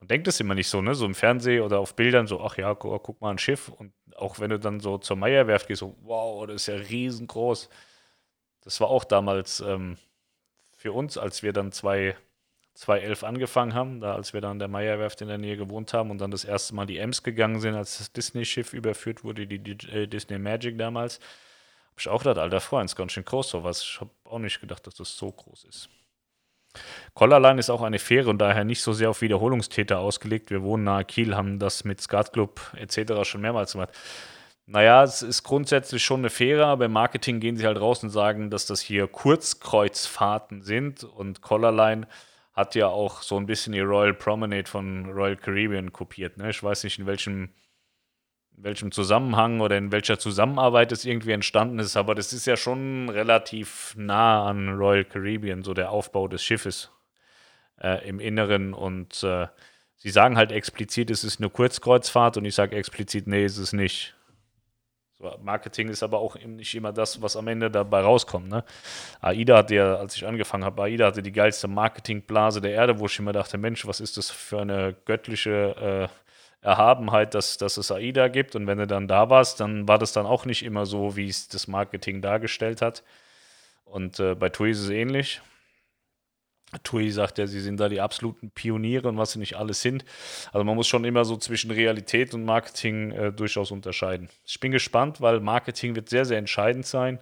man 0.00 0.08
denkt 0.08 0.28
es 0.28 0.40
immer 0.40 0.54
nicht 0.54 0.68
so, 0.68 0.80
ne? 0.80 0.94
So 0.94 1.04
im 1.04 1.14
Fernsehen 1.14 1.62
oder 1.62 1.78
auf 1.78 1.94
Bildern, 1.94 2.26
so, 2.26 2.40
ach 2.40 2.56
ja, 2.56 2.74
guck, 2.74 3.02
guck 3.02 3.20
mal 3.20 3.30
ein 3.30 3.38
Schiff. 3.38 3.68
Und 3.68 3.92
auch 4.16 4.38
wenn 4.38 4.50
du 4.50 4.58
dann 4.58 4.80
so 4.80 4.98
zur 4.98 5.16
Meierwerft 5.16 5.68
gehst, 5.68 5.80
so, 5.80 5.96
wow, 6.02 6.46
das 6.46 6.56
ist 6.62 6.66
ja 6.68 6.76
riesengroß. 6.76 7.68
Das 8.62 8.80
war 8.80 8.88
auch 8.88 9.04
damals 9.04 9.60
ähm, 9.60 9.98
für 10.76 10.92
uns, 10.92 11.18
als 11.18 11.42
wir 11.42 11.52
dann 11.52 11.72
2011 11.72 13.24
angefangen 13.24 13.74
haben, 13.74 14.00
da 14.00 14.14
als 14.14 14.32
wir 14.32 14.40
dann 14.40 14.52
an 14.52 14.58
der 14.58 14.68
Meierwerft 14.68 15.20
in 15.20 15.28
der 15.28 15.38
Nähe 15.38 15.56
gewohnt 15.56 15.92
haben 15.92 16.10
und 16.10 16.18
dann 16.20 16.30
das 16.30 16.44
erste 16.44 16.74
Mal 16.74 16.86
die 16.86 16.98
Ems 16.98 17.22
gegangen 17.22 17.60
sind, 17.60 17.74
als 17.74 17.98
das 17.98 18.12
Disney-Schiff 18.12 18.72
überführt 18.72 19.24
wurde, 19.24 19.46
die, 19.46 19.58
die 19.58 19.72
äh, 19.88 20.06
Disney 20.06 20.38
Magic 20.38 20.78
damals 20.78 21.20
ich 21.98 22.08
auch 22.08 22.22
gedacht, 22.22 22.38
alter 22.38 22.60
Freund, 22.60 22.88
ist 22.88 22.96
ganz 22.96 23.12
schön 23.12 23.24
groß 23.24 23.50
sowas. 23.50 23.82
Ich 23.82 24.00
habe 24.00 24.10
auch 24.24 24.38
nicht 24.38 24.60
gedacht, 24.60 24.86
dass 24.86 24.94
das 24.94 25.16
so 25.16 25.30
groß 25.30 25.64
ist. 25.64 25.88
Collarline 27.14 27.58
ist 27.58 27.70
auch 27.70 27.82
eine 27.82 27.98
Fähre 27.98 28.30
und 28.30 28.38
daher 28.38 28.64
nicht 28.64 28.82
so 28.82 28.92
sehr 28.92 29.10
auf 29.10 29.22
Wiederholungstäter 29.22 29.98
ausgelegt. 29.98 30.50
Wir 30.50 30.62
wohnen 30.62 30.84
nahe 30.84 31.04
Kiel, 31.04 31.36
haben 31.36 31.58
das 31.58 31.84
mit 31.84 32.00
Skatclub 32.00 32.60
etc. 32.76 33.24
schon 33.28 33.40
mehrmals 33.40 33.72
gemacht. 33.72 33.90
Naja, 34.66 35.02
es 35.02 35.22
ist 35.22 35.42
grundsätzlich 35.42 36.04
schon 36.04 36.20
eine 36.20 36.30
Fähre, 36.30 36.66
aber 36.66 36.84
im 36.84 36.92
Marketing 36.92 37.40
gehen 37.40 37.56
sie 37.56 37.66
halt 37.66 37.80
raus 37.80 38.04
und 38.04 38.10
sagen, 38.10 38.50
dass 38.50 38.66
das 38.66 38.80
hier 38.80 39.08
Kurzkreuzfahrten 39.08 40.62
sind 40.62 41.02
und 41.02 41.40
Collarline 41.40 42.06
hat 42.52 42.76
ja 42.76 42.86
auch 42.86 43.22
so 43.22 43.36
ein 43.36 43.46
bisschen 43.46 43.72
die 43.72 43.80
Royal 43.80 44.14
Promenade 44.14 44.68
von 44.68 45.10
Royal 45.10 45.36
Caribbean 45.36 45.92
kopiert. 45.92 46.36
Ne? 46.36 46.50
Ich 46.50 46.62
weiß 46.62 46.84
nicht, 46.84 47.00
in 47.00 47.06
welchem 47.06 47.50
welchem 48.62 48.92
Zusammenhang 48.92 49.60
oder 49.60 49.76
in 49.76 49.92
welcher 49.92 50.18
Zusammenarbeit 50.18 50.92
es 50.92 51.04
irgendwie 51.04 51.32
entstanden 51.32 51.78
ist, 51.78 51.96
aber 51.96 52.14
das 52.14 52.32
ist 52.32 52.46
ja 52.46 52.56
schon 52.56 53.08
relativ 53.08 53.94
nah 53.96 54.46
an 54.46 54.76
Royal 54.76 55.04
Caribbean, 55.04 55.62
so 55.62 55.74
der 55.74 55.90
Aufbau 55.90 56.28
des 56.28 56.42
Schiffes 56.42 56.90
äh, 57.80 58.06
im 58.08 58.20
Inneren 58.20 58.74
und 58.74 59.22
äh, 59.22 59.46
sie 59.96 60.10
sagen 60.10 60.36
halt 60.36 60.52
explizit, 60.52 61.10
es 61.10 61.24
ist 61.24 61.40
eine 61.40 61.50
Kurzkreuzfahrt 61.50 62.36
und 62.36 62.44
ich 62.44 62.54
sage 62.54 62.76
explizit, 62.76 63.26
nee, 63.26 63.44
ist 63.44 63.58
es 63.58 63.72
nicht. 63.72 64.14
So, 65.20 65.30
Marketing 65.42 65.88
ist 65.88 66.02
aber 66.02 66.18
auch 66.18 66.36
nicht 66.36 66.74
immer 66.74 66.94
das, 66.94 67.20
was 67.20 67.36
am 67.36 67.46
Ende 67.46 67.70
dabei 67.70 68.00
rauskommt. 68.00 68.48
Ne? 68.48 68.64
AIDA 69.20 69.58
hatte 69.58 69.74
ja, 69.74 69.94
als 69.96 70.16
ich 70.16 70.26
angefangen 70.26 70.64
habe, 70.64 70.82
AIDA 70.82 71.06
hatte 71.06 71.22
die 71.22 71.32
geilste 71.32 71.68
Marketingblase 71.68 72.62
der 72.62 72.72
Erde, 72.72 72.98
wo 72.98 73.04
ich 73.04 73.18
immer 73.18 73.32
dachte, 73.32 73.58
Mensch, 73.58 73.86
was 73.86 74.00
ist 74.00 74.16
das 74.16 74.30
für 74.30 74.62
eine 74.62 74.96
göttliche 75.04 76.08
äh, 76.10 76.19
Erhabenheit, 76.62 77.34
dass, 77.34 77.56
dass 77.56 77.76
es 77.76 77.90
AIDA 77.90 78.28
gibt. 78.28 78.54
Und 78.56 78.66
wenn 78.66 78.78
du 78.78 78.86
dann 78.86 79.08
da 79.08 79.30
warst, 79.30 79.60
dann 79.60 79.88
war 79.88 79.98
das 79.98 80.12
dann 80.12 80.26
auch 80.26 80.44
nicht 80.44 80.64
immer 80.64 80.86
so, 80.86 81.16
wie 81.16 81.28
es 81.28 81.48
das 81.48 81.68
Marketing 81.68 82.20
dargestellt 82.20 82.82
hat. 82.82 83.02
Und 83.84 84.20
äh, 84.20 84.34
bei 84.34 84.48
TUI 84.50 84.70
ist 84.70 84.80
es 84.80 84.90
ähnlich. 84.90 85.40
TUI 86.84 87.10
sagt 87.10 87.38
ja, 87.38 87.46
sie 87.46 87.60
sind 87.60 87.80
da 87.80 87.88
die 87.88 88.00
absoluten 88.00 88.50
Pioniere 88.50 89.08
und 89.08 89.18
was 89.18 89.32
sie 89.32 89.40
nicht 89.40 89.56
alles 89.56 89.82
sind. 89.82 90.04
Also 90.52 90.64
man 90.64 90.76
muss 90.76 90.86
schon 90.86 91.04
immer 91.04 91.24
so 91.24 91.36
zwischen 91.36 91.70
Realität 91.72 92.32
und 92.32 92.44
Marketing 92.44 93.10
äh, 93.10 93.32
durchaus 93.32 93.72
unterscheiden. 93.72 94.28
Ich 94.46 94.60
bin 94.60 94.70
gespannt, 94.70 95.20
weil 95.20 95.40
Marketing 95.40 95.96
wird 95.96 96.08
sehr, 96.08 96.24
sehr 96.24 96.38
entscheidend 96.38 96.86
sein 96.86 97.18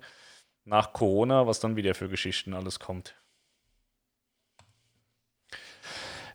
nach 0.64 0.92
Corona, 0.92 1.46
was 1.46 1.60
dann 1.60 1.76
wieder 1.76 1.94
für 1.94 2.10
Geschichten 2.10 2.52
alles 2.52 2.78
kommt. 2.78 3.14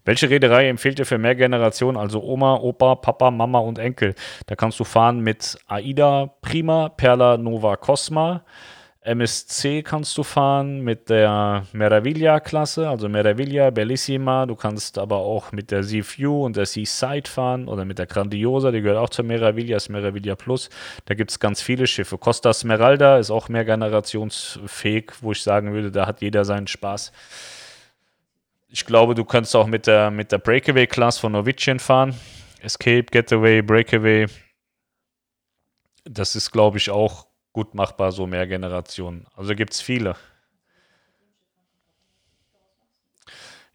Welche 0.05 0.29
Reederei 0.29 0.67
empfiehlt 0.67 0.99
dir 0.99 1.05
für 1.05 1.17
mehr 1.17 1.35
Generationen, 1.35 1.97
also 1.97 2.21
Oma, 2.21 2.55
Opa, 2.55 2.95
Papa, 2.95 3.31
Mama 3.31 3.59
und 3.59 3.79
Enkel? 3.79 4.15
Da 4.47 4.55
kannst 4.55 4.79
du 4.79 4.83
fahren 4.83 5.21
mit 5.21 5.57
AIDA 5.67 6.33
Prima, 6.41 6.89
Perla 6.89 7.37
Nova 7.37 7.77
Cosma, 7.77 8.43
MSC 9.05 9.83
kannst 9.83 10.17
du 10.17 10.23
fahren 10.23 10.79
mit 10.79 11.09
der 11.09 11.65
Meraviglia-Klasse, 11.73 12.87
also 12.87 13.09
Meraviglia, 13.09 13.69
Bellissima. 13.69 14.45
Du 14.45 14.55
kannst 14.55 14.97
aber 14.97 15.17
auch 15.17 15.51
mit 15.51 15.71
der 15.71 15.83
Sea 15.83 16.03
View 16.03 16.45
und 16.45 16.55
der 16.55 16.65
Sea 16.65 16.85
Sight 16.85 17.27
fahren 17.27 17.67
oder 17.67 17.83
mit 17.83 17.99
der 17.99 18.05
Grandiosa, 18.05 18.71
die 18.71 18.81
gehört 18.81 18.97
auch 18.97 19.09
zur 19.09 19.25
Meraviglia, 19.25 19.75
ist 19.75 19.89
Meraviglia 19.89 20.35
Plus. 20.35 20.69
Da 21.03 21.15
gibt 21.15 21.31
es 21.31 21.39
ganz 21.39 21.61
viele 21.61 21.85
Schiffe. 21.85 22.17
Costa 22.17 22.53
Smeralda 22.53 23.17
ist 23.17 23.29
auch 23.29 23.49
mehr 23.49 23.65
generationsfähig, 23.65 25.11
wo 25.19 25.33
ich 25.33 25.43
sagen 25.43 25.73
würde, 25.73 25.91
da 25.91 26.07
hat 26.07 26.21
jeder 26.21 26.45
seinen 26.45 26.67
Spaß. 26.67 27.11
Ich 28.73 28.87
glaube, 28.87 29.13
du 29.13 29.23
kannst 29.23 29.55
auch 29.55 29.67
mit 29.67 29.85
der, 29.85 30.09
mit 30.09 30.31
der 30.31 30.39
Breakaway-Class 30.39 31.19
von 31.19 31.33
Norwegian 31.33 31.77
fahren. 31.77 32.15
Escape, 32.59 33.03
Getaway, 33.03 33.61
Breakaway. 33.61 34.25
Das 36.05 36.35
ist, 36.35 36.49
glaube 36.49 36.79
ich, 36.79 36.89
auch 36.89 37.27
gut 37.53 37.75
machbar, 37.75 38.11
so 38.11 38.25
mehr 38.25 38.47
Generationen. 38.47 39.27
Also 39.35 39.53
gibt 39.53 39.73
es 39.73 39.81
viele. 39.81 40.15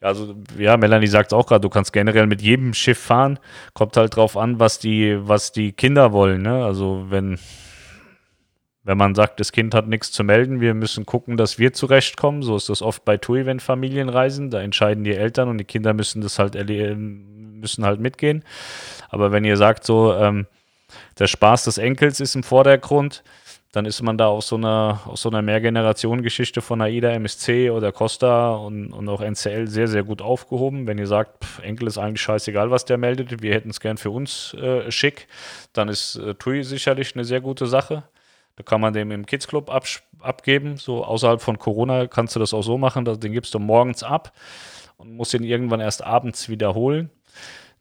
Also, 0.00 0.34
ja, 0.58 0.76
Melanie 0.76 1.06
sagt 1.06 1.32
auch 1.32 1.46
gerade, 1.46 1.60
du 1.60 1.68
kannst 1.68 1.92
generell 1.92 2.26
mit 2.26 2.42
jedem 2.42 2.74
Schiff 2.74 2.98
fahren. 2.98 3.38
Kommt 3.74 3.96
halt 3.96 4.16
drauf 4.16 4.36
an, 4.36 4.58
was 4.58 4.80
die, 4.80 5.16
was 5.20 5.52
die 5.52 5.70
Kinder 5.70 6.10
wollen. 6.10 6.42
Ne? 6.42 6.64
Also, 6.64 7.06
wenn, 7.08 7.38
wenn 8.88 8.96
man 8.96 9.14
sagt, 9.14 9.38
das 9.38 9.52
Kind 9.52 9.74
hat 9.74 9.86
nichts 9.86 10.12
zu 10.12 10.24
melden, 10.24 10.62
wir 10.62 10.72
müssen 10.72 11.04
gucken, 11.04 11.36
dass 11.36 11.58
wir 11.58 11.74
zurechtkommen. 11.74 12.42
So 12.42 12.56
ist 12.56 12.70
das 12.70 12.80
oft 12.80 13.04
bei 13.04 13.18
TUI, 13.18 13.44
wenn 13.44 13.60
Familien 13.60 14.08
reisen. 14.08 14.48
Da 14.48 14.62
entscheiden 14.62 15.04
die 15.04 15.14
Eltern 15.14 15.50
und 15.50 15.58
die 15.58 15.64
Kinder 15.64 15.92
müssen 15.92 16.22
das 16.22 16.38
halt 16.38 16.54
müssen 16.56 17.84
halt 17.84 18.00
mitgehen. 18.00 18.42
Aber 19.10 19.30
wenn 19.30 19.44
ihr 19.44 19.58
sagt, 19.58 19.84
so, 19.84 20.14
ähm, 20.14 20.46
der 21.18 21.26
Spaß 21.26 21.64
des 21.64 21.76
Enkels 21.76 22.18
ist 22.18 22.34
im 22.34 22.42
Vordergrund, 22.42 23.24
dann 23.72 23.84
ist 23.84 24.00
man 24.00 24.16
da 24.16 24.28
auf 24.28 24.44
so 24.44 24.56
einer, 24.56 25.02
auf 25.04 25.18
so 25.18 25.28
einer 25.28 25.42
Mehrgeneration-Geschichte 25.42 26.62
von 26.62 26.80
AIDA, 26.80 27.10
MSC 27.10 27.68
oder 27.68 27.92
Costa 27.92 28.54
und, 28.54 28.94
und 28.94 29.06
auch 29.10 29.20
NCL 29.20 29.66
sehr, 29.66 29.88
sehr 29.88 30.02
gut 30.02 30.22
aufgehoben. 30.22 30.86
Wenn 30.86 30.96
ihr 30.96 31.06
sagt, 31.06 31.44
pff, 31.44 31.58
Enkel 31.58 31.88
ist 31.88 31.98
eigentlich 31.98 32.22
scheißegal, 32.22 32.70
was 32.70 32.86
der 32.86 32.96
meldet, 32.96 33.42
wir 33.42 33.52
hätten 33.52 33.68
es 33.68 33.80
gern 33.80 33.98
für 33.98 34.08
uns 34.08 34.54
äh, 34.54 34.90
schick, 34.90 35.28
dann 35.74 35.90
ist 35.90 36.16
äh, 36.16 36.34
TUI 36.36 36.64
sicherlich 36.64 37.14
eine 37.14 37.26
sehr 37.26 37.42
gute 37.42 37.66
Sache. 37.66 38.04
Da 38.58 38.64
kann 38.64 38.80
man 38.80 38.92
dem 38.92 39.12
im 39.12 39.24
Kids 39.24 39.46
Club 39.46 39.70
ab, 39.70 39.86
abgeben. 40.18 40.76
So 40.76 41.04
außerhalb 41.04 41.40
von 41.40 41.58
Corona 41.58 42.08
kannst 42.08 42.34
du 42.34 42.40
das 42.40 42.52
auch 42.52 42.62
so 42.62 42.76
machen, 42.76 43.04
den 43.04 43.32
gibst 43.32 43.54
du 43.54 43.60
morgens 43.60 44.02
ab 44.02 44.32
und 44.96 45.12
musst 45.14 45.32
ihn 45.32 45.44
irgendwann 45.44 45.80
erst 45.80 46.04
abends 46.04 46.48
wiederholen. 46.48 47.10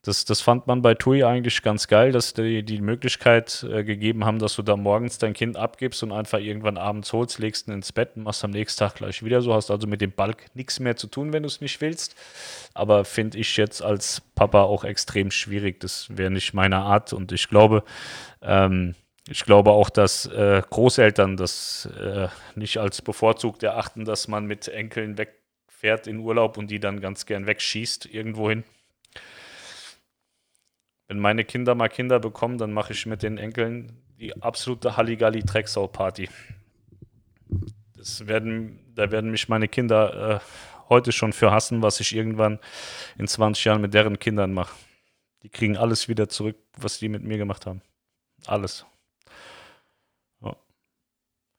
Das, 0.04 0.24
das 0.24 0.40
fand 0.40 0.68
man 0.68 0.84
bei 0.84 0.94
TUI 0.94 1.24
eigentlich 1.24 1.64
ganz 1.64 1.88
geil, 1.88 2.12
dass 2.12 2.36
die 2.36 2.64
die 2.64 2.80
Möglichkeit 2.80 3.66
äh, 3.70 3.84
gegeben 3.84 4.24
haben, 4.24 4.38
dass 4.38 4.56
du 4.56 4.62
da 4.62 4.78
morgens 4.78 5.18
dein 5.18 5.34
Kind 5.34 5.58
abgibst 5.58 6.04
und 6.04 6.12
einfach 6.12 6.38
irgendwann 6.38 6.78
abends 6.78 7.12
holst, 7.12 7.40
legst 7.40 7.68
ihn 7.68 7.74
ins 7.74 7.92
Bett 7.92 8.12
und 8.16 8.24
machst 8.24 8.46
am 8.46 8.52
nächsten 8.52 8.80
Tag 8.80 8.96
gleich 8.96 9.26
wieder 9.26 9.42
so. 9.42 9.56
Hast 9.56 9.72
also 9.72 9.88
mit 9.88 10.00
dem 10.00 10.12
Balk 10.12 10.46
nichts 10.54 10.80
mehr 10.80 10.96
zu 10.96 11.08
tun, 11.08 11.34
wenn 11.34 11.42
du 11.42 11.48
es 11.48 11.60
nicht 11.60 11.82
willst. 11.82 12.16
Aber 12.76 13.04
finde 13.04 13.40
ich 13.40 13.58
jetzt 13.58 13.82
als 13.82 14.22
Papa 14.36 14.62
auch 14.62 14.84
extrem 14.84 15.32
schwierig. 15.32 15.80
Das 15.80 16.16
wäre 16.16 16.30
nicht 16.30 16.54
meine 16.54 16.78
Art 16.78 17.12
und 17.14 17.32
ich 17.32 17.50
glaube, 17.50 17.84
ähm, 18.44 18.94
ich 19.28 19.44
glaube 19.44 19.72
auch, 19.72 19.90
dass 19.90 20.26
äh, 20.26 20.62
Großeltern 20.70 21.38
das 21.38 21.88
äh, 22.00 22.28
nicht 22.56 22.78
als 22.78 23.02
bevorzugt 23.02 23.64
erachten, 23.64 24.06
dass 24.06 24.28
man 24.28 24.46
mit 24.46 24.68
Enkeln 24.68 25.18
wegfährt 25.18 26.08
in 26.08 26.20
Urlaub 26.20 26.58
und 26.58 26.72
die 26.72 26.80
dann 26.80 27.02
ganz 27.02 27.26
gern 27.26 27.48
wegschießt 27.48 28.06
irgendwohin 28.06 28.64
wenn 31.08 31.20
meine 31.20 31.46
Kinder 31.46 31.76
mal 31.76 31.88
Kinder 31.88 32.20
bekommen, 32.20 32.58
dann 32.58 32.74
mache 32.74 32.94
ich 32.94 33.06
mit 33.06 33.24
den 33.24 33.38
Enkeln 33.38 34.02
die 34.20 34.42
absolute 34.42 34.98
Halligalli-Drecksau-Party. 34.98 36.30
Das 37.96 38.28
werden, 38.28 38.80
da 38.94 39.12
werden 39.12 39.32
mich 39.32 39.48
meine 39.48 39.68
Kinder 39.68 40.36
äh, 40.36 40.40
heute 40.90 41.12
schon 41.12 41.34
für 41.34 41.52
hassen, 41.52 41.82
was 41.82 42.00
ich 42.00 42.16
irgendwann 42.16 42.60
in 43.18 43.28
20 43.28 43.64
Jahren 43.66 43.82
mit 43.82 43.94
deren 43.94 44.20
Kindern 44.20 44.54
mache. 44.54 44.76
Die 45.44 45.50
kriegen 45.50 45.78
alles 45.78 46.10
wieder 46.10 46.30
zurück, 46.30 46.58
was 46.78 47.00
die 47.00 47.10
mit 47.10 47.24
mir 47.24 47.38
gemacht 47.38 47.66
haben. 47.66 47.82
Alles. 48.46 48.86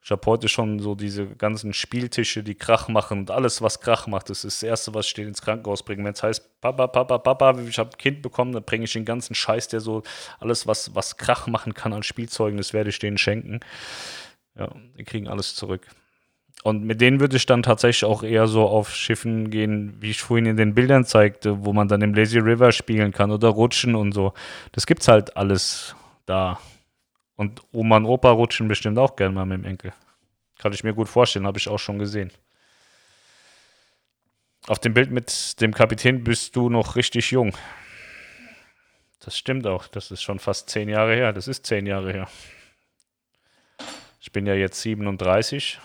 Ich 0.08 0.10
habe 0.10 0.24
heute 0.24 0.48
schon 0.48 0.78
so 0.78 0.94
diese 0.94 1.26
ganzen 1.26 1.74
Spieltische, 1.74 2.42
die 2.42 2.54
Krach 2.54 2.88
machen 2.88 3.18
und 3.18 3.30
alles, 3.30 3.60
was 3.60 3.82
Krach 3.82 4.06
macht. 4.06 4.30
Das 4.30 4.42
ist 4.42 4.62
das 4.62 4.66
Erste, 4.66 4.94
was 4.94 5.06
steht 5.06 5.28
ins 5.28 5.42
Krankenhaus 5.42 5.82
bringen. 5.82 6.02
Wenn 6.02 6.14
es 6.14 6.22
heißt, 6.22 6.62
Papa, 6.62 6.86
Papa, 6.86 7.18
Papa, 7.18 7.58
ich 7.58 7.78
habe 7.78 7.90
ein 7.90 7.98
Kind 7.98 8.22
bekommen, 8.22 8.52
dann 8.52 8.62
bringe 8.62 8.84
ich 8.84 8.92
den 8.94 9.04
ganzen 9.04 9.34
Scheiß, 9.34 9.68
der 9.68 9.80
so 9.80 10.02
alles, 10.40 10.66
was, 10.66 10.94
was 10.94 11.18
Krach 11.18 11.46
machen 11.46 11.74
kann 11.74 11.92
an 11.92 12.02
Spielzeugen, 12.02 12.56
das 12.56 12.72
werde 12.72 12.88
ich 12.88 12.98
denen 12.98 13.18
schenken. 13.18 13.60
Ja, 14.58 14.70
die 14.96 15.04
kriegen 15.04 15.28
alles 15.28 15.54
zurück. 15.54 15.86
Und 16.62 16.84
mit 16.84 17.02
denen 17.02 17.20
würde 17.20 17.36
ich 17.36 17.44
dann 17.44 17.62
tatsächlich 17.62 18.06
auch 18.06 18.22
eher 18.22 18.46
so 18.46 18.66
auf 18.66 18.94
Schiffen 18.94 19.50
gehen, 19.50 19.98
wie 20.00 20.12
ich 20.12 20.22
vorhin 20.22 20.46
in 20.46 20.56
den 20.56 20.74
Bildern 20.74 21.04
zeigte, 21.04 21.66
wo 21.66 21.74
man 21.74 21.86
dann 21.86 22.00
im 22.00 22.14
Lazy 22.14 22.38
River 22.38 22.72
spielen 22.72 23.12
kann 23.12 23.30
oder 23.30 23.48
rutschen 23.48 23.94
und 23.94 24.12
so. 24.12 24.32
Das 24.72 24.86
gibt's 24.86 25.06
halt 25.06 25.36
alles 25.36 25.94
da. 26.24 26.58
Und 27.38 27.62
Oma 27.70 27.98
und 27.98 28.04
Opa 28.04 28.32
rutschen 28.32 28.66
bestimmt 28.66 28.98
auch 28.98 29.14
gerne 29.14 29.32
mal 29.32 29.46
mit 29.46 29.58
dem 29.58 29.64
Enkel. 29.64 29.92
Kann 30.58 30.72
ich 30.72 30.82
mir 30.82 30.92
gut 30.92 31.08
vorstellen, 31.08 31.46
habe 31.46 31.56
ich 31.56 31.68
auch 31.68 31.78
schon 31.78 32.00
gesehen. 32.00 32.32
Auf 34.66 34.80
dem 34.80 34.92
Bild 34.92 35.12
mit 35.12 35.60
dem 35.60 35.72
Kapitän 35.72 36.24
bist 36.24 36.56
du 36.56 36.68
noch 36.68 36.96
richtig 36.96 37.30
jung. 37.30 37.56
Das 39.20 39.38
stimmt 39.38 39.68
auch. 39.68 39.86
Das 39.86 40.10
ist 40.10 40.20
schon 40.20 40.40
fast 40.40 40.68
zehn 40.68 40.88
Jahre 40.88 41.14
her. 41.14 41.32
Das 41.32 41.46
ist 41.46 41.64
zehn 41.64 41.86
Jahre 41.86 42.12
her. 42.12 42.28
Ich 44.20 44.32
bin 44.32 44.44
ja 44.44 44.54
jetzt 44.54 44.80
37. 44.80 45.78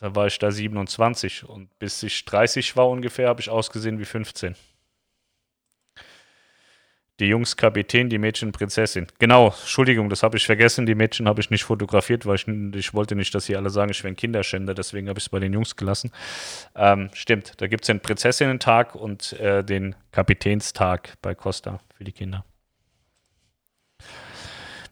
Da 0.00 0.16
war 0.16 0.26
ich 0.26 0.40
da 0.40 0.50
27. 0.50 1.44
Und 1.44 1.78
bis 1.78 2.02
ich 2.02 2.24
30 2.24 2.74
war 2.74 2.88
ungefähr, 2.88 3.28
habe 3.28 3.40
ich 3.40 3.50
ausgesehen 3.50 4.00
wie 4.00 4.04
15. 4.04 4.56
Die 7.20 7.26
Jungs 7.26 7.56
Kapitän, 7.56 8.08
die 8.08 8.18
Mädchen 8.18 8.52
Prinzessin. 8.52 9.08
Genau, 9.18 9.48
Entschuldigung, 9.48 10.08
das 10.08 10.22
habe 10.22 10.36
ich 10.36 10.46
vergessen. 10.46 10.86
Die 10.86 10.94
Mädchen 10.94 11.26
habe 11.26 11.40
ich 11.40 11.50
nicht 11.50 11.64
fotografiert, 11.64 12.26
weil 12.26 12.36
ich, 12.36 12.46
ich 12.46 12.94
wollte 12.94 13.16
nicht, 13.16 13.34
dass 13.34 13.46
sie 13.46 13.56
alle 13.56 13.70
sagen, 13.70 13.90
ich 13.90 14.04
wäre 14.04 14.12
ein 14.12 14.16
Kinderschänder. 14.16 14.72
Deswegen 14.72 15.08
habe 15.08 15.18
ich 15.18 15.24
es 15.24 15.28
bei 15.28 15.40
den 15.40 15.52
Jungs 15.52 15.74
gelassen. 15.74 16.12
Ähm, 16.76 17.10
stimmt, 17.14 17.54
da 17.60 17.66
gibt 17.66 17.82
es 17.82 17.86
den 17.88 18.00
Prinzessinnen-Tag 18.00 18.94
und 18.94 19.32
äh, 19.40 19.64
den 19.64 19.96
Kapitänstag 20.12 21.14
bei 21.20 21.34
Costa 21.34 21.80
für 21.96 22.04
die 22.04 22.12
Kinder. 22.12 22.44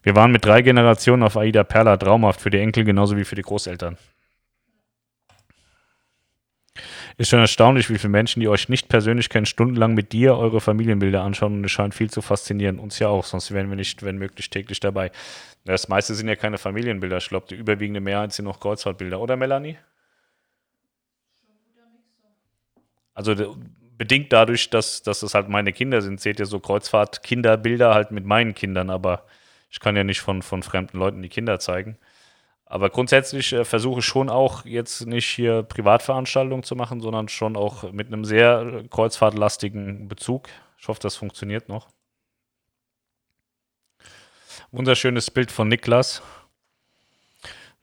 Wir 0.02 0.14
waren 0.16 0.32
mit 0.32 0.44
drei 0.44 0.62
Generationen 0.62 1.22
auf 1.22 1.36
Aida 1.36 1.64
Perla 1.64 1.96
traumhaft 1.96 2.40
für 2.40 2.50
die 2.50 2.58
Enkel 2.58 2.84
genauso 2.84 3.16
wie 3.16 3.24
für 3.24 3.34
die 3.34 3.42
Großeltern. 3.42 3.96
Ist 7.18 7.30
schon 7.30 7.40
erstaunlich, 7.40 7.88
wie 7.88 7.97
viele 7.97 8.10
Menschen, 8.10 8.40
die 8.40 8.48
euch 8.48 8.68
nicht 8.68 8.88
persönlich 8.88 9.30
kennen, 9.30 9.47
stundenlang 9.47 9.94
mit 9.94 10.12
dir 10.12 10.36
eure 10.36 10.60
Familienbilder 10.60 11.22
anschauen 11.22 11.55
und 11.55 11.64
es 11.64 11.70
scheint 11.70 11.94
viel 11.94 12.10
zu 12.10 12.20
faszinieren. 12.20 12.78
Uns 12.78 12.98
ja 12.98 13.09
auch, 13.09 13.24
sonst 13.24 13.52
wären 13.52 13.70
wir 13.70 13.76
nicht, 13.76 14.02
wenn 14.02 14.18
möglich, 14.18 14.51
täglich 14.51 14.80
dabei. 14.80 15.10
Das 15.64 15.88
meiste 15.88 16.14
sind 16.14 16.28
ja 16.28 16.36
keine 16.36 16.59
Familienbilder. 16.59 17.16
Ich 17.16 17.28
glaube, 17.28 17.47
die 17.48 17.55
überwiegende 17.55 18.01
Mehrheit 18.01 18.34
sind 18.34 18.44
noch 18.44 18.60
Kreuzfahrtbilder, 18.60 19.18
oder 19.18 19.36
Melanie? 19.36 19.78
Also 23.14 23.56
bedingt 23.97 24.30
dadurch, 24.30 24.68
dass, 24.68 25.02
dass 25.02 25.20
das 25.20 25.32
halt 25.32 25.48
meine 25.48 25.72
Kinder 25.72 26.02
sind, 26.02 26.20
seht 26.20 26.38
ihr 26.38 26.44
so 26.44 26.60
Kreuzfahrt-Kinderbilder 26.60 27.94
halt 27.94 28.10
mit 28.10 28.26
meinen 28.26 28.55
Kindern, 28.55 28.90
aber 28.90 29.24
ich 29.70 29.80
kann 29.80 29.97
ja 29.97 30.05
nicht 30.05 30.20
von, 30.20 30.43
von 30.43 30.62
fremden 30.62 30.98
Leuten 30.98 31.22
die 31.22 31.30
Kinder 31.30 31.59
zeigen. 31.59 31.97
Aber 32.66 32.90
grundsätzlich 32.90 33.52
äh, 33.52 33.64
versuche 33.64 34.01
ich 34.01 34.05
schon 34.05 34.28
auch 34.28 34.64
jetzt 34.64 35.06
nicht 35.06 35.26
hier 35.26 35.62
Privatveranstaltungen 35.62 36.64
zu 36.64 36.74
machen, 36.74 37.01
sondern 37.01 37.28
schon 37.28 37.56
auch 37.56 37.90
mit 37.93 38.09
einem 38.09 38.24
sehr 38.24 38.84
kreuzfahrtlastigen 38.90 40.09
Bezug. 40.09 40.48
Ich 40.78 40.88
hoffe, 40.88 41.01
das 41.01 41.14
funktioniert 41.14 41.68
noch. 41.68 41.88
Wunderschönes 44.72 45.30
Bild 45.30 45.52
von 45.52 45.68
Niklas. 45.68 46.22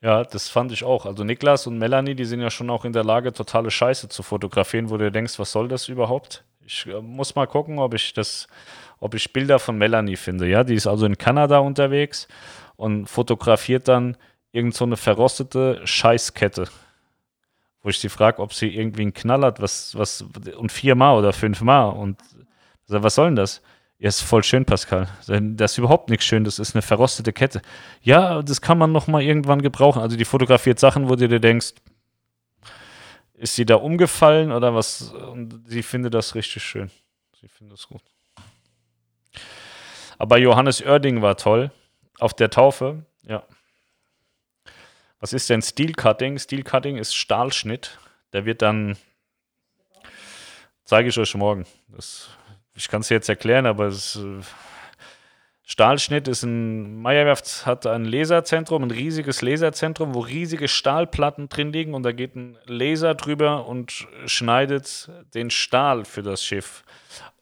Ja, 0.02 0.26
das 0.26 0.50
fand 0.50 0.74
ich 0.74 0.84
auch. 0.84 1.06
Also 1.06 1.24
Niklas 1.24 1.66
und 1.66 1.78
Melanie, 1.78 2.14
die 2.14 2.26
sind 2.26 2.42
ja 2.42 2.50
schon 2.50 2.70
auch 2.70 2.84
in 2.84 2.92
der 2.92 3.06
Lage, 3.06 3.32
totale 3.32 3.72
Scheiße 3.72 4.10
zu 4.10 4.22
fotografieren, 4.22 4.90
wo 4.90 4.98
du 4.98 5.10
denkst, 5.10 5.40
was 5.40 5.54
soll 5.54 5.70
das 5.70 5.88
überhaupt? 5.88 6.44
Ich 6.66 6.86
äh, 6.88 7.02
muss 7.02 7.36
mal 7.36 7.48
gucken, 7.48 7.80
ob 7.80 7.94
ich 7.94 8.14
das, 8.14 8.48
ob 9.00 9.16
ich 9.16 9.32
Bilder 9.32 9.60
von 9.60 9.78
Melanie 9.78 10.18
finde. 10.18 10.46
Ja, 10.46 10.66
die 10.66 10.76
ist 10.76 10.88
also 10.88 11.06
in 11.06 11.18
Kanada 11.18 11.60
unterwegs 11.60 12.28
und 12.76 13.08
fotografiert 13.08 13.88
dann 13.88 14.18
irgend 14.54 14.76
so 14.76 14.86
eine 14.86 14.96
verrostete 14.96 15.86
Scheißkette. 15.86 16.70
Wo 17.82 17.90
ich 17.90 18.00
sie 18.00 18.08
frage, 18.08 18.42
ob 18.42 18.54
sie 18.54 18.74
irgendwie 18.74 19.02
einen 19.02 19.14
Knall 19.14 19.44
hat, 19.44 19.62
was, 19.62 19.98
was, 19.98 20.24
und 20.56 20.72
viermal 20.72 21.18
oder 21.18 21.34
fünfmal. 21.34 21.92
Und 21.92 22.22
sag, 22.86 23.04
was 23.04 23.16
soll 23.16 23.28
denn 23.28 23.36
das? 23.36 23.62
Ja, 24.00 24.08
ist 24.08 24.22
voll 24.22 24.44
schön, 24.44 24.64
Pascal. 24.64 25.10
Das 25.28 25.74
ist 25.74 25.78
überhaupt 25.78 26.10
nichts 26.10 26.26
schön, 26.26 26.44
das 26.44 26.60
ist 26.60 26.76
eine 26.76 26.82
verrostete 26.82 27.34
Kette. 27.34 27.62
Ja, 28.02 28.42
das 28.42 28.62
kann 28.62 28.78
man 28.78 28.92
noch 28.92 29.08
mal 29.08 29.22
irgendwann 29.22 29.62
gebrauchen. 29.62 30.02
Also 30.02 30.16
die 30.16 30.26
fotografiert 30.26 30.80
Sachen, 30.80 31.10
wo 31.10 31.16
du 31.16 31.28
dir 31.28 31.40
denkst, 31.40 31.74
ist 33.34 33.56
sie 33.56 33.66
da 33.66 33.76
umgefallen 33.76 34.52
oder 34.52 34.74
was? 34.74 35.12
Und 35.12 35.64
sie 35.68 35.84
findet 35.84 36.14
das 36.14 36.36
richtig 36.36 36.64
schön. 36.64 36.90
Sie 37.42 37.48
findet 37.48 37.78
es 37.80 37.88
gut. 37.88 38.02
Aber 40.18 40.38
Johannes 40.38 40.82
Oerding 40.82 41.22
war 41.22 41.36
toll. 41.36 41.72
Auf 42.20 42.34
der 42.34 42.50
Taufe, 42.50 43.06
ja. 43.24 43.44
Was 45.24 45.32
ist 45.32 45.50
denn 45.50 45.62
Steel 45.62 45.94
Cutting? 45.94 46.38
Steel 46.38 46.64
Cutting 46.64 46.98
ist 46.98 47.16
Stahlschnitt. 47.16 47.98
Der 48.34 48.44
wird 48.44 48.62
dann, 48.62 48.98
zeige 50.84 51.08
ich 51.08 51.18
euch 51.18 51.34
morgen. 51.36 51.66
Das, 51.88 52.28
ich 52.76 52.90
kann 52.90 53.00
es 53.00 53.08
jetzt 53.08 53.30
erklären, 53.30 53.66
aber 53.66 53.86
es 53.86 54.18
äh, 54.18 54.42
Stahlschnitt 55.64 56.28
ist 56.28 56.44
ein, 56.44 57.02
Meyerwerft 57.02 57.66
hat 57.66 57.88
ein 57.88 58.04
Laserzentrum, 58.04 58.84
ein 58.84 58.92
riesiges 58.92 59.42
Laserzentrum, 59.42 60.14
wo 60.14 60.20
riesige 60.20 60.68
Stahlplatten 60.68 61.48
drin 61.48 61.72
liegen 61.72 61.94
und 61.94 62.04
da 62.04 62.12
geht 62.12 62.36
ein 62.36 62.58
Laser 62.66 63.16
drüber 63.16 63.66
und 63.66 64.06
schneidet 64.26 65.10
den 65.34 65.52
Stahl 65.52 66.04
für 66.04 66.22
das 66.22 66.44
Schiff. 66.44 66.84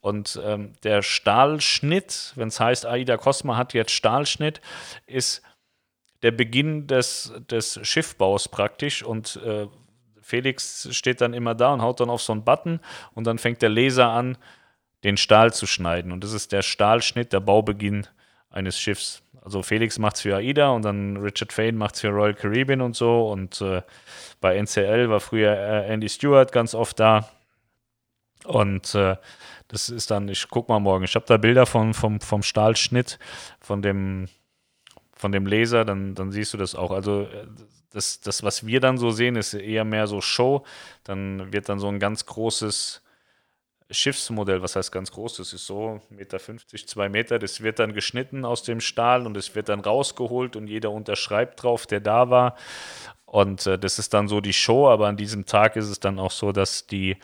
Und 0.02 0.40
ähm, 0.46 0.74
der 0.84 1.02
Stahlschnitt, 1.02 2.34
wenn 2.36 2.50
es 2.50 2.60
heißt, 2.60 2.86
Aida 2.86 3.18
Cosma 3.18 3.58
hat 3.58 3.74
jetzt 3.74 3.92
Stahlschnitt, 3.92 4.62
ist 5.08 5.42
der 6.24 6.32
Beginn 6.32 6.88
des, 6.88 7.34
des 7.50 7.80
Schiffbaus 7.84 8.48
praktisch 8.48 9.04
und 9.04 9.40
äh, 9.46 9.68
Felix 10.22 10.88
steht 10.92 11.20
dann 11.20 11.34
immer 11.34 11.56
da 11.56 11.74
und 11.74 11.82
haut 11.82 12.00
dann 12.00 12.10
auf 12.10 12.22
so 12.22 12.32
einen 12.32 12.44
Button 12.44 12.80
und 13.14 13.26
dann 13.26 13.38
fängt 13.38 13.62
der 13.62 13.70
Laser 13.70 14.10
an, 14.10 14.38
den 15.04 15.18
Stahl 15.18 15.52
zu 15.52 15.66
schneiden. 15.66 16.12
Und 16.12 16.24
das 16.24 16.34
ist 16.34 16.52
der 16.52 16.62
Stahlschnitt, 16.62 17.34
der 17.34 17.40
Baubeginn 17.40 18.08
eines 18.50 18.80
Schiffs. 18.80 19.24
Also 19.44 19.64
Felix 19.64 19.98
macht 19.98 20.16
es 20.16 20.22
für 20.22 20.36
AIDA 20.36 20.70
und 20.70 20.84
dann 20.84 21.18
Richard 21.18 21.52
Fane 21.52 21.74
macht 21.74 21.96
es 21.96 22.02
für 22.02 22.10
Royal 22.10 22.36
Caribbean 22.36 22.82
und 22.82 22.96
so. 22.96 23.28
Und 23.28 23.60
äh, 23.62 23.82
bei 24.40 24.56
NCL 24.56 25.10
war 25.10 25.20
früher 25.20 25.52
äh, 25.52 25.92
Andy 25.92 26.08
Stewart 26.10 26.52
ganz 26.52 26.76
oft 26.76 27.00
da. 27.00 27.28
Und 28.46 28.94
äh, 28.94 29.16
das 29.68 29.90
ist 29.90 30.12
dann, 30.12 30.28
ich 30.28 30.48
guck 30.50 30.70
mal 30.70 30.80
morgen, 30.80 31.04
ich 31.04 31.16
habe 31.16 31.26
da 31.28 31.38
Bilder 31.38 31.66
von, 31.66 31.94
vom, 31.94 32.20
vom 32.20 32.44
Stahlschnitt, 32.44 33.18
von 33.60 33.82
dem, 33.82 34.28
von 35.22 35.32
dem 35.32 35.46
Laser, 35.46 35.86
dann, 35.86 36.16
dann 36.16 36.32
siehst 36.32 36.52
du 36.52 36.58
das 36.58 36.74
auch. 36.74 36.90
Also 36.90 37.22
äh, 37.22 37.46
das, 37.92 38.22
das, 38.22 38.42
was 38.42 38.66
wir 38.66 38.80
dann 38.80 38.98
so 38.98 39.12
sehen, 39.12 39.36
ist 39.36 39.54
eher 39.54 39.86
mehr 39.86 40.08
so 40.08 40.20
Show. 40.20 40.66
Dann 41.04 41.54
wird 41.54 41.70
dann 41.70 41.78
so 41.78 41.88
ein 41.90 42.00
ganz 42.00 42.26
großes 42.26 43.04
Schiffsmodell, 43.92 44.64
was 44.64 44.76
heißt 44.76 44.92
ganz 44.92 45.12
groß, 45.12 45.38
das 45.38 45.52
ist 45.52 45.68
so 45.68 46.00
1,50 46.12 46.16
Meter, 46.16 46.40
2 46.40 47.10
Meter, 47.10 47.40
das 47.40 47.62
wird 47.62 47.78
dann 47.78 47.94
geschnitten 47.94 48.46
aus 48.46 48.64
dem 48.64 48.80
Stahl 48.80 49.28
und 49.28 49.36
es 49.36 49.54
wird 49.54 49.68
dann 49.68 49.82
rausgeholt 49.82 50.56
und 50.56 50.68
jeder 50.68 50.92
unterschreibt 50.92 51.62
drauf, 51.62 51.86
der 51.86 52.00
da 52.00 52.30
war. 52.30 52.56
Und 53.26 53.68
äh, 53.68 53.78
das 53.78 54.00
ist 54.00 54.14
dann 54.14 54.30
so 54.30 54.42
die 54.42 54.54
Show, 54.54 54.88
aber 54.88 55.08
an 55.08 55.18
diesem 55.18 55.46
Tag 55.46 55.76
ist 55.76 55.90
es 55.90 56.00
dann 56.00 56.20
auch 56.20 56.32
so, 56.32 56.54
dass 56.54 56.88
die, 56.88 57.18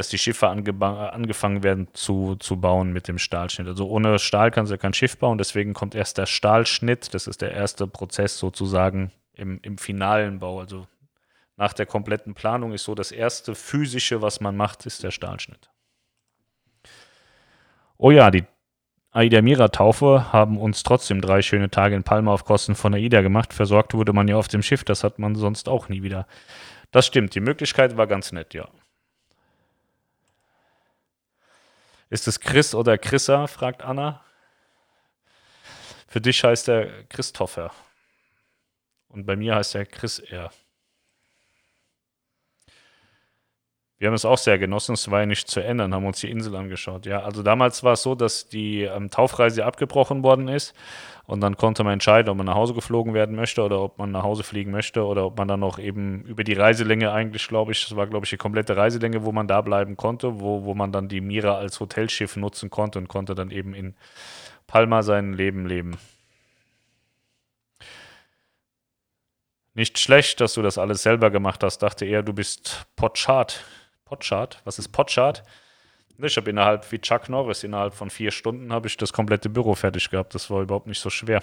dass 0.00 0.08
die 0.08 0.16
Schiffe 0.16 0.48
angefangen 0.48 1.62
werden 1.62 1.88
zu, 1.92 2.34
zu 2.36 2.58
bauen 2.58 2.90
mit 2.90 3.06
dem 3.06 3.18
Stahlschnitt. 3.18 3.68
Also 3.68 3.86
ohne 3.86 4.18
Stahl 4.18 4.50
kannst 4.50 4.70
du 4.70 4.74
ja 4.74 4.78
kein 4.78 4.94
Schiff 4.94 5.18
bauen, 5.18 5.36
deswegen 5.36 5.74
kommt 5.74 5.94
erst 5.94 6.16
der 6.16 6.24
Stahlschnitt, 6.24 7.12
das 7.12 7.26
ist 7.26 7.42
der 7.42 7.52
erste 7.52 7.86
Prozess 7.86 8.38
sozusagen 8.38 9.12
im, 9.34 9.60
im 9.60 9.76
finalen 9.76 10.38
Bau. 10.38 10.58
Also 10.58 10.86
nach 11.58 11.74
der 11.74 11.84
kompletten 11.84 12.32
Planung 12.32 12.72
ist 12.72 12.84
so 12.84 12.94
das 12.94 13.12
erste 13.12 13.54
physische, 13.54 14.22
was 14.22 14.40
man 14.40 14.56
macht, 14.56 14.86
ist 14.86 15.02
der 15.02 15.10
Stahlschnitt. 15.10 15.68
Oh 17.98 18.10
ja, 18.10 18.30
die 18.30 18.44
Aida 19.10 19.42
Mira-Taufe 19.42 20.32
haben 20.32 20.56
uns 20.56 20.82
trotzdem 20.82 21.20
drei 21.20 21.42
schöne 21.42 21.70
Tage 21.70 21.94
in 21.94 22.04
Palma 22.04 22.32
auf 22.32 22.46
Kosten 22.46 22.74
von 22.74 22.94
Aida 22.94 23.20
gemacht. 23.20 23.52
Versorgt 23.52 23.92
wurde 23.92 24.14
man 24.14 24.28
ja 24.28 24.36
auf 24.36 24.48
dem 24.48 24.62
Schiff, 24.62 24.82
das 24.82 25.04
hat 25.04 25.18
man 25.18 25.34
sonst 25.34 25.68
auch 25.68 25.90
nie 25.90 26.02
wieder. 26.02 26.26
Das 26.90 27.04
stimmt, 27.04 27.34
die 27.34 27.40
Möglichkeit 27.40 27.98
war 27.98 28.06
ganz 28.06 28.32
nett, 28.32 28.54
ja. 28.54 28.66
Ist 32.10 32.26
es 32.26 32.40
Chris 32.40 32.74
oder 32.74 32.98
Chrissa? 32.98 33.46
fragt 33.46 33.82
Anna. 33.82 34.24
Für 36.08 36.20
dich 36.20 36.42
heißt 36.42 36.68
er 36.68 37.04
Christopher. 37.04 37.72
Und 39.08 39.26
bei 39.26 39.36
mir 39.36 39.54
heißt 39.54 39.76
er 39.76 39.86
Chris 39.86 40.18
R. 40.18 40.50
Wir 44.00 44.06
haben 44.06 44.14
es 44.14 44.24
auch 44.24 44.38
sehr 44.38 44.58
genossen, 44.58 44.94
es 44.94 45.10
war 45.10 45.20
ja 45.20 45.26
nicht 45.26 45.46
zu 45.46 45.60
ändern, 45.60 45.92
haben 45.92 46.06
uns 46.06 46.20
die 46.20 46.30
Insel 46.30 46.56
angeschaut. 46.56 47.04
Ja, 47.04 47.20
also 47.20 47.42
damals 47.42 47.84
war 47.84 47.92
es 47.92 48.02
so, 48.02 48.14
dass 48.14 48.48
die 48.48 48.80
ähm, 48.84 49.10
Taufreise 49.10 49.66
abgebrochen 49.66 50.22
worden 50.22 50.48
ist 50.48 50.74
und 51.26 51.42
dann 51.42 51.58
konnte 51.58 51.84
man 51.84 51.92
entscheiden, 51.92 52.30
ob 52.30 52.38
man 52.38 52.46
nach 52.46 52.54
Hause 52.54 52.72
geflogen 52.72 53.12
werden 53.12 53.36
möchte 53.36 53.62
oder 53.62 53.82
ob 53.82 53.98
man 53.98 54.10
nach 54.10 54.22
Hause 54.22 54.42
fliegen 54.42 54.70
möchte 54.70 55.04
oder 55.04 55.26
ob 55.26 55.36
man 55.36 55.48
dann 55.48 55.60
noch 55.60 55.78
eben 55.78 56.22
über 56.22 56.44
die 56.44 56.54
Reiselänge 56.54 57.12
eigentlich, 57.12 57.46
glaube 57.46 57.72
ich, 57.72 57.84
das 57.86 57.94
war, 57.94 58.06
glaube 58.06 58.24
ich, 58.24 58.30
die 58.30 58.38
komplette 58.38 58.74
Reiselänge, 58.74 59.22
wo 59.26 59.32
man 59.32 59.46
da 59.46 59.60
bleiben 59.60 59.98
konnte, 59.98 60.40
wo, 60.40 60.64
wo 60.64 60.72
man 60.72 60.92
dann 60.92 61.08
die 61.08 61.20
Mira 61.20 61.58
als 61.58 61.78
Hotelschiff 61.78 62.36
nutzen 62.36 62.70
konnte 62.70 62.98
und 62.98 63.08
konnte 63.08 63.34
dann 63.34 63.50
eben 63.50 63.74
in 63.74 63.94
Palma 64.66 65.02
sein 65.02 65.34
Leben 65.34 65.66
leben. 65.66 65.98
Nicht 69.74 69.98
schlecht, 69.98 70.40
dass 70.40 70.54
du 70.54 70.62
das 70.62 70.78
alles 70.78 71.02
selber 71.02 71.30
gemacht 71.30 71.62
hast, 71.62 71.82
dachte 71.82 72.06
er, 72.06 72.22
du 72.22 72.32
bist 72.32 72.86
Potschart. 72.96 73.62
Potchart. 74.10 74.60
Was 74.64 74.80
ist 74.80 74.88
Potchart? 74.88 75.44
Ich 76.18 76.36
habe 76.36 76.50
innerhalb, 76.50 76.90
wie 76.90 76.98
Chuck 76.98 77.28
Norris, 77.28 77.62
innerhalb 77.62 77.94
von 77.94 78.10
vier 78.10 78.32
Stunden 78.32 78.72
habe 78.72 78.88
ich 78.88 78.96
das 78.96 79.12
komplette 79.12 79.48
Büro 79.48 79.74
fertig 79.76 80.10
gehabt. 80.10 80.34
Das 80.34 80.50
war 80.50 80.62
überhaupt 80.62 80.88
nicht 80.88 81.00
so 81.00 81.10
schwer. 81.10 81.42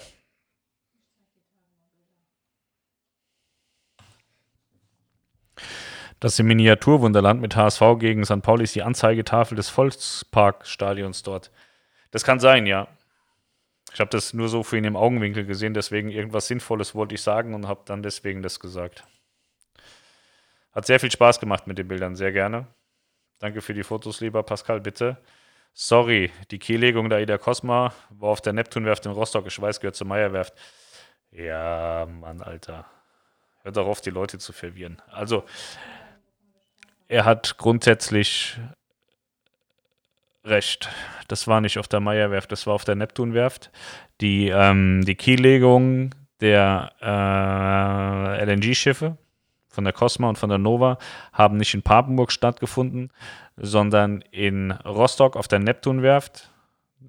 Das 6.20 6.38
im 6.38 6.46
Miniaturwunderland 6.46 7.40
mit 7.40 7.56
HSV 7.56 7.80
gegen 7.98 8.24
St. 8.24 8.42
Pauli 8.42 8.64
ist 8.64 8.74
die 8.74 8.82
Anzeigetafel 8.82 9.56
des 9.56 9.70
Volksparkstadions 9.70 11.22
dort. 11.22 11.50
Das 12.10 12.22
kann 12.22 12.38
sein, 12.38 12.66
ja. 12.66 12.88
Ich 13.94 14.00
habe 14.00 14.10
das 14.10 14.34
nur 14.34 14.48
so 14.48 14.62
für 14.62 14.76
ihn 14.76 14.84
im 14.84 14.96
Augenwinkel 14.96 15.46
gesehen, 15.46 15.72
deswegen 15.72 16.10
irgendwas 16.10 16.48
Sinnvolles 16.48 16.94
wollte 16.94 17.14
ich 17.14 17.22
sagen 17.22 17.54
und 17.54 17.66
habe 17.66 17.80
dann 17.86 18.02
deswegen 18.02 18.42
das 18.42 18.60
gesagt. 18.60 19.04
Hat 20.78 20.86
sehr 20.86 21.00
viel 21.00 21.10
Spaß 21.10 21.40
gemacht 21.40 21.66
mit 21.66 21.76
den 21.76 21.88
Bildern, 21.88 22.14
sehr 22.14 22.30
gerne. 22.30 22.68
Danke 23.40 23.62
für 23.62 23.74
die 23.74 23.82
Fotos, 23.82 24.20
lieber 24.20 24.44
Pascal, 24.44 24.80
bitte. 24.80 25.16
Sorry, 25.72 26.30
die 26.52 26.60
Kiellegung 26.60 27.10
der 27.10 27.18
Ida 27.18 27.36
Cosma 27.36 27.92
war 28.10 28.30
auf 28.30 28.40
der 28.42 28.52
Neptunwerft 28.52 29.04
in 29.04 29.10
Rostock. 29.10 29.48
Ich 29.48 29.60
weiß, 29.60 29.80
gehört 29.80 29.96
zur 29.96 30.06
Meierwerft. 30.06 30.54
Ja, 31.32 32.06
Mann, 32.08 32.40
Alter. 32.42 32.86
Hört 33.64 33.76
doch 33.76 33.88
auf, 33.88 34.02
die 34.02 34.10
Leute 34.10 34.38
zu 34.38 34.52
verwirren. 34.52 35.02
Also, 35.10 35.42
er 37.08 37.24
hat 37.24 37.58
grundsätzlich 37.58 38.60
recht. 40.44 40.88
Das 41.26 41.48
war 41.48 41.60
nicht 41.60 41.80
auf 41.80 41.88
der 41.88 41.98
Meierwerft, 41.98 42.52
das 42.52 42.68
war 42.68 42.74
auf 42.74 42.84
der 42.84 42.94
Neptunwerft. 42.94 43.72
Die, 44.20 44.46
ähm, 44.46 45.04
die 45.04 45.16
Kiellegung 45.16 46.14
der 46.40 46.92
äh, 47.02 48.44
LNG-Schiffe, 48.44 49.18
von 49.78 49.84
der 49.84 49.92
Cosma 49.92 50.28
und 50.28 50.36
von 50.36 50.48
der 50.48 50.58
Nova 50.58 50.98
haben 51.32 51.56
nicht 51.56 51.72
in 51.72 51.82
Papenburg 51.82 52.32
stattgefunden, 52.32 53.12
sondern 53.56 54.24
in 54.32 54.72
Rostock 54.72 55.36
auf 55.36 55.46
der 55.46 55.60
Neptunwerft, 55.60 56.50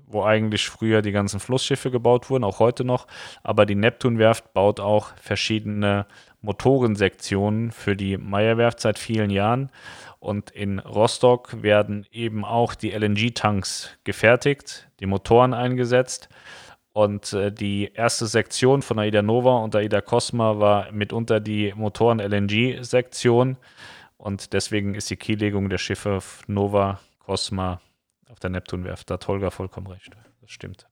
wo 0.05 0.23
eigentlich 0.23 0.69
früher 0.69 1.01
die 1.01 1.11
ganzen 1.11 1.39
Flussschiffe 1.39 1.89
gebaut 1.89 2.29
wurden, 2.29 2.43
auch 2.43 2.59
heute 2.59 2.83
noch. 2.83 3.07
Aber 3.41 3.65
die 3.65 3.73
Neptunwerft 3.73 4.53
baut 4.53 4.79
auch 4.79 5.17
verschiedene 5.19 6.05
Motorensektionen 6.41 7.71
für 7.71 7.95
die 7.95 8.19
Meyerwerft 8.19 8.81
seit 8.81 8.99
vielen 8.99 9.31
Jahren. 9.31 9.71
Und 10.19 10.51
in 10.51 10.77
Rostock 10.77 11.63
werden 11.63 12.05
eben 12.11 12.45
auch 12.45 12.75
die 12.75 12.91
LNG-Tanks 12.91 13.97
gefertigt, 14.03 14.87
die 14.99 15.07
Motoren 15.07 15.55
eingesetzt. 15.55 16.29
Und 16.93 17.33
äh, 17.33 17.51
die 17.51 17.91
erste 17.93 18.25
Sektion 18.27 18.81
von 18.81 18.99
AIDA 18.99 19.21
Nova 19.21 19.57
und 19.59 19.75
AIDA 19.75 20.01
Cosma 20.01 20.59
war 20.59 20.91
mitunter 20.91 21.39
die 21.39 21.73
Motoren-LNG-Sektion. 21.75 23.57
Und 24.17 24.53
deswegen 24.53 24.95
ist 24.95 25.09
die 25.09 25.15
Kiellegung 25.17 25.69
der 25.69 25.77
Schiffe 25.77 26.19
Nova, 26.47 26.99
Cosma 27.19 27.79
auf 28.29 28.39
der 28.39 28.49
Neptunwerft. 28.49 29.09
Da 29.09 29.15
hat 29.15 29.27
Holger 29.27 29.51
vollkommen 29.51 29.87
recht. 29.87 30.11
Das 30.41 30.51
stimmt. 30.51 30.87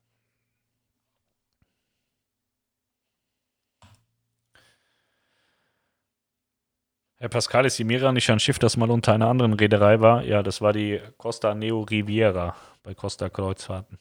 Herr 7.19 7.29
Pascal, 7.29 7.65
ist 7.65 7.79
die 7.79 7.83
Mira 7.83 8.11
nicht 8.11 8.29
ein 8.29 8.39
Schiff, 8.39 8.59
das 8.59 8.77
mal 8.77 8.91
unter 8.91 9.11
einer 9.13 9.27
anderen 9.27 9.53
Reederei 9.53 9.99
war? 10.01 10.23
Ja, 10.23 10.43
das 10.43 10.61
war 10.61 10.71
die 10.71 11.01
Costa 11.17 11.55
Neo 11.55 11.81
Riviera 11.81 12.55
bei 12.83 12.93
Costa 12.93 13.27
Kreuzfahrten. 13.27 13.97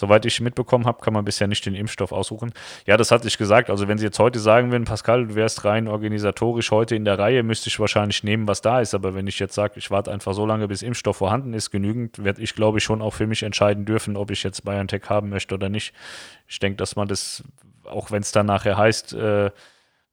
Soweit 0.00 0.24
ich 0.24 0.40
mitbekommen 0.40 0.86
habe, 0.86 1.02
kann 1.02 1.12
man 1.12 1.26
bisher 1.26 1.46
nicht 1.46 1.66
den 1.66 1.74
Impfstoff 1.74 2.10
aussuchen. 2.10 2.54
Ja, 2.86 2.96
das 2.96 3.10
hatte 3.10 3.28
ich 3.28 3.36
gesagt. 3.36 3.68
Also 3.68 3.86
wenn 3.86 3.98
Sie 3.98 4.06
jetzt 4.06 4.18
heute 4.18 4.38
sagen 4.38 4.72
würden, 4.72 4.86
Pascal, 4.86 5.26
du 5.26 5.34
wärst 5.34 5.66
rein 5.66 5.88
organisatorisch 5.88 6.70
heute 6.70 6.96
in 6.96 7.04
der 7.04 7.18
Reihe, 7.18 7.42
müsste 7.42 7.68
ich 7.68 7.78
wahrscheinlich 7.78 8.24
nehmen, 8.24 8.48
was 8.48 8.62
da 8.62 8.80
ist. 8.80 8.94
Aber 8.94 9.14
wenn 9.14 9.26
ich 9.26 9.38
jetzt 9.38 9.54
sage, 9.54 9.74
ich 9.76 9.90
warte 9.90 10.10
einfach 10.10 10.32
so 10.32 10.46
lange, 10.46 10.68
bis 10.68 10.80
Impfstoff 10.80 11.18
vorhanden 11.18 11.52
ist, 11.52 11.70
genügend, 11.70 12.24
werde 12.24 12.40
ich, 12.40 12.54
glaube 12.54 12.78
ich, 12.78 12.84
schon 12.84 13.02
auch 13.02 13.12
für 13.12 13.26
mich 13.26 13.42
entscheiden 13.42 13.84
dürfen, 13.84 14.16
ob 14.16 14.30
ich 14.30 14.42
jetzt 14.42 14.64
BioNTech 14.64 15.02
haben 15.10 15.28
möchte 15.28 15.54
oder 15.54 15.68
nicht. 15.68 15.92
Ich 16.48 16.58
denke, 16.60 16.78
dass 16.78 16.96
man 16.96 17.06
das, 17.06 17.44
auch 17.84 18.10
wenn 18.10 18.22
es 18.22 18.32
dann 18.32 18.46
nachher 18.46 18.78
heißt, 18.78 19.12
äh, 19.12 19.50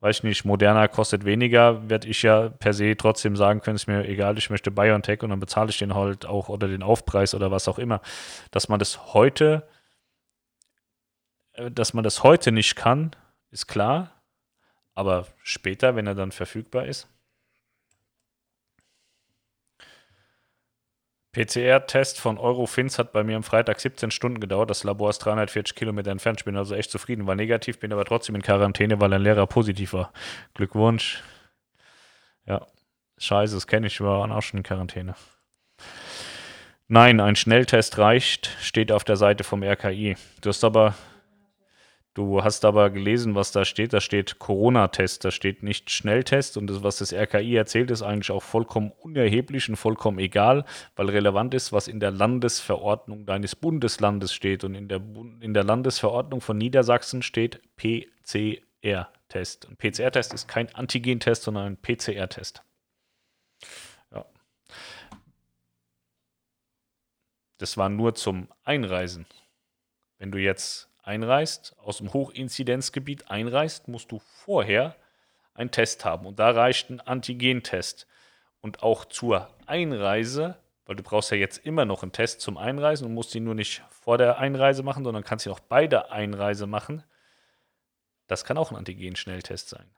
weiß 0.02 0.18
ich 0.18 0.24
nicht, 0.24 0.44
moderner 0.44 0.90
kostet 0.90 1.24
weniger, 1.24 1.90
werde 1.90 2.10
ich 2.10 2.24
ja 2.24 2.50
per 2.50 2.74
se 2.74 2.98
trotzdem 2.98 3.38
sagen 3.38 3.62
können, 3.62 3.78
ist 3.78 3.88
mir 3.88 4.06
egal, 4.06 4.38
ich 4.38 4.50
möchte 4.50 4.70
BioNTech 4.70 5.24
und 5.24 5.30
dann 5.30 5.40
bezahle 5.40 5.70
ich 5.70 5.80
den 5.80 5.96
halt 5.96 6.26
auch 6.26 6.50
oder 6.50 6.68
den 6.68 6.84
Aufpreis 6.84 7.34
oder 7.34 7.52
was 7.52 7.70
auch 7.70 7.80
immer. 7.80 8.02
Dass 8.52 8.68
man 8.68 8.80
das 8.80 9.14
heute 9.14 9.64
dass 11.72 11.94
man 11.94 12.04
das 12.04 12.24
heute 12.24 12.52
nicht 12.52 12.76
kann, 12.76 13.16
ist 13.52 13.68
klar. 13.68 14.12
Aber 14.94 15.28
später, 15.44 15.96
wenn 15.96 16.08
er 16.08 16.16
dann 16.16 16.32
verfügbar 16.32 16.86
ist. 16.86 17.08
PCR-Test 21.34 22.20
von 22.20 22.40
Eurofins 22.40 22.98
hat 22.98 23.12
bei 23.12 23.24
mir 23.24 23.36
am 23.36 23.44
Freitag 23.44 23.80
17 23.80 24.10
Stunden 24.10 24.40
gedauert. 24.40 24.72
Das 24.72 24.84
Labor 24.84 25.12
ist 25.12 25.20
340 25.20 25.76
Kilometer 25.76 26.10
entfernt. 26.10 26.40
Ich 26.40 26.46
bin 26.46 26.58
also 26.58 26.74
echt 26.74 26.90
zufrieden. 26.90 27.28
War 27.28 27.36
negativ, 27.36 27.80
bin 27.80 27.94
aber 27.94 28.06
trotzdem 28.06 28.34
in 28.34 28.42
Quarantäne, 28.42 29.00
weil 29.00 29.14
ein 29.14 29.22
Lehrer 29.22 29.46
positiv 29.46 29.94
war. 29.94 30.12
Glückwunsch. 30.56 31.22
Ja, 32.48 32.66
scheiße, 33.20 33.54
das 33.54 33.68
kenne 33.68 33.86
ich. 33.86 34.00
Wir 34.00 34.08
waren 34.08 34.32
auch 34.32 34.42
schon 34.42 34.58
in 34.58 34.64
Quarantäne. 34.64 35.14
Nein, 36.88 37.20
ein 37.20 37.36
Schnelltest 37.36 38.00
reicht, 38.00 38.50
steht 38.60 38.92
auf 38.92 39.04
der 39.04 39.18
Seite 39.18 39.44
vom 39.44 39.62
RKI. 39.62 40.16
Du 40.42 40.50
hast 40.50 40.64
aber 40.64 40.96
Du 42.18 42.44
hast 42.44 42.66
aber 42.66 42.90
gelesen, 42.90 43.36
was 43.36 43.52
da 43.52 43.64
steht. 43.64 43.94
Da 43.94 44.02
steht 44.02 44.40
Corona-Test, 44.40 45.24
da 45.24 45.30
steht 45.30 45.62
nicht 45.62 45.92
Schnelltest. 45.92 46.58
Und 46.58 46.66
das, 46.66 46.82
was 46.82 46.98
das 46.98 47.14
RKI 47.14 47.56
erzählt, 47.56 47.92
ist 47.92 48.02
eigentlich 48.02 48.32
auch 48.32 48.42
vollkommen 48.42 48.92
unerheblich 49.04 49.70
und 49.70 49.76
vollkommen 49.76 50.18
egal, 50.18 50.66
weil 50.96 51.12
relevant 51.12 51.54
ist, 51.54 51.74
was 51.74 51.88
in 51.88 52.00
der 52.00 52.10
Landesverordnung 52.10 53.28
deines 53.28 53.56
Bundeslandes 53.56 54.34
steht. 54.34 54.64
Und 54.64 54.74
in 54.74 54.88
der, 54.88 55.00
in 55.42 55.54
der 55.54 55.64
Landesverordnung 55.64 56.42
von 56.42 56.58
Niedersachsen 56.58 57.22
steht 57.22 57.62
PCR-Test. 57.76 59.70
Ein 59.70 59.78
PCR-Test 59.78 60.34
ist 60.34 60.48
kein 60.48 60.74
Antigen-Test, 60.74 61.44
sondern 61.44 61.66
ein 61.68 61.78
PCR-Test. 61.78 62.64
Ja. 64.12 64.26
Das 67.60 67.78
war 67.78 67.90
nur 67.90 68.16
zum 68.16 68.48
Einreisen. 68.64 69.28
Wenn 70.18 70.32
du 70.32 70.40
jetzt 70.40 70.90
einreist, 71.08 71.76
aus 71.80 71.98
dem 71.98 72.14
Hochinzidenzgebiet 72.14 73.32
einreist, 73.32 73.88
musst 73.88 74.12
du 74.12 74.20
vorher 74.20 74.96
einen 75.54 75.72
Test 75.72 76.06
haben. 76.06 76.26
Und 76.26 76.40
da 76.40 76.52
reicht 76.52 76.90
ein 76.90 77.02
Antigentest. 77.02 78.08
Und 78.62 78.84
auch 78.84 79.06
zur 79.06 79.50
Einreise, 79.66 80.58
weil 80.86 80.96
du 80.96 81.04
brauchst 81.04 81.32
ja 81.32 81.38
jetzt 81.38 81.66
immer 81.66 81.86
noch 81.86 82.04
einen 82.04 82.12
Test 82.12 82.42
zum 82.42 82.58
Einreisen 82.58 83.08
und 83.08 83.14
musst 83.14 83.34
ihn 83.36 83.44
nur 83.44 83.56
nicht 83.56 83.84
vor 83.90 84.18
der 84.18 84.40
Einreise 84.40 84.84
machen, 84.84 85.04
sondern 85.04 85.24
kannst 85.24 85.46
ihn 85.46 85.52
auch 85.52 85.60
bei 85.60 85.88
der 85.88 86.12
Einreise 86.12 86.68
machen. 86.68 87.04
Das 88.28 88.44
kann 88.44 88.58
auch 88.58 88.72
ein 88.72 88.78
Antigen-Schnelltest 88.78 89.70
sein. 89.70 89.90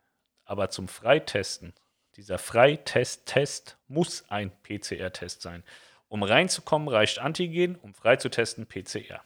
Aber 0.45 0.69
zum 0.69 0.87
Freitesten, 0.87 1.73
dieser 2.15 2.37
Freitest-Test 2.37 3.77
muss 3.87 4.25
ein 4.29 4.51
PCR-Test 4.63 5.41
sein. 5.41 5.63
Um 6.07 6.23
reinzukommen, 6.23 6.87
reicht 6.87 7.19
Antigen, 7.19 7.75
um 7.75 7.93
freizutesten 7.93 8.67
PCR. 8.67 9.21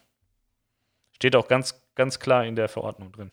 Steht 1.14 1.36
auch 1.36 1.48
ganz, 1.48 1.82
ganz 1.94 2.18
klar 2.18 2.44
in 2.44 2.56
der 2.56 2.68
Verordnung 2.68 3.12
drin. 3.12 3.30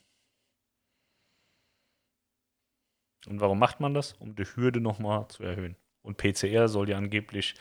Und 3.27 3.39
warum 3.39 3.59
macht 3.59 3.79
man 3.79 3.93
das? 3.93 4.13
Um 4.13 4.35
die 4.35 4.45
Hürde 4.55 4.81
nochmal 4.81 5.27
zu 5.27 5.43
erhöhen. 5.43 5.75
Und 6.01 6.17
PCR 6.17 6.67
soll 6.67 6.89
ja 6.89 6.97
angeblich 6.97 7.55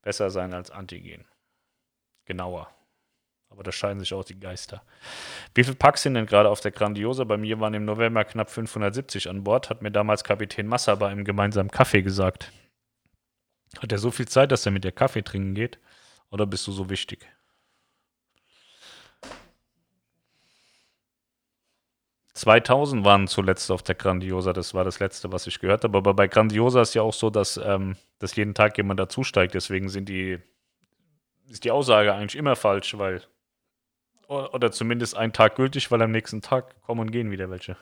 besser 0.00 0.30
sein 0.30 0.54
als 0.54 0.70
Antigen. 0.70 1.26
Genauer. 2.24 2.72
Aber 3.50 3.62
da 3.62 3.70
scheiden 3.70 4.00
sich 4.00 4.14
auch 4.14 4.24
die 4.24 4.40
Geister. 4.40 4.82
Wie 5.54 5.62
viele 5.62 5.76
Packs 5.76 6.02
sind 6.02 6.14
denn 6.14 6.24
gerade 6.24 6.48
auf 6.48 6.60
der 6.60 6.70
Grandiosa? 6.70 7.24
Bei 7.24 7.36
mir 7.36 7.60
waren 7.60 7.74
im 7.74 7.84
November 7.84 8.24
knapp 8.24 8.48
570 8.48 9.28
an 9.28 9.44
Bord, 9.44 9.68
hat 9.68 9.82
mir 9.82 9.90
damals 9.90 10.24
Kapitän 10.24 10.66
Massa 10.66 10.94
bei 10.94 11.08
einem 11.08 11.24
gemeinsamen 11.24 11.70
Kaffee 11.70 12.02
gesagt. 12.02 12.50
Hat 13.78 13.92
er 13.92 13.98
so 13.98 14.10
viel 14.10 14.26
Zeit, 14.26 14.52
dass 14.52 14.64
er 14.64 14.72
mit 14.72 14.84
dir 14.84 14.92
Kaffee 14.92 15.22
trinken 15.22 15.54
geht? 15.54 15.78
Oder 16.30 16.46
bist 16.46 16.66
du 16.66 16.72
so 16.72 16.88
wichtig? 16.88 17.28
2000 22.34 23.04
waren 23.04 23.26
zuletzt 23.26 23.70
auf 23.70 23.82
der 23.82 23.94
Grandiosa, 23.94 24.52
das 24.52 24.72
war 24.72 24.84
das 24.84 25.00
letzte, 25.00 25.32
was 25.32 25.46
ich 25.46 25.60
gehört 25.60 25.84
habe. 25.84 25.98
Aber 25.98 26.14
bei 26.14 26.28
Grandiosa 26.28 26.80
ist 26.80 26.94
ja 26.94 27.02
auch 27.02 27.12
so, 27.12 27.30
dass, 27.30 27.58
ähm, 27.62 27.96
dass 28.18 28.36
jeden 28.36 28.54
Tag 28.54 28.76
jemand 28.78 29.00
dazusteigt. 29.00 29.54
Deswegen 29.54 29.88
sind 29.88 30.08
die, 30.08 30.38
ist 31.48 31.64
die 31.64 31.70
Aussage 31.70 32.14
eigentlich 32.14 32.36
immer 32.36 32.56
falsch, 32.56 32.96
weil, 32.96 33.22
oder 34.28 34.72
zumindest 34.72 35.16
ein 35.16 35.32
Tag 35.32 35.56
gültig, 35.56 35.90
weil 35.90 36.00
am 36.00 36.10
nächsten 36.10 36.40
Tag 36.40 36.80
kommen 36.82 37.00
und 37.00 37.10
gehen 37.12 37.30
wieder 37.30 37.50
welche. 37.50 37.76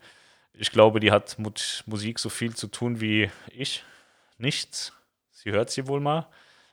Ich 0.54 0.70
glaube, 0.70 1.00
die 1.00 1.10
hat 1.10 1.38
mit 1.38 1.84
Musik 1.84 2.18
so 2.18 2.30
viel 2.30 2.54
zu 2.54 2.66
tun 2.68 3.02
wie 3.02 3.28
ich 3.52 3.84
nichts. 4.40 4.92
Sie 5.30 5.52
hört 5.52 5.70
sie 5.70 5.86
wohl 5.86 6.00
mal. 6.00 6.26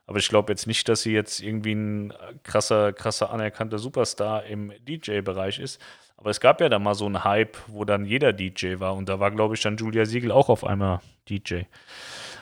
Aber 0.05 0.19
ich 0.19 0.29
glaube 0.29 0.51
jetzt 0.53 0.67
nicht, 0.67 0.87
dass 0.87 1.01
sie 1.01 1.11
jetzt 1.11 1.41
irgendwie 1.41 1.73
ein 1.73 2.13
krasser, 2.43 2.93
krasser 2.93 3.29
anerkannter 3.31 3.77
Superstar 3.77 4.45
im 4.45 4.71
DJ-Bereich 4.87 5.59
ist. 5.59 5.81
Aber 6.15 6.29
es 6.29 6.39
gab 6.39 6.61
ja 6.61 6.69
da 6.69 6.79
mal 6.79 6.95
so 6.95 7.05
einen 7.05 7.23
Hype, 7.23 7.57
wo 7.67 7.83
dann 7.85 8.05
jeder 8.05 8.33
DJ 8.33 8.79
war. 8.79 8.95
Und 8.95 9.09
da 9.09 9.19
war, 9.19 9.31
glaube 9.31 9.55
ich, 9.55 9.61
dann 9.61 9.77
Julia 9.77 10.05
Siegel 10.05 10.31
auch 10.31 10.49
auf 10.49 10.63
einmal 10.63 11.01
DJ. 11.29 11.63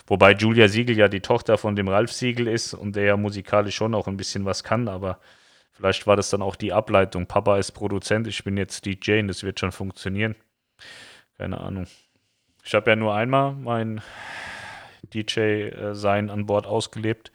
Wobei 0.08 0.34
Julia 0.34 0.68
Siegel 0.68 0.96
ja 0.96 1.08
die 1.08 1.22
Tochter 1.22 1.58
von 1.58 1.76
dem 1.76 1.88
Ralf 1.88 2.12
Siegel 2.12 2.48
ist 2.48 2.76
und 2.76 2.96
der 2.96 3.06
ja 3.06 3.18
musikalisch 3.18 3.76
schon 3.76 3.96
auch 3.96 4.08
ein 4.08 4.18
bisschen 4.18 4.46
was 4.46 4.64
kann. 4.64 4.88
Aber 4.88 5.20
vielleicht 5.72 6.06
war 6.06 6.16
das 6.16 6.30
dann 6.30 6.44
auch 6.44 6.56
die 6.56 6.72
Ableitung. 6.72 7.26
Papa 7.26 7.58
ist 7.58 7.72
Produzent, 7.72 8.28
ich 8.28 8.44
bin 8.44 8.58
jetzt 8.58 8.86
DJ 8.86 9.20
und 9.20 9.28
das 9.28 9.44
wird 9.44 9.60
schon 9.60 9.72
funktionieren. 9.72 10.36
Keine 11.38 11.60
Ahnung. 11.60 11.88
Ich 12.64 12.76
habe 12.76 12.92
ja 12.92 12.96
nur 12.96 13.14
einmal 13.16 13.54
mein 13.54 14.02
DJ-Sein 15.14 16.30
an 16.30 16.46
Bord 16.46 16.68
ausgelebt. 16.68 17.32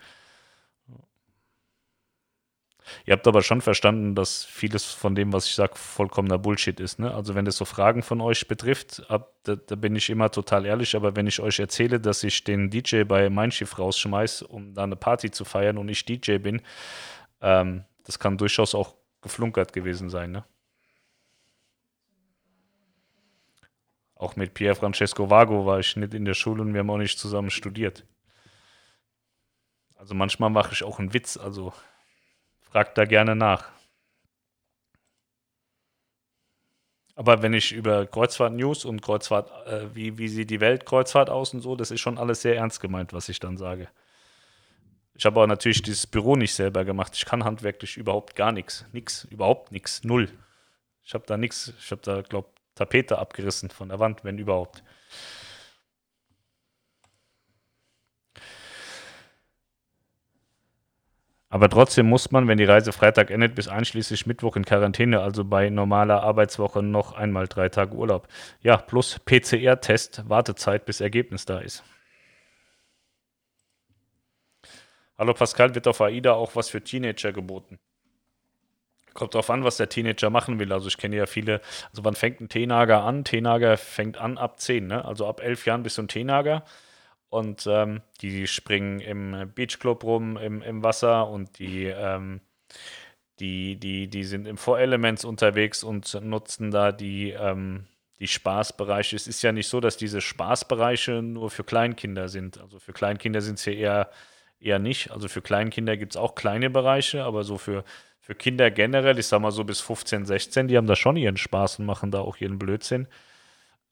Ihr 3.07 3.13
habt 3.13 3.27
aber 3.27 3.43
schon 3.43 3.61
verstanden, 3.61 4.15
dass 4.15 4.45
vieles 4.45 4.85
von 4.85 5.15
dem, 5.15 5.33
was 5.33 5.47
ich 5.47 5.55
sage, 5.55 5.77
vollkommener 5.77 6.39
Bullshit 6.39 6.79
ist. 6.81 6.99
Ne? 6.99 7.13
Also 7.15 7.35
wenn 7.35 7.45
das 7.45 7.57
so 7.57 7.65
Fragen 7.65 8.03
von 8.03 8.21
euch 8.21 8.49
betrifft, 8.49 9.05
ab, 9.09 9.35
da, 9.45 9.57
da, 9.57 9.75
bin 9.77 9.97
ich 9.97 10.11
immer 10.11 10.31
total 10.31 10.67
ehrlich, 10.67 10.97
aber 10.97 11.17
wenn 11.17 11.27
ich 11.27 11.41
euch 11.41 11.59
erzähle, 11.59 12.01
dass 12.01 12.25
ich 12.25 12.45
den 12.45 12.71
DJ 12.71 13.05
bei 13.05 13.31
Mein 13.31 13.53
Schiff 13.53 13.79
rausschmeiße, 13.79 14.47
um 14.47 14.75
da 14.75 14.85
eine 14.85 14.97
Party 14.97 15.31
zu 15.31 15.45
feiern 15.45 15.79
und 15.79 15.89
ich 15.89 16.05
DJ 16.05 16.39
bin, 16.39 16.63
ähm, 17.41 17.85
das 18.05 18.19
kann 18.19 18.39
durchaus 18.39 18.75
auch 18.75 18.95
geflunkert 19.23 19.73
gewesen 19.73 20.11
sein, 20.11 20.33
ne? 20.33 20.45
Auch 24.21 24.37
mit 24.37 24.53
Pier 24.53 24.77
Francesco 24.77 25.31
Vago 25.31 25.65
war 25.65 25.81
ich 25.81 25.97
nicht 25.97 26.13
in 26.13 26.27
der 26.27 26.35
Schule 26.35 26.61
und 26.61 26.75
wir 26.75 26.81
haben 26.81 26.91
auch 26.91 26.99
nicht 26.99 27.19
zusammen 27.19 27.49
studiert. 27.49 28.05
Also 29.97 30.15
manchmal 30.15 30.51
mache 30.51 30.75
ich 30.75 30.85
auch 30.85 30.99
einen 30.99 31.15
Witz, 31.15 31.39
also 31.39 31.73
fragt 32.61 32.99
da 32.99 33.07
gerne 33.07 33.35
nach. 33.35 33.71
Aber 37.15 37.41
wenn 37.41 37.55
ich 37.55 37.73
über 37.73 38.05
Kreuzfahrt-News 38.05 38.85
und 38.85 39.01
Kreuzfahrt, 39.01 39.51
äh, 39.67 39.95
wie, 39.95 40.19
wie 40.19 40.29
sieht 40.29 40.51
die 40.51 40.61
Weltkreuzfahrt 40.61 41.31
aus 41.31 41.55
und 41.55 41.63
so, 41.63 41.75
das 41.75 41.91
ist 41.91 42.01
schon 42.01 42.19
alles 42.19 42.43
sehr 42.43 42.57
ernst 42.57 42.83
gemeint, 42.83 43.15
was 43.15 43.31
ich 43.31 43.41
dann 43.41 43.57
sage. 43.57 43.89
Ich 45.15 45.25
habe 45.25 45.41
aber 45.41 45.47
natürlich 45.47 45.81
dieses 45.81 46.07
Büro 46.07 46.37
nicht 46.37 46.53
selber 46.53 46.85
gemacht. 46.85 47.17
Ich 47.17 47.25
kann 47.25 47.45
handwerklich 47.45 47.97
überhaupt 47.97 48.37
gar 48.37 48.53
nichts. 48.53 48.85
Nix, 48.93 49.25
überhaupt 49.25 49.73
nichts. 49.73 50.05
Null. 50.05 50.29
Ich 51.03 51.15
habe 51.15 51.25
da 51.27 51.39
nichts. 51.39 51.73
Ich 51.79 51.91
habe 51.91 52.03
da, 52.03 52.21
glaube 52.21 52.51
Tapete 52.81 53.19
abgerissen 53.19 53.69
von 53.69 53.91
der 53.91 53.99
Wand, 53.99 54.25
wenn 54.25 54.39
überhaupt. 54.39 54.83
Aber 61.51 61.69
trotzdem 61.69 62.09
muss 62.09 62.31
man, 62.31 62.49
wenn 62.49 62.57
die 62.57 62.65
Reise 62.65 62.93
Freitag 62.93 63.31
endet, 63.31 63.55
bis 63.55 63.69
einschließlich 63.69 64.25
Mittwoch 64.25 64.57
in 64.57 64.65
Quarantäne, 64.65 65.21
also 65.21 65.45
bei 65.45 65.69
normaler 65.69 66.23
Arbeitswoche 66.23 66.83
noch 66.83 67.13
einmal 67.13 67.49
drei 67.49 67.69
Tage 67.69 67.95
Urlaub. 67.95 68.29
Ja, 68.63 68.79
plus 68.79 69.19
PCR-Test, 69.19 70.27
Wartezeit, 70.29 70.87
bis 70.87 71.03
Ergebnis 71.03 71.45
da 71.45 71.59
ist. 71.59 71.85
Hallo 75.19 75.35
Pascal, 75.35 75.75
wird 75.75 75.87
auf 75.87 76.01
AIDA 76.01 76.33
auch 76.33 76.57
was 76.57 76.71
für 76.71 76.83
Teenager 76.83 77.33
geboten? 77.33 77.79
Kommt 79.15 79.35
drauf 79.35 79.51
an, 79.51 79.65
was 79.65 79.77
der 79.77 79.89
Teenager 79.89 80.31
machen 80.31 80.59
will. 80.59 80.73
Also 80.73 80.89
ich 80.89 80.97
kenne 80.97 81.17
ja 81.17 81.27
viele, 81.27 81.61
also 81.91 82.05
wann 82.05 82.15
fängt 82.15 82.41
ein 82.41 82.49
Teenager 82.49 83.03
an? 83.03 83.25
Teenager 83.25 83.77
fängt 83.77 84.19
an 84.19 84.39
ab 84.39 84.61
10, 84.61 84.87
ne? 84.87 85.05
Also 85.05 85.27
ab 85.27 85.41
11 85.43 85.67
Jahren 85.67 85.83
bist 85.83 85.99
du 85.99 86.03
ein 86.03 86.09
Teenager. 86.09 86.65
Und 87.29 87.67
ähm, 87.69 88.03
die 88.23 88.47
springen 88.49 89.01
im 89.01 89.53
Beachclub 89.55 90.03
rum, 90.03 90.37
im, 90.37 90.63
im 90.63 90.83
Wasser 90.83 91.29
und 91.29 91.61
die, 91.61 91.85
ähm, 91.85 92.41
die, 93.39 93.77
die, 93.77 94.09
die 94.09 94.25
sind 94.25 94.47
im 94.47 94.57
Four 94.57 94.81
Elements 94.81 95.25
unterwegs 95.25 95.85
und 95.85 96.13
nutzen 96.23 96.73
da 96.73 96.91
die, 96.93 97.31
ähm, 97.31 97.87
die 98.19 98.29
Spaßbereiche. 98.29 99.17
Es 99.17 99.27
ist 99.27 99.43
ja 99.43 99.53
nicht 99.53 99.69
so, 99.69 99.81
dass 99.81 99.97
diese 99.97 100.21
Spaßbereiche 100.21 101.23
nur 101.23 101.51
für 101.51 101.65
Kleinkinder 101.65 102.29
sind. 102.29 102.61
Also 102.61 102.79
für 102.79 102.93
Kleinkinder 102.93 103.41
sind 103.41 103.59
es 103.59 103.65
ja 103.65 103.73
eher, 103.73 104.11
eher 104.59 104.79
nicht. 104.79 105.11
Also 105.11 105.29
für 105.29 105.41
Kleinkinder 105.41 105.97
gibt 105.97 106.13
es 106.13 106.17
auch 106.17 106.35
kleine 106.35 106.69
Bereiche, 106.69 107.25
aber 107.25 107.45
so 107.45 107.59
für, 107.59 107.85
für 108.31 108.37
Kinder 108.37 108.71
generell, 108.71 109.19
ich 109.19 109.27
sag 109.27 109.41
mal 109.41 109.51
so 109.51 109.65
bis 109.65 109.81
15, 109.81 110.25
16, 110.25 110.69
die 110.69 110.77
haben 110.77 110.87
da 110.87 110.95
schon 110.95 111.17
ihren 111.17 111.37
Spaß 111.37 111.81
und 111.81 111.87
machen 111.87 112.13
da 112.13 112.21
auch 112.21 112.37
ihren 112.37 112.61
Blödsinn. 112.61 113.09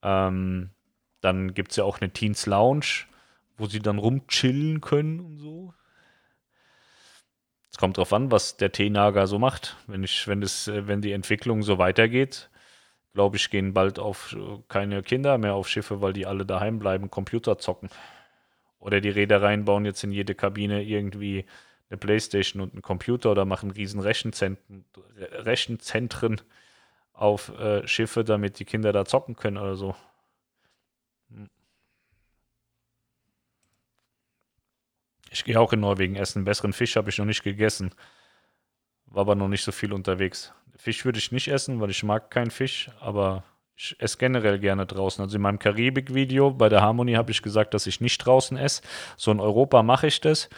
Ähm, 0.00 0.70
dann 1.20 1.54
gibt 1.54 1.72
es 1.72 1.76
ja 1.76 1.82
auch 1.82 2.00
eine 2.00 2.12
Teens 2.12 2.46
Lounge 2.46 3.06
wo 3.56 3.66
sie 3.66 3.80
dann 3.80 3.98
rumchillen 3.98 4.80
können 4.80 5.18
und 5.18 5.38
so. 5.38 5.74
Es 7.72 7.78
kommt 7.78 7.96
drauf 7.96 8.12
an, 8.12 8.30
was 8.30 8.56
der 8.56 8.70
T-Nager 8.70 9.26
so 9.26 9.40
macht. 9.40 9.76
Wenn 9.88 10.04
ich, 10.04 10.28
wenn 10.28 10.40
das, 10.40 10.68
äh, 10.68 10.86
wenn 10.86 11.00
die 11.02 11.10
Entwicklung 11.10 11.64
so 11.64 11.78
weitergeht, 11.78 12.48
glaube 13.14 13.38
ich, 13.38 13.50
gehen 13.50 13.74
bald 13.74 13.98
auf 13.98 14.36
äh, 14.38 14.62
keine 14.68 15.02
Kinder 15.02 15.36
mehr 15.38 15.54
auf 15.54 15.68
Schiffe, 15.68 16.00
weil 16.00 16.12
die 16.12 16.26
alle 16.26 16.46
daheim 16.46 16.78
bleiben, 16.78 17.10
Computer 17.10 17.58
zocken. 17.58 17.90
Oder 18.78 19.00
die 19.00 19.08
Reedereien 19.08 19.64
bauen 19.64 19.84
jetzt 19.84 20.04
in 20.04 20.12
jede 20.12 20.36
Kabine 20.36 20.84
irgendwie 20.84 21.44
eine 21.90 21.98
Playstation 21.98 22.62
und 22.62 22.72
einen 22.72 22.82
Computer 22.82 23.30
oder 23.30 23.44
machen 23.44 23.70
riesen 23.70 24.00
Rechenzentren, 24.00 26.40
auf 27.12 27.48
äh, 27.58 27.86
Schiffe, 27.86 28.24
damit 28.24 28.60
die 28.60 28.64
Kinder 28.64 28.92
da 28.92 29.04
zocken 29.04 29.34
können 29.34 29.56
oder 29.56 29.74
so. 29.74 29.96
Hm. 31.30 31.48
Ich 35.30 35.44
gehe 35.44 35.58
auch 35.58 35.72
in 35.72 35.80
Norwegen 35.80 36.16
essen. 36.16 36.44
Besseren 36.44 36.72
Fisch 36.72 36.96
habe 36.96 37.10
ich 37.10 37.18
noch 37.18 37.24
nicht 37.24 37.42
gegessen. 37.42 37.92
War 39.06 39.22
aber 39.22 39.34
noch 39.34 39.48
nicht 39.48 39.64
so 39.64 39.72
viel 39.72 39.92
unterwegs. 39.92 40.52
Fisch 40.76 41.04
würde 41.04 41.18
ich 41.18 41.32
nicht 41.32 41.48
essen, 41.48 41.80
weil 41.80 41.90
ich 41.90 42.04
mag 42.04 42.30
keinen 42.30 42.52
Fisch, 42.52 42.90
aber 43.00 43.42
ich 43.78 43.94
esse 44.00 44.18
generell 44.18 44.58
gerne 44.58 44.86
draußen. 44.86 45.22
Also 45.22 45.36
in 45.36 45.42
meinem 45.42 45.60
Karibik-Video 45.60 46.50
bei 46.50 46.68
der 46.68 46.82
Harmonie 46.82 47.16
habe 47.16 47.30
ich 47.30 47.42
gesagt, 47.42 47.74
dass 47.74 47.86
ich 47.86 48.00
nicht 48.00 48.18
draußen 48.18 48.56
esse. 48.56 48.82
So 49.16 49.30
in 49.30 49.38
Europa 49.38 49.84
mache 49.84 50.08
ich 50.08 50.20
das. 50.20 50.48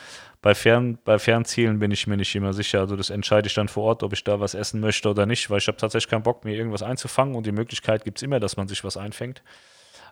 Bei, 0.41 0.55
Fern, 0.55 0.99
bei 1.05 1.19
Fernzielen 1.19 1.79
bin 1.79 1.91
ich 1.91 2.07
mir 2.07 2.17
nicht 2.17 2.35
immer 2.35 2.55
sicher. 2.55 2.81
Also 2.81 2.97
das 2.97 3.11
entscheide 3.11 3.47
ich 3.47 3.53
dann 3.53 3.69
vor 3.69 3.85
Ort, 3.85 4.03
ob 4.03 4.15
ich 4.15 4.25
da 4.25 4.41
was 4.41 4.55
essen 4.55 4.81
möchte 4.81 5.11
oder 5.11 5.27
nicht, 5.27 5.51
weil 5.51 5.59
ich 5.59 5.69
habe 5.69 5.77
tatsächlich 5.77 6.09
keinen 6.09 6.23
Bock, 6.23 6.47
mir 6.47 6.55
irgendwas 6.55 6.83
einzufangen 6.83 7.35
und 7.35 7.45
die 7.45 7.53
Möglichkeit 7.53 8.05
gibt 8.05 8.19
es 8.19 8.23
immer, 8.23 8.41
dass 8.41 8.57
man 8.57 8.69
sich 8.69 8.85
was 8.85 8.97
einfängt. 8.97 9.43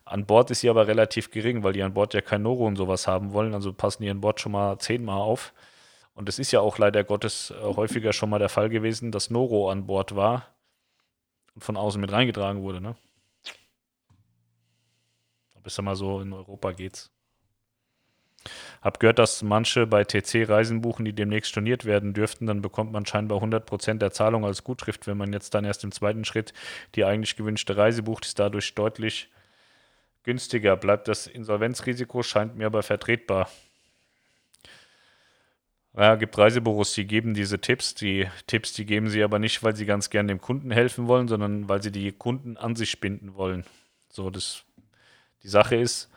An 0.04 0.26
Bord 0.26 0.50
ist 0.50 0.60
sie 0.60 0.68
aber 0.68 0.86
relativ 0.86 1.30
gering, 1.30 1.62
weil 1.62 1.72
die 1.72 1.82
an 1.82 1.94
Bord 1.94 2.12
ja 2.12 2.20
kein 2.20 2.42
Noro 2.42 2.66
und 2.66 2.76
sowas 2.76 3.06
haben 3.06 3.32
wollen. 3.32 3.54
Also 3.54 3.72
passen 3.72 4.02
die 4.02 4.10
an 4.10 4.20
Bord 4.20 4.38
schon 4.38 4.52
mal 4.52 4.78
zehnmal 4.78 5.18
auf. 5.18 5.54
Und 6.14 6.28
es 6.28 6.38
ist 6.38 6.52
ja 6.52 6.60
auch 6.60 6.76
leider 6.76 7.04
Gottes 7.04 7.54
äh, 7.58 7.74
häufiger 7.74 8.12
schon 8.12 8.28
mal 8.28 8.38
der 8.38 8.48
Fall 8.50 8.68
gewesen, 8.68 9.12
dass 9.12 9.30
Noro 9.30 9.70
an 9.70 9.86
Bord 9.86 10.14
war 10.14 10.46
von 11.60 11.76
außen 11.76 12.00
mit 12.00 12.12
reingetragen 12.12 12.62
wurde. 12.62 12.80
Ne? 12.80 12.96
Aber 15.54 15.66
ist 15.66 15.76
ja 15.76 15.82
mal 15.82 15.96
so, 15.96 16.20
in 16.20 16.32
Europa 16.32 16.72
geht's. 16.72 17.10
Hab 18.80 19.00
gehört, 19.00 19.18
dass 19.18 19.42
manche 19.42 19.86
bei 19.86 20.04
TC 20.04 20.48
Reisen 20.48 20.80
buchen, 20.80 21.04
die 21.04 21.12
demnächst 21.12 21.50
storniert 21.50 21.84
werden 21.84 22.14
dürften. 22.14 22.46
Dann 22.46 22.62
bekommt 22.62 22.92
man 22.92 23.04
scheinbar 23.04 23.42
100% 23.42 23.98
der 23.98 24.12
Zahlung 24.12 24.44
als 24.44 24.64
Gutschrift. 24.64 25.06
Wenn 25.06 25.16
man 25.16 25.32
jetzt 25.32 25.54
dann 25.54 25.64
erst 25.64 25.84
im 25.84 25.92
zweiten 25.92 26.24
Schritt 26.24 26.52
die 26.94 27.04
eigentlich 27.04 27.36
gewünschte 27.36 27.76
Reise 27.76 28.02
bucht, 28.02 28.24
ist 28.26 28.38
dadurch 28.38 28.74
deutlich 28.74 29.30
günstiger 30.22 30.76
bleibt. 30.76 31.08
Das 31.08 31.26
Insolvenzrisiko 31.26 32.22
scheint 32.22 32.56
mir 32.56 32.66
aber 32.66 32.82
vertretbar. 32.82 33.48
Ja, 35.98 36.14
gibt 36.14 36.38
Reisebüros, 36.38 36.92
die 36.94 37.08
geben 37.08 37.34
diese 37.34 37.58
Tipps. 37.60 37.92
Die 37.96 38.28
Tipps, 38.46 38.72
die 38.72 38.86
geben 38.86 39.08
sie 39.08 39.24
aber 39.24 39.40
nicht, 39.40 39.64
weil 39.64 39.74
sie 39.74 39.84
ganz 39.84 40.10
gern 40.10 40.28
dem 40.28 40.40
Kunden 40.40 40.70
helfen 40.70 41.08
wollen, 41.08 41.26
sondern 41.26 41.68
weil 41.68 41.82
sie 41.82 41.90
die 41.90 42.12
Kunden 42.12 42.56
an 42.56 42.76
sich 42.76 43.00
binden 43.00 43.34
wollen. 43.34 43.64
So, 44.08 44.30
das, 44.30 44.62
die 45.42 45.48
Sache 45.48 45.74
ist, 45.74 46.08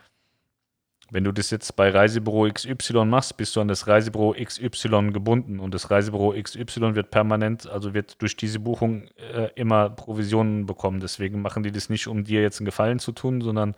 wenn 1.10 1.24
du 1.24 1.32
das 1.32 1.50
jetzt 1.50 1.74
bei 1.74 1.90
Reisebüro 1.90 2.48
XY 2.48 3.06
machst, 3.06 3.36
bist 3.36 3.56
du 3.56 3.60
an 3.60 3.66
das 3.66 3.88
Reisebüro 3.88 4.36
XY 4.40 5.10
gebunden 5.12 5.58
und 5.58 5.74
das 5.74 5.90
Reisebüro 5.90 6.32
XY 6.40 6.94
wird 6.94 7.10
permanent, 7.10 7.68
also 7.68 7.92
wird 7.92 8.22
durch 8.22 8.36
diese 8.36 8.60
Buchung 8.60 9.08
äh, 9.34 9.50
immer 9.56 9.90
Provisionen 9.90 10.64
bekommen. 10.64 11.00
Deswegen 11.00 11.42
machen 11.42 11.64
die 11.64 11.72
das 11.72 11.90
nicht, 11.90 12.06
um 12.06 12.22
dir 12.22 12.40
jetzt 12.40 12.60
einen 12.60 12.66
Gefallen 12.66 13.00
zu 13.00 13.10
tun, 13.10 13.40
sondern 13.40 13.74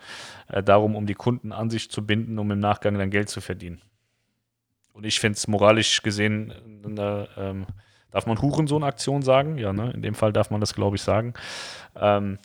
äh, 0.49 0.63
darum, 0.63 0.97
um 0.97 1.07
die 1.07 1.15
Kunden 1.15 1.51
an 1.51 1.71
sich 1.71 1.91
zu 1.91 2.07
binden, 2.07 2.39
um 2.39 2.51
im 2.51 2.61
Nachgang 2.61 2.99
dann 2.99 3.09
Geld 3.09 3.31
zu 3.31 3.41
verdienen. 3.41 3.81
Und 4.95 5.05
ich 5.05 5.19
finde 5.19 5.37
es 5.37 5.49
moralisch 5.49 6.03
gesehen, 6.03 6.53
äh, 6.97 7.27
ähm, 7.37 7.67
darf 8.13 8.27
man 8.27 8.41
Hurensohn-Aktion 8.41 9.23
sagen? 9.23 9.59
Ja, 9.59 9.73
ne? 9.73 9.91
in 9.93 10.03
dem 10.03 10.15
Fall 10.15 10.33
darf 10.33 10.51
man 10.51 10.61
das, 10.61 10.73
glaube 10.73 10.95
ich, 10.97 11.03
sagen. 11.03 11.35
Ähm, 11.97 12.39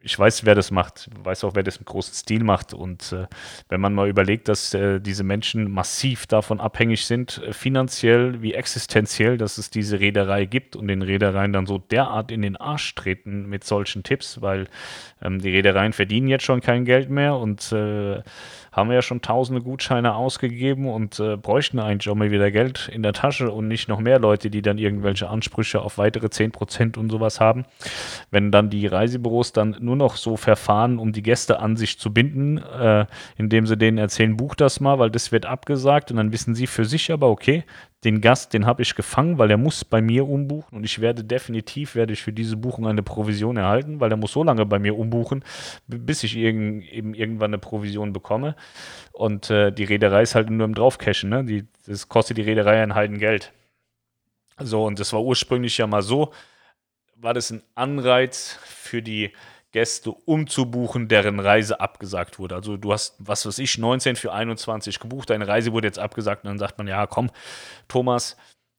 ich 0.00 0.16
weiß, 0.16 0.44
wer 0.44 0.54
das 0.54 0.70
macht, 0.70 1.08
weiß 1.24 1.44
auch, 1.44 1.54
wer 1.54 1.62
das 1.62 1.78
im 1.78 1.86
großen 1.86 2.14
Stil 2.14 2.44
macht. 2.44 2.74
Und 2.74 3.12
äh, 3.12 3.26
wenn 3.68 3.80
man 3.80 3.94
mal 3.94 4.08
überlegt, 4.08 4.48
dass 4.48 4.72
äh, 4.74 5.00
diese 5.00 5.24
Menschen 5.24 5.70
massiv 5.70 6.26
davon 6.26 6.60
abhängig 6.60 7.06
sind, 7.06 7.42
äh, 7.42 7.52
finanziell 7.52 8.40
wie 8.42 8.52
existenziell, 8.54 9.38
dass 9.38 9.56
es 9.56 9.70
diese 9.70 10.00
Reederei 10.00 10.44
gibt 10.44 10.76
und 10.76 10.88
den 10.88 11.02
Reedereien 11.02 11.52
dann 11.54 11.66
so 11.66 11.78
derart 11.78 12.30
in 12.30 12.42
den 12.42 12.56
Arsch 12.56 12.94
treten 12.94 13.48
mit 13.48 13.64
solchen 13.64 14.02
Tipps, 14.02 14.42
weil 14.42 14.68
ähm, 15.22 15.40
die 15.40 15.50
Reedereien 15.50 15.94
verdienen 15.94 16.28
jetzt 16.28 16.44
schon 16.44 16.60
kein 16.60 16.84
Geld 16.84 17.10
mehr 17.10 17.36
und 17.36 17.72
äh, 17.72 18.22
haben 18.72 18.88
wir 18.88 18.96
ja 18.96 19.02
schon 19.02 19.22
tausende 19.22 19.62
Gutscheine 19.62 20.14
ausgegeben 20.14 20.88
und 20.88 21.18
äh, 21.20 21.36
bräuchten 21.36 21.78
eigentlich 21.78 22.08
auch 22.08 22.14
mal 22.14 22.30
wieder 22.30 22.50
Geld 22.50 22.88
in 22.92 23.02
der 23.02 23.12
Tasche 23.12 23.50
und 23.50 23.68
nicht 23.68 23.88
noch 23.88 24.00
mehr 24.00 24.18
Leute, 24.18 24.50
die 24.50 24.62
dann 24.62 24.78
irgendwelche 24.78 25.28
Ansprüche 25.28 25.80
auf 25.80 25.98
weitere 25.98 26.26
10% 26.26 26.98
und 26.98 27.10
sowas 27.10 27.40
haben. 27.40 27.64
Wenn 28.30 28.50
dann 28.50 28.70
die 28.70 28.86
Reisebüros 28.86 29.52
dann 29.52 29.76
nur 29.80 29.96
noch 29.96 30.16
so 30.16 30.36
verfahren, 30.36 30.98
um 30.98 31.12
die 31.12 31.22
Gäste 31.22 31.60
an 31.60 31.76
sich 31.76 31.98
zu 31.98 32.12
binden, 32.12 32.58
äh, 32.58 33.06
indem 33.36 33.66
sie 33.66 33.76
denen 33.76 33.98
erzählen, 33.98 34.36
buch 34.36 34.54
das 34.54 34.80
mal, 34.80 34.98
weil 34.98 35.10
das 35.10 35.32
wird 35.32 35.46
abgesagt 35.46 36.10
und 36.10 36.16
dann 36.16 36.32
wissen 36.32 36.54
sie 36.54 36.66
für 36.66 36.84
sich 36.84 37.12
aber, 37.12 37.28
okay, 37.28 37.64
den 38.04 38.20
Gast, 38.20 38.54
den 38.54 38.64
habe 38.64 38.82
ich 38.82 38.94
gefangen, 38.94 39.38
weil 39.38 39.50
er 39.50 39.56
muss 39.56 39.84
bei 39.84 40.00
mir 40.00 40.28
umbuchen 40.28 40.78
und 40.78 40.84
ich 40.84 41.00
werde 41.00 41.24
definitiv, 41.24 41.96
werde 41.96 42.12
ich 42.12 42.22
für 42.22 42.32
diese 42.32 42.56
Buchung 42.56 42.86
eine 42.86 43.02
Provision 43.02 43.56
erhalten, 43.56 43.98
weil 43.98 44.12
er 44.12 44.16
muss 44.16 44.32
so 44.32 44.44
lange 44.44 44.64
bei 44.66 44.78
mir 44.78 44.96
umbuchen, 44.96 45.44
bis 45.88 46.22
ich 46.22 46.36
irgend, 46.36 46.88
eben 46.92 47.14
irgendwann 47.14 47.50
eine 47.50 47.58
Provision 47.58 48.12
bekomme. 48.12 48.54
Und 49.12 49.50
äh, 49.50 49.72
die 49.72 49.84
Reederei 49.84 50.22
ist 50.22 50.36
halt 50.36 50.48
nur 50.48 50.64
im 50.64 50.76
Draufcashen, 50.76 51.28
ne? 51.28 51.44
Die, 51.44 51.66
das 51.86 52.08
kostet 52.08 52.36
die 52.36 52.42
Reederei 52.42 52.80
ein 52.82 52.94
Heidengeld. 52.94 53.52
So, 54.60 54.84
und 54.84 55.00
das 55.00 55.12
war 55.12 55.22
ursprünglich 55.22 55.78
ja 55.78 55.88
mal 55.88 56.02
so, 56.02 56.32
war 57.16 57.34
das 57.34 57.50
ein 57.50 57.62
Anreiz 57.74 58.58
für 58.62 59.02
die 59.02 59.32
Gäste 59.72 60.10
umzubuchen, 60.10 61.08
deren 61.08 61.40
Reise 61.40 61.80
abgesagt 61.80 62.38
wurde. 62.38 62.54
Also 62.54 62.76
du 62.76 62.92
hast, 62.92 63.16
was 63.18 63.44
weiß 63.44 63.58
ich, 63.58 63.76
19 63.76 64.16
für 64.16 64.32
21 64.32 64.98
gebucht, 64.98 65.30
deine 65.30 65.46
Reise 65.46 65.72
wurde 65.72 65.88
jetzt 65.88 65.98
abgesagt 65.98 66.44
und 66.44 66.48
dann 66.48 66.58
sagt 66.58 66.78
man, 66.78 66.86
ja 66.86 67.06
komm, 67.06 67.30
Thomas, 67.86 68.36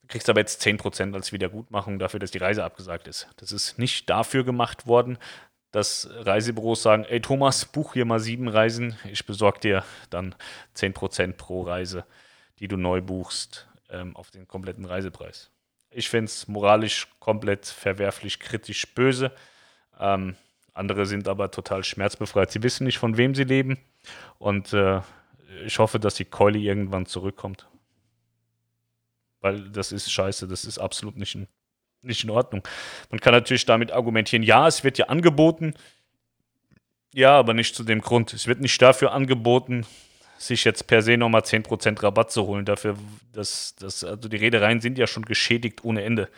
kriegst 0.07 0.29
aber 0.29 0.39
jetzt 0.39 0.65
10% 0.65 1.13
als 1.13 1.31
Wiedergutmachung 1.31 1.99
dafür, 1.99 2.19
dass 2.19 2.31
die 2.31 2.39
Reise 2.39 2.63
abgesagt 2.63 3.07
ist. 3.07 3.27
Das 3.37 3.51
ist 3.51 3.77
nicht 3.77 4.09
dafür 4.09 4.43
gemacht 4.43 4.87
worden, 4.87 5.19
dass 5.71 6.09
Reisebüros 6.11 6.81
sagen, 6.81 7.05
ey 7.05 7.21
Thomas, 7.21 7.65
buch 7.65 7.93
hier 7.93 8.05
mal 8.05 8.19
sieben 8.19 8.47
Reisen, 8.47 8.97
ich 9.09 9.25
besorge 9.25 9.59
dir 9.59 9.83
dann 10.09 10.33
10% 10.75 11.33
pro 11.33 11.61
Reise, 11.61 12.05
die 12.57 12.67
du 12.67 12.75
neu 12.75 13.01
buchst, 13.01 13.67
ähm, 13.91 14.15
auf 14.15 14.31
den 14.31 14.47
kompletten 14.47 14.85
Reisepreis. 14.85 15.51
Ich 15.91 16.09
finde 16.09 16.25
es 16.25 16.47
moralisch 16.47 17.07
komplett 17.19 17.67
verwerflich, 17.67 18.39
kritisch, 18.39 18.93
böse. 18.93 19.31
Ähm, 19.99 20.35
andere 20.79 21.05
sind 21.05 21.27
aber 21.27 21.51
total 21.51 21.83
schmerzbefreit. 21.83 22.51
Sie 22.51 22.63
wissen 22.63 22.85
nicht, 22.85 22.97
von 22.97 23.17
wem 23.17 23.35
sie 23.35 23.43
leben. 23.43 23.77
Und 24.37 24.73
äh, 24.73 25.01
ich 25.65 25.77
hoffe, 25.79 25.99
dass 25.99 26.15
die 26.15 26.25
Keule 26.25 26.57
irgendwann 26.57 27.05
zurückkommt. 27.05 27.67
Weil 29.41 29.69
das 29.69 29.91
ist 29.91 30.11
scheiße, 30.11 30.47
das 30.47 30.65
ist 30.65 30.79
absolut 30.79 31.17
nicht 31.17 31.35
in, 31.35 31.47
nicht 32.01 32.23
in 32.23 32.29
Ordnung. 32.29 32.63
Man 33.09 33.19
kann 33.19 33.33
natürlich 33.33 33.65
damit 33.65 33.91
argumentieren, 33.91 34.43
ja, 34.43 34.67
es 34.67 34.83
wird 34.83 34.97
ja 34.97 35.05
angeboten. 35.05 35.73
Ja, 37.13 37.37
aber 37.37 37.53
nicht 37.53 37.75
zu 37.75 37.83
dem 37.83 38.01
Grund. 38.01 38.33
Es 38.33 38.47
wird 38.47 38.59
nicht 38.59 38.81
dafür 38.81 39.11
angeboten, 39.11 39.85
sich 40.37 40.63
jetzt 40.63 40.87
per 40.87 41.01
se 41.01 41.17
nochmal 41.17 41.41
10% 41.41 42.01
Rabatt 42.03 42.31
zu 42.31 42.45
holen. 42.45 42.65
Dafür, 42.65 42.95
dass, 43.33 43.75
dass, 43.75 44.03
also 44.03 44.29
die 44.29 44.37
Reedereien 44.37 44.79
sind 44.81 44.97
ja 44.97 45.07
schon 45.07 45.25
geschädigt 45.25 45.83
ohne 45.83 46.03
Ende. 46.03 46.29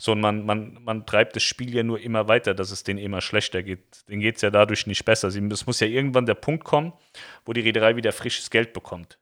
So, 0.00 0.12
und 0.12 0.20
man, 0.20 0.46
man, 0.46 0.78
man 0.84 1.06
treibt 1.06 1.34
das 1.34 1.42
Spiel 1.42 1.74
ja 1.74 1.82
nur 1.82 2.00
immer 2.00 2.28
weiter, 2.28 2.54
dass 2.54 2.70
es 2.70 2.84
denen 2.84 3.00
immer 3.00 3.20
schlechter 3.20 3.64
geht. 3.64 4.08
Denen 4.08 4.20
geht 4.20 4.36
es 4.36 4.42
ja 4.42 4.50
dadurch 4.50 4.86
nicht 4.86 5.04
besser. 5.04 5.28
Es 5.28 5.66
muss 5.66 5.80
ja 5.80 5.88
irgendwann 5.88 6.24
der 6.24 6.34
Punkt 6.34 6.64
kommen, 6.64 6.92
wo 7.44 7.52
die 7.52 7.62
Reederei 7.62 7.96
wieder 7.96 8.12
frisches 8.12 8.48
Geld 8.48 8.72
bekommt. 8.72 9.18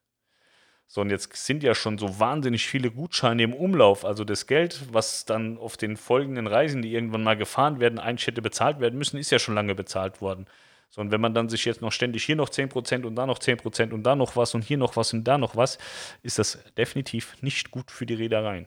So, 0.86 1.00
und 1.00 1.10
jetzt 1.10 1.34
sind 1.34 1.62
ja 1.62 1.74
schon 1.74 1.96
so 1.98 2.20
wahnsinnig 2.20 2.66
viele 2.66 2.90
Gutscheine 2.90 3.42
im 3.42 3.54
Umlauf. 3.54 4.04
Also 4.04 4.22
das 4.22 4.46
Geld, 4.46 4.82
was 4.92 5.24
dann 5.24 5.58
auf 5.58 5.78
den 5.78 5.96
folgenden 5.96 6.46
Reisen, 6.46 6.82
die 6.82 6.92
irgendwann 6.92 7.24
mal 7.24 7.36
gefahren 7.36 7.80
werden, 7.80 7.98
eigentlich 7.98 8.26
hätte 8.26 8.42
bezahlt 8.42 8.78
werden 8.78 8.98
müssen, 8.98 9.18
ist 9.18 9.30
ja 9.30 9.38
schon 9.38 9.54
lange 9.54 9.74
bezahlt 9.74 10.20
worden. 10.20 10.46
So, 10.90 11.00
und 11.00 11.10
wenn 11.10 11.20
man 11.20 11.34
dann 11.34 11.48
sich 11.48 11.64
jetzt 11.64 11.80
noch 11.80 11.90
ständig 11.90 12.24
hier 12.24 12.36
noch 12.36 12.50
10% 12.50 13.04
und 13.04 13.16
da 13.16 13.26
noch 13.26 13.38
10% 13.38 13.92
und 13.92 14.04
da 14.04 14.14
noch 14.14 14.36
was 14.36 14.54
und 14.54 14.62
hier 14.62 14.78
noch 14.78 14.96
was 14.96 15.12
und 15.12 15.24
da 15.24 15.38
noch 15.38 15.56
was, 15.56 15.78
ist 16.22 16.38
das 16.38 16.58
definitiv 16.76 17.34
nicht 17.42 17.70
gut 17.70 17.90
für 17.90 18.06
die 18.06 18.14
Reedereien. 18.14 18.66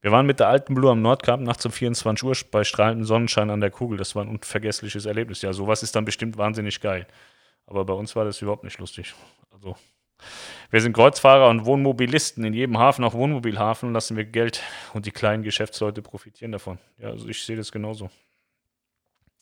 Wir 0.00 0.12
waren 0.12 0.26
mit 0.26 0.38
der 0.38 0.48
alten 0.48 0.74
Blue 0.74 0.90
am 0.90 1.02
Nordkap 1.02 1.40
nachts 1.40 1.66
um 1.66 1.72
24 1.72 2.24
Uhr 2.24 2.36
bei 2.52 2.62
strahlendem 2.62 3.04
Sonnenschein 3.04 3.50
an 3.50 3.60
der 3.60 3.70
Kugel. 3.70 3.98
Das 3.98 4.14
war 4.14 4.22
ein 4.22 4.28
unvergessliches 4.28 5.06
Erlebnis. 5.06 5.42
Ja, 5.42 5.52
sowas 5.52 5.82
ist 5.82 5.96
dann 5.96 6.04
bestimmt 6.04 6.38
wahnsinnig 6.38 6.80
geil. 6.80 7.06
Aber 7.66 7.84
bei 7.84 7.92
uns 7.92 8.14
war 8.14 8.24
das 8.24 8.40
überhaupt 8.40 8.64
nicht 8.64 8.78
lustig. 8.78 9.14
Also, 9.50 9.76
wir 10.70 10.80
sind 10.80 10.92
Kreuzfahrer 10.92 11.48
und 11.48 11.64
Wohnmobilisten. 11.66 12.44
In 12.44 12.54
jedem 12.54 12.78
Hafen, 12.78 13.04
auch 13.04 13.14
Wohnmobilhafen, 13.14 13.92
lassen 13.92 14.16
wir 14.16 14.24
Geld 14.24 14.62
und 14.94 15.04
die 15.04 15.10
kleinen 15.10 15.42
Geschäftsleute 15.42 16.00
profitieren 16.00 16.52
davon. 16.52 16.78
Ja, 16.98 17.08
also 17.08 17.28
ich 17.28 17.44
sehe 17.44 17.56
das 17.56 17.72
genauso. 17.72 18.08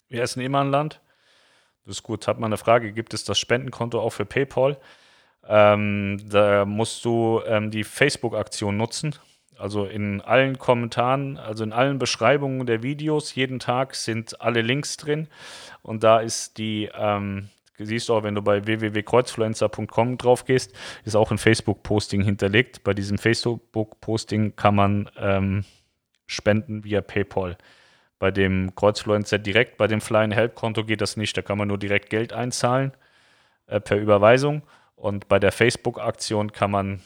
Wir 0.09 0.23
essen 0.23 0.41
immer 0.41 0.61
ein 0.61 0.71
Land. 0.71 1.01
Das 1.85 1.97
ist 1.97 2.03
gut. 2.03 2.27
Hat 2.27 2.39
man 2.39 2.49
eine 2.49 2.57
Frage, 2.57 2.93
gibt 2.93 3.13
es 3.13 3.25
das 3.25 3.39
Spendenkonto 3.39 4.01
auch 4.01 4.11
für 4.11 4.25
PayPal? 4.25 4.79
Ähm, 5.47 6.19
da 6.29 6.65
musst 6.65 7.05
du 7.05 7.43
ähm, 7.47 7.71
die 7.71 7.85
Facebook-Aktion 7.85 8.77
nutzen. 8.77 9.15
Also 9.59 9.87
in 9.87 10.21
allen 10.21 10.59
Kommentaren, 10.59 11.39
also 11.39 11.65
in 11.65 11.73
allen 11.73 11.99
Beschreibungen 11.99 12.67
der 12.67 12.83
Videos, 12.83 13.35
jeden 13.35 13.59
Tag 13.59 13.95
sind 13.95 14.41
alle 14.41 14.63
Links 14.63 14.97
drin. 14.97 15.29
Und 15.83 16.05
da 16.05 16.21
ist 16.21 16.59
die, 16.59 16.91
ähm, 16.95 17.49
siehst 17.79 18.09
du 18.09 18.15
auch, 18.15 18.23
wenn 18.23 18.35
du 18.35 18.43
bei 18.43 18.67
www.kreuzfluencer.com 18.67 20.19
drauf 20.19 20.45
gehst, 20.45 20.75
ist 21.05 21.17
auch 21.17 21.31
ein 21.31 21.39
Facebook-Posting 21.39 22.23
hinterlegt. 22.23 22.85
Bei 22.85 22.95
diesem 22.95 23.19
Facebook-Posting 23.19 24.57
kann 24.57 24.75
man 24.75 25.11
ähm, 25.19 25.65
spenden 26.27 26.85
via 26.85 27.01
PayPal. 27.01 27.57
Bei 28.19 28.31
dem 28.31 28.75
Kreuzfluencer 28.75 29.39
direkt, 29.39 29.77
bei 29.77 29.87
dem 29.87 30.01
Flying 30.01 30.33
Help 30.33 30.55
Konto 30.55 30.85
geht 30.85 31.01
das 31.01 31.17
nicht. 31.17 31.37
Da 31.37 31.43
kann 31.43 31.59
man 31.59 31.69
nur 31.69 31.79
direkt 31.79 32.11
Geld 32.11 32.33
einzahlen 32.33 32.93
äh, 33.67 33.81
per 33.81 33.99
Überweisung. 33.99 34.63
Und 34.97 35.29
bei 35.29 35.39
der 35.39 35.53
Facebook-Aktion 35.53 36.53
kann 36.53 36.71
man 36.71 37.01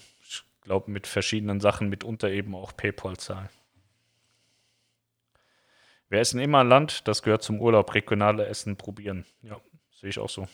glaube, 0.70 0.88
mit 0.88 1.08
verschiedenen 1.08 1.58
Sachen, 1.58 1.88
mitunter 1.88 2.30
eben 2.30 2.54
auch 2.54 2.76
PayPal 2.76 3.16
zahlen. 3.16 3.48
Wir 6.08 6.20
essen 6.20 6.38
immer 6.38 6.62
Land, 6.62 7.08
das 7.08 7.22
gehört 7.22 7.42
zum 7.42 7.60
Urlaub. 7.60 7.92
Regionale 7.92 8.46
Essen 8.46 8.76
probieren. 8.76 9.24
Ja, 9.42 9.60
sehe 9.90 10.10
ich 10.10 10.20
auch 10.20 10.28
so. 10.28 10.46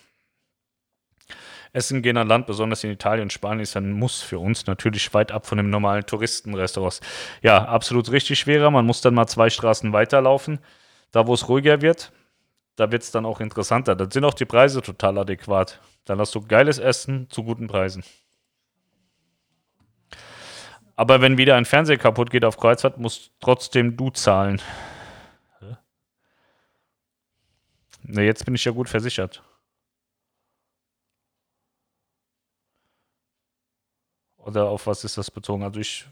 Essen 1.74 2.00
gehen 2.00 2.16
an 2.16 2.28
Land, 2.28 2.46
besonders 2.46 2.82
in 2.82 2.92
Italien 2.92 3.24
und 3.24 3.32
Spanien, 3.34 3.60
ist 3.60 3.76
ein 3.76 3.92
Muss 3.92 4.22
für 4.22 4.38
uns. 4.38 4.66
Natürlich 4.66 5.12
weit 5.12 5.32
ab 5.32 5.44
von 5.44 5.58
dem 5.58 5.68
normalen 5.68 6.06
Touristenrestaurant. 6.06 7.00
Ja, 7.42 7.66
absolut 7.66 8.10
richtig 8.10 8.38
schwerer. 8.38 8.70
Man 8.70 8.86
muss 8.86 9.02
dann 9.02 9.12
mal 9.12 9.26
zwei 9.26 9.50
Straßen 9.50 9.92
weiterlaufen. 9.92 10.60
Da, 11.10 11.26
wo 11.26 11.34
es 11.34 11.46
ruhiger 11.46 11.82
wird, 11.82 12.10
da 12.76 12.90
wird 12.90 13.02
es 13.02 13.10
dann 13.10 13.26
auch 13.26 13.40
interessanter. 13.40 13.94
Da 13.94 14.10
sind 14.10 14.24
auch 14.24 14.32
die 14.32 14.46
Preise 14.46 14.80
total 14.80 15.18
adäquat. 15.18 15.78
Dann 16.06 16.18
hast 16.20 16.34
du 16.34 16.40
geiles 16.40 16.78
Essen 16.78 17.28
zu 17.28 17.44
guten 17.44 17.66
Preisen. 17.66 18.02
Aber 20.96 21.20
wenn 21.20 21.36
wieder 21.38 21.56
ein 21.56 21.66
Fernseher 21.66 21.98
kaputt 21.98 22.30
geht 22.30 22.44
auf 22.44 22.56
Kreuzfahrt, 22.56 22.98
musst 22.98 23.32
trotzdem 23.40 23.96
du 23.96 24.10
zahlen. 24.10 24.60
Ne, 28.02 28.22
jetzt 28.22 28.44
bin 28.44 28.54
ich 28.54 28.64
ja 28.64 28.72
gut 28.72 28.88
versichert. 28.88 29.42
Oder 34.38 34.68
auf 34.68 34.86
was 34.86 35.04
ist 35.04 35.18
das 35.18 35.30
bezogen? 35.30 35.64
Also 35.64 35.80
ich 35.80 36.06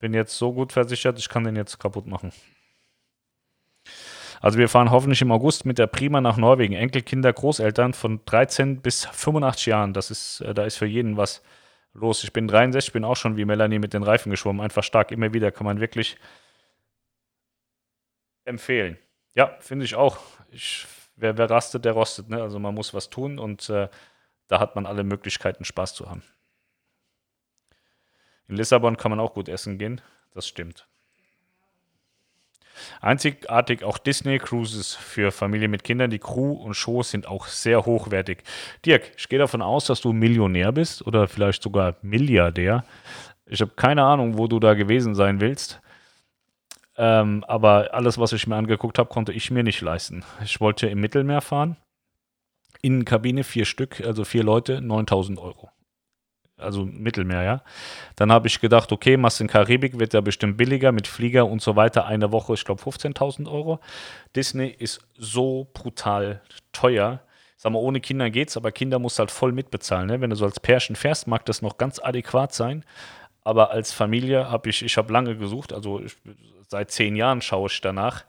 bin 0.00 0.14
jetzt 0.14 0.36
so 0.36 0.52
gut 0.52 0.72
versichert, 0.72 1.18
ich 1.18 1.28
kann 1.28 1.44
den 1.44 1.54
jetzt 1.54 1.78
kaputt 1.78 2.06
machen. 2.06 2.32
Also 4.40 4.58
wir 4.58 4.68
fahren 4.68 4.90
hoffentlich 4.90 5.22
im 5.22 5.30
August 5.30 5.64
mit 5.64 5.78
der 5.78 5.86
Prima 5.86 6.20
nach 6.20 6.36
Norwegen. 6.36 6.74
Enkelkinder, 6.74 7.32
Großeltern 7.32 7.94
von 7.94 8.20
13 8.24 8.82
bis 8.82 9.06
85 9.06 9.66
Jahren. 9.66 9.92
Das 9.92 10.10
ist, 10.10 10.40
äh, 10.40 10.52
da 10.52 10.64
ist 10.64 10.76
für 10.76 10.86
jeden 10.86 11.16
was 11.16 11.42
los. 11.94 12.24
Ich 12.24 12.32
bin 12.32 12.48
63, 12.48 12.92
bin 12.92 13.04
auch 13.04 13.16
schon 13.16 13.36
wie 13.36 13.44
Melanie 13.44 13.78
mit 13.78 13.94
den 13.94 14.02
Reifen 14.02 14.30
geschwommen. 14.30 14.60
Einfach 14.60 14.84
stark, 14.84 15.10
immer 15.10 15.32
wieder 15.32 15.52
kann 15.52 15.64
man 15.64 15.80
wirklich 15.80 16.16
empfehlen. 18.44 18.98
Ja, 19.34 19.56
finde 19.60 19.84
ich 19.84 19.94
auch. 19.94 20.18
Ich, 20.50 20.86
wer, 21.16 21.38
wer 21.38 21.48
rastet, 21.48 21.84
der 21.84 21.92
rostet. 21.92 22.28
Ne? 22.28 22.42
Also 22.42 22.58
man 22.58 22.74
muss 22.74 22.94
was 22.94 23.10
tun 23.10 23.38
und 23.38 23.68
äh, 23.70 23.88
da 24.48 24.60
hat 24.60 24.74
man 24.74 24.86
alle 24.86 25.04
Möglichkeiten, 25.04 25.64
Spaß 25.64 25.94
zu 25.94 26.10
haben. 26.10 26.22
In 28.48 28.56
Lissabon 28.56 28.96
kann 28.96 29.10
man 29.10 29.20
auch 29.20 29.32
gut 29.32 29.48
essen 29.48 29.78
gehen. 29.78 30.00
Das 30.32 30.46
stimmt. 30.46 30.86
Einzigartig 33.00 33.82
auch 33.84 33.98
Disney 33.98 34.38
Cruises 34.38 34.94
für 34.94 35.30
Familien 35.30 35.70
mit 35.70 35.84
Kindern. 35.84 36.10
Die 36.10 36.18
Crew 36.18 36.52
und 36.52 36.74
Shows 36.74 37.10
sind 37.10 37.26
auch 37.26 37.46
sehr 37.46 37.84
hochwertig. 37.84 38.42
Dirk, 38.84 39.12
ich 39.16 39.28
gehe 39.28 39.38
davon 39.38 39.62
aus, 39.62 39.86
dass 39.86 40.00
du 40.00 40.12
Millionär 40.12 40.72
bist 40.72 41.06
oder 41.06 41.28
vielleicht 41.28 41.62
sogar 41.62 41.96
Milliardär. 42.02 42.84
Ich 43.46 43.60
habe 43.60 43.72
keine 43.76 44.04
Ahnung, 44.04 44.38
wo 44.38 44.46
du 44.46 44.60
da 44.60 44.74
gewesen 44.74 45.14
sein 45.14 45.40
willst. 45.40 45.80
Ähm, 46.96 47.44
aber 47.48 47.94
alles, 47.94 48.18
was 48.18 48.32
ich 48.32 48.46
mir 48.46 48.56
angeguckt 48.56 48.98
habe, 48.98 49.08
konnte 49.08 49.32
ich 49.32 49.50
mir 49.50 49.62
nicht 49.62 49.80
leisten. 49.80 50.24
Ich 50.44 50.60
wollte 50.60 50.88
im 50.88 51.00
Mittelmeer 51.00 51.40
fahren. 51.40 51.76
Innenkabine 52.82 53.44
vier 53.44 53.64
Stück, 53.64 54.00
also 54.00 54.24
vier 54.24 54.42
Leute, 54.42 54.80
9000 54.80 55.38
Euro 55.38 55.70
also 56.62 56.84
Mittelmeer, 56.84 57.42
ja. 57.42 57.62
Dann 58.16 58.32
habe 58.32 58.48
ich 58.48 58.60
gedacht, 58.60 58.92
okay, 58.92 59.16
machst 59.16 59.40
in 59.40 59.48
Karibik, 59.48 59.98
wird 59.98 60.14
ja 60.14 60.20
bestimmt 60.20 60.56
billiger 60.56 60.92
mit 60.92 61.06
Flieger 61.06 61.46
und 61.46 61.62
so 61.62 61.76
weiter. 61.76 62.06
Eine 62.06 62.32
Woche, 62.32 62.54
ich 62.54 62.64
glaube, 62.64 62.82
15.000 62.82 63.50
Euro. 63.50 63.80
Disney 64.34 64.68
ist 64.68 65.00
so 65.16 65.68
brutal 65.74 66.40
teuer. 66.72 67.20
Sag 67.56 67.72
mal, 67.72 67.78
ohne 67.78 68.00
Kinder 68.00 68.30
geht's, 68.30 68.56
aber 68.56 68.72
Kinder 68.72 68.98
musst 68.98 69.18
halt 69.18 69.30
voll 69.30 69.52
mitbezahlen. 69.52 70.08
Ne? 70.08 70.20
Wenn 70.20 70.30
du 70.30 70.36
so 70.36 70.44
als 70.44 70.58
Pärchen 70.58 70.96
fährst, 70.96 71.26
mag 71.28 71.44
das 71.44 71.62
noch 71.62 71.78
ganz 71.78 72.00
adäquat 72.00 72.52
sein. 72.52 72.84
Aber 73.44 73.70
als 73.70 73.92
Familie 73.92 74.50
habe 74.50 74.70
ich, 74.70 74.82
ich 74.82 74.96
habe 74.96 75.12
lange 75.12 75.36
gesucht, 75.36 75.72
also 75.72 76.00
ich, 76.00 76.16
seit 76.68 76.90
zehn 76.90 77.16
Jahren 77.16 77.42
schaue 77.42 77.68
ich 77.68 77.80
danach 77.80 78.24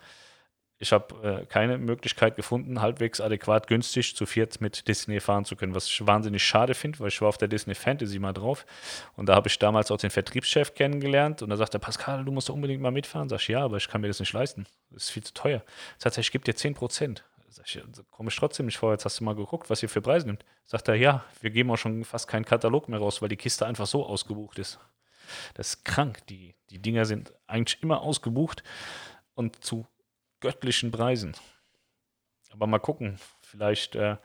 ich 0.80 0.92
habe 0.92 1.42
äh, 1.42 1.46
keine 1.46 1.78
Möglichkeit 1.78 2.36
gefunden, 2.36 2.82
halbwegs 2.82 3.22
adäquat 3.22 3.68
günstig 3.68 4.16
zu 4.16 4.26
viert 4.26 4.60
mit 4.60 4.88
Disney 4.88 5.20
fahren 5.20 5.46
zu 5.46 5.56
können, 5.56 5.76
was 5.76 5.88
ich 5.88 6.06
wahnsinnig 6.06 6.44
schade 6.44 6.74
finde, 6.74 7.00
weil 7.00 7.08
ich 7.08 7.22
war 7.22 7.30
auf 7.30 7.38
der 7.38 7.48
Disney 7.48 7.76
Fantasy 7.76 8.20
mal 8.20 8.34
drauf 8.34 8.66
und 9.16 9.28
da 9.28 9.36
habe 9.36 9.48
ich 9.48 9.58
damals 9.60 9.92
auch 9.92 9.98
den 9.98 10.10
Vertriebschef 10.10 10.74
kennengelernt 10.74 11.42
und 11.42 11.50
da 11.50 11.58
sagte 11.58 11.78
er, 11.78 11.80
Pascal, 11.80 12.26
du 12.26 12.32
musst 12.32 12.50
unbedingt 12.50 12.82
mal 12.82 12.92
mitfahren. 12.92 13.30
Sag 13.30 13.42
ich, 13.42 13.48
ja, 13.50 13.64
aber 13.64 13.78
ich 13.78 13.88
kann 13.88 14.02
mir 14.02 14.08
das 14.08 14.20
nicht 14.20 14.34
leisten. 14.34 14.66
Das 14.90 15.04
ist 15.04 15.10
viel 15.12 15.24
zu 15.24 15.34
teuer. 15.34 15.64
Sagt 15.98 16.18
er, 16.18 16.22
ich 16.22 16.32
gebe 16.32 16.44
dir 16.44 16.56
10 16.56 16.74
Prozent. 16.74 17.24
Sag 17.50 17.68
ich, 17.68 17.82
komme 18.10 18.30
ich 18.30 18.36
trotzdem 18.36 18.66
nicht 18.66 18.78
vor, 18.78 18.92
jetzt 18.92 19.06
hast 19.06 19.20
du 19.20 19.24
mal 19.24 19.36
geguckt, 19.36 19.70
was 19.70 19.84
ihr 19.84 19.90
für 19.90 20.02
Preise 20.02 20.26
nimmt. 20.26 20.44
Sagt 20.66 20.88
er, 20.88 20.96
ja, 20.96 21.24
wir 21.42 21.52
geben 21.52 21.70
auch 21.72 21.78
schon 21.78 22.04
fast 22.04 22.28
keinen 22.28 22.46
Katalog 22.46 22.90
mehr 22.90 23.00
raus, 23.00 23.22
weil 23.22 23.30
die 23.30 23.38
Kiste 23.38 23.66
einfach 23.66 23.86
so 23.86 24.06
ausgebucht 24.06 24.58
ist. 24.58 24.80
Das 25.54 25.70
ist 25.70 25.86
krank. 25.86 26.26
Die, 26.28 26.56
die 26.72 26.80
Dinger 26.80 27.06
sind 27.06 27.34
eigentlich 27.48 27.82
immer 27.84 28.02
ausgebucht 28.02 28.64
und 29.36 29.64
zu 29.64 29.86
göttlichen 30.44 30.92
Preisen. 30.92 31.36
Aber 32.52 32.68
mal 32.68 32.78
gucken, 32.78 33.18
vielleicht 33.42 33.96
äh, 33.96 34.18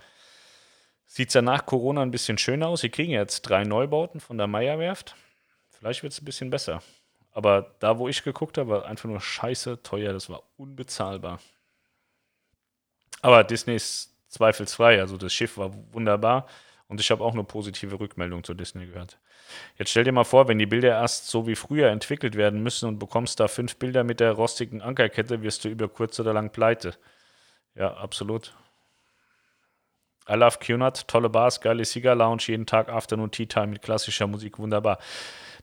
sieht 1.06 1.28
es 1.28 1.34
ja 1.34 1.40
nach 1.40 1.64
Corona 1.64 2.02
ein 2.02 2.10
bisschen 2.10 2.36
schöner 2.36 2.68
aus. 2.68 2.82
Sie 2.82 2.90
kriegen 2.90 3.12
jetzt 3.12 3.42
drei 3.42 3.64
Neubauten 3.64 4.20
von 4.20 4.36
der 4.36 4.46
Meierwerft 4.46 5.16
Vielleicht 5.78 6.02
wird 6.02 6.12
es 6.12 6.20
ein 6.20 6.24
bisschen 6.24 6.50
besser. 6.50 6.82
Aber 7.30 7.74
da, 7.78 7.98
wo 7.98 8.08
ich 8.08 8.24
geguckt 8.24 8.58
habe, 8.58 8.70
war 8.70 8.86
einfach 8.86 9.08
nur 9.08 9.20
scheiße 9.20 9.82
teuer. 9.84 10.12
Das 10.12 10.28
war 10.28 10.42
unbezahlbar. 10.56 11.38
Aber 13.22 13.44
Disney 13.44 13.76
ist 13.76 14.12
zweifelsfrei. 14.28 15.00
Also 15.00 15.16
das 15.16 15.32
Schiff 15.32 15.56
war 15.56 15.72
wunderbar. 15.92 16.48
Und 16.88 17.00
ich 17.00 17.10
habe 17.10 17.22
auch 17.22 17.34
eine 17.34 17.44
positive 17.44 18.00
Rückmeldung 18.00 18.44
zu 18.44 18.54
Disney 18.54 18.86
gehört. 18.86 19.18
Jetzt 19.76 19.90
stell 19.90 20.04
dir 20.04 20.12
mal 20.12 20.24
vor, 20.24 20.48
wenn 20.48 20.58
die 20.58 20.66
Bilder 20.66 20.88
erst 20.88 21.28
so 21.28 21.46
wie 21.46 21.54
früher 21.54 21.90
entwickelt 21.90 22.34
werden 22.34 22.62
müssen 22.62 22.88
und 22.88 22.98
bekommst 22.98 23.40
da 23.40 23.48
fünf 23.48 23.76
Bilder 23.76 24.04
mit 24.04 24.20
der 24.20 24.32
rostigen 24.32 24.80
Ankerkette, 24.80 25.42
wirst 25.42 25.64
du 25.64 25.68
über 25.68 25.88
kurz 25.88 26.18
oder 26.18 26.32
lang 26.32 26.50
pleite. 26.50 26.94
Ja, 27.74 27.94
absolut. 27.94 28.54
I 30.28 30.34
love 30.34 30.58
QNAT, 30.58 31.08
tolle 31.08 31.30
Bars, 31.30 31.60
geile 31.60 31.84
Cigar 31.84 32.14
Lounge, 32.14 32.44
jeden 32.46 32.66
Tag 32.66 32.88
Afternoon 32.88 33.30
Tea 33.30 33.46
Time 33.46 33.68
mit 33.68 33.82
klassischer 33.82 34.26
Musik, 34.26 34.58
wunderbar. 34.58 34.98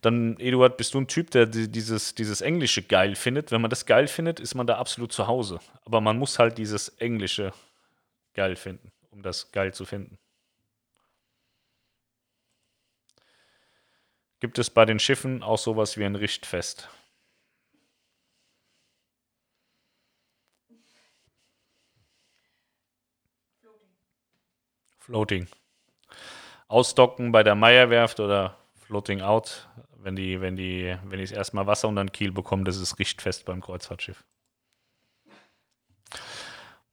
Dann, 0.02 0.38
Eduard, 0.40 0.78
bist 0.78 0.94
du 0.94 1.00
ein 1.00 1.08
Typ, 1.08 1.32
der 1.32 1.46
dieses, 1.46 2.16
dieses 2.16 2.42
Englische 2.42 2.84
geil 2.84 3.16
findet. 3.16 3.52
Wenn 3.52 3.62
man 3.62 3.70
das 3.70 3.86
geil 3.86 4.08
findet, 4.08 4.40
ist 4.40 4.56
man 4.56 4.68
da 4.68 4.78
absolut 4.78 5.12
zu 5.12 5.28
Hause. 5.28 5.60
Aber 5.86 6.02
man 6.02 6.18
muss 6.18 6.40
halt 6.40 6.58
dieses 6.58 6.90
Englische 6.90 7.54
geil 8.34 8.56
finden, 8.56 8.92
um 9.12 9.22
das 9.22 9.52
geil 9.52 9.74
zu 9.74 9.86
finden. 9.86 10.18
Gibt 14.46 14.60
es 14.60 14.70
bei 14.70 14.86
den 14.86 15.00
Schiffen 15.00 15.42
auch 15.42 15.58
sowas 15.58 15.98
wie 15.98 16.06
ein 16.06 16.14
Richtfest? 16.14 16.88
Floating. 25.00 25.48
Ausdocken 26.68 27.32
bei 27.32 27.42
der 27.42 27.56
Meierwerft 27.56 28.20
oder 28.20 28.56
Floating 28.76 29.22
Out, 29.22 29.68
wenn 29.98 30.16
die, 30.16 30.40
wenn 30.42 30.56
die, 30.56 30.96
wenn 31.06 31.20
ich 31.20 31.34
erstmal 31.34 31.66
Wasser 31.66 31.88
unter 31.88 32.04
den 32.04 32.12
Kiel 32.12 32.32
bekomme, 32.32 32.66
das 32.66 32.78
ist 32.78 33.00
richtfest 33.00 33.46
beim 33.46 33.62
Kreuzfahrtschiff. 33.62 34.24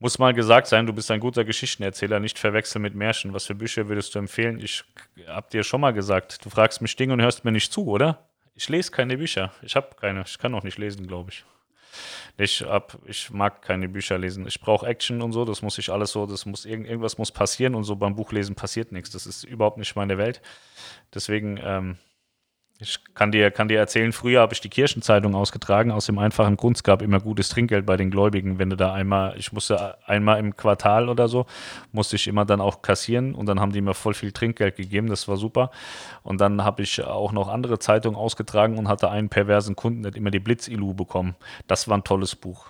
Muss 0.03 0.19
mal 0.19 0.33
gesagt 0.33 0.67
sein, 0.67 0.85
du 0.85 0.91
bist 0.91 1.09
ein 1.11 1.21
guter 1.21 1.45
Geschichtenerzähler, 1.45 2.19
nicht 2.19 2.37
verwechseln 2.37 2.81
mit 2.81 2.93
Märchen. 2.93 3.33
Was 3.33 3.45
für 3.45 3.55
Bücher 3.55 3.87
würdest 3.87 4.13
du 4.13 4.19
empfehlen? 4.19 4.59
Ich 4.59 4.83
hab 5.27 5.49
dir 5.49 5.63
schon 5.63 5.79
mal 5.79 5.93
gesagt, 5.93 6.43
du 6.43 6.49
fragst 6.49 6.81
mich 6.81 6.97
Dinge 6.97 7.13
und 7.13 7.21
hörst 7.21 7.45
mir 7.45 7.53
nicht 7.53 7.71
zu, 7.71 7.85
oder? 7.85 8.27
Ich 8.53 8.67
lese 8.67 8.91
keine 8.91 9.15
Bücher. 9.15 9.53
Ich 9.61 9.77
habe 9.77 9.95
keine. 9.97 10.25
Ich 10.27 10.37
kann 10.39 10.53
auch 10.55 10.63
nicht 10.63 10.77
lesen, 10.77 11.07
glaube 11.07 11.31
ich. 11.31 11.45
Ich, 12.35 12.63
hab, 12.63 12.97
ich 13.05 13.29
mag 13.29 13.61
keine 13.61 13.87
Bücher 13.87 14.17
lesen. 14.17 14.45
Ich 14.45 14.59
brauche 14.59 14.85
Action 14.85 15.21
und 15.21 15.31
so. 15.31 15.45
Das 15.45 15.61
muss 15.61 15.77
ich 15.77 15.89
alles 15.89 16.11
so. 16.11 16.25
Das 16.25 16.45
muss 16.45 16.65
irgendwas 16.65 17.17
muss 17.17 17.31
passieren 17.31 17.73
und 17.73 17.85
so 17.85 17.95
beim 17.95 18.17
Buchlesen 18.17 18.55
passiert 18.55 18.91
nichts. 18.91 19.11
Das 19.11 19.25
ist 19.25 19.45
überhaupt 19.45 19.77
nicht 19.77 19.95
meine 19.95 20.17
Welt. 20.17 20.41
Deswegen 21.13 21.57
ähm, 21.63 21.97
ich 22.79 22.99
kann 23.13 23.31
dir, 23.31 23.51
kann 23.51 23.67
dir 23.67 23.79
erzählen, 23.79 24.11
früher 24.11 24.41
habe 24.41 24.53
ich 24.53 24.59
die 24.59 24.69
Kirchenzeitung 24.69 25.35
ausgetragen, 25.35 25.91
aus 25.91 26.07
dem 26.07 26.17
einfachen 26.17 26.57
Grund, 26.57 26.77
es 26.77 26.83
gab 26.83 27.01
immer 27.01 27.19
gutes 27.19 27.49
Trinkgeld 27.49 27.85
bei 27.85 27.97
den 27.97 28.11
Gläubigen. 28.11 28.59
Wenn 28.59 28.69
du 28.69 28.75
da 28.75 28.93
einmal, 28.93 29.37
ich 29.37 29.53
musste 29.53 29.97
einmal 30.07 30.39
im 30.39 30.57
Quartal 30.57 31.07
oder 31.07 31.27
so, 31.27 31.45
musste 31.91 32.15
ich 32.15 32.27
immer 32.27 32.45
dann 32.45 32.59
auch 32.59 32.81
kassieren 32.81 33.35
und 33.35 33.45
dann 33.45 33.59
haben 33.59 33.71
die 33.71 33.81
mir 33.81 33.93
voll 33.93 34.13
viel 34.13 34.31
Trinkgeld 34.31 34.75
gegeben, 34.75 35.07
das 35.07 35.27
war 35.27 35.37
super. 35.37 35.71
Und 36.23 36.41
dann 36.41 36.63
habe 36.63 36.81
ich 36.81 37.01
auch 37.03 37.31
noch 37.31 37.47
andere 37.47 37.79
Zeitungen 37.79 38.17
ausgetragen 38.17 38.77
und 38.77 38.87
hatte 38.87 39.09
einen 39.09 39.29
perversen 39.29 39.75
Kunden, 39.75 40.03
der 40.03 40.11
hat 40.11 40.17
immer 40.17 40.31
die 40.31 40.39
Blitzilu 40.39 40.93
bekommen. 40.93 41.35
Das 41.67 41.87
war 41.87 41.97
ein 41.97 42.03
tolles 42.03 42.35
Buch. 42.35 42.65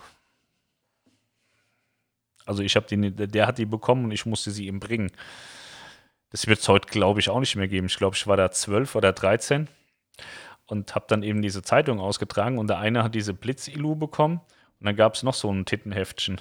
Also 2.46 2.62
ich 2.62 2.76
habe 2.76 2.86
die, 2.88 3.12
der 3.12 3.48
hat 3.48 3.58
die 3.58 3.66
bekommen 3.66 4.06
und 4.06 4.12
ich 4.12 4.26
musste 4.26 4.52
sie 4.52 4.68
ihm 4.68 4.80
bringen. 4.80 5.12
Das 6.30 6.46
wird 6.48 6.60
es 6.60 6.68
heute, 6.68 6.88
glaube 6.90 7.20
ich, 7.20 7.30
auch 7.30 7.40
nicht 7.40 7.56
mehr 7.56 7.70
geben. 7.70 7.88
Ich 7.88 7.96
glaube, 7.96 8.16
ich 8.16 8.28
war 8.28 8.36
da 8.38 8.52
zwölf 8.52 8.96
oder 8.96 9.14
dreizehn 9.14 9.70
und 10.66 10.96
habe 10.96 11.06
dann 11.08 11.24
eben 11.24 11.42
diese 11.42 11.62
Zeitung 11.62 12.00
ausgetragen 12.00 12.58
und 12.58 12.68
der 12.68 12.80
eine 12.80 13.04
hat 13.04 13.16
diese 13.16 13.34
Blitzilu 13.34 13.96
bekommen 13.96 14.42
und 14.80 14.86
dann 14.86 14.96
gab 14.96 15.16
es 15.16 15.24
noch 15.24 15.34
so 15.34 15.52
ein 15.52 15.66
Tittenheftchen. 15.66 16.40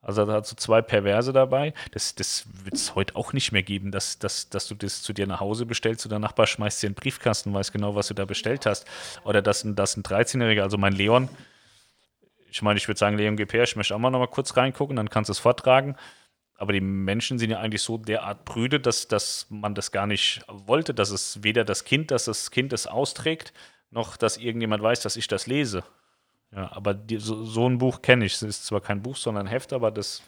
Also 0.00 0.24
da 0.24 0.34
hat 0.34 0.46
so 0.46 0.54
zwei 0.54 0.80
Perverse 0.80 1.32
dabei. 1.32 1.74
Das, 1.90 2.14
das 2.14 2.46
wird 2.64 2.76
es 2.76 2.94
heute 2.94 3.16
auch 3.16 3.32
nicht 3.32 3.52
mehr 3.52 3.64
geben, 3.64 3.90
dass, 3.90 4.18
dass, 4.18 4.48
dass 4.48 4.68
du 4.68 4.74
das 4.74 5.02
zu 5.02 5.12
dir 5.12 5.26
nach 5.26 5.40
Hause 5.40 5.66
bestellst 5.66 6.06
und 6.06 6.10
der 6.10 6.20
Nachbar 6.20 6.46
schmeißt 6.46 6.82
dir 6.82 6.86
einen 6.86 6.94
Briefkasten, 6.94 7.52
weiß 7.52 7.72
genau, 7.72 7.94
was 7.94 8.08
du 8.08 8.14
da 8.14 8.24
bestellt 8.24 8.64
hast. 8.64 8.86
Oder 9.24 9.42
dass, 9.42 9.64
dass 9.66 9.96
ein 9.96 10.04
13-Jähriger, 10.04 10.62
also 10.62 10.78
mein 10.78 10.92
Leon, 10.92 11.28
ich 12.50 12.62
meine, 12.62 12.78
ich 12.78 12.88
würde 12.88 12.98
sagen, 12.98 13.16
Leon 13.18 13.36
GPR, 13.36 13.64
ich 13.64 13.76
möchte 13.76 13.94
auch 13.94 13.98
mal 13.98 14.10
noch 14.10 14.20
mal 14.20 14.28
kurz 14.28 14.56
reingucken, 14.56 14.96
dann 14.96 15.10
kannst 15.10 15.28
du 15.28 15.32
es 15.32 15.38
vortragen. 15.38 15.96
Aber 16.58 16.72
die 16.72 16.80
Menschen 16.80 17.38
sind 17.38 17.50
ja 17.50 17.60
eigentlich 17.60 17.82
so 17.82 17.98
derart 17.98 18.44
prüde, 18.44 18.80
dass, 18.80 19.06
dass 19.06 19.46
man 19.48 19.76
das 19.76 19.92
gar 19.92 20.08
nicht 20.08 20.44
wollte, 20.48 20.92
dass 20.92 21.10
es 21.10 21.42
weder 21.44 21.64
das 21.64 21.84
Kind, 21.84 22.10
dass 22.10 22.24
das 22.24 22.50
Kind 22.50 22.72
es 22.72 22.88
austrägt, 22.88 23.52
noch 23.90 24.16
dass 24.16 24.36
irgendjemand 24.36 24.82
weiß, 24.82 25.00
dass 25.00 25.16
ich 25.16 25.28
das 25.28 25.46
lese. 25.46 25.84
Ja, 26.50 26.72
aber 26.72 26.94
die, 26.94 27.18
so, 27.18 27.44
so, 27.44 27.68
ein 27.68 27.78
Buch 27.78 28.02
kenne 28.02 28.24
ich. 28.24 28.34
Es 28.34 28.42
ist 28.42 28.66
zwar 28.66 28.80
kein 28.80 29.02
Buch, 29.02 29.16
sondern 29.16 29.46
ein 29.46 29.50
Heft, 29.50 29.72
aber 29.72 29.92
das, 29.92 30.22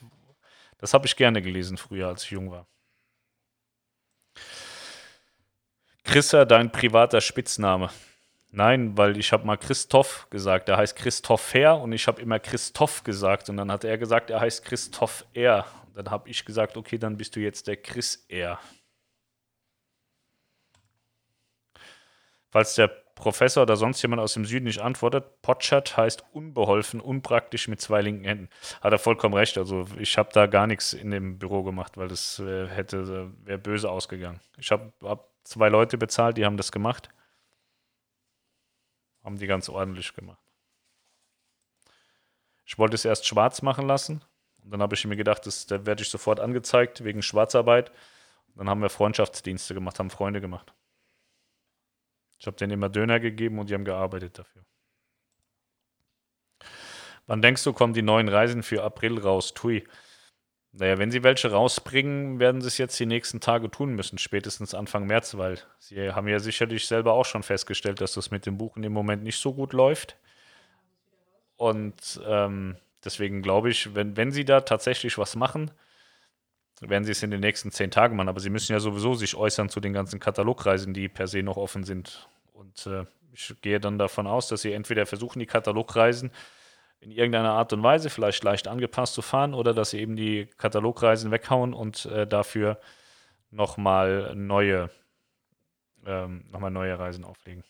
das 0.78 0.94
habe 0.94 1.06
ich 1.06 1.16
gerne 1.16 1.42
gelesen 1.42 1.76
früher, 1.76 2.06
als 2.06 2.22
ich 2.22 2.30
jung 2.30 2.52
war. 2.52 2.66
Chrissa, 6.04 6.44
dein 6.44 6.70
privater 6.70 7.20
Spitzname. 7.20 7.90
Nein, 8.52 8.96
weil 8.96 9.16
ich 9.16 9.32
habe 9.32 9.46
mal 9.46 9.56
Christoph 9.56 10.28
gesagt. 10.30 10.68
Er 10.68 10.76
heißt 10.76 10.94
Christopher 10.94 11.78
und 11.78 11.92
ich 11.92 12.06
habe 12.06 12.22
immer 12.22 12.38
Christoph 12.38 13.02
gesagt. 13.02 13.48
Und 13.48 13.56
dann 13.56 13.72
hat 13.72 13.82
er 13.82 13.98
gesagt, 13.98 14.30
er 14.30 14.40
heißt 14.40 14.64
Christoph 14.64 15.24
R. 15.34 15.66
Dann 15.94 16.10
habe 16.10 16.28
ich 16.28 16.44
gesagt, 16.44 16.76
okay, 16.76 16.98
dann 16.98 17.16
bist 17.16 17.36
du 17.36 17.40
jetzt 17.40 17.66
der 17.66 17.76
Chris 17.76 18.24
R. 18.28 18.58
Falls 22.50 22.74
der 22.74 22.88
Professor 22.88 23.62
oder 23.62 23.76
sonst 23.76 24.02
jemand 24.02 24.20
aus 24.20 24.32
dem 24.32 24.44
Süden 24.44 24.64
nicht 24.64 24.80
antwortet, 24.80 25.42
Potschert 25.42 25.96
heißt 25.96 26.24
unbeholfen, 26.32 27.00
unpraktisch 27.00 27.68
mit 27.68 27.80
zwei 27.80 28.00
linken 28.00 28.24
Händen. 28.24 28.48
Hat 28.80 28.92
er 28.92 28.98
vollkommen 28.98 29.34
recht. 29.34 29.58
Also 29.58 29.86
ich 29.98 30.16
habe 30.18 30.30
da 30.32 30.46
gar 30.46 30.66
nichts 30.66 30.92
in 30.92 31.10
dem 31.10 31.38
Büro 31.38 31.62
gemacht, 31.62 31.96
weil 31.96 32.08
das 32.08 32.38
äh, 32.38 32.66
hätte 32.66 33.32
wäre 33.44 33.58
böse 33.58 33.90
ausgegangen. 33.90 34.40
Ich 34.56 34.70
habe 34.72 34.92
hab 35.02 35.28
zwei 35.44 35.68
Leute 35.68 35.98
bezahlt, 35.98 36.38
die 36.38 36.44
haben 36.44 36.56
das 36.56 36.72
gemacht. 36.72 37.10
Haben 39.22 39.38
die 39.38 39.46
ganz 39.46 39.68
ordentlich 39.68 40.14
gemacht. 40.14 40.40
Ich 42.64 42.78
wollte 42.78 42.94
es 42.94 43.04
erst 43.04 43.26
schwarz 43.26 43.62
machen 43.62 43.86
lassen, 43.86 44.22
und 44.64 44.70
dann 44.70 44.82
habe 44.82 44.94
ich 44.94 45.04
mir 45.04 45.16
gedacht, 45.16 45.46
das, 45.46 45.66
da 45.66 45.86
werde 45.86 46.02
ich 46.02 46.10
sofort 46.10 46.40
angezeigt 46.40 47.04
wegen 47.04 47.22
Schwarzarbeit. 47.22 47.90
Und 48.48 48.58
dann 48.58 48.68
haben 48.68 48.82
wir 48.82 48.90
Freundschaftsdienste 48.90 49.74
gemacht, 49.74 49.98
haben 49.98 50.10
Freunde 50.10 50.40
gemacht. 50.40 50.72
Ich 52.38 52.46
habe 52.46 52.56
denen 52.56 52.72
immer 52.72 52.88
Döner 52.88 53.20
gegeben 53.20 53.58
und 53.58 53.70
die 53.70 53.74
haben 53.74 53.84
gearbeitet 53.84 54.38
dafür. 54.38 54.64
Wann 57.26 57.42
denkst 57.42 57.62
du, 57.62 57.72
kommen 57.72 57.94
die 57.94 58.02
neuen 58.02 58.28
Reisen 58.28 58.62
für 58.62 58.82
April 58.82 59.18
raus? 59.18 59.54
Tui. 59.54 59.86
Naja, 60.72 60.98
wenn 60.98 61.10
sie 61.10 61.22
welche 61.22 61.50
rausbringen, 61.50 62.38
werden 62.38 62.60
sie 62.60 62.68
es 62.68 62.78
jetzt 62.78 62.98
die 62.98 63.06
nächsten 63.06 63.40
Tage 63.40 63.70
tun 63.70 63.94
müssen, 63.94 64.18
spätestens 64.18 64.74
Anfang 64.74 65.06
März, 65.06 65.36
weil 65.36 65.58
sie 65.78 66.12
haben 66.12 66.28
ja 66.28 66.38
sicherlich 66.38 66.86
selber 66.86 67.12
auch 67.12 67.24
schon 67.24 67.42
festgestellt, 67.42 68.00
dass 68.00 68.14
das 68.14 68.30
mit 68.30 68.46
dem 68.46 68.56
Buchen 68.56 68.84
im 68.84 68.92
Moment 68.92 69.22
nicht 69.22 69.38
so 69.38 69.52
gut 69.52 69.72
läuft. 69.72 70.16
Und 71.56 72.20
ähm, 72.24 72.76
Deswegen 73.04 73.42
glaube 73.42 73.70
ich, 73.70 73.94
wenn, 73.94 74.16
wenn 74.16 74.30
sie 74.30 74.44
da 74.44 74.60
tatsächlich 74.60 75.16
was 75.18 75.36
machen, 75.36 75.70
werden 76.80 77.04
sie 77.04 77.12
es 77.12 77.22
in 77.22 77.30
den 77.30 77.40
nächsten 77.40 77.70
zehn 77.70 77.90
Tagen 77.90 78.16
machen. 78.16 78.28
Aber 78.28 78.40
sie 78.40 78.50
müssen 78.50 78.72
ja 78.72 78.80
sowieso 78.80 79.14
sich 79.14 79.34
äußern 79.34 79.68
zu 79.68 79.80
den 79.80 79.92
ganzen 79.92 80.20
Katalogreisen, 80.20 80.94
die 80.94 81.08
per 81.08 81.26
se 81.26 81.42
noch 81.42 81.56
offen 81.56 81.84
sind. 81.84 82.28
Und 82.52 82.86
äh, 82.86 83.04
ich 83.32 83.54
gehe 83.60 83.80
dann 83.80 83.98
davon 83.98 84.26
aus, 84.26 84.48
dass 84.48 84.62
sie 84.62 84.72
entweder 84.72 85.06
versuchen, 85.06 85.38
die 85.38 85.46
Katalogreisen 85.46 86.30
in 87.00 87.10
irgendeiner 87.10 87.52
Art 87.52 87.72
und 87.72 87.82
Weise 87.82 88.10
vielleicht 88.10 88.44
leicht 88.44 88.68
angepasst 88.68 89.14
zu 89.14 89.22
fahren 89.22 89.54
oder 89.54 89.72
dass 89.72 89.90
sie 89.90 90.00
eben 90.00 90.16
die 90.16 90.46
Katalogreisen 90.58 91.30
weghauen 91.30 91.72
und 91.72 92.04
äh, 92.06 92.26
dafür 92.26 92.78
nochmal 93.50 94.34
neue, 94.36 94.90
ähm, 96.04 96.44
noch 96.50 96.60
neue 96.68 96.98
Reisen 96.98 97.24
auflegen. 97.24 97.64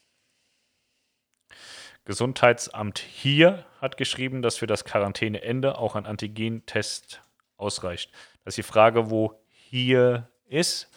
Gesundheitsamt 2.05 2.99
hier 2.99 3.65
hat 3.81 3.97
geschrieben, 3.97 4.43
dass 4.43 4.57
für 4.57 4.67
das 4.67 4.85
Quarantäneende 4.85 5.79
auch 5.79 5.95
ein 5.95 6.07
Antigentest 6.07 7.23
ausreicht. 7.57 8.11
Das 8.45 8.53
ist 8.53 8.59
die 8.67 8.71
Frage, 8.71 9.11
wo 9.11 9.41
hier 9.49 10.29
ist, 10.47 10.91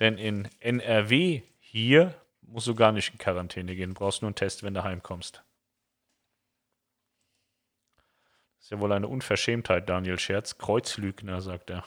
denn 0.00 0.18
in 0.18 0.48
NRW 0.60 1.42
hier 1.58 2.14
musst 2.42 2.66
du 2.66 2.74
gar 2.74 2.92
nicht 2.92 3.12
in 3.12 3.18
Quarantäne 3.18 3.76
gehen, 3.76 3.94
brauchst 3.94 4.22
nur 4.22 4.28
einen 4.28 4.34
Test, 4.34 4.62
wenn 4.62 4.74
du 4.74 4.82
heimkommst. 4.82 5.42
Das 8.56 8.64
ist 8.64 8.70
ja 8.70 8.80
wohl 8.80 8.92
eine 8.92 9.08
Unverschämtheit, 9.08 9.88
Daniel 9.88 10.18
Scherz. 10.18 10.58
Kreuzlügner, 10.58 11.40
sagt 11.40 11.70
er. 11.70 11.84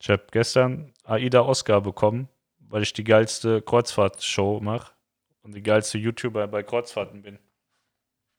Ich 0.00 0.10
habe 0.10 0.24
gestern 0.32 0.92
Aida 1.04 1.42
Oscar 1.42 1.80
bekommen 1.80 2.28
weil 2.70 2.82
ich 2.82 2.92
die 2.92 3.04
geilste 3.04 3.60
Kreuzfahrtshow 3.60 4.60
mache 4.60 4.92
und 5.42 5.54
die 5.54 5.62
geilste 5.62 5.98
YouTuber 5.98 6.46
bei 6.46 6.62
Kreuzfahrten 6.62 7.20
bin. 7.22 7.38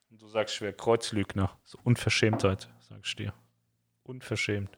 Und 0.09 0.21
du 0.21 0.27
sagst, 0.27 0.55
ich 0.55 0.61
wäre 0.61 0.73
Kreuzlügner. 0.73 1.51
So 1.65 1.77
Unverschämtheit, 1.83 2.69
sag 2.79 2.99
ich 3.03 3.15
dir. 3.15 3.33
Unverschämt. 4.03 4.77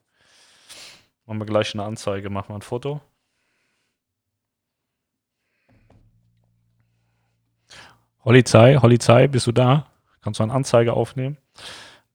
Machen 1.25 1.39
wir 1.39 1.45
gleich 1.45 1.73
eine 1.73 1.83
Anzeige, 1.83 2.29
machen 2.29 2.49
wir 2.49 2.55
ein 2.55 2.61
Foto. 2.61 2.99
Polizei, 8.23 8.77
Polizei, 8.79 9.27
bist 9.27 9.47
du 9.47 9.51
da? 9.51 9.87
Kannst 10.21 10.39
du 10.39 10.43
eine 10.43 10.53
Anzeige 10.53 10.93
aufnehmen? 10.93 11.37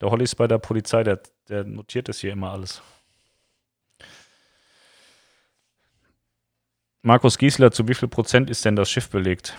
Der 0.01 0.11
Holly 0.11 0.25
ist 0.25 0.35
bei 0.35 0.49
der 0.49 0.59
Polizei, 0.59 1.05
der, 1.05 1.21
der 1.49 1.65
notiert 1.65 2.09
das 2.09 2.19
hier 2.19 2.33
immer 2.33 2.51
alles. 2.51 2.83
Markus 7.03 7.39
Giesler, 7.39 7.71
zu 7.71 7.87
wie 7.89 7.95
viel 7.95 8.09
Prozent 8.09 8.51
ist 8.51 8.65
denn 8.65 8.77
das 8.77 8.91
Schiff 8.91 9.09
belegt? 9.09 9.57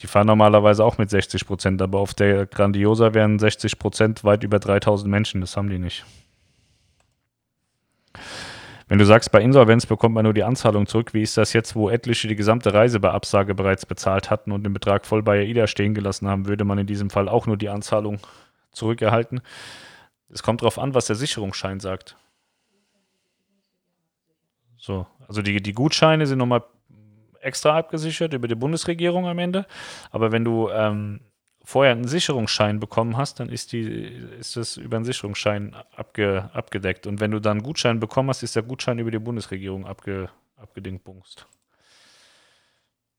Die 0.00 0.06
fahren 0.06 0.26
normalerweise 0.26 0.84
auch 0.84 0.96
mit 0.96 1.10
60 1.10 1.46
Prozent, 1.46 1.82
aber 1.82 1.98
auf 1.98 2.14
der 2.14 2.46
Grandiosa 2.46 3.12
wären 3.12 3.38
60 3.38 3.78
Prozent 3.78 4.24
weit 4.24 4.44
über 4.44 4.58
3000 4.58 5.10
Menschen. 5.10 5.40
Das 5.40 5.56
haben 5.56 5.68
die 5.68 5.78
nicht. 5.78 6.04
Wenn 8.88 8.98
du 8.98 9.04
sagst, 9.04 9.30
bei 9.30 9.40
Insolvenz 9.40 9.86
bekommt 9.86 10.14
man 10.14 10.24
nur 10.24 10.34
die 10.34 10.42
Anzahlung 10.42 10.86
zurück, 10.86 11.14
wie 11.14 11.22
ist 11.22 11.36
das 11.36 11.52
jetzt, 11.52 11.76
wo 11.76 11.90
etliche 11.90 12.26
die 12.26 12.34
gesamte 12.34 12.74
Reise 12.74 12.98
bei 12.98 13.10
Absage 13.10 13.54
bereits 13.54 13.86
bezahlt 13.86 14.30
hatten 14.30 14.50
und 14.50 14.64
den 14.64 14.72
Betrag 14.72 15.06
voll 15.06 15.22
bei 15.22 15.40
AIDA 15.40 15.66
stehen 15.68 15.94
gelassen 15.94 16.26
haben, 16.26 16.48
würde 16.48 16.64
man 16.64 16.78
in 16.78 16.86
diesem 16.88 17.08
Fall 17.08 17.28
auch 17.28 17.46
nur 17.46 17.56
die 17.56 17.68
Anzahlung 17.68 18.18
zurückerhalten? 18.72 19.42
Es 20.28 20.42
kommt 20.42 20.62
darauf 20.62 20.78
an, 20.78 20.94
was 20.94 21.06
der 21.06 21.16
Sicherungsschein 21.16 21.78
sagt. 21.78 22.16
So, 24.76 25.06
also 25.30 25.42
die, 25.42 25.62
die 25.62 25.74
Gutscheine 25.74 26.26
sind 26.26 26.38
nochmal 26.38 26.64
extra 27.40 27.78
abgesichert 27.78 28.34
über 28.34 28.48
die 28.48 28.56
Bundesregierung 28.56 29.28
am 29.28 29.38
Ende. 29.38 29.64
Aber 30.10 30.32
wenn 30.32 30.44
du 30.44 30.68
ähm, 30.70 31.20
vorher 31.62 31.92
einen 31.92 32.08
Sicherungsschein 32.08 32.80
bekommen 32.80 33.16
hast, 33.16 33.38
dann 33.38 33.48
ist, 33.48 33.70
die, 33.70 33.82
ist 34.40 34.56
das 34.56 34.76
über 34.76 34.96
einen 34.96 35.04
Sicherungsschein 35.04 35.76
abge, 35.94 36.50
abgedeckt. 36.52 37.06
Und 37.06 37.20
wenn 37.20 37.30
du 37.30 37.38
dann 37.38 37.58
einen 37.58 37.62
Gutschein 37.62 38.00
bekommen 38.00 38.28
hast, 38.28 38.42
ist 38.42 38.56
der 38.56 38.64
Gutschein 38.64 38.98
über 38.98 39.12
die 39.12 39.20
Bundesregierung 39.20 39.86
abge, 39.86 40.30
abgedingtbungst. 40.56 41.46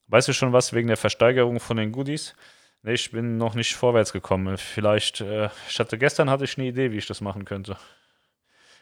Weißt 0.07 0.27
du 0.27 0.33
schon 0.33 0.51
was 0.51 0.73
wegen 0.73 0.89
der 0.89 0.97
Versteigerung 0.97 1.61
von 1.61 1.77
den 1.77 1.93
Goodies? 1.93 2.35
Nee, 2.83 2.95
ich 2.95 3.09
bin 3.11 3.37
noch 3.37 3.55
nicht 3.55 3.73
vorwärts 3.73 4.11
gekommen. 4.11 4.57
Vielleicht, 4.57 5.21
äh, 5.21 5.47
ich 5.69 5.79
hatte 5.79 5.97
gestern 5.97 6.29
hatte 6.29 6.43
ich 6.43 6.57
eine 6.57 6.67
Idee, 6.67 6.91
wie 6.91 6.97
ich 6.97 7.07
das 7.07 7.21
machen 7.21 7.45
könnte. 7.45 7.77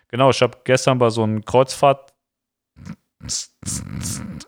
Genau, 0.08 0.32
ich 0.32 0.42
habe 0.42 0.58
gestern 0.64 0.98
bei 0.98 1.12
so 1.12 1.22
einem 1.22 1.46
Kreuzfahrt 1.46 2.12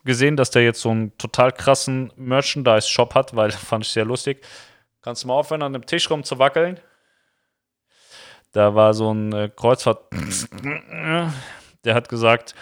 gesehen, 0.04 0.38
dass 0.38 0.52
der 0.52 0.64
jetzt 0.64 0.82
so 0.82 0.90
einen 0.90 1.18
total 1.18 1.52
krassen 1.52 2.12
Merchandise-Shop 2.16 3.14
hat, 3.16 3.36
weil 3.36 3.52
fand 3.70 3.86
ich 3.86 3.92
sehr 3.92 4.06
lustig. 4.06 4.46
Kannst 5.02 5.24
du 5.24 5.28
mal 5.28 5.34
aufhören, 5.34 5.64
an 5.64 5.74
dem 5.74 5.86
Tisch 5.86 6.10
rum 6.10 6.24
zu 6.24 6.40
wackeln? 6.40 6.80
Da 8.52 8.76
war 8.76 8.94
so 8.94 9.14
ein 9.14 9.34
äh, 9.34 9.50
Kreuzfahrt. 9.56 10.06
Der 11.84 11.96
hat 11.96 12.10
gesagt, 12.10 12.54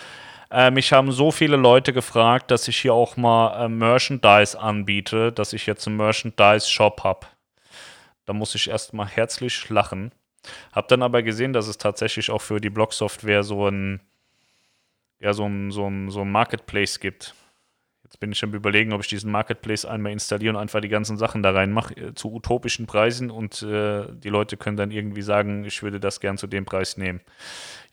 äh, 0.52 0.72
mich 0.72 0.94
haben 0.94 1.12
so 1.12 1.32
viele 1.32 1.58
Leute 1.58 1.94
gefragt, 1.94 2.52
dass 2.52 2.68
ich 2.68 2.78
hier 2.78 2.94
auch 2.94 3.18
mal 3.18 3.66
äh, 3.66 3.68
Merchandise 3.68 4.60
anbiete, 4.60 5.32
dass 5.32 5.54
ich 5.54 5.66
jetzt 5.66 5.86
einen 5.88 5.98
Merchandise-Shop 5.98 7.04
habe. 7.04 7.28
Da 8.26 8.34
muss 8.34 8.56
ich 8.56 8.70
erstmal 8.70 9.08
herzlich 9.08 9.70
lachen. 9.70 10.12
Hab 10.72 10.88
dann 10.88 11.04
aber 11.04 11.22
gesehen, 11.22 11.54
dass 11.54 11.68
es 11.68 11.78
tatsächlich 11.78 12.32
auch 12.32 12.42
für 12.42 12.62
die 12.62 12.70
Blog-Software 12.70 13.44
so 13.44 13.68
ein 13.68 14.02
ja, 15.20 15.34
so 15.34 15.46
ein, 15.46 15.72
so 15.72 15.88
ein, 15.88 16.10
so 16.10 16.22
ein 16.22 16.32
Marketplace 16.32 17.00
gibt. 17.00 17.36
Jetzt 18.04 18.20
bin 18.20 18.32
ich 18.32 18.44
am 18.44 18.56
überlegen, 18.56 18.92
ob 18.92 19.02
ich 19.02 19.08
diesen 19.08 19.32
Marketplace 19.32 19.86
einmal 19.86 20.12
installiere 20.12 20.56
und 20.56 20.60
einfach 20.60 20.82
die 20.82 20.90
ganzen 20.90 21.18
Sachen 21.18 21.44
da 21.44 21.52
reinmache 21.52 21.96
äh, 21.96 22.14
zu 22.16 22.34
utopischen 22.34 22.88
Preisen 22.88 23.30
und 23.30 23.62
äh, 23.62 24.08
die 24.12 24.30
Leute 24.30 24.58
können 24.58 24.78
dann 24.78 24.90
irgendwie 24.90 25.22
sagen, 25.22 25.64
ich 25.64 25.84
würde 25.84 26.00
das 26.00 26.20
gern 26.20 26.38
zu 26.38 26.48
dem 26.48 26.66
Preis 26.66 26.98
nehmen. 26.98 27.22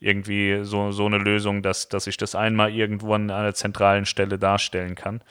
Irgendwie 0.00 0.60
so, 0.62 0.90
so 0.90 1.04
eine 1.04 1.18
Lösung, 1.18 1.60
dass, 1.62 1.90
dass 1.90 2.06
ich 2.06 2.16
das 2.16 2.34
einmal 2.34 2.72
irgendwo 2.72 3.12
an 3.12 3.30
einer 3.30 3.52
zentralen 3.52 4.06
Stelle 4.06 4.38
darstellen 4.38 4.94
kann. 4.94 5.22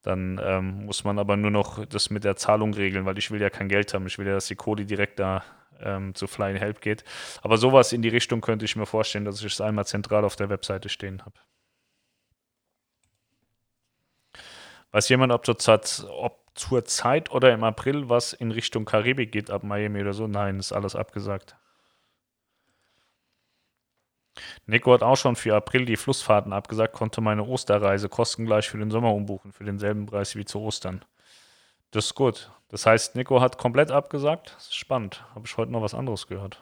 Dann 0.00 0.40
ähm, 0.42 0.86
muss 0.86 1.04
man 1.04 1.18
aber 1.18 1.36
nur 1.36 1.50
noch 1.50 1.84
das 1.84 2.10
mit 2.10 2.24
der 2.24 2.36
Zahlung 2.36 2.72
regeln, 2.74 3.04
weil 3.04 3.18
ich 3.18 3.30
will 3.30 3.40
ja 3.40 3.50
kein 3.50 3.68
Geld 3.68 3.92
haben. 3.92 4.06
Ich 4.06 4.18
will 4.18 4.26
ja, 4.26 4.34
dass 4.34 4.46
die 4.46 4.54
Kohle 4.54 4.86
direkt 4.86 5.18
da 5.18 5.44
ähm, 5.80 6.14
zu 6.14 6.26
Flying 6.26 6.56
Help 6.56 6.80
geht. 6.80 7.04
Aber 7.42 7.56
sowas 7.56 7.92
in 7.92 8.02
die 8.02 8.08
Richtung 8.08 8.40
könnte 8.40 8.64
ich 8.64 8.76
mir 8.76 8.86
vorstellen, 8.86 9.24
dass 9.24 9.40
ich 9.40 9.52
es 9.52 9.60
einmal 9.60 9.86
zentral 9.86 10.24
auf 10.24 10.36
der 10.36 10.50
Webseite 10.50 10.88
stehen 10.88 11.22
habe. 11.24 11.38
Weiß 14.92 15.08
jemand, 15.08 15.32
ob 15.32 15.44
zur, 15.44 15.58
Zeit, 15.58 16.06
ob 16.08 16.44
zur 16.54 16.84
Zeit 16.84 17.30
oder 17.32 17.52
im 17.52 17.64
April 17.64 18.08
was 18.08 18.32
in 18.32 18.52
Richtung 18.52 18.84
Karibik 18.84 19.32
geht, 19.32 19.50
ab 19.50 19.64
Miami 19.64 20.00
oder 20.00 20.12
so? 20.12 20.28
Nein, 20.28 20.58
ist 20.60 20.72
alles 20.72 20.94
abgesagt. 20.94 21.56
Nico 24.66 24.92
hat 24.92 25.02
auch 25.02 25.16
schon 25.16 25.36
für 25.36 25.54
April 25.54 25.84
die 25.84 25.96
Flussfahrten 25.96 26.52
abgesagt, 26.52 26.94
konnte 26.94 27.20
meine 27.20 27.44
Osterreise 27.44 28.08
kostengleich 28.08 28.68
für 28.68 28.78
den 28.78 28.90
Sommer 28.90 29.12
umbuchen, 29.12 29.52
für 29.52 29.64
denselben 29.64 30.06
Preis 30.06 30.36
wie 30.36 30.44
zu 30.44 30.60
Ostern. 30.60 31.04
Das 31.94 32.06
ist 32.06 32.14
gut. 32.16 32.50
Das 32.70 32.86
heißt, 32.86 33.14
Nico 33.14 33.40
hat 33.40 33.56
komplett 33.56 33.92
abgesagt. 33.92 34.52
Das 34.56 34.64
ist 34.64 34.74
spannend. 34.74 35.24
Habe 35.32 35.46
ich 35.46 35.56
heute 35.56 35.70
noch 35.70 35.80
was 35.80 35.94
anderes 35.94 36.26
gehört. 36.26 36.60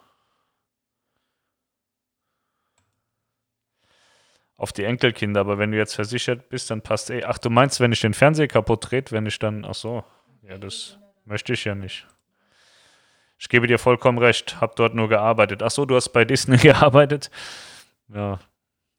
Auf 4.59 4.75
die 4.75 4.85
Enkelkinder, 4.85 5.41
aber 5.41 5.57
wenn 5.57 5.73
du 5.73 5.79
jetzt 5.79 5.95
versichert 5.95 6.51
bist, 6.51 6.71
dann 6.71 6.83
passt 6.83 7.09
eh. 7.09 7.25
Ach, 7.25 7.39
du 7.39 7.49
meinst, 7.49 7.81
wenn 7.81 7.93
ich 7.93 8.03
den 8.03 8.13
Fernseher 8.13 8.47
kaputt 8.47 8.91
dreht, 8.91 9.11
wenn 9.11 9.25
ich 9.25 9.39
dann. 9.39 9.65
Ach 9.65 9.75
so. 9.75 10.05
Ja, 10.43 10.59
das 10.59 10.99
möchte 11.25 11.55
ich 11.55 11.65
ja 11.65 11.75
nicht. 11.75 12.07
Ich 13.39 13.49
gebe 13.49 13.67
dir 13.67 13.79
vollkommen 13.79 14.19
recht. 14.19 14.61
Hab 14.61 14.77
dort 14.77 14.95
nur 14.95 15.09
gearbeitet. 15.09 15.63
Ach 15.63 15.71
so, 15.71 15.87
du 15.87 15.97
hast 15.97 16.11
bei 16.11 16.27
Disney 16.27 16.57
gearbeitet. 16.59 17.31
Ja, 18.15 18.39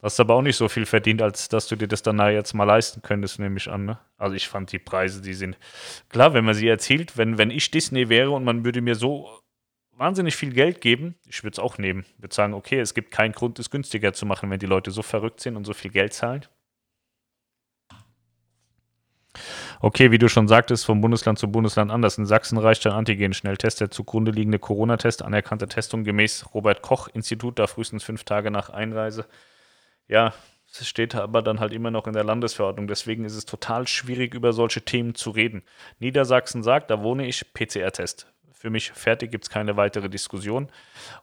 Hast 0.04 0.20
aber 0.20 0.36
auch 0.36 0.42
nicht 0.42 0.58
so 0.58 0.68
viel 0.68 0.86
verdient, 0.86 1.22
als 1.22 1.48
dass 1.48 1.68
du 1.68 1.78
dir 1.78 1.88
das 1.88 2.04
dann 2.04 2.20
jetzt 2.30 2.54
mal 2.54 2.66
leisten 2.66 3.02
könntest, 3.02 3.40
nehme 3.40 3.56
ich 3.56 3.70
an. 3.70 3.86
Ne? 3.86 3.98
Also 4.18 4.36
ich 4.36 4.50
fand 4.50 4.70
die 4.74 4.80
Preise, 4.80 5.22
die 5.22 5.34
sind 5.34 5.58
klar, 6.10 6.34
wenn 6.34 6.44
man 6.44 6.56
sie 6.56 6.68
erzielt, 6.68 7.18
wenn, 7.18 7.38
wenn 7.38 7.50
ich 7.50 7.72
Disney 7.72 8.10
wäre 8.10 8.32
und 8.32 8.44
man 8.44 8.66
würde 8.66 8.82
mir 8.82 8.96
so 8.96 9.30
wahnsinnig 9.94 10.36
viel 10.36 10.52
Geld 10.52 10.82
geben, 10.82 11.16
ich 11.26 11.42
würde 11.44 11.54
es 11.54 11.60
auch 11.60 11.78
nehmen. 11.78 12.04
Ich 12.18 12.22
würde 12.22 12.36
sagen, 12.36 12.54
okay, 12.54 12.82
es 12.82 12.94
gibt 12.94 13.12
keinen 13.12 13.32
Grund, 13.32 13.60
es 13.60 13.70
günstiger 13.70 14.12
zu 14.12 14.26
machen, 14.26 14.52
wenn 14.52 14.60
die 14.60 14.66
Leute 14.66 14.92
so 14.92 15.04
verrückt 15.04 15.40
sind 15.40 15.56
und 15.56 15.64
so 15.64 15.74
viel 15.74 15.92
Geld 15.92 16.12
zahlen. 16.12 16.46
Okay, 19.80 20.12
wie 20.12 20.18
du 20.18 20.28
schon 20.28 20.50
sagtest, 20.50 20.86
vom 20.86 21.00
Bundesland 21.00 21.40
zu 21.40 21.50
Bundesland 21.50 21.92
anders. 21.92 22.18
In 22.18 22.26
Sachsen 22.26 22.58
reicht 22.58 22.86
ein 22.86 22.92
Antigen-Schnelltest, 22.92 23.80
der 23.80 23.90
zugrunde 23.90 24.32
liegende 24.32 24.60
Corona-Test, 24.60 25.22
anerkannte 25.22 25.70
Testung 25.70 26.04
gemäß 26.04 26.54
Robert-Koch-Institut, 26.54 27.58
da 27.58 27.68
frühestens 27.68 28.04
fünf 28.04 28.26
Tage 28.26 28.52
nach 28.52 28.70
Einreise 28.70 29.28
ja, 30.08 30.34
es 30.80 30.88
steht 30.88 31.14
aber 31.14 31.42
dann 31.42 31.60
halt 31.60 31.72
immer 31.72 31.92
noch 31.92 32.08
in 32.08 32.14
der 32.14 32.24
Landesverordnung. 32.24 32.88
Deswegen 32.88 33.26
ist 33.26 33.36
es 33.36 33.46
total 33.46 33.88
schwierig, 33.88 34.34
über 34.34 34.54
solche 34.54 34.82
Themen 34.82 35.14
zu 35.14 35.30
reden. 35.30 35.64
Niedersachsen 36.00 36.64
sagt, 36.64 36.90
da 36.90 37.04
wohne 37.04 37.28
ich, 37.28 37.54
PCR-Test. 37.54 38.28
Für 38.52 38.70
mich 38.70 38.92
fertig, 38.92 39.30
gibt 39.30 39.44
es 39.44 39.50
keine 39.50 39.78
weitere 39.78 40.10
Diskussion. 40.10 40.70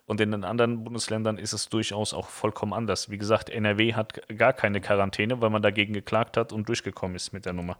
Und 0.04 0.20
in 0.20 0.30
den 0.30 0.44
anderen 0.44 0.84
Bundesländern 0.84 1.38
ist 1.38 1.52
es 1.52 1.68
durchaus 1.68 2.12
auch 2.12 2.28
vollkommen 2.28 2.72
anders. 2.72 3.10
Wie 3.10 3.18
gesagt, 3.18 3.48
NRW 3.50 3.94
hat 3.94 4.20
gar 4.36 4.52
keine 4.52 4.80
Quarantäne, 4.80 5.40
weil 5.40 5.50
man 5.50 5.62
dagegen 5.62 5.94
geklagt 5.94 6.36
hat 6.36 6.52
und 6.52 6.68
durchgekommen 6.68 7.16
ist 7.16 7.32
mit 7.32 7.46
der 7.46 7.54
Nummer. 7.54 7.78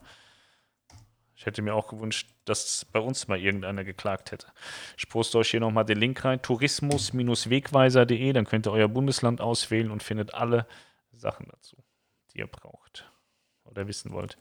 Ich 1.37 1.47
hätte 1.47 1.63
mir 1.63 1.75
auch 1.75 1.89
gewünscht, 1.89 2.29
dass 2.45 2.85
bei 2.85 3.01
uns 3.01 3.29
mal 3.29 3.39
irgendeiner 3.39 3.85
geklagt 3.85 4.33
hätte. 4.33 4.49
Ich 4.99 5.09
poste 5.09 5.39
euch 5.39 5.51
hier 5.51 5.61
nochmal 5.61 5.85
den 5.85 5.99
Link 5.99 6.23
rein: 6.25 6.43
tourismus-wegweiser.de. 6.43 8.33
Dann 8.33 8.45
könnt 8.45 8.67
ihr 8.67 8.73
euer 8.73 8.89
Bundesland 8.89 9.41
auswählen 9.41 9.91
und 9.91 10.03
findet 10.03 10.35
alle 10.35 10.67
Sachen 11.21 11.47
dazu, 11.51 11.77
die 12.33 12.39
ihr 12.39 12.47
braucht 12.47 13.11
oder 13.65 13.87
wissen 13.87 14.13
wollt. 14.13 14.39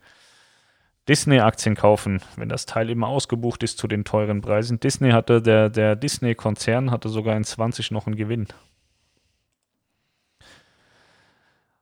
Disney-Aktien 1.07 1.75
kaufen, 1.75 2.21
wenn 2.35 2.49
das 2.49 2.65
Teil 2.65 2.89
immer 2.89 3.07
ausgebucht 3.07 3.63
ist 3.63 3.77
zu 3.79 3.87
den 3.87 4.05
teuren 4.05 4.41
Preisen. 4.41 4.79
Disney 4.79 5.11
hatte, 5.11 5.41
der, 5.41 5.69
der 5.69 5.95
Disney-Konzern 5.95 6.91
hatte 6.91 7.09
sogar 7.09 7.35
in 7.35 7.43
20 7.43 7.91
noch 7.91 8.05
einen 8.05 8.15
Gewinn. 8.15 8.47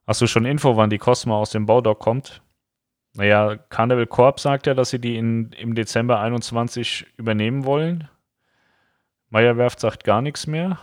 Hast 0.05 0.21
du 0.21 0.27
schon 0.27 0.45
Info, 0.45 0.77
wann 0.77 0.89
die 0.89 0.97
Cosmo 0.97 1.37
aus 1.37 1.51
dem 1.51 1.65
Baudock 1.65 1.99
kommt? 1.99 2.41
Naja, 3.13 3.57
Carnival 3.57 4.07
Corp 4.07 4.39
sagt 4.39 4.67
ja, 4.67 4.73
dass 4.73 4.91
sie 4.91 4.99
die 4.99 5.17
in, 5.17 5.51
im 5.51 5.75
Dezember 5.75 6.21
21 6.21 7.07
übernehmen 7.17 7.65
wollen. 7.65 8.07
Meyerwerft 9.29 9.81
sagt 9.81 10.05
gar 10.05 10.21
nichts 10.21 10.47
mehr. 10.47 10.79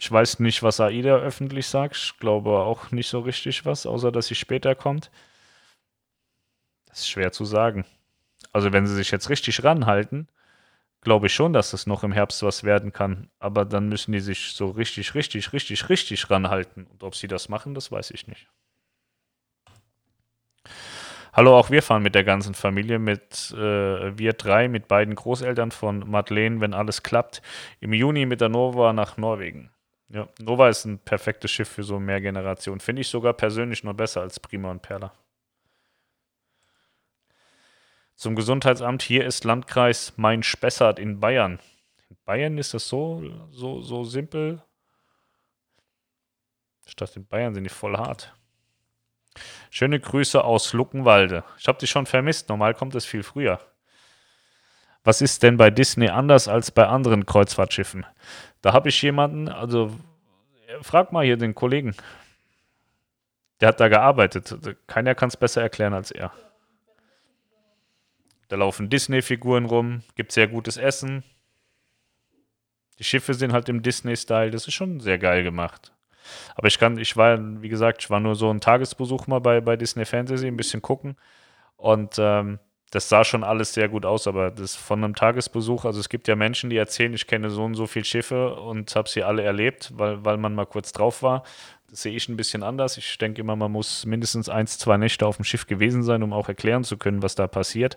Ich 0.00 0.10
weiß 0.10 0.40
nicht, 0.40 0.62
was 0.62 0.80
AIDA 0.80 1.16
öffentlich 1.18 1.66
sagt. 1.66 1.94
Ich 1.94 2.18
glaube 2.18 2.60
auch 2.60 2.90
nicht 2.90 3.08
so 3.10 3.20
richtig 3.20 3.66
was, 3.66 3.84
außer 3.84 4.10
dass 4.10 4.28
sie 4.28 4.34
später 4.34 4.74
kommt. 4.74 5.10
Das 6.86 7.00
ist 7.00 7.10
schwer 7.10 7.32
zu 7.32 7.44
sagen. 7.44 7.84
Also 8.50 8.72
wenn 8.72 8.86
sie 8.86 8.94
sich 8.94 9.10
jetzt 9.10 9.28
richtig 9.28 9.62
ranhalten, 9.62 10.28
glaube 11.02 11.26
ich 11.26 11.34
schon, 11.34 11.52
dass 11.52 11.74
es 11.74 11.86
noch 11.86 12.02
im 12.02 12.12
Herbst 12.12 12.42
was 12.42 12.64
werden 12.64 12.94
kann. 12.94 13.28
Aber 13.40 13.66
dann 13.66 13.90
müssen 13.90 14.12
die 14.12 14.20
sich 14.20 14.54
so 14.54 14.70
richtig, 14.70 15.14
richtig, 15.14 15.52
richtig, 15.52 15.90
richtig 15.90 16.30
ranhalten. 16.30 16.86
Und 16.86 17.02
ob 17.02 17.14
sie 17.14 17.28
das 17.28 17.50
machen, 17.50 17.74
das 17.74 17.92
weiß 17.92 18.12
ich 18.12 18.26
nicht. 18.26 18.48
Hallo, 21.34 21.58
auch 21.58 21.68
wir 21.68 21.82
fahren 21.82 22.02
mit 22.02 22.14
der 22.14 22.24
ganzen 22.24 22.54
Familie, 22.54 22.98
mit 22.98 23.50
äh, 23.52 24.18
wir 24.18 24.32
drei, 24.32 24.68
mit 24.68 24.88
beiden 24.88 25.14
Großeltern 25.14 25.72
von 25.72 26.10
Madeleine, 26.10 26.62
wenn 26.62 26.72
alles 26.72 27.02
klappt, 27.02 27.42
im 27.80 27.92
Juni 27.92 28.24
mit 28.24 28.40
der 28.40 28.48
Nova 28.48 28.94
nach 28.94 29.18
Norwegen. 29.18 29.70
Ja, 30.12 30.28
Nova 30.40 30.68
ist 30.68 30.84
ein 30.84 30.98
perfektes 30.98 31.52
Schiff 31.52 31.68
für 31.68 31.84
so 31.84 32.00
mehr 32.00 32.20
Generationen. 32.20 32.80
Finde 32.80 33.02
ich 33.02 33.08
sogar 33.08 33.32
persönlich 33.32 33.84
noch 33.84 33.94
besser 33.94 34.20
als 34.22 34.40
Prima 34.40 34.70
und 34.70 34.82
Perla. 34.82 35.12
Zum 38.16 38.34
Gesundheitsamt, 38.34 39.02
hier 39.02 39.24
ist 39.24 39.44
Landkreis 39.44 40.14
Main-Spessart 40.16 40.98
in 40.98 41.20
Bayern. 41.20 41.60
In 42.10 42.16
Bayern 42.24 42.58
ist 42.58 42.74
das 42.74 42.88
so, 42.88 43.22
so, 43.50 43.80
so 43.80 44.04
simpel. 44.04 44.62
Statt 46.86 47.16
in 47.16 47.26
Bayern 47.26 47.54
sind 47.54 47.64
die 47.64 47.70
voll 47.70 47.96
hart. 47.96 48.34
Schöne 49.70 50.00
Grüße 50.00 50.42
aus 50.42 50.72
Luckenwalde. 50.72 51.44
Ich 51.56 51.68
habe 51.68 51.78
dich 51.78 51.88
schon 51.88 52.06
vermisst. 52.06 52.48
Normal 52.48 52.74
kommt 52.74 52.96
es 52.96 53.06
viel 53.06 53.22
früher. 53.22 53.60
Was 55.04 55.22
ist 55.22 55.42
denn 55.42 55.56
bei 55.56 55.70
Disney 55.70 56.08
anders 56.08 56.48
als 56.48 56.70
bei 56.70 56.86
anderen 56.86 57.24
Kreuzfahrtschiffen? 57.24 58.04
Da 58.60 58.72
habe 58.72 58.90
ich 58.90 59.00
jemanden, 59.00 59.48
also 59.48 59.96
frag 60.82 61.12
mal 61.12 61.24
hier 61.24 61.36
den 61.36 61.54
Kollegen. 61.54 61.94
Der 63.60 63.68
hat 63.68 63.80
da 63.80 63.88
gearbeitet. 63.88 64.76
Keiner 64.86 65.14
kann 65.14 65.28
es 65.28 65.36
besser 65.36 65.62
erklären 65.62 65.94
als 65.94 66.10
er. 66.10 66.32
Da 68.48 68.56
laufen 68.56 68.90
Disney-Figuren 68.90 69.64
rum, 69.64 70.02
gibt 70.16 70.32
sehr 70.32 70.48
gutes 70.48 70.76
Essen. 70.76 71.22
Die 72.98 73.04
Schiffe 73.04 73.32
sind 73.32 73.52
halt 73.52 73.68
im 73.68 73.82
Disney-Style. 73.82 74.50
Das 74.50 74.66
ist 74.66 74.74
schon 74.74 75.00
sehr 75.00 75.18
geil 75.18 75.42
gemacht. 75.44 75.92
Aber 76.54 76.68
ich 76.68 76.78
kann, 76.78 76.98
ich 76.98 77.16
war, 77.16 77.38
wie 77.62 77.68
gesagt, 77.68 78.02
ich 78.02 78.10
war 78.10 78.20
nur 78.20 78.34
so 78.34 78.50
ein 78.50 78.60
Tagesbesuch 78.60 79.26
mal 79.26 79.40
bei, 79.40 79.60
bei 79.60 79.76
Disney 79.76 80.04
Fantasy, 80.04 80.46
ein 80.46 80.56
bisschen 80.56 80.82
gucken. 80.82 81.16
Und 81.76 82.16
ähm, 82.18 82.58
das 82.90 83.08
sah 83.08 83.24
schon 83.24 83.44
alles 83.44 83.72
sehr 83.72 83.88
gut 83.88 84.04
aus, 84.04 84.26
aber 84.26 84.50
das 84.50 84.74
von 84.74 85.04
einem 85.04 85.14
Tagesbesuch, 85.14 85.84
also 85.84 86.00
es 86.00 86.08
gibt 86.08 86.26
ja 86.26 86.34
Menschen, 86.34 86.70
die 86.70 86.76
erzählen, 86.76 87.14
ich 87.14 87.26
kenne 87.26 87.50
so 87.50 87.64
und 87.64 87.74
so 87.74 87.86
viele 87.86 88.04
Schiffe 88.04 88.56
und 88.56 88.94
habe 88.96 89.08
sie 89.08 89.22
alle 89.22 89.42
erlebt, 89.42 89.92
weil, 89.94 90.24
weil 90.24 90.36
man 90.36 90.54
mal 90.54 90.66
kurz 90.66 90.90
drauf 90.92 91.22
war. 91.22 91.44
Das 91.88 92.02
sehe 92.02 92.14
ich 92.14 92.28
ein 92.28 92.36
bisschen 92.36 92.62
anders. 92.62 92.96
Ich 92.98 93.18
denke 93.18 93.40
immer, 93.40 93.56
man 93.56 93.72
muss 93.72 94.06
mindestens 94.06 94.48
eins, 94.48 94.78
zwei 94.78 94.96
Nächte 94.96 95.26
auf 95.26 95.36
dem 95.36 95.44
Schiff 95.44 95.66
gewesen 95.66 96.02
sein, 96.02 96.22
um 96.22 96.32
auch 96.32 96.48
erklären 96.48 96.84
zu 96.84 96.96
können, 96.96 97.22
was 97.22 97.34
da 97.34 97.46
passiert. 97.46 97.96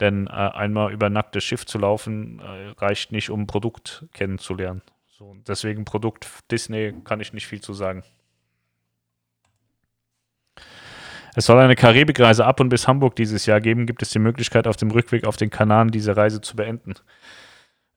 Denn 0.00 0.26
äh, 0.26 0.30
einmal 0.30 0.92
über 0.92 1.10
nacktes 1.10 1.44
Schiff 1.44 1.64
zu 1.64 1.78
laufen, 1.78 2.40
äh, 2.40 2.68
reicht 2.78 3.12
nicht, 3.12 3.30
um 3.30 3.42
ein 3.42 3.46
Produkt 3.46 4.06
kennenzulernen. 4.12 4.82
So, 5.08 5.36
deswegen 5.46 5.84
Produkt 5.84 6.28
Disney 6.50 6.94
kann 7.04 7.20
ich 7.20 7.32
nicht 7.32 7.46
viel 7.46 7.60
zu 7.60 7.74
sagen. 7.74 8.02
Es 11.34 11.46
soll 11.46 11.58
eine 11.58 11.76
Karibikreise 11.76 12.44
ab 12.44 12.60
und 12.60 12.68
bis 12.68 12.86
Hamburg 12.86 13.16
dieses 13.16 13.46
Jahr 13.46 13.60
geben. 13.60 13.86
Gibt 13.86 14.02
es 14.02 14.10
die 14.10 14.18
Möglichkeit, 14.18 14.66
auf 14.66 14.76
dem 14.76 14.90
Rückweg 14.90 15.26
auf 15.26 15.36
den 15.36 15.50
Kanaren 15.50 15.90
diese 15.90 16.16
Reise 16.16 16.40
zu 16.42 16.56
beenden? 16.56 16.94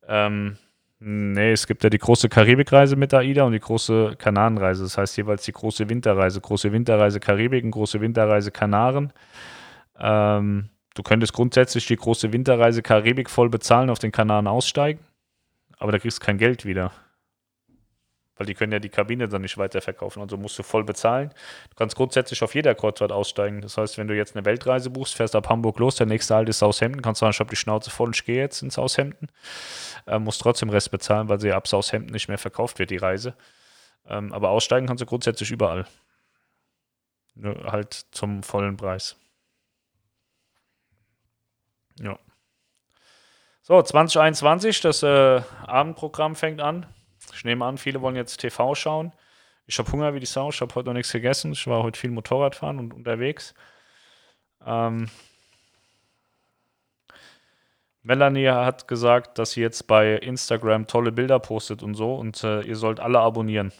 Ähm, 0.07 0.57
nee, 0.99 1.51
es 1.51 1.67
gibt 1.67 1.83
ja 1.83 1.89
die 1.89 1.97
große 1.97 2.29
Karibikreise 2.29 2.95
mit 2.95 3.13
AIDA 3.13 3.43
und 3.43 3.51
die 3.51 3.59
große 3.59 4.15
Kanarenreise. 4.17 4.83
Das 4.83 4.97
heißt 4.97 5.17
jeweils 5.17 5.43
die 5.43 5.51
große 5.51 5.89
Winterreise. 5.89 6.39
Große 6.39 6.71
Winterreise 6.71 7.19
Karibik 7.19 7.65
und 7.65 7.71
große 7.71 7.99
Winterreise 7.99 8.51
Kanaren. 8.51 9.11
Ähm, 9.99 10.69
du 10.93 11.03
könntest 11.03 11.33
grundsätzlich 11.33 11.85
die 11.87 11.95
große 11.97 12.31
Winterreise 12.31 12.81
Karibik 12.81 13.29
voll 13.29 13.49
bezahlen, 13.49 13.89
auf 13.89 13.99
den 13.99 14.11
Kanaren 14.11 14.47
aussteigen, 14.47 14.99
aber 15.77 15.91
da 15.91 15.99
kriegst 15.99 16.21
du 16.21 16.25
kein 16.25 16.37
Geld 16.37 16.65
wieder. 16.65 16.91
Weil 18.37 18.47
die 18.47 18.53
können 18.53 18.73
ja 18.73 18.79
die 18.79 18.89
Kabine 18.89 19.29
dann 19.29 19.41
nicht 19.41 19.57
weiterverkaufen. 19.57 20.21
Also 20.21 20.35
musst 20.35 20.59
du 20.59 20.63
voll 20.63 20.83
bezahlen. 20.83 21.29
Du 21.69 21.75
kannst 21.75 21.95
grundsätzlich 21.95 22.43
auf 22.43 22.53
jeder 22.53 22.75
Kreuzfahrt 22.75 23.11
aussteigen. 23.11 23.61
Das 23.61 23.77
heißt, 23.77 23.97
wenn 23.97 24.07
du 24.07 24.15
jetzt 24.15 24.35
eine 24.35 24.45
Weltreise 24.45 24.89
buchst, 24.89 25.15
fährst 25.15 25.35
ab 25.35 25.47
Hamburg 25.47 25.79
los, 25.79 25.95
der 25.95 26.05
nächste 26.05 26.35
Halt 26.35 26.49
ist 26.49 26.59
Southampton, 26.59 27.01
kannst 27.01 27.21
du 27.21 27.25
sagen, 27.25 27.31
ich 27.31 27.39
habe 27.39 27.49
die 27.49 27.55
Schnauze 27.55 27.89
voll 27.89 28.07
und 28.07 28.15
ich 28.15 28.25
gehe 28.25 28.37
jetzt 28.37 28.61
ins 28.61 28.73
Southampton. 28.73 29.29
Ähm, 30.07 30.23
musst 30.23 30.41
trotzdem 30.41 30.69
Rest 30.69 30.91
bezahlen, 30.91 31.29
weil 31.29 31.39
sie 31.39 31.53
ab 31.53 31.67
Southampton 31.67 32.11
nicht 32.11 32.27
mehr 32.27 32.37
verkauft 32.37 32.77
wird, 32.79 32.89
die 32.89 32.97
Reise. 32.97 33.35
Ähm, 34.07 34.33
aber 34.33 34.49
aussteigen 34.49 34.87
kannst 34.87 35.01
du 35.01 35.05
grundsätzlich 35.05 35.51
überall. 35.51 35.85
Nur 37.35 37.71
halt 37.71 38.05
zum 38.11 38.43
vollen 38.43 38.77
Preis. 38.77 39.15
Ja. 41.99 42.19
So, 43.61 43.81
2021, 43.81 44.81
das 44.81 45.01
äh, 45.03 45.41
Abendprogramm 45.65 46.35
fängt 46.35 46.61
an. 46.61 46.85
Ich 47.35 47.43
nehme 47.43 47.65
an, 47.65 47.77
viele 47.77 48.01
wollen 48.01 48.15
jetzt 48.15 48.37
TV 48.37 48.75
schauen. 48.75 49.11
Ich 49.67 49.77
habe 49.77 49.91
Hunger 49.91 50.13
wie 50.13 50.21
die 50.21 50.25
Sau. 50.25 50.49
Ich 50.49 50.61
habe 50.61 50.73
heute 50.73 50.87
noch 50.87 50.93
nichts 50.93 51.11
gegessen. 51.11 51.51
Ich 51.51 51.67
war 51.67 51.83
heute 51.83 51.99
viel 51.99 52.11
Motorradfahren 52.11 52.79
und 52.79 52.93
unterwegs. 52.93 53.53
Ähm, 54.65 55.09
Melanie 58.03 58.47
hat 58.47 58.87
gesagt, 58.87 59.37
dass 59.37 59.51
sie 59.51 59.61
jetzt 59.61 59.85
bei 59.87 60.13
Instagram 60.13 60.87
tolle 60.87 61.11
Bilder 61.11 61.39
postet 61.39 61.83
und 61.83 61.95
so 61.95 62.15
und 62.15 62.41
äh, 62.43 62.61
ihr 62.61 62.75
sollt 62.75 62.99
alle 62.99 63.19
abonnieren. 63.19 63.73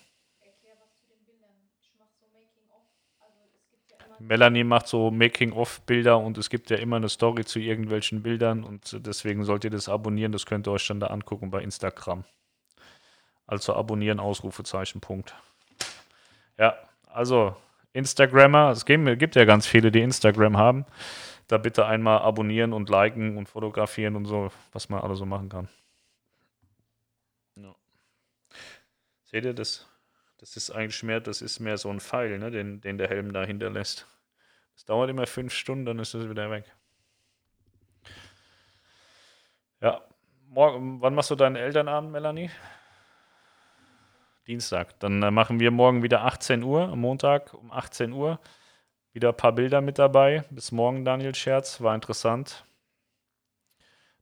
Melanie 4.20 4.64
macht 4.64 4.88
so 4.88 5.12
Making-of-Bilder 5.12 6.18
und 6.18 6.38
es 6.38 6.50
gibt 6.50 6.70
ja 6.72 6.78
immer 6.78 6.96
eine 6.96 7.10
Story 7.10 7.46
zu 7.46 7.60
irgendwelchen 7.60 8.24
Bildern 8.24 8.64
und 8.64 8.98
deswegen 9.06 9.44
sollt 9.44 9.64
ihr 9.64 9.70
das 9.70 9.88
abonnieren. 9.88 10.32
Das 10.32 10.46
könnt 10.46 10.68
ihr 10.68 10.72
euch 10.72 10.88
dann 10.88 11.00
da 11.00 11.08
angucken 11.08 11.52
bei 11.52 11.62
Instagram. 11.62 12.24
Also 13.48 13.76
abonnieren, 13.76 14.20
Ausrufezeichen, 14.20 15.02
Punkt. 15.02 15.36
Ja, 16.58 16.78
also 17.08 17.56
Instagrammer, 17.94 18.72
es 18.72 18.86
gibt 18.86 19.36
ja 19.36 19.46
ganz 19.46 19.68
viele, 19.68 19.92
die 19.92 20.02
Instagram 20.02 20.58
haben. 20.58 20.86
Da 21.48 21.58
bitte 21.58 21.86
einmal 21.86 22.20
abonnieren 22.20 22.74
und 22.74 22.90
liken 22.90 23.38
und 23.38 23.48
fotografieren 23.48 24.16
und 24.16 24.26
so, 24.26 24.52
was 24.72 24.90
man 24.90 25.02
alles 25.02 25.20
so 25.20 25.26
machen 25.26 25.48
kann. 25.48 25.70
Ja. 27.56 27.76
Seht 29.26 29.46
ihr 29.46 29.54
das? 29.54 29.88
Das 30.40 30.58
ist 30.58 30.72
eigentlich 30.72 31.04
mehr, 31.04 31.20
das 31.22 31.42
ist 31.42 31.60
mehr 31.60 31.78
so 31.78 31.90
ein 31.90 32.00
Pfeil, 32.00 32.40
ne, 32.40 32.52
den, 32.52 32.82
den 32.82 32.98
der 32.98 33.08
Helm 33.08 33.32
da 33.32 33.46
hinterlässt. 33.46 34.08
Das 34.74 34.86
dauert 34.86 35.10
immer 35.10 35.28
fünf 35.28 35.54
Stunden, 35.54 35.86
dann 35.86 36.00
ist 36.00 36.14
das 36.14 36.28
wieder 36.30 36.50
weg. 36.50 36.66
Ja. 39.82 40.02
Morgen, 40.48 41.02
wann 41.02 41.16
machst 41.16 41.32
du 41.32 41.36
deinen 41.36 41.56
Elternabend, 41.56 42.12
Melanie? 42.12 42.50
Dienstag. 44.48 45.00
Dann 45.00 45.24
äh, 45.24 45.32
machen 45.32 45.60
wir 45.60 45.72
morgen 45.72 46.04
wieder 46.04 46.24
18 46.24 46.64
Uhr, 46.64 46.90
am 46.90 47.00
Montag 47.00 47.54
um 47.54 47.72
18 47.72 48.14
Uhr. 48.14 48.40
Wieder 49.12 49.30
ein 49.30 49.38
paar 49.38 49.54
Bilder 49.54 49.82
mit 49.82 49.98
dabei. 49.98 50.44
Bis 50.52 50.72
morgen, 50.72 51.06
Daniel 51.06 51.34
Scherz. 51.34 51.82
War 51.82 51.96
interessant. 51.96 52.66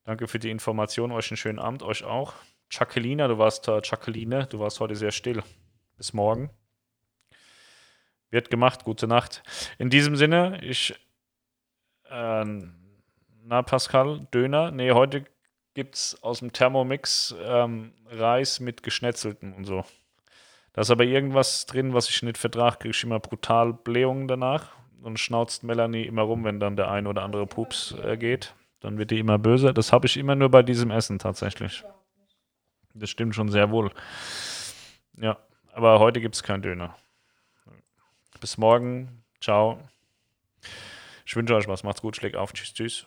Danke 0.06 0.28
für 0.28 0.40
die 0.40 0.50
Information. 0.50 1.12
Euch 1.12 1.32
einen 1.32 1.38
schönen 1.38 1.60
Abend. 1.60 1.84
Euch 1.84 2.04
auch. 2.04 2.34
Jacqueline, 2.70 3.28
du 3.28 3.38
warst, 3.38 3.68
äh, 3.68 3.82
Jacqueline, 3.84 4.48
du 4.48 4.60
warst 4.60 4.80
heute 4.80 4.96
sehr 4.96 5.12
still. 5.12 5.44
Bis 5.98 6.14
morgen. 6.14 6.50
Wird 8.30 8.50
gemacht. 8.50 8.84
Gute 8.84 9.08
Nacht. 9.08 9.44
In 9.78 9.90
diesem 9.90 10.16
Sinne, 10.16 10.60
ich. 10.64 10.94
Äh, 12.10 12.46
na, 13.46 13.62
Pascal, 13.62 14.28
Döner. 14.34 14.72
Nee, 14.72 14.92
heute 14.92 15.26
gibt 15.74 15.96
es 15.96 16.24
aus 16.24 16.40
dem 16.40 16.54
Thermomix 16.54 17.36
ähm, 17.42 17.94
Reis 18.06 18.60
mit 18.60 18.84
Geschnetzelten 18.84 19.54
und 19.54 19.66
so. 19.66 19.84
Da 20.74 20.82
ist 20.82 20.90
aber 20.90 21.04
irgendwas 21.04 21.66
drin, 21.66 21.94
was 21.94 22.10
ich 22.10 22.22
nicht 22.24 22.38
vertrage, 22.38 22.78
kriege 22.78 22.92
ich 22.92 23.04
immer 23.04 23.20
brutal 23.20 23.74
Blähungen 23.74 24.28
danach. 24.28 24.72
Und 25.02 25.20
schnauzt 25.20 25.64
Melanie 25.64 26.04
immer 26.04 26.22
rum, 26.22 26.46
wenn 26.46 26.60
dann 26.60 26.78
der 26.78 26.90
ein 26.90 27.08
oder 27.08 27.24
andere 27.24 27.46
Pups 27.46 27.94
äh, 28.04 28.18
geht. 28.18 28.56
Dann 28.80 28.98
wird 28.98 29.12
die 29.12 29.20
immer 29.20 29.38
böse. 29.38 29.74
Das 29.74 29.92
habe 29.92 30.08
ich 30.08 30.18
immer 30.18 30.36
nur 30.36 30.50
bei 30.50 30.64
diesem 30.64 30.92
Essen 30.92 31.20
tatsächlich. 31.20 31.84
Das 32.94 33.10
stimmt 33.10 33.36
schon 33.36 33.50
sehr 33.50 33.70
wohl. 33.70 33.92
Ja, 35.18 35.38
aber 35.74 36.00
heute 36.00 36.22
gibt 36.22 36.36
es 36.36 36.44
keinen 36.44 36.62
Döner. 36.62 36.96
Bis 38.40 38.58
morgen. 38.58 39.24
Ciao. 39.42 39.80
Ich 41.26 41.36
wünsche 41.36 41.56
euch 41.56 41.68
was. 41.68 41.84
Macht's 41.84 42.02
gut. 42.02 42.16
Schlägt 42.16 42.36
auf. 42.36 42.54
Tschüss, 42.54 42.74
tschüss. 42.74 43.06